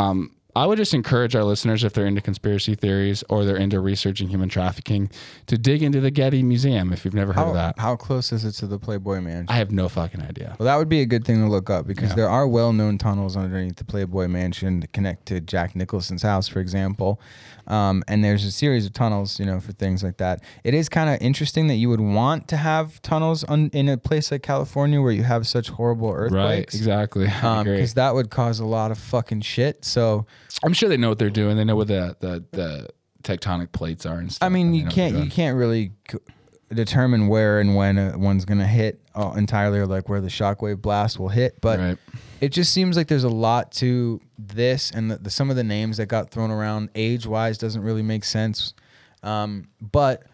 um, 0.00 0.36
I 0.56 0.66
would 0.66 0.78
just 0.78 0.94
encourage 0.94 1.36
our 1.36 1.44
listeners, 1.44 1.84
if 1.84 1.92
they're 1.92 2.06
into 2.06 2.20
conspiracy 2.20 2.74
theories 2.74 3.22
or 3.28 3.44
they're 3.44 3.56
into 3.56 3.78
researching 3.80 4.28
human 4.28 4.48
trafficking, 4.48 5.10
to 5.46 5.56
dig 5.58 5.82
into 5.82 6.00
the 6.00 6.10
Getty 6.10 6.42
Museum 6.42 6.92
if 6.92 7.04
you've 7.04 7.14
never 7.14 7.32
heard 7.32 7.40
How, 7.42 7.48
of 7.48 7.54
that. 7.54 7.78
how 7.78 7.96
close 7.96 8.32
is 8.32 8.44
it 8.44 8.52
to 8.52 8.66
the 8.66 8.78
Playboy 8.78 9.20
Mansion? 9.20 9.46
I 9.50 9.56
have 9.56 9.70
no 9.70 9.88
fucking 9.88 10.22
idea. 10.22 10.56
Well, 10.58 10.64
that 10.64 10.76
would 10.76 10.88
be 10.88 11.00
a 11.00 11.06
good 11.06 11.24
thing 11.24 11.36
to 11.44 11.48
look 11.48 11.70
up 11.70 11.86
because 11.86 12.10
Yeah. 12.10 12.16
there 12.16 12.28
are 12.30 12.48
well-known 12.48 12.98
tunnels 12.98 13.36
underneath 13.36 13.76
the 13.76 13.84
Playboy 13.84 14.26
Mansion 14.26 14.80
to 14.80 14.86
connect 14.88 15.26
to 15.26 15.40
Jack 15.40 15.76
Nicholson's 15.76 16.22
house, 16.22 16.48
for 16.48 16.60
example. 16.60 17.20
Um, 17.66 18.02
and 18.08 18.24
there's 18.24 18.44
a 18.44 18.50
series 18.50 18.86
of 18.86 18.94
tunnels, 18.94 19.38
you 19.38 19.44
know, 19.44 19.60
for 19.60 19.72
things 19.72 20.02
like 20.02 20.16
that. 20.16 20.42
It 20.64 20.72
is 20.72 20.88
kind 20.88 21.10
of 21.10 21.20
interesting 21.20 21.66
that 21.66 21.74
you 21.74 21.90
would 21.90 22.00
want 22.00 22.48
to 22.48 22.56
have 22.56 23.00
tunnels 23.02 23.44
on, 23.44 23.68
in 23.74 23.90
a 23.90 23.98
place 23.98 24.32
like 24.32 24.42
California 24.42 25.02
where 25.02 25.12
you 25.12 25.24
have 25.24 25.46
such 25.46 25.68
horrible 25.68 26.10
earthquakes. 26.10 26.32
Right, 26.34 26.58
exactly. 26.74 27.26
Because 27.68 27.94
that 27.94 28.14
would 28.14 28.30
cause 28.30 28.58
a 28.58 28.64
lot 28.64 28.90
of 28.90 28.96
fucking 28.98 29.42
shit. 29.42 29.84
So, 29.84 30.24
I'm 30.64 30.72
sure 30.72 30.88
they 30.88 30.96
know 30.96 31.08
what 31.08 31.18
they're 31.18 31.30
doing. 31.30 31.56
They 31.56 31.64
know 31.64 31.76
what 31.76 31.88
the 31.88 32.16
the, 32.20 32.44
the 32.52 32.88
tectonic 33.22 33.72
plates 33.72 34.06
are 34.06 34.18
and 34.18 34.32
stuff. 34.32 34.46
I 34.46 34.48
mean, 34.48 34.74
you 34.74 34.86
can't 34.86 35.16
you 35.16 35.30
can't 35.30 35.56
really 35.56 35.92
c- 36.10 36.18
determine 36.72 37.28
where 37.28 37.60
and 37.60 37.74
when 37.76 37.98
uh, 37.98 38.12
one's 38.16 38.44
gonna 38.44 38.66
hit 38.66 39.00
uh, 39.14 39.32
entirely, 39.36 39.78
or 39.78 39.86
like 39.86 40.08
where 40.08 40.20
the 40.20 40.28
shockwave 40.28 40.80
blast 40.82 41.18
will 41.18 41.28
hit. 41.28 41.60
But 41.60 41.78
Right. 41.78 41.98
it 42.40 42.48
just 42.50 42.72
seems 42.72 42.96
like 42.96 43.08
there's 43.08 43.24
a 43.24 43.28
lot 43.28 43.72
to 43.72 44.20
this, 44.38 44.90
and 44.90 45.10
the, 45.10 45.16
the, 45.18 45.30
some 45.30 45.50
of 45.50 45.56
the 45.56 45.64
names 45.64 45.96
that 45.98 46.06
got 46.06 46.30
thrown 46.30 46.50
around 46.50 46.90
age 46.94 47.26
wise 47.26 47.56
doesn't 47.58 47.82
really 47.82 48.02
make 48.02 48.24
sense. 48.24 48.74
Um, 49.22 49.68
but 49.80 50.24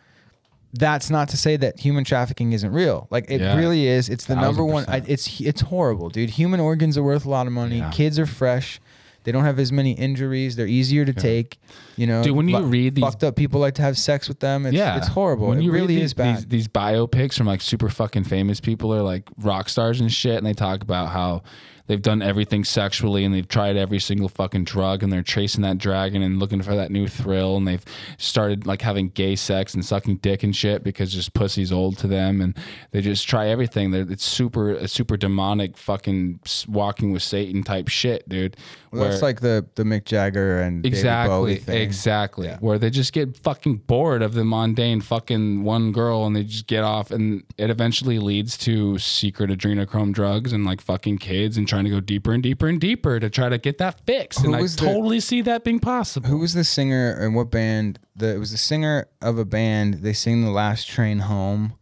that's 0.74 1.08
not 1.08 1.28
to 1.28 1.36
say 1.36 1.56
that 1.56 1.78
human 1.78 2.02
trafficking 2.04 2.52
isn't 2.52 2.72
real. 2.72 3.06
Like 3.10 3.30
it 3.30 3.40
Yeah. 3.40 3.56
really 3.56 3.86
is. 3.86 4.08
It's 4.08 4.24
the 4.24 4.34
Thousand 4.34 4.48
number 4.48 4.64
one. 4.64 4.82
I, 4.84 5.00
percent. 5.00 5.08
it's 5.08 5.40
it's 5.40 5.60
horrible, 5.62 6.08
dude. 6.10 6.30
Human 6.30 6.58
organs 6.60 6.98
are 6.98 7.02
worth 7.02 7.24
a 7.26 7.30
lot 7.30 7.46
of 7.46 7.52
money. 7.52 7.78
Yeah. 7.78 7.90
Kids 7.90 8.18
are 8.18 8.26
fresh. 8.26 8.80
They 9.24 9.32
don't 9.32 9.44
have 9.44 9.58
as 9.58 9.72
many 9.72 9.92
injuries. 9.92 10.56
They're 10.56 10.66
easier 10.66 11.04
to 11.04 11.12
take. 11.12 11.58
You 11.96 12.06
know, 12.06 12.22
Dude, 12.22 12.36
when 12.36 12.48
you 12.48 12.60
read 12.60 12.94
these- 12.94 13.04
fucked 13.04 13.24
up 13.24 13.36
people 13.36 13.60
like 13.60 13.74
to 13.74 13.82
have 13.82 13.98
sex 13.98 14.28
with 14.28 14.40
them. 14.40 14.66
It's, 14.66 14.74
yeah, 14.74 14.96
it's 14.96 15.08
horrible. 15.08 15.48
When 15.48 15.58
it 15.58 15.62
you 15.62 15.72
really 15.72 15.96
these, 15.96 16.04
is 16.04 16.14
bad. 16.14 16.36
These, 16.36 16.46
these 16.46 16.68
biopics 16.68 17.34
from 17.34 17.46
like 17.46 17.60
super 17.60 17.88
fucking 17.88 18.24
famous 18.24 18.60
people 18.60 18.94
or 18.94 19.02
like 19.02 19.28
rock 19.38 19.68
stars 19.68 20.00
and 20.00 20.12
shit, 20.12 20.36
and 20.36 20.46
they 20.46 20.54
talk 20.54 20.82
about 20.82 21.08
how 21.08 21.42
they've 21.86 22.02
done 22.02 22.22
everything 22.22 22.64
sexually 22.64 23.24
and 23.24 23.34
they've 23.34 23.48
tried 23.48 23.76
every 23.76 23.98
single 23.98 24.28
fucking 24.28 24.64
drug 24.64 25.02
and 25.02 25.12
they're 25.12 25.22
chasing 25.22 25.62
that 25.62 25.78
dragon 25.78 26.22
and 26.22 26.38
looking 26.38 26.62
for 26.62 26.74
that 26.74 26.90
new 26.90 27.06
thrill 27.06 27.56
and 27.56 27.68
they've 27.68 27.84
started 28.16 28.66
like 28.66 28.80
having 28.80 29.08
gay 29.10 29.36
sex 29.36 29.74
and 29.74 29.84
sucking 29.84 30.16
dick 30.16 30.42
and 30.42 30.56
shit 30.56 30.82
because 30.82 31.12
just 31.12 31.34
pussy's 31.34 31.70
old 31.72 31.98
to 31.98 32.06
them 32.06 32.40
and 32.40 32.56
they 32.92 33.00
just 33.00 33.28
try 33.28 33.48
everything. 33.48 33.90
They're, 33.90 34.10
it's 34.10 34.24
super 34.24 34.70
a 34.70 34.88
super 34.88 35.16
demonic 35.16 35.76
fucking 35.76 36.40
walking 36.68 37.12
with 37.12 37.22
Satan 37.22 37.62
type 37.62 37.88
shit, 37.88 38.28
dude. 38.28 38.56
Well, 39.00 39.10
that's 39.10 39.22
like 39.22 39.40
the 39.40 39.66
the 39.74 39.82
Mick 39.82 40.04
Jagger 40.04 40.60
and 40.60 40.82
David 40.82 41.02
Bowie 41.02 41.52
Exactly, 41.52 41.56
thing. 41.56 41.82
exactly. 41.82 42.46
Yeah. 42.48 42.58
Where 42.60 42.78
they 42.78 42.90
just 42.90 43.12
get 43.12 43.36
fucking 43.36 43.76
bored 43.86 44.22
of 44.22 44.34
the 44.34 44.44
mundane 44.44 45.00
fucking 45.00 45.64
one 45.64 45.92
girl 45.92 46.24
and 46.26 46.34
they 46.36 46.44
just 46.44 46.66
get 46.66 46.84
off, 46.84 47.10
and 47.10 47.42
it 47.58 47.70
eventually 47.70 48.18
leads 48.18 48.56
to 48.58 48.98
secret 48.98 49.50
adrenochrome 49.50 50.12
drugs 50.12 50.52
and 50.52 50.64
like 50.64 50.80
fucking 50.80 51.18
kids 51.18 51.56
and 51.56 51.66
trying 51.68 51.84
to 51.84 51.90
go 51.90 52.00
deeper 52.00 52.32
and 52.32 52.42
deeper 52.42 52.66
and 52.68 52.80
deeper 52.80 53.18
to 53.20 53.28
try 53.30 53.48
to 53.48 53.58
get 53.58 53.78
that 53.78 54.00
fix. 54.06 54.38
Who 54.38 54.46
and 54.48 54.56
I 54.56 54.62
the- 54.62 54.68
totally 54.76 55.20
see 55.20 55.42
that 55.42 55.64
being 55.64 55.80
possible. 55.80 56.28
Who 56.28 56.38
was 56.38 56.54
the 56.54 56.64
singer 56.64 57.12
and 57.12 57.34
what 57.34 57.50
band? 57.50 57.98
The 58.16 58.34
it 58.34 58.38
was 58.38 58.52
the 58.52 58.58
singer 58.58 59.08
of 59.20 59.38
a 59.38 59.44
band. 59.44 59.94
They 59.94 60.12
sing 60.12 60.42
the 60.44 60.50
last 60.50 60.86
train 60.88 61.18
home. 61.20 61.74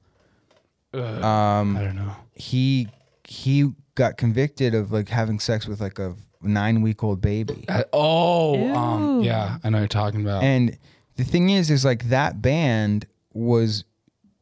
Um, 0.95 1.77
I 1.77 1.83
don't 1.85 1.97
know. 1.97 2.17
he 2.35 2.89
he 3.27 3.71
got 3.95 4.17
convicted 4.17 4.75
of 4.75 4.93
like 4.93 5.09
having 5.09 5.39
sex 5.39 5.67
with 5.67 5.81
like 5.81 5.99
a 5.99 6.15
nine 6.43 6.83
week 6.83 7.03
old 7.05 7.21
baby. 7.21 7.65
Uh, 7.69 7.85
oh, 7.93 8.75
um, 8.75 9.21
yeah, 9.23 9.59
I 9.65 9.71
know 9.71 9.79
you're 9.79 9.89
talking 9.89 10.23
about. 10.23 10.43
And 10.43 10.77
the 11.17 11.25
thing 11.25 11.51
is, 11.51 11.71
is 11.71 11.85
like 11.85 12.09
that 12.09 12.41
band 12.43 13.07
was 13.33 13.85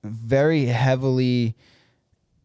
very 0.02 0.66
heavily 0.66 1.54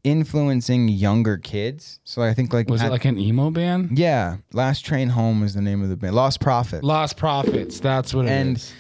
influencing 0.04 0.88
younger 0.88 1.38
kids. 1.38 2.00
So 2.04 2.22
I 2.22 2.34
think 2.34 2.54
like 2.54 2.70
was 2.70 2.82
at- 2.82 2.88
it 2.88 2.92
like 2.92 3.06
an 3.06 3.18
emo 3.18 3.50
band? 3.50 3.98
yeah, 3.98 4.38
Last 4.54 4.86
Train 4.86 5.10
Home 5.10 5.44
is 5.44 5.54
the 5.56 5.62
name 5.62 5.82
of 5.82 5.90
the 5.90 5.98
band. 5.98 6.14
Lostprophet. 6.16 6.84
Lost 6.84 7.18
Prophets. 7.18 7.80
That's 7.80 8.14
what 8.14 8.26
it 8.26 8.30
is. 8.30 8.32
And- 8.32 8.74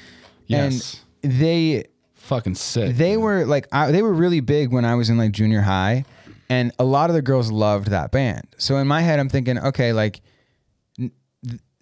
yes, 0.47 1.03
And 1.23 1.31
they 1.33 1.85
fucking 2.13 2.55
sick. 2.55 2.95
they 2.95 3.17
were 3.17 3.45
like 3.45 3.67
I, 3.71 3.91
they 3.91 4.01
were 4.03 4.13
really 4.13 4.39
big 4.39 4.71
when 4.71 4.85
I 4.85 4.95
was 4.95 5.09
in 5.09 5.17
like 5.17 5.31
junior 5.31 5.61
high, 5.61 6.05
and 6.49 6.71
a 6.77 6.83
lot 6.83 7.09
of 7.09 7.15
the 7.15 7.21
girls 7.23 7.51
loved 7.51 7.87
that 7.89 8.11
band. 8.11 8.47
So 8.57 8.77
in 8.77 8.87
my 8.87 9.01
head, 9.01 9.19
I'm 9.19 9.29
thinking, 9.29 9.57
okay, 9.57 9.93
like 9.93 10.17
n- 10.17 10.21
th- 10.23 10.34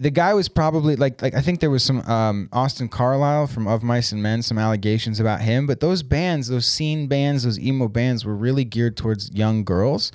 the 0.04 0.12
guy 0.12 0.34
was 0.34 0.47
probably 0.49 0.95
like 0.95 1.22
like 1.22 1.34
I 1.34 1.41
think 1.41 1.60
there 1.60 1.70
was 1.72 1.84
some 1.84 2.01
um, 2.01 2.49
Austin 2.51 2.88
Carlile 2.89 3.47
from 3.47 3.68
Of 3.68 3.82
Mice 3.84 4.12
and 4.12 4.22
Men, 4.22 4.41
some 4.41 4.58
allegations 4.58 5.20
about 5.20 5.41
him. 5.41 5.66
But 5.66 5.80
those 5.80 6.04
bands, 6.04 6.47
those 6.49 6.68
scene 6.68 7.08
bands, 7.08 7.43
those 7.43 7.58
emo 7.60 7.88
bands, 7.88 8.24
were 8.26 8.36
really 8.36 8.64
geared 8.66 8.95
towards 8.97 9.32
young 9.32 9.64
girls, 9.64 10.12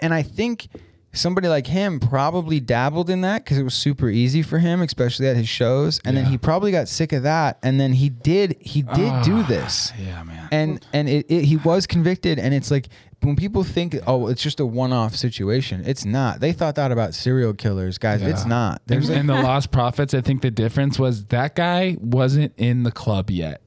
and 0.00 0.14
I 0.14 0.22
think. 0.22 0.68
Somebody 1.12 1.48
like 1.48 1.66
him 1.68 1.98
probably 1.98 2.60
dabbled 2.60 3.08
in 3.08 3.22
that 3.22 3.42
because 3.42 3.56
it 3.56 3.62
was 3.62 3.72
super 3.72 4.10
easy 4.10 4.42
for 4.42 4.58
him, 4.58 4.82
especially 4.82 5.26
at 5.26 5.34
his 5.34 5.48
shows. 5.48 5.98
And 6.04 6.14
then 6.14 6.26
he 6.26 6.36
probably 6.36 6.70
got 6.72 6.88
sick 6.88 7.10
of 7.14 7.22
that. 7.22 7.56
And 7.62 7.80
then 7.80 7.94
he 7.94 8.10
did 8.10 8.58
he 8.60 8.82
did 8.82 9.22
do 9.24 9.38
Ah, 9.38 9.46
this 9.48 9.94
yeah, 9.98 10.22
man. 10.24 10.46
and 10.52 10.86
and 10.92 11.08
it, 11.08 11.24
it, 11.30 11.44
he 11.46 11.56
was 11.56 11.86
convicted 11.86 12.38
and 12.38 12.52
it's 12.52 12.70
like 12.70 12.88
when 13.22 13.34
people 13.34 13.64
think 13.64 13.96
oh 14.06 14.28
it's 14.28 14.42
just 14.42 14.60
a 14.60 14.66
one-off 14.66 15.16
situation 15.16 15.82
it's 15.84 16.04
not 16.04 16.38
they 16.40 16.52
thought 16.52 16.74
that 16.76 16.92
about 16.92 17.12
serial 17.14 17.52
killers 17.54 17.98
guys 17.98 18.22
it's 18.22 18.42
Yeah. 18.42 18.48
not 18.48 18.82
And, 18.88 19.08
like, 19.08 19.18
and 19.18 19.28
the 19.28 19.34
Lostprophets, 19.48 20.16
I 20.16 20.20
think 20.20 20.42
the 20.42 20.50
difference 20.50 20.98
was 20.98 21.24
that 21.26 21.56
guy 21.56 21.96
wasn't 22.00 22.52
in 22.56 22.82
the 22.84 22.92
club 22.92 23.30
yet. 23.30 23.62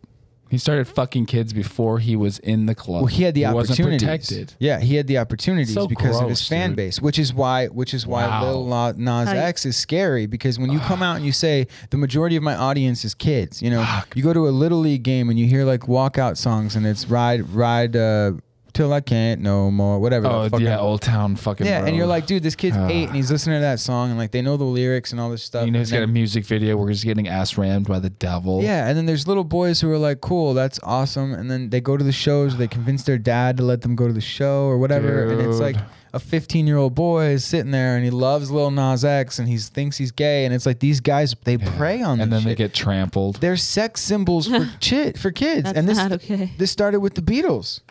He 0.50 0.58
started 0.58 0.88
fucking 0.88 1.28
kids 1.28 1.54
before 1.54 2.00
he 2.00 2.16
was 2.16 2.40
in 2.40 2.66
the 2.66 2.74
club. 2.74 3.02
well 3.04 3.06
he 3.08 3.22
had 3.22 3.36
the 3.36 3.44
wasn't 3.54 3.80
opportunities 3.82 4.08
protected. 4.08 4.54
yeah 4.60 4.80
he 4.80 4.96
had 4.96 5.06
the 5.08 5.18
opportunities 5.20 5.74
So 5.76 5.88
because 5.88 6.20
of 6.22 6.28
his 6.30 6.48
fan 6.48 6.70
dude. 6.72 6.78
base 6.78 7.02
which 7.02 7.20
is 7.20 7.34
why 7.34 7.68
which 7.68 7.94
is 7.94 8.08
why 8.08 8.26
Wow. 8.26 8.44
Lil 8.46 8.66
Na- 8.66 8.94
Nas 8.96 9.30
How 9.30 9.36
X 9.36 9.66
is 9.66 9.76
scary 9.78 10.26
because 10.26 10.58
when 10.58 10.72
you 10.72 10.80
come 10.80 11.04
out 11.04 11.18
and 11.18 11.26
you 11.26 11.32
say 11.34 11.68
the 11.92 11.98
majority 11.98 12.36
of 12.36 12.42
my 12.44 12.56
audience 12.56 13.04
is 13.06 13.14
kids 13.14 13.62
you 13.62 13.70
know 13.70 13.86
you 14.16 14.24
go 14.24 14.34
to 14.34 14.48
a 14.48 14.50
little 14.50 14.80
league 14.80 15.04
game 15.04 15.30
and 15.30 15.38
you 15.38 15.46
hear 15.48 15.66
like 15.66 15.82
walkout 15.82 16.36
songs 16.38 16.76
and 16.76 16.84
it's 16.86 17.06
ride 17.08 17.48
ride 17.50 17.96
uh 17.96 18.32
till 18.74 18.94
I 18.94 19.02
can't 19.02 19.42
no 19.42 19.72
more 19.72 20.00
whatever 20.00 20.28
the 20.28 20.34
Oh 20.34 20.50
fucking- 20.50 20.66
yeah, 20.66 20.80
Old 20.80 21.02
Town 21.02 21.36
fucking. 21.36 21.66
yeah, 21.66 21.86
and 21.86 21.96
you're 21.96 22.06
like, 22.08 22.26
dude, 22.26 22.44
this 22.44 22.56
kid's 22.56 22.78
eight 22.90 23.08
and 23.08 23.16
he's 23.16 23.32
listening 23.32 23.58
to 23.58 23.62
that 23.62 23.80
song 23.80 24.10
and 24.10 24.18
like 24.18 24.32
they 24.32 24.42
know 24.42 24.58
the 24.58 24.64
lyrics 24.64 25.12
and 25.12 25.20
all 25.20 25.30
this 25.30 25.44
stuff. 25.44 25.66
you 25.66 25.72
know, 25.72 25.78
and 25.80 25.86
he's 25.86 25.92
got 25.92 25.98
a 25.98 26.02
then- 26.02 26.14
music 26.14 26.46
video 26.46 26.78
where 26.78 26.90
he's 26.90 27.04
getting 27.04 27.28
ass 27.28 27.58
rammed 27.58 27.88
by 27.88 28.00
the 28.00 28.10
devil. 28.10 28.62
yeah, 28.64 28.88
and 28.88 28.98
then 28.98 29.06
there's 29.06 29.28
little 29.28 29.44
boys 29.44 29.82
who 29.82 29.92
are 29.92 29.98
like, 29.98 30.22
cool, 30.22 30.54
that's 30.54 30.80
awesome, 30.84 31.34
and 31.34 31.50
then 31.50 31.70
they 31.70 31.82
go 31.82 31.98
to 31.98 32.04
the 32.04 32.12
shows, 32.12 32.58
they 32.58 32.68
convince 32.68 33.04
their 33.04 33.18
dad 33.18 33.58
to 33.58 33.64
let 33.64 33.82
them 33.82 33.96
go 33.96 34.08
to 34.08 34.14
the 34.14 34.22
show 34.22 34.64
or 34.66 34.78
whatever, 34.78 35.32
and 35.32 35.42
it's 35.42 35.60
like 35.60 35.76
Dude. 35.76 35.86
a 36.14 36.20
15 36.20 36.68
year 36.68 36.78
old 36.78 36.96
boy 36.96 37.26
is 37.30 37.44
sitting 37.46 37.72
there 37.72 37.96
and 37.96 38.04
he 38.04 38.10
loves 38.12 38.50
Lil 38.52 38.72
Nas 38.72 39.04
X 39.06 39.40
and 39.40 39.48
he 39.48 39.58
thinks 39.58 39.98
he's 39.98 40.12
gay, 40.12 40.46
and 40.46 40.54
it's 40.54 40.66
like 40.66 40.80
these 40.80 41.00
guys 41.02 41.36
they 41.44 41.58
prey 41.58 42.02
on 42.02 42.20
and 42.20 42.32
this 42.32 42.40
then 42.40 42.46
they 42.46 42.52
shit. 42.52 42.58
get 42.58 42.74
trampled. 42.74 43.36
they're 43.38 43.58
sex 43.58 44.02
symbols 44.02 44.48
for 44.48 44.70
chit 44.80 45.18
for 45.18 45.32
kids, 45.32 45.64
That's 45.64 45.78
and 45.78 45.88
this 45.88 45.98
not 45.98 46.12
okay. 46.14 46.52
this 46.58 46.72
started 46.72 47.00
with 47.00 47.16
the 47.16 47.22
Beatles. 47.22 47.82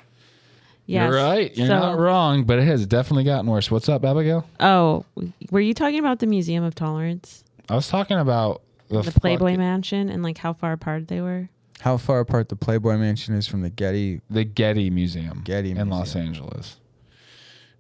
Yes. 0.89 1.11
You're 1.11 1.23
right. 1.23 1.55
You're 1.57 1.67
So- 1.67 1.79
not 1.79 1.99
wrong, 1.99 2.45
but 2.45 2.59
it 2.59 2.65
has 2.65 2.87
definitely 2.87 3.25
gotten 3.25 3.47
worse. 3.51 3.71
What's 3.71 3.91
up, 3.91 4.07
Abigail? 4.07 4.47
Oh, 4.59 5.05
were 5.51 5.61
you 5.61 5.75
talking 5.75 5.99
about 5.99 6.19
the 6.21 6.27
Museum 6.27 6.65
of 6.65 6.75
Tolerance, 6.75 7.45
I 7.69 7.75
was 7.75 7.89
talking 7.89 8.17
about 8.19 8.63
the, 8.89 9.03
the 9.03 9.13
Playboy 9.13 9.49
fucking- 9.51 9.59
Mansion, 9.59 10.09
and 10.09 10.23
like 10.23 10.39
how 10.39 10.55
far 10.55 10.73
apart 10.73 11.09
they 11.09 11.21
were? 11.21 11.51
How 11.81 11.99
far 11.99 12.21
apart 12.21 12.49
the 12.49 12.57
Playboy 12.57 12.97
Mansion 12.97 13.35
is 13.35 13.47
from 13.47 13.61
the 13.61 13.69
Getty? 13.69 14.23
the 14.31 14.45
Getty 14.45 14.89
Museum, 14.89 15.43
Getty 15.45 15.73
in 15.73 15.91
Los 15.91 16.17
Angeles. 16.17 16.79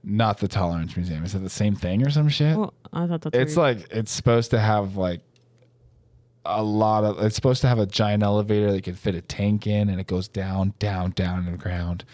Not 0.04 0.38
the 0.38 0.46
Tolerance 0.46 0.94
Museum. 0.94 1.24
Is 1.24 1.34
it 1.34 1.42
the 1.42 1.48
same 1.50 1.74
thing 1.74 2.06
or 2.06 2.10
some 2.10 2.28
shit? 2.28 2.56
Well, 2.58 2.74
I 2.92 3.06
thought 3.06 3.22
that's 3.22 3.34
it's 3.36 3.56
weird. 3.56 3.78
like 3.80 3.88
it's 3.90 4.12
supposed 4.12 4.50
to 4.50 4.60
have 4.60 4.96
like 4.96 5.22
a 6.44 6.62
lot 6.62 7.04
of 7.04 7.18
it's 7.24 7.34
supposed 7.34 7.62
to 7.62 7.68
have 7.68 7.78
a 7.78 7.86
giant 7.86 8.22
elevator 8.22 8.70
that 8.70 8.84
can 8.84 8.94
fit 8.94 9.14
a 9.14 9.20
tank 9.22 9.66
in 9.66 9.88
and 9.88 9.98
it 10.00 10.06
goes 10.06 10.28
down 10.28 10.72
down 10.78 11.10
down 11.10 11.44
in 11.46 11.52
the 11.52 11.58
ground 11.58 12.04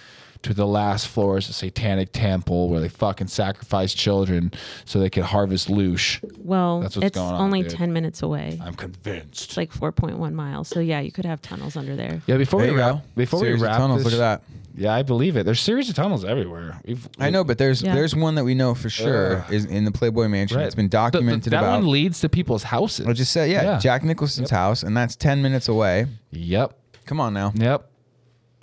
to 0.44 0.54
the 0.54 0.66
last 0.66 1.08
floor 1.08 1.38
is 1.38 1.48
a 1.48 1.52
satanic 1.52 2.10
temple 2.12 2.68
where 2.68 2.80
they 2.80 2.88
fucking 2.88 3.26
sacrifice 3.26 3.92
children 3.94 4.52
so 4.84 4.98
they 5.00 5.10
could 5.10 5.24
harvest 5.24 5.68
loosh 5.68 6.20
well, 6.38 6.80
that's 6.80 6.96
what's 6.96 7.06
it's 7.08 7.14
going 7.16 7.34
on, 7.34 7.40
only 7.40 7.62
dude. 7.62 7.70
ten 7.72 7.92
minutes 7.92 8.22
away. 8.22 8.58
i'm 8.62 8.74
convinced 8.74 9.44
It's 9.48 9.56
like 9.56 9.72
four 9.72 9.90
point 9.92 10.18
one 10.18 10.34
miles. 10.34 10.68
So 10.68 10.80
yeah, 10.80 11.00
you 11.00 11.10
could 11.12 11.24
have 11.24 11.40
tunnels 11.42 11.76
under 11.76 11.96
there. 11.96 12.22
yeah 12.26 12.36
before 12.36 12.60
There 12.60 12.72
we 12.72 12.78
you 12.78 12.84
wrap 12.84 12.94
go. 12.96 13.02
before 13.16 13.40
Series 13.40 13.60
we 13.60 13.66
of 13.66 13.70
wrap 13.70 13.78
tunnels. 13.78 14.04
this- 14.04 14.12
Look 14.12 14.20
at 14.22 14.40
that. 14.40 14.42
yeah 14.76 14.92
i 14.94 15.02
believe 15.02 15.36
it 15.36 15.44
there's 15.44 15.60
series 15.60 15.88
of 15.88 15.94
tunnels 15.96 16.24
everywhere 16.24 16.80
We've, 16.86 17.08
I 17.18 17.30
know, 17.30 17.42
but 17.44 17.58
there's 17.58 17.82
Yeah. 17.82 17.94
there's 17.94 18.14
one 18.14 18.34
that 18.36 18.44
we 18.44 18.54
know 18.54 18.74
for 18.74 18.90
sure 18.90 19.38
Ugh. 19.46 19.52
is 19.52 19.64
in 19.64 19.84
the 19.84 19.92
Playboy 19.92 20.28
Mansion. 20.28 20.58
Right. 20.58 20.66
It's 20.66 20.74
been 20.74 20.86
The- 20.86 20.88
the- 20.96 21.10
documented 21.10 21.52
that 21.52 21.58
about. 21.60 21.80
one 21.80 21.90
leads 21.90 22.20
to 22.20 22.28
people's 22.28 22.64
houses 22.64 23.06
I 23.06 23.12
just 23.14 23.32
said, 23.32 23.50
yeah, 23.50 23.62
Yeah. 23.62 23.78
Jack 23.78 24.04
Nicholson's 24.04 24.50
house, 24.50 24.82
and 24.82 24.94
that's 24.96 25.16
ten 25.16 25.40
minutes 25.42 25.68
away. 25.68 26.06
yep 26.30 26.76
Come 27.06 27.20
on 27.20 27.32
now. 27.34 27.52
Yep. 27.54 27.88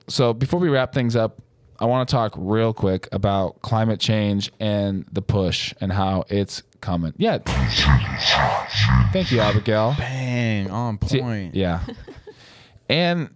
So 0.08 0.34
before 0.34 0.60
we 0.60 0.68
wrap 0.70 0.94
things 0.94 1.16
up, 1.16 1.42
I 1.82 1.86
want 1.86 2.08
to 2.08 2.12
talk 2.14 2.36
real 2.38 2.74
quick 2.74 3.08
about 3.12 3.60
climate 3.64 4.00
change 4.00 4.52
and 4.60 5.04
the 5.12 5.24
push 5.24 5.74
and 5.82 5.92
how 5.92 6.26
it's 6.30 6.62
coming. 6.80 7.12
Yeah. 7.18 7.40
Thank 9.12 9.32
you, 9.32 9.40
Abigail. 9.40 9.96
Bang 9.98 10.70
on 10.70 11.00
point. 11.00 11.56
yeah. 11.56 11.84
and 12.90 13.32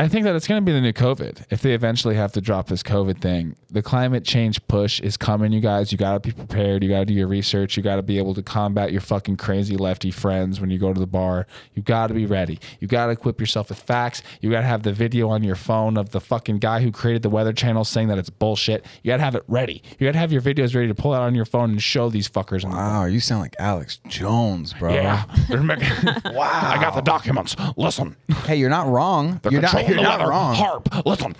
I 0.00 0.06
think 0.06 0.22
that 0.26 0.36
it's 0.36 0.46
going 0.46 0.62
to 0.62 0.64
be 0.64 0.70
the 0.70 0.80
new 0.80 0.92
COVID. 0.92 1.46
If 1.50 1.60
they 1.60 1.74
eventually 1.74 2.14
have 2.14 2.30
to 2.32 2.40
drop 2.40 2.68
this 2.68 2.84
COVID 2.84 3.20
thing, 3.20 3.56
the 3.68 3.82
climate 3.82 4.24
change 4.24 4.64
push 4.68 5.00
is 5.00 5.16
coming, 5.16 5.50
you 5.50 5.58
guys. 5.60 5.90
You 5.90 5.98
got 5.98 6.12
to 6.12 6.20
be 6.20 6.30
prepared. 6.30 6.84
You 6.84 6.88
got 6.88 7.00
to 7.00 7.04
do 7.06 7.14
your 7.14 7.26
research. 7.26 7.76
You 7.76 7.82
got 7.82 7.96
to 7.96 8.02
be 8.02 8.16
able 8.16 8.32
to 8.34 8.42
combat 8.42 8.92
your 8.92 9.00
fucking 9.00 9.38
crazy 9.38 9.76
lefty 9.76 10.12
friends 10.12 10.60
when 10.60 10.70
you 10.70 10.78
go 10.78 10.92
to 10.92 11.00
the 11.00 11.06
bar. 11.08 11.48
You 11.74 11.82
got 11.82 12.06
to 12.06 12.14
be 12.14 12.26
ready. 12.26 12.60
You 12.78 12.86
got 12.86 13.06
to 13.06 13.12
equip 13.12 13.40
yourself 13.40 13.70
with 13.70 13.80
facts. 13.80 14.22
You 14.40 14.52
got 14.52 14.60
to 14.60 14.68
have 14.68 14.84
the 14.84 14.92
video 14.92 15.30
on 15.30 15.42
your 15.42 15.56
phone 15.56 15.96
of 15.96 16.10
the 16.10 16.20
fucking 16.20 16.58
guy 16.58 16.80
who 16.80 16.92
created 16.92 17.22
the 17.22 17.30
Weather 17.30 17.52
Channel 17.52 17.84
saying 17.84 18.06
that 18.06 18.18
it's 18.18 18.30
bullshit. 18.30 18.86
You 19.02 19.10
got 19.10 19.16
to 19.16 19.24
have 19.24 19.34
it 19.34 19.42
ready. 19.48 19.82
You 19.98 20.06
got 20.06 20.12
to 20.12 20.18
have 20.18 20.30
your 20.30 20.42
videos 20.42 20.76
ready 20.76 20.86
to 20.86 20.94
pull 20.94 21.12
out 21.12 21.22
on 21.22 21.34
your 21.34 21.44
phone 21.44 21.70
and 21.70 21.82
show 21.82 22.08
these 22.08 22.28
fuckers. 22.28 22.64
Wow, 22.64 23.06
you 23.06 23.18
sound 23.18 23.40
like 23.40 23.56
Alex 23.58 23.98
Jones, 24.06 24.74
bro. 24.74 24.94
yeah. 24.94 25.24
wow. 25.50 26.60
I 26.62 26.78
got 26.80 26.94
the 26.94 27.00
documents. 27.00 27.56
Listen. 27.76 28.14
Hey, 28.44 28.54
you're 28.54 28.70
not 28.70 28.86
wrong. 28.86 29.40
They're 29.42 29.50
You're 29.50 29.62
not, 29.62 29.87
you're 29.88 29.96
the 29.96 30.02
not 30.02 30.18
weather. 30.20 30.30
wrong. 30.30 30.54
Harp. 30.54 31.06
Listen. 31.06 31.34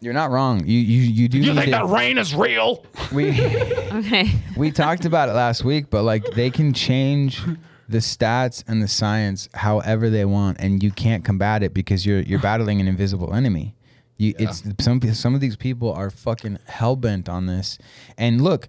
You're 0.00 0.12
not 0.14 0.30
wrong. 0.30 0.66
You 0.66 0.78
you 0.78 1.00
you 1.02 1.28
do. 1.28 1.38
You 1.38 1.44
need 1.52 1.54
think 1.54 1.64
to- 1.66 1.70
that 1.72 1.86
rain 1.86 2.18
is 2.18 2.34
real? 2.34 2.84
we 3.12 3.30
Okay. 3.92 4.30
we 4.56 4.70
talked 4.70 5.04
about 5.04 5.28
it 5.28 5.32
last 5.32 5.64
week, 5.64 5.88
but 5.90 6.02
like 6.02 6.24
they 6.34 6.50
can 6.50 6.72
change 6.74 7.40
the 7.88 7.98
stats 7.98 8.62
and 8.66 8.82
the 8.82 8.88
science 8.88 9.48
however 9.54 10.10
they 10.10 10.24
want, 10.24 10.58
and 10.60 10.82
you 10.82 10.90
can't 10.90 11.24
combat 11.24 11.62
it 11.62 11.72
because 11.72 12.04
you're 12.04 12.20
you're 12.20 12.40
battling 12.40 12.80
an 12.80 12.88
invisible 12.88 13.32
enemy. 13.34 13.74
You, 14.16 14.34
it's 14.38 14.62
some 14.78 15.00
some 15.14 15.34
of 15.34 15.40
these 15.40 15.56
people 15.56 15.92
are 15.92 16.10
fucking 16.10 16.58
hell 16.66 16.96
bent 16.96 17.28
on 17.28 17.46
this, 17.46 17.78
and 18.18 18.40
look, 18.42 18.68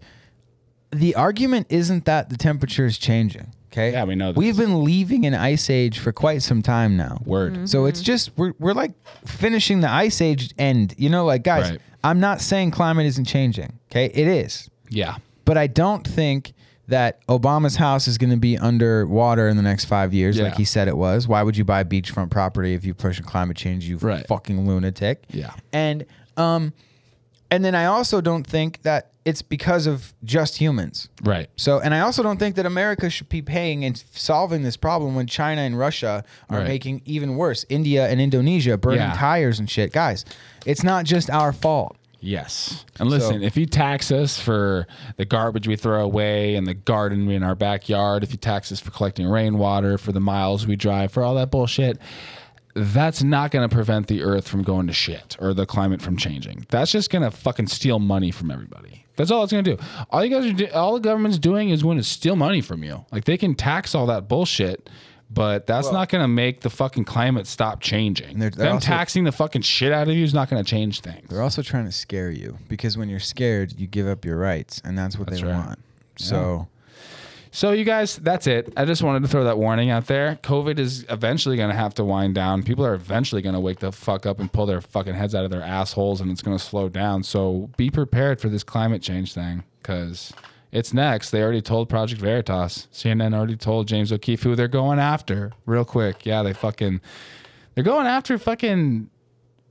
the 0.92 1.16
argument 1.16 1.68
isn't 1.70 2.06
that 2.06 2.30
the 2.30 2.38
temperature 2.38 2.86
is 2.86 2.98
changing. 2.98 3.52
Okay. 3.76 3.92
Yeah, 3.92 4.06
we 4.06 4.16
know 4.16 4.32
this. 4.32 4.38
We've 4.38 4.56
been 4.56 4.84
leaving 4.86 5.26
an 5.26 5.34
ice 5.34 5.70
age 5.70 6.00
for 6.00 6.14
quite 6.14 6.42
some 6.42 6.62
time 6.62 6.96
now. 6.96 7.22
Word. 7.26 7.70
So 7.70 7.86
it's 7.86 8.02
just 8.02 8.32
we're 8.38 8.54
we're 8.58 8.74
like 8.74 8.94
finishing 9.26 9.82
the 9.82 9.90
ice 9.90 10.22
age 10.22 10.54
end. 10.58 10.96
You 10.98 11.10
know, 11.10 11.26
like 11.26 11.44
guys, 11.44 11.72
Right. 11.72 11.82
I'm 12.04 12.20
not 12.22 12.40
saying 12.40 12.72
climate 12.72 13.06
isn't 13.08 13.26
changing. 13.26 13.78
Okay, 13.92 14.06
it 14.06 14.28
is, 14.28 14.70
Yeah. 14.90 15.18
but 15.44 15.58
I 15.58 15.68
don't 15.68 16.08
think 16.08 16.54
that 16.88 17.26
Obama's 17.28 17.76
house 17.76 18.08
is 18.08 18.18
going 18.20 18.30
to 18.30 18.38
be 18.38 18.58
underwater 18.60 19.48
in 19.50 19.58
the 19.58 19.64
next 19.64 19.86
five 19.86 20.14
years, 20.14 20.40
like 20.40 20.56
he 20.56 20.64
said 20.66 20.88
it 20.88 20.96
was. 20.96 21.28
Why 21.28 21.42
would 21.42 21.58
you 21.58 21.66
buy 21.66 21.84
beachfront 21.84 22.30
property 22.30 22.76
if 22.76 22.86
you 22.86 22.94
push 22.94 23.20
climate 23.22 23.58
change? 23.58 23.86
You 23.86 23.98
Right. 23.98 24.26
fucking 24.28 24.68
lunatic. 24.68 25.24
Yeah. 25.32 25.52
And 25.74 26.06
um, 26.38 26.74
and 27.56 27.64
then 27.64 27.74
I 27.74 27.86
also 27.86 28.20
don't 28.22 28.46
think 28.46 28.82
that 28.84 29.12
it's 29.24 29.42
because 29.42 29.88
of 29.88 30.14
just 30.24 30.58
humans. 30.58 31.10
Right. 31.24 31.50
So, 31.56 31.80
and 31.80 31.96
I 31.96 32.02
also 32.02 32.22
don't 32.22 32.38
think 32.38 32.56
that 32.58 32.66
America 32.66 33.10
should 33.10 33.30
be 33.30 33.42
paying 33.42 33.84
and 33.86 33.98
solving 34.14 34.62
this 34.64 34.78
problem 34.78 35.16
when 35.16 35.26
China 35.26 35.62
and 35.62 35.80
Russia 35.80 36.24
are 36.50 36.60
Right. 36.60 36.68
making 36.68 37.02
even 37.06 37.36
worse. 37.36 37.66
India 37.70 38.08
and 38.08 38.22
Indonesia 38.22 38.78
burning 38.78 39.00
Yeah. 39.00 39.14
tires 39.16 39.58
and 39.58 39.68
shit. 39.70 39.92
Guys, 39.94 40.26
it's 40.66 40.84
not 40.84 41.06
just 41.06 41.30
our 41.32 41.54
fault. 41.54 41.96
Yes. 42.20 42.86
And 43.00 43.10
listen, 43.10 43.40
So- 43.42 43.46
if 43.46 43.56
you 43.58 43.66
tax 43.68 44.12
us 44.12 44.40
for 44.40 44.86
the 45.18 45.26
garbage 45.26 45.68
we 45.68 45.76
throw 45.76 46.04
away 46.04 46.56
and 46.56 46.66
the 46.68 46.74
garden 46.74 47.30
in 47.30 47.42
our 47.44 47.56
backyard, 47.56 48.24
if 48.24 48.32
you 48.32 48.38
tax 48.38 48.72
us 48.72 48.80
for 48.80 48.90
collecting 48.92 49.28
rainwater, 49.28 49.98
for 49.98 50.12
the 50.12 50.20
miles 50.20 50.66
we 50.68 50.76
drive, 50.76 51.12
for 51.12 51.24
all 51.24 51.36
that 51.36 51.52
bullshit, 51.52 52.00
that's 52.76 53.24
not 53.24 53.52
going 53.52 53.68
to 53.68 53.74
prevent 53.74 54.08
the 54.08 54.22
earth 54.22 54.48
from 54.48 54.62
going 54.64 54.88
to 54.88 54.94
shit 54.94 55.38
or 55.40 55.54
the 55.54 55.66
climate 55.66 56.02
from 56.02 56.18
changing. 56.18 56.66
That's 56.70 56.92
just 56.92 57.10
going 57.10 57.24
to 57.24 57.32
fucking 57.32 57.68
steal 57.68 58.00
money 58.00 58.32
from 58.32 58.52
everybody. 58.52 59.06
That's 59.16 59.32
all 59.32 59.44
it's 59.44 59.54
going 59.54 59.64
to 59.64 59.78
do. 59.78 59.84
All 60.10 60.24
you 60.26 60.30
guys 60.36 60.46
are 60.46 60.54
do- 60.54 60.70
all 60.74 60.94
the 60.94 61.00
government's 61.00 61.40
doing 61.40 61.70
is 61.70 61.84
going 61.84 61.98
to 61.98 62.04
steal 62.04 62.36
money 62.36 62.60
from 62.62 62.84
you. 62.84 63.06
Like 63.12 63.24
they 63.24 63.38
can 63.38 63.56
tax 63.56 63.96
all 63.96 64.08
that 64.08 64.28
bullshit, 64.28 64.90
but 65.32 65.66
that's 65.68 65.90
not 65.92 66.10
going 66.10 66.22
to 66.22 66.28
make 66.28 66.60
the 66.62 66.70
fucking 66.70 67.06
climate 67.06 67.48
stop 67.48 67.80
changing. 67.80 68.40
they're- 68.40 68.50
they're 68.50 68.66
Them 68.66 68.74
also- 68.76 68.88
taxing 68.88 69.24
the 69.24 69.32
fucking 69.32 69.62
shit 69.62 69.94
out 69.94 70.10
of 70.10 70.14
you 70.16 70.24
is 70.26 70.34
not 70.34 70.50
going 70.50 70.62
to 70.62 70.70
change 70.70 71.00
things. 71.00 71.30
They're 71.30 71.42
also 71.42 71.62
trying 71.62 71.86
to 71.86 71.94
scare 71.94 72.30
you 72.30 72.58
because 72.68 72.98
when 72.98 73.08
you're 73.08 73.20
scared, 73.22 73.80
you 73.80 73.88
give 73.88 74.06
up 74.08 74.26
your 74.26 74.36
rights, 74.38 74.82
and 74.84 74.98
that's 74.98 75.18
what 75.18 75.30
That's 75.30 75.42
they 75.42 75.48
right. 75.48 75.66
want. 75.66 75.80
So, 76.18 76.68
So 77.56 77.72
you 77.72 77.86
guys, 77.86 78.18
that's 78.18 78.48
it. 78.48 78.74
I 78.76 78.84
just 78.84 79.02
wanted 79.02 79.22
to 79.22 79.30
throw 79.30 79.46
that 79.46 79.58
warning 79.58 79.90
out 79.90 80.08
there. 80.08 80.38
COVID 80.44 80.78
is 80.78 81.06
eventually 81.08 81.56
going 81.56 81.70
to 81.70 81.76
have 81.76 81.94
to 81.94 82.04
wind 82.04 82.36
down. 82.36 82.64
People 82.64 82.86
are 82.86 82.94
eventually 82.94 83.42
going 83.42 83.56
to 83.56 83.62
wake 83.62 83.80
the 83.80 83.94
fuck 83.94 84.26
up 84.26 84.42
and 84.42 84.52
pull 84.52 84.66
their 84.66 84.82
fucking 84.82 85.14
heads 85.14 85.34
out 85.34 85.46
of 85.46 85.52
their 85.52 85.62
assholes, 85.62 86.20
and 86.20 86.30
it's 86.30 86.42
going 86.42 86.58
to 86.58 86.62
slow 86.62 86.90
down. 86.90 87.24
So 87.24 87.70
be 87.78 87.90
prepared 87.90 88.42
for 88.42 88.50
this 88.50 88.66
climate 88.66 89.02
change 89.02 89.34
thing 89.34 89.64
because 89.82 90.34
it's 90.74 90.94
next. 90.94 91.30
They 91.30 91.42
already 91.42 91.62
told 91.62 91.88
Project 91.88 92.20
Veritas. 92.20 92.90
CNN 92.92 93.34
already 93.34 93.56
told 93.56 93.88
James 93.88 94.12
O'Keefe 94.12 94.44
who 94.44 94.58
they're 94.58 94.68
going 94.68 95.00
after. 95.00 95.54
Real 95.66 95.86
quick, 95.86 96.26
yeah, 96.26 96.44
they 96.44 96.52
fucking 96.52 97.00
they're 97.74 97.86
going 97.86 98.06
after 98.06 98.38
fucking 98.38 99.10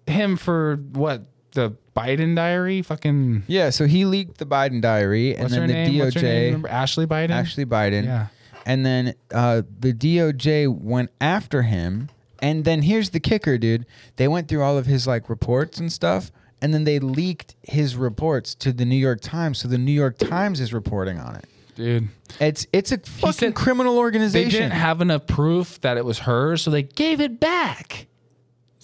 him 0.07 0.37
for 0.39 0.77
what 0.77 1.27
the 1.55 1.75
Biden 1.97 2.37
diary. 2.37 2.83
Fucking 2.83 3.45
yeah, 3.47 3.71
so 3.71 3.87
he 3.87 4.05
leaked 4.05 4.39
the 4.39 4.47
Biden 4.47 4.81
diary, 4.81 5.35
and 5.37 5.49
then 5.51 5.67
the 5.69 5.73
name? 5.75 5.99
What's 5.99 6.15
her 6.15 6.21
name? 6.23 6.43
DOJ, 6.43 6.47
Remember 6.47 6.69
Ashley 6.69 7.07
Biden. 7.07 7.31
Ashley 7.31 7.65
Biden, 7.65 8.05
Yeah. 8.05 8.27
and 8.67 8.85
then 8.85 9.15
uh, 9.33 9.63
the 9.81 9.93
DOJ 9.93 10.69
went 10.69 11.11
after 11.21 11.63
him. 11.63 12.11
And 12.43 12.65
then 12.67 12.83
here's 12.83 13.11
the 13.11 13.21
kicker, 13.21 13.57
dude. 13.57 13.87
They 14.17 14.29
went 14.29 14.49
through 14.49 14.63
all 14.63 14.77
of 14.77 14.85
his 14.85 15.07
like 15.07 15.31
reports 15.31 15.79
and 15.79 15.91
stuff, 15.91 16.31
and 16.61 16.75
then 16.75 16.85
they 16.85 16.99
leaked 16.99 17.55
his 17.63 17.97
reports 17.97 18.55
to 18.57 18.73
the 18.73 18.85
New 18.85 18.97
York 18.97 19.21
Times. 19.23 19.59
So 19.59 19.69
the 19.69 19.79
New 19.79 19.93
York 19.93 20.19
Times 20.19 20.61
is 20.61 20.75
reporting 20.75 21.19
on 21.19 21.37
it. 21.37 21.47
dude. 21.75 22.09
It's 22.41 22.67
it's 22.73 22.93
a 22.93 22.99
fucking 22.99 23.53
criminal 23.55 23.95
They 23.95 24.01
organization. 24.01 24.51
didn't 24.51 24.73
have 24.73 25.01
enough 25.01 25.27
proof 25.27 25.81
that 25.81 25.97
it 25.97 26.05
was 26.05 26.19
hers, 26.21 26.61
so 26.63 26.71
they 26.71 26.83
gave 26.83 27.21
it 27.21 27.41
back. 27.41 28.09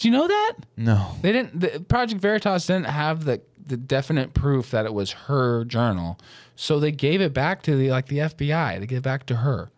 Do 0.00 0.08
you 0.08 0.12
know 0.12 0.26
that? 0.28 0.54
no. 0.76 1.14
They 1.22 1.32
didn't. 1.32 1.60
The 1.60 1.80
Project 1.80 2.20
Veritas 2.20 2.66
didn't 2.66 2.86
have 2.86 3.24
the 3.24 3.40
the 3.64 3.76
definite 3.76 4.34
proof 4.34 4.70
that 4.72 4.84
it 4.86 4.92
was 4.94 5.12
her 5.12 5.64
journal, 5.64 6.18
so 6.56 6.80
they 6.80 6.90
gave 6.90 7.20
it 7.20 7.32
back 7.32 7.62
to 7.62 7.76
the 7.76 7.90
like 7.90 8.06
the 8.06 8.18
FBI. 8.18 8.80
They 8.80 8.86
gave 8.86 8.98
it 8.98 9.04
back 9.04 9.26
to 9.26 9.36
her. 9.36 9.70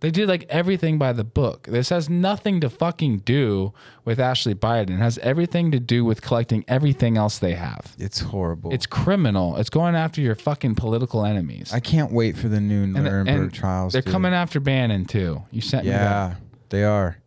They 0.00 0.10
did 0.10 0.28
like 0.28 0.46
everything 0.48 0.96
by 0.98 1.12
the 1.12 1.24
book. 1.24 1.66
This 1.70 1.90
has 1.90 2.08
nothing 2.08 2.60
to 2.62 2.70
fucking 2.70 3.18
do 3.18 3.74
with 4.04 4.18
Ashley 4.18 4.54
Biden. 4.54 4.92
It 4.92 4.96
has 4.98 5.18
everything 5.18 5.70
to 5.72 5.78
do 5.78 6.06
with 6.06 6.22
collecting 6.22 6.64
everything 6.66 7.18
else 7.18 7.38
they 7.38 7.52
have. 7.52 7.94
It's 7.98 8.20
horrible. 8.20 8.72
It's 8.72 8.86
criminal. 8.86 9.56
It's 9.56 9.68
going 9.68 9.94
after 9.94 10.22
your 10.22 10.34
fucking 10.36 10.76
political 10.76 11.26
enemies. 11.26 11.70
I 11.74 11.80
can't 11.80 12.12
wait 12.12 12.38
for 12.38 12.48
the 12.48 12.60
new 12.60 12.84
And- 12.84 12.94
Nuremberg 12.94 13.28
and 13.28 13.52
trials. 13.52 13.92
They're 13.92 14.00
dude. 14.00 14.10
coming 14.12 14.32
after 14.32 14.58
Bannon 14.58 15.04
too. 15.04 15.42
You 15.50 15.60
sent 15.60 15.84
me 15.84 15.90
that. 15.92 16.00
Yeah, 16.02 16.34
they 16.70 16.82
are. 16.84 17.18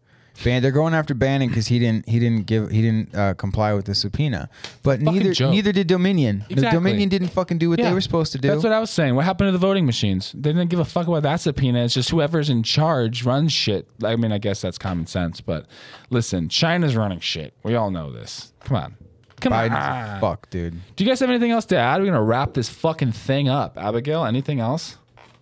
Ban- 0.43 0.61
they're 0.61 0.71
going 0.71 0.93
after 0.93 1.13
Bannon 1.13 1.47
because 1.49 1.67
he 1.67 1.77
didn't 1.79 2.07
he 2.09 2.19
didn't 2.19 2.45
give 2.47 2.71
he 2.71 2.81
didn't 2.81 3.13
uh, 3.15 3.33
comply 3.35 3.73
with 3.73 3.85
the 3.85 3.93
subpoena. 3.93 4.49
But 4.81 4.99
Fucking 4.99 5.13
neither 5.19 5.33
joke. 5.33 5.51
neither 5.51 5.71
did 5.71 5.87
Dominion. 5.87 6.45
The 6.47 6.53
Exactly. 6.53 6.77
Dominion 6.79 7.09
didn't 7.09 7.27
fucking 7.29 7.59
do 7.59 7.69
what 7.69 7.79
Yeah. 7.79 7.89
they 7.89 7.93
were 7.93 8.01
supposed 8.01 8.31
to 8.31 8.37
do. 8.39 8.47
That's 8.47 8.63
what 8.63 8.73
I 8.73 8.79
was 8.79 8.89
saying. 8.89 9.13
What 9.15 9.25
happened 9.25 9.49
to 9.49 9.51
the 9.51 9.57
voting 9.59 9.85
machines? 9.85 10.31
They 10.33 10.51
didn't 10.51 10.69
give 10.69 10.79
a 10.79 10.85
fuck 10.85 11.07
about 11.07 11.23
that 11.23 11.39
subpoena. 11.41 11.83
It's 11.83 11.93
just 11.93 12.09
whoever's 12.09 12.49
in 12.49 12.63
charge 12.63 13.23
runs 13.25 13.51
shit. 13.53 13.87
I 14.03 14.15
mean, 14.15 14.31
I 14.31 14.37
guess 14.39 14.61
that's 14.61 14.77
common 14.77 15.05
sense, 15.05 15.39
but 15.39 15.67
listen, 16.09 16.49
China's 16.49 16.95
running 16.95 17.19
shit. 17.19 17.53
We 17.63 17.75
all 17.75 17.91
know 17.91 18.11
this. 18.11 18.53
Come 18.63 18.77
on. 18.77 18.95
Come 19.39 19.51
Biden's 19.53 19.73
on. 19.75 20.17
a 20.17 20.19
fuck, 20.21 20.49
dude. 20.49 20.79
Do 20.95 21.03
you 21.03 21.09
guys 21.09 21.19
have 21.19 21.29
anything 21.29 21.51
else 21.51 21.65
to 21.65 21.77
add? 21.77 21.97
We're 21.99 22.05
going 22.05 22.13
to 22.15 22.21
wrap 22.21 22.53
this 22.53 22.69
fucking 22.69 23.11
thing 23.11 23.49
up. 23.49 23.77
Abigail, 23.77 24.23
anything 24.25 24.61
else? 24.61 24.97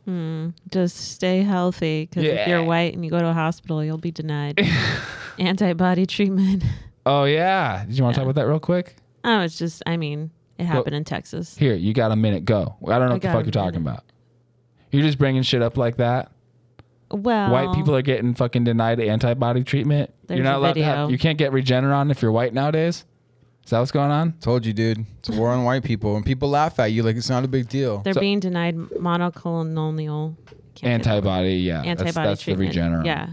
Hmm. 0.05 0.49
Just 0.69 0.97
stay 1.11 1.43
healthy 1.43 2.05
because 2.05 2.23
if 2.23 2.47
you're 2.47 2.63
white 2.63 2.93
and 2.93 3.03
you 3.05 3.11
go 3.11 3.19
to 3.19 3.27
a 3.27 3.33
hospital, 3.33 3.83
you'll 3.83 3.97
be 3.97 4.11
denied 4.11 4.59
antibody 5.39 6.05
treatment. 6.05 6.63
Oh, 7.05 7.25
yeah. 7.25 7.85
Did 7.85 7.97
you 7.97 8.03
want 8.03 8.15
to 8.15 8.19
talk 8.19 8.29
about 8.29 8.39
that 8.41 8.47
real 8.47 8.59
quick? 8.59 8.95
Oh, 9.23 9.41
it's 9.41 9.57
just, 9.57 9.83
I 9.85 9.97
mean, 9.97 10.31
it 10.57 10.65
happened 10.65 10.95
in 10.95 11.03
Texas. 11.03 11.57
Here, 11.57 11.75
you 11.75 11.93
got 11.93 12.11
a 12.11 12.15
minute. 12.15 12.45
Go. 12.45 12.75
I 12.87 12.97
don't 12.97 13.07
know 13.07 13.11
I 13.11 13.13
what 13.13 13.21
the 13.21 13.27
fuck 13.29 13.45
you're 13.45 13.51
talking 13.51 13.83
minute. 13.83 13.99
about. 13.99 14.03
You're 14.91 15.03
just 15.03 15.17
bringing 15.17 15.43
shit 15.43 15.61
up 15.61 15.77
like 15.77 15.97
that. 15.97 16.31
Well, 17.11 17.51
white 17.51 17.75
people 17.75 17.95
are 17.95 18.01
getting 18.01 18.33
fucking 18.33 18.63
denied 18.63 18.99
antibody 18.99 19.63
treatment. 19.63 20.13
You're 20.29 20.43
not 20.43 20.57
allowed 20.57 20.73
to 20.73 20.83
have. 20.83 21.11
You 21.11 21.17
can't 21.17 21.37
get 21.37 21.51
Regeneron 21.51 22.09
if 22.11 22.21
you're 22.21 22.31
white 22.31 22.53
nowadays. 22.53 23.05
Is 23.63 23.69
that 23.69 23.79
what's 23.79 23.91
going 23.91 24.11
on? 24.11 24.33
Told 24.33 24.65
you, 24.65 24.73
dude. 24.73 25.05
It's 25.19 25.29
a 25.29 25.33
war 25.33 25.49
on 25.49 25.63
white 25.63 25.83
people, 25.83 26.15
and 26.15 26.25
people 26.25 26.49
laugh 26.49 26.79
at 26.79 26.91
you 26.91 27.03
like 27.03 27.15
it's 27.15 27.29
not 27.29 27.43
a 27.43 27.47
big 27.47 27.69
deal. 27.69 27.99
they're 27.99 28.13
So- 28.13 28.19
being 28.19 28.39
denied 28.39 28.75
monoclonal 28.75 30.35
can't 30.75 31.03
get 31.03 31.03
the. 31.03 31.09
Antibody, 31.11 31.53
yeah, 31.57 31.81
antibody 31.83 32.11
that's, 32.11 32.43
the 32.43 32.55
treatment. 32.55 32.75
Regeneron. 32.75 33.05
Yeah, 33.05 33.29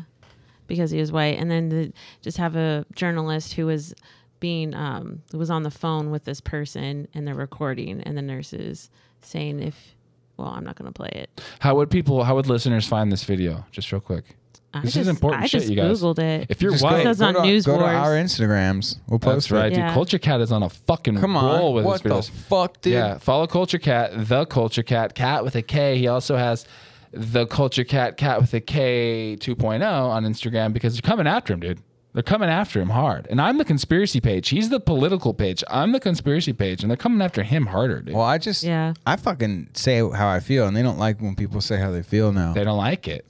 because 0.67 0.91
he 0.91 1.01
was 1.01 1.11
white, 1.13 1.39
and 1.39 1.51
then 1.51 1.69
the, 1.69 1.93
just 2.21 2.37
have 2.37 2.57
a 2.57 2.85
journalist 2.95 3.55
who 3.55 3.67
was 3.67 3.95
being 4.41 4.73
um 4.75 5.23
who 5.33 5.39
was 5.39 5.51
on 5.51 5.63
the 5.63 5.71
phone 5.71 6.11
with 6.11 6.25
this 6.25 6.41
person, 6.41 7.09
and 7.15 7.27
they're 7.27 7.35
recording, 7.35 8.03
and 8.03 8.17
the 8.17 8.23
nurses 8.23 8.91
saying 9.21 9.61
if 9.61 9.95
well, 10.37 10.49
I'm 10.49 10.65
not 10.65 10.77
going 10.77 10.87
to 10.87 10.93
play 10.93 11.11
it. 11.13 11.41
How 11.59 11.75
would 11.75 11.91
people? 11.91 12.23
How 12.25 12.37
would 12.37 12.47
listeners 12.47 12.87
find 12.87 13.11
this 13.11 13.25
video? 13.25 13.67
Just 13.73 13.91
real 13.91 14.01
quick. 14.01 14.37
I 14.75 14.81
This 14.83 14.93
just, 14.95 15.03
is 15.03 15.09
important 15.09 15.43
I 15.45 15.47
shit, 15.47 15.61
just 15.63 15.71
you 15.71 15.77
guys. 15.77 16.03
googled 16.03 16.19
it. 16.19 16.47
If 16.51 16.61
you're 16.61 16.73
Just 16.73 16.85
white, 16.85 17.01
It 17.01 17.05
says 17.05 17.23
on 17.23 17.33
go, 17.35 17.41
to, 17.43 17.47
News 17.47 17.65
go 17.65 17.77
to 17.79 17.83
Wars. 17.85 17.95
our 17.95 18.11
Instagrams. 18.13 18.99
We'll 19.09 19.19
post 19.19 19.49
that's 19.49 19.51
right, 19.51 19.73
it. 19.73 19.79
Yeah. 19.79 19.87
dude. 19.87 19.95
Culture 19.95 20.19
Kat 20.19 20.41
is 20.43 20.53
on 20.53 20.63
a 20.63 20.69
fucking 20.69 21.19
Come 21.19 21.35
roll 21.37 21.69
on. 21.69 21.75
with 21.75 21.85
What 21.87 22.03
his 22.03 22.03
the 22.03 22.09
videos. 22.11 22.31
fuck, 22.31 22.81
dude? 22.83 22.93
Yeah, 22.93 23.19
follow 23.19 23.47
Culture 23.47 23.79
Kat, 23.79 24.11
the 24.29 24.45
Culture 24.45 24.83
Kat, 24.83 25.15
cat 25.15 25.43
with 25.45 25.55
a 25.57 25.63
K. 25.63 25.97
He 25.99 26.07
also 26.07 26.37
has 26.37 26.67
the 27.13 27.47
Culture 27.47 27.85
Kat, 27.85 28.19
cat 28.19 28.41
with 28.43 28.53
a 28.53 28.61
K 28.61 29.37
2.0 29.41 29.83
on 29.83 30.25
Instagram 30.25 30.75
because 30.75 30.93
they're 30.95 31.09
coming 31.09 31.27
after 31.27 31.55
him, 31.55 31.61
dude. 31.61 31.79
They're 32.13 32.23
coming 32.23 32.49
after 32.51 32.81
him 32.81 32.91
hard. 32.91 33.27
And 33.31 33.41
I'm 33.41 33.59
the 33.59 33.65
conspiracy 33.65 34.21
page. 34.21 34.49
He's 34.49 34.69
the 34.71 34.81
political 34.81 35.33
page. 35.33 35.63
I'm 35.71 35.93
the 35.93 36.01
conspiracy 36.01 36.53
page, 36.53 36.83
and 36.83 36.91
they're 36.91 36.97
coming 36.97 37.23
after 37.23 37.43
him 37.43 37.67
harder, 37.67 38.01
dude. 38.01 38.15
Well, 38.15 38.25
I 38.25 38.37
just, 38.39 38.63
Yeah. 38.65 38.93
I 39.07 39.17
fucking 39.17 39.69
say 39.75 39.99
how 39.99 40.29
I 40.29 40.41
feel, 40.41 40.67
and 40.67 40.77
they 40.77 40.83
don't 40.83 40.99
like 40.99 41.21
when 41.21 41.37
people 41.37 41.61
say 41.63 41.79
how 41.79 41.91
they 41.91 42.03
feel 42.03 42.33
now. 42.33 42.53
They 42.53 42.65
don't 42.65 42.79
like 42.79 43.09
it. 43.09 43.25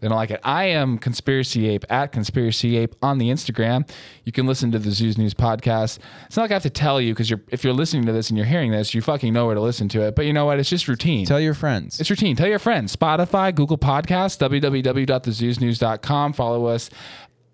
They 0.00 0.08
don't 0.08 0.16
like 0.16 0.30
it. 0.30 0.40
I 0.44 0.64
am 0.64 0.98
Conspiracy 0.98 1.68
Ape 1.70 1.84
at 1.88 2.12
Conspiracy 2.12 2.76
Ape 2.76 2.94
on 3.02 3.16
the 3.16 3.30
Instagram. 3.30 3.88
You 4.24 4.32
can 4.32 4.46
listen 4.46 4.70
to 4.72 4.78
the 4.78 4.90
Zeus 4.90 5.16
News 5.16 5.32
podcast. 5.32 5.98
It's 6.26 6.36
not 6.36 6.42
like 6.44 6.50
I 6.50 6.54
have 6.54 6.62
to 6.64 6.70
tell 6.70 7.00
you 7.00 7.14
because 7.14 7.30
you're 7.30 7.40
if 7.48 7.64
you're 7.64 7.72
listening 7.72 8.04
to 8.06 8.12
this 8.12 8.28
and 8.28 8.36
you're 8.36 8.46
hearing 8.46 8.70
this, 8.70 8.92
you 8.94 9.00
fucking 9.00 9.32
know 9.32 9.46
where 9.46 9.54
to 9.54 9.60
listen 9.60 9.88
to 9.90 10.02
it. 10.02 10.14
But 10.14 10.26
you 10.26 10.32
know 10.34 10.44
what? 10.44 10.58
It's 10.58 10.68
just 10.68 10.86
routine. 10.86 11.24
Tell 11.24 11.40
your 11.40 11.54
friends. 11.54 11.98
It's 11.98 12.10
routine. 12.10 12.36
Tell 12.36 12.48
your 12.48 12.58
friends. 12.58 12.94
Spotify, 12.94 13.54
Google 13.54 13.78
Podcasts, 13.78 14.36
www.thezoosnews.com. 14.38 16.32
Follow 16.34 16.66
us 16.66 16.90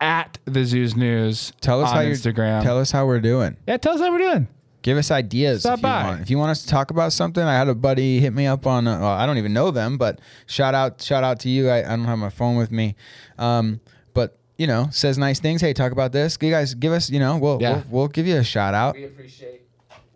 at 0.00 0.38
the 0.44 0.64
Zeus 0.64 0.96
News 0.96 1.52
Tell 1.60 1.80
us 1.82 1.90
on 1.90 1.96
how 1.96 2.02
Instagram. 2.02 2.62
Tell 2.62 2.78
us 2.80 2.90
how 2.90 3.06
we're 3.06 3.20
doing. 3.20 3.56
yeah, 3.68 3.76
tell 3.76 3.94
us 3.94 4.00
how 4.00 4.10
we're 4.10 4.18
doing. 4.18 4.48
Give 4.82 4.98
us 4.98 5.10
ideas 5.10 5.60
Stop 5.62 5.74
if 5.74 5.78
you 5.78 5.82
by. 5.82 6.04
want. 6.04 6.20
If 6.22 6.30
you 6.30 6.38
want 6.38 6.50
us 6.50 6.62
to 6.62 6.68
talk 6.68 6.90
about 6.90 7.12
something, 7.12 7.42
I 7.42 7.54
had 7.54 7.68
a 7.68 7.74
buddy 7.74 8.20
hit 8.20 8.32
me 8.32 8.46
up 8.46 8.66
on. 8.66 8.86
Uh, 8.88 8.98
well, 9.00 9.08
I 9.10 9.26
don't 9.26 9.38
even 9.38 9.52
know 9.52 9.70
them, 9.70 9.96
but 9.96 10.20
shout 10.46 10.74
out, 10.74 11.00
shout 11.00 11.22
out 11.24 11.38
to 11.40 11.48
you. 11.48 11.68
I, 11.68 11.78
I 11.78 11.96
don't 11.96 12.04
have 12.04 12.18
my 12.18 12.30
phone 12.30 12.56
with 12.56 12.70
me, 12.72 12.96
um, 13.38 13.80
but 14.12 14.38
you 14.58 14.66
know, 14.66 14.88
says 14.90 15.18
nice 15.18 15.40
things. 15.40 15.60
Hey, 15.60 15.72
talk 15.72 15.92
about 15.92 16.12
this. 16.12 16.36
You 16.40 16.50
guys, 16.50 16.74
give 16.74 16.92
us. 16.92 17.10
You 17.10 17.20
know, 17.20 17.36
we'll 17.38 17.58
Yeah. 17.60 17.74
we'll, 17.74 17.84
we'll 17.90 18.08
give 18.08 18.26
you 18.26 18.36
a 18.36 18.44
shout 18.44 18.74
out. 18.74 18.94
We 18.96 19.04
appreciate 19.04 19.62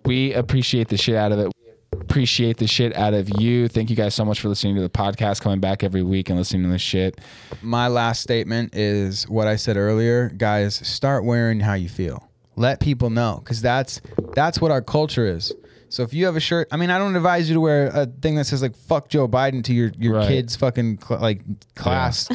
We 0.04 0.34
appreciate 0.34 0.88
the 0.88 0.96
shit 0.96 1.14
out 1.16 1.32
of 1.32 1.38
it. 1.38 1.52
We 1.92 2.00
appreciate 2.00 2.58
the 2.58 2.66
shit 2.66 2.94
out 2.96 3.14
of 3.14 3.40
you. 3.40 3.68
Thank 3.68 3.88
you 3.90 3.96
guys 3.96 4.14
so 4.14 4.24
much 4.24 4.40
for 4.40 4.48
listening 4.48 4.74
to 4.76 4.82
the 4.82 4.90
podcast, 4.90 5.40
coming 5.40 5.60
back 5.60 5.82
every 5.82 6.02
week 6.02 6.28
and 6.28 6.38
listening 6.38 6.64
to 6.64 6.68
this 6.68 6.82
shit. 6.82 7.20
My 7.62 7.88
last 7.88 8.20
statement 8.22 8.74
is 8.74 9.28
what 9.28 9.46
I 9.46 9.56
said 9.56 9.76
earlier, 9.76 10.28
guys. 10.28 10.74
Start 10.74 11.24
wearing 11.24 11.60
how 11.60 11.74
you 11.74 11.88
feel. 11.88 12.28
Let 12.56 12.80
people 12.80 13.10
know, 13.10 13.40
because 13.44 13.60
that's 13.62 14.00
that's 14.34 14.60
what 14.60 14.70
our 14.70 14.82
culture 14.82 15.26
is. 15.26 15.52
So 15.88 16.02
if 16.02 16.12
you 16.12 16.26
have 16.26 16.34
a 16.36 16.40
shirt, 16.40 16.66
I 16.72 16.76
mean, 16.76 16.90
I 16.90 16.98
don't 16.98 17.14
advise 17.14 17.48
you 17.48 17.54
to 17.54 17.60
wear 17.60 17.86
a 17.88 18.06
thing 18.06 18.34
that 18.36 18.46
says 18.46 18.60
like 18.62 18.74
"fuck 18.76 19.08
Joe 19.08 19.28
Biden" 19.28 19.62
to 19.64 19.72
your 19.74 19.92
your 19.98 20.14
Right. 20.14 20.28
kids' 20.28 20.56
fucking 20.56 20.98
cl- 21.06 21.20
like 21.20 21.42
class 21.74 22.28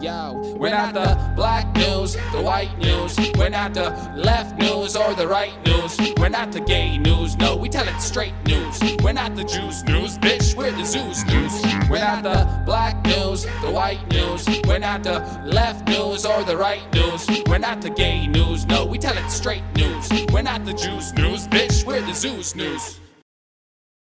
Yo, 0.00 0.54
we're 0.56 0.70
not 0.70 0.94
the 0.94 1.32
black 1.36 1.76
news, 1.76 2.14
the 2.32 2.40
white 2.40 2.74
news. 2.78 3.18
We're 3.36 3.50
not 3.50 3.74
the 3.74 3.90
left 4.16 4.58
news 4.58 4.96
or 4.96 5.12
the 5.12 5.28
right 5.28 5.52
news. 5.66 5.98
We're 6.16 6.30
not 6.30 6.52
the 6.52 6.60
gay 6.60 6.96
news, 6.96 7.36
no, 7.36 7.54
we 7.54 7.68
tell 7.68 7.86
it 7.86 8.00
straight 8.00 8.32
news. 8.46 8.80
We're 9.02 9.12
not 9.12 9.36
the 9.36 9.44
Jews 9.44 9.84
news, 9.84 10.16
bitch, 10.16 10.56
we're 10.56 10.70
the 10.70 10.86
Zeus 10.86 11.26
news. 11.26 11.62
We're 11.90 11.98
not 11.98 12.22
the 12.22 12.62
black 12.64 13.04
news, 13.04 13.44
the 13.60 13.70
white 13.70 14.00
news. 14.10 14.48
We're 14.66 14.78
not 14.78 15.02
the 15.02 15.20
left 15.44 15.86
news 15.86 16.24
or 16.24 16.44
the 16.44 16.56
right 16.56 16.90
news. 16.94 17.28
We're 17.46 17.58
not 17.58 17.82
the 17.82 17.90
gay 17.90 18.26
news, 18.26 18.64
no, 18.64 18.86
we 18.86 18.96
tell 18.96 19.18
it 19.18 19.30
straight 19.30 19.64
news. 19.76 20.08
We're 20.32 20.40
not 20.40 20.64
the 20.64 20.72
Jews 20.72 21.12
news, 21.12 21.46
bitch, 21.46 21.84
we're 21.84 22.00
the 22.00 22.14
Zeus 22.14 22.54
news. 22.54 23.00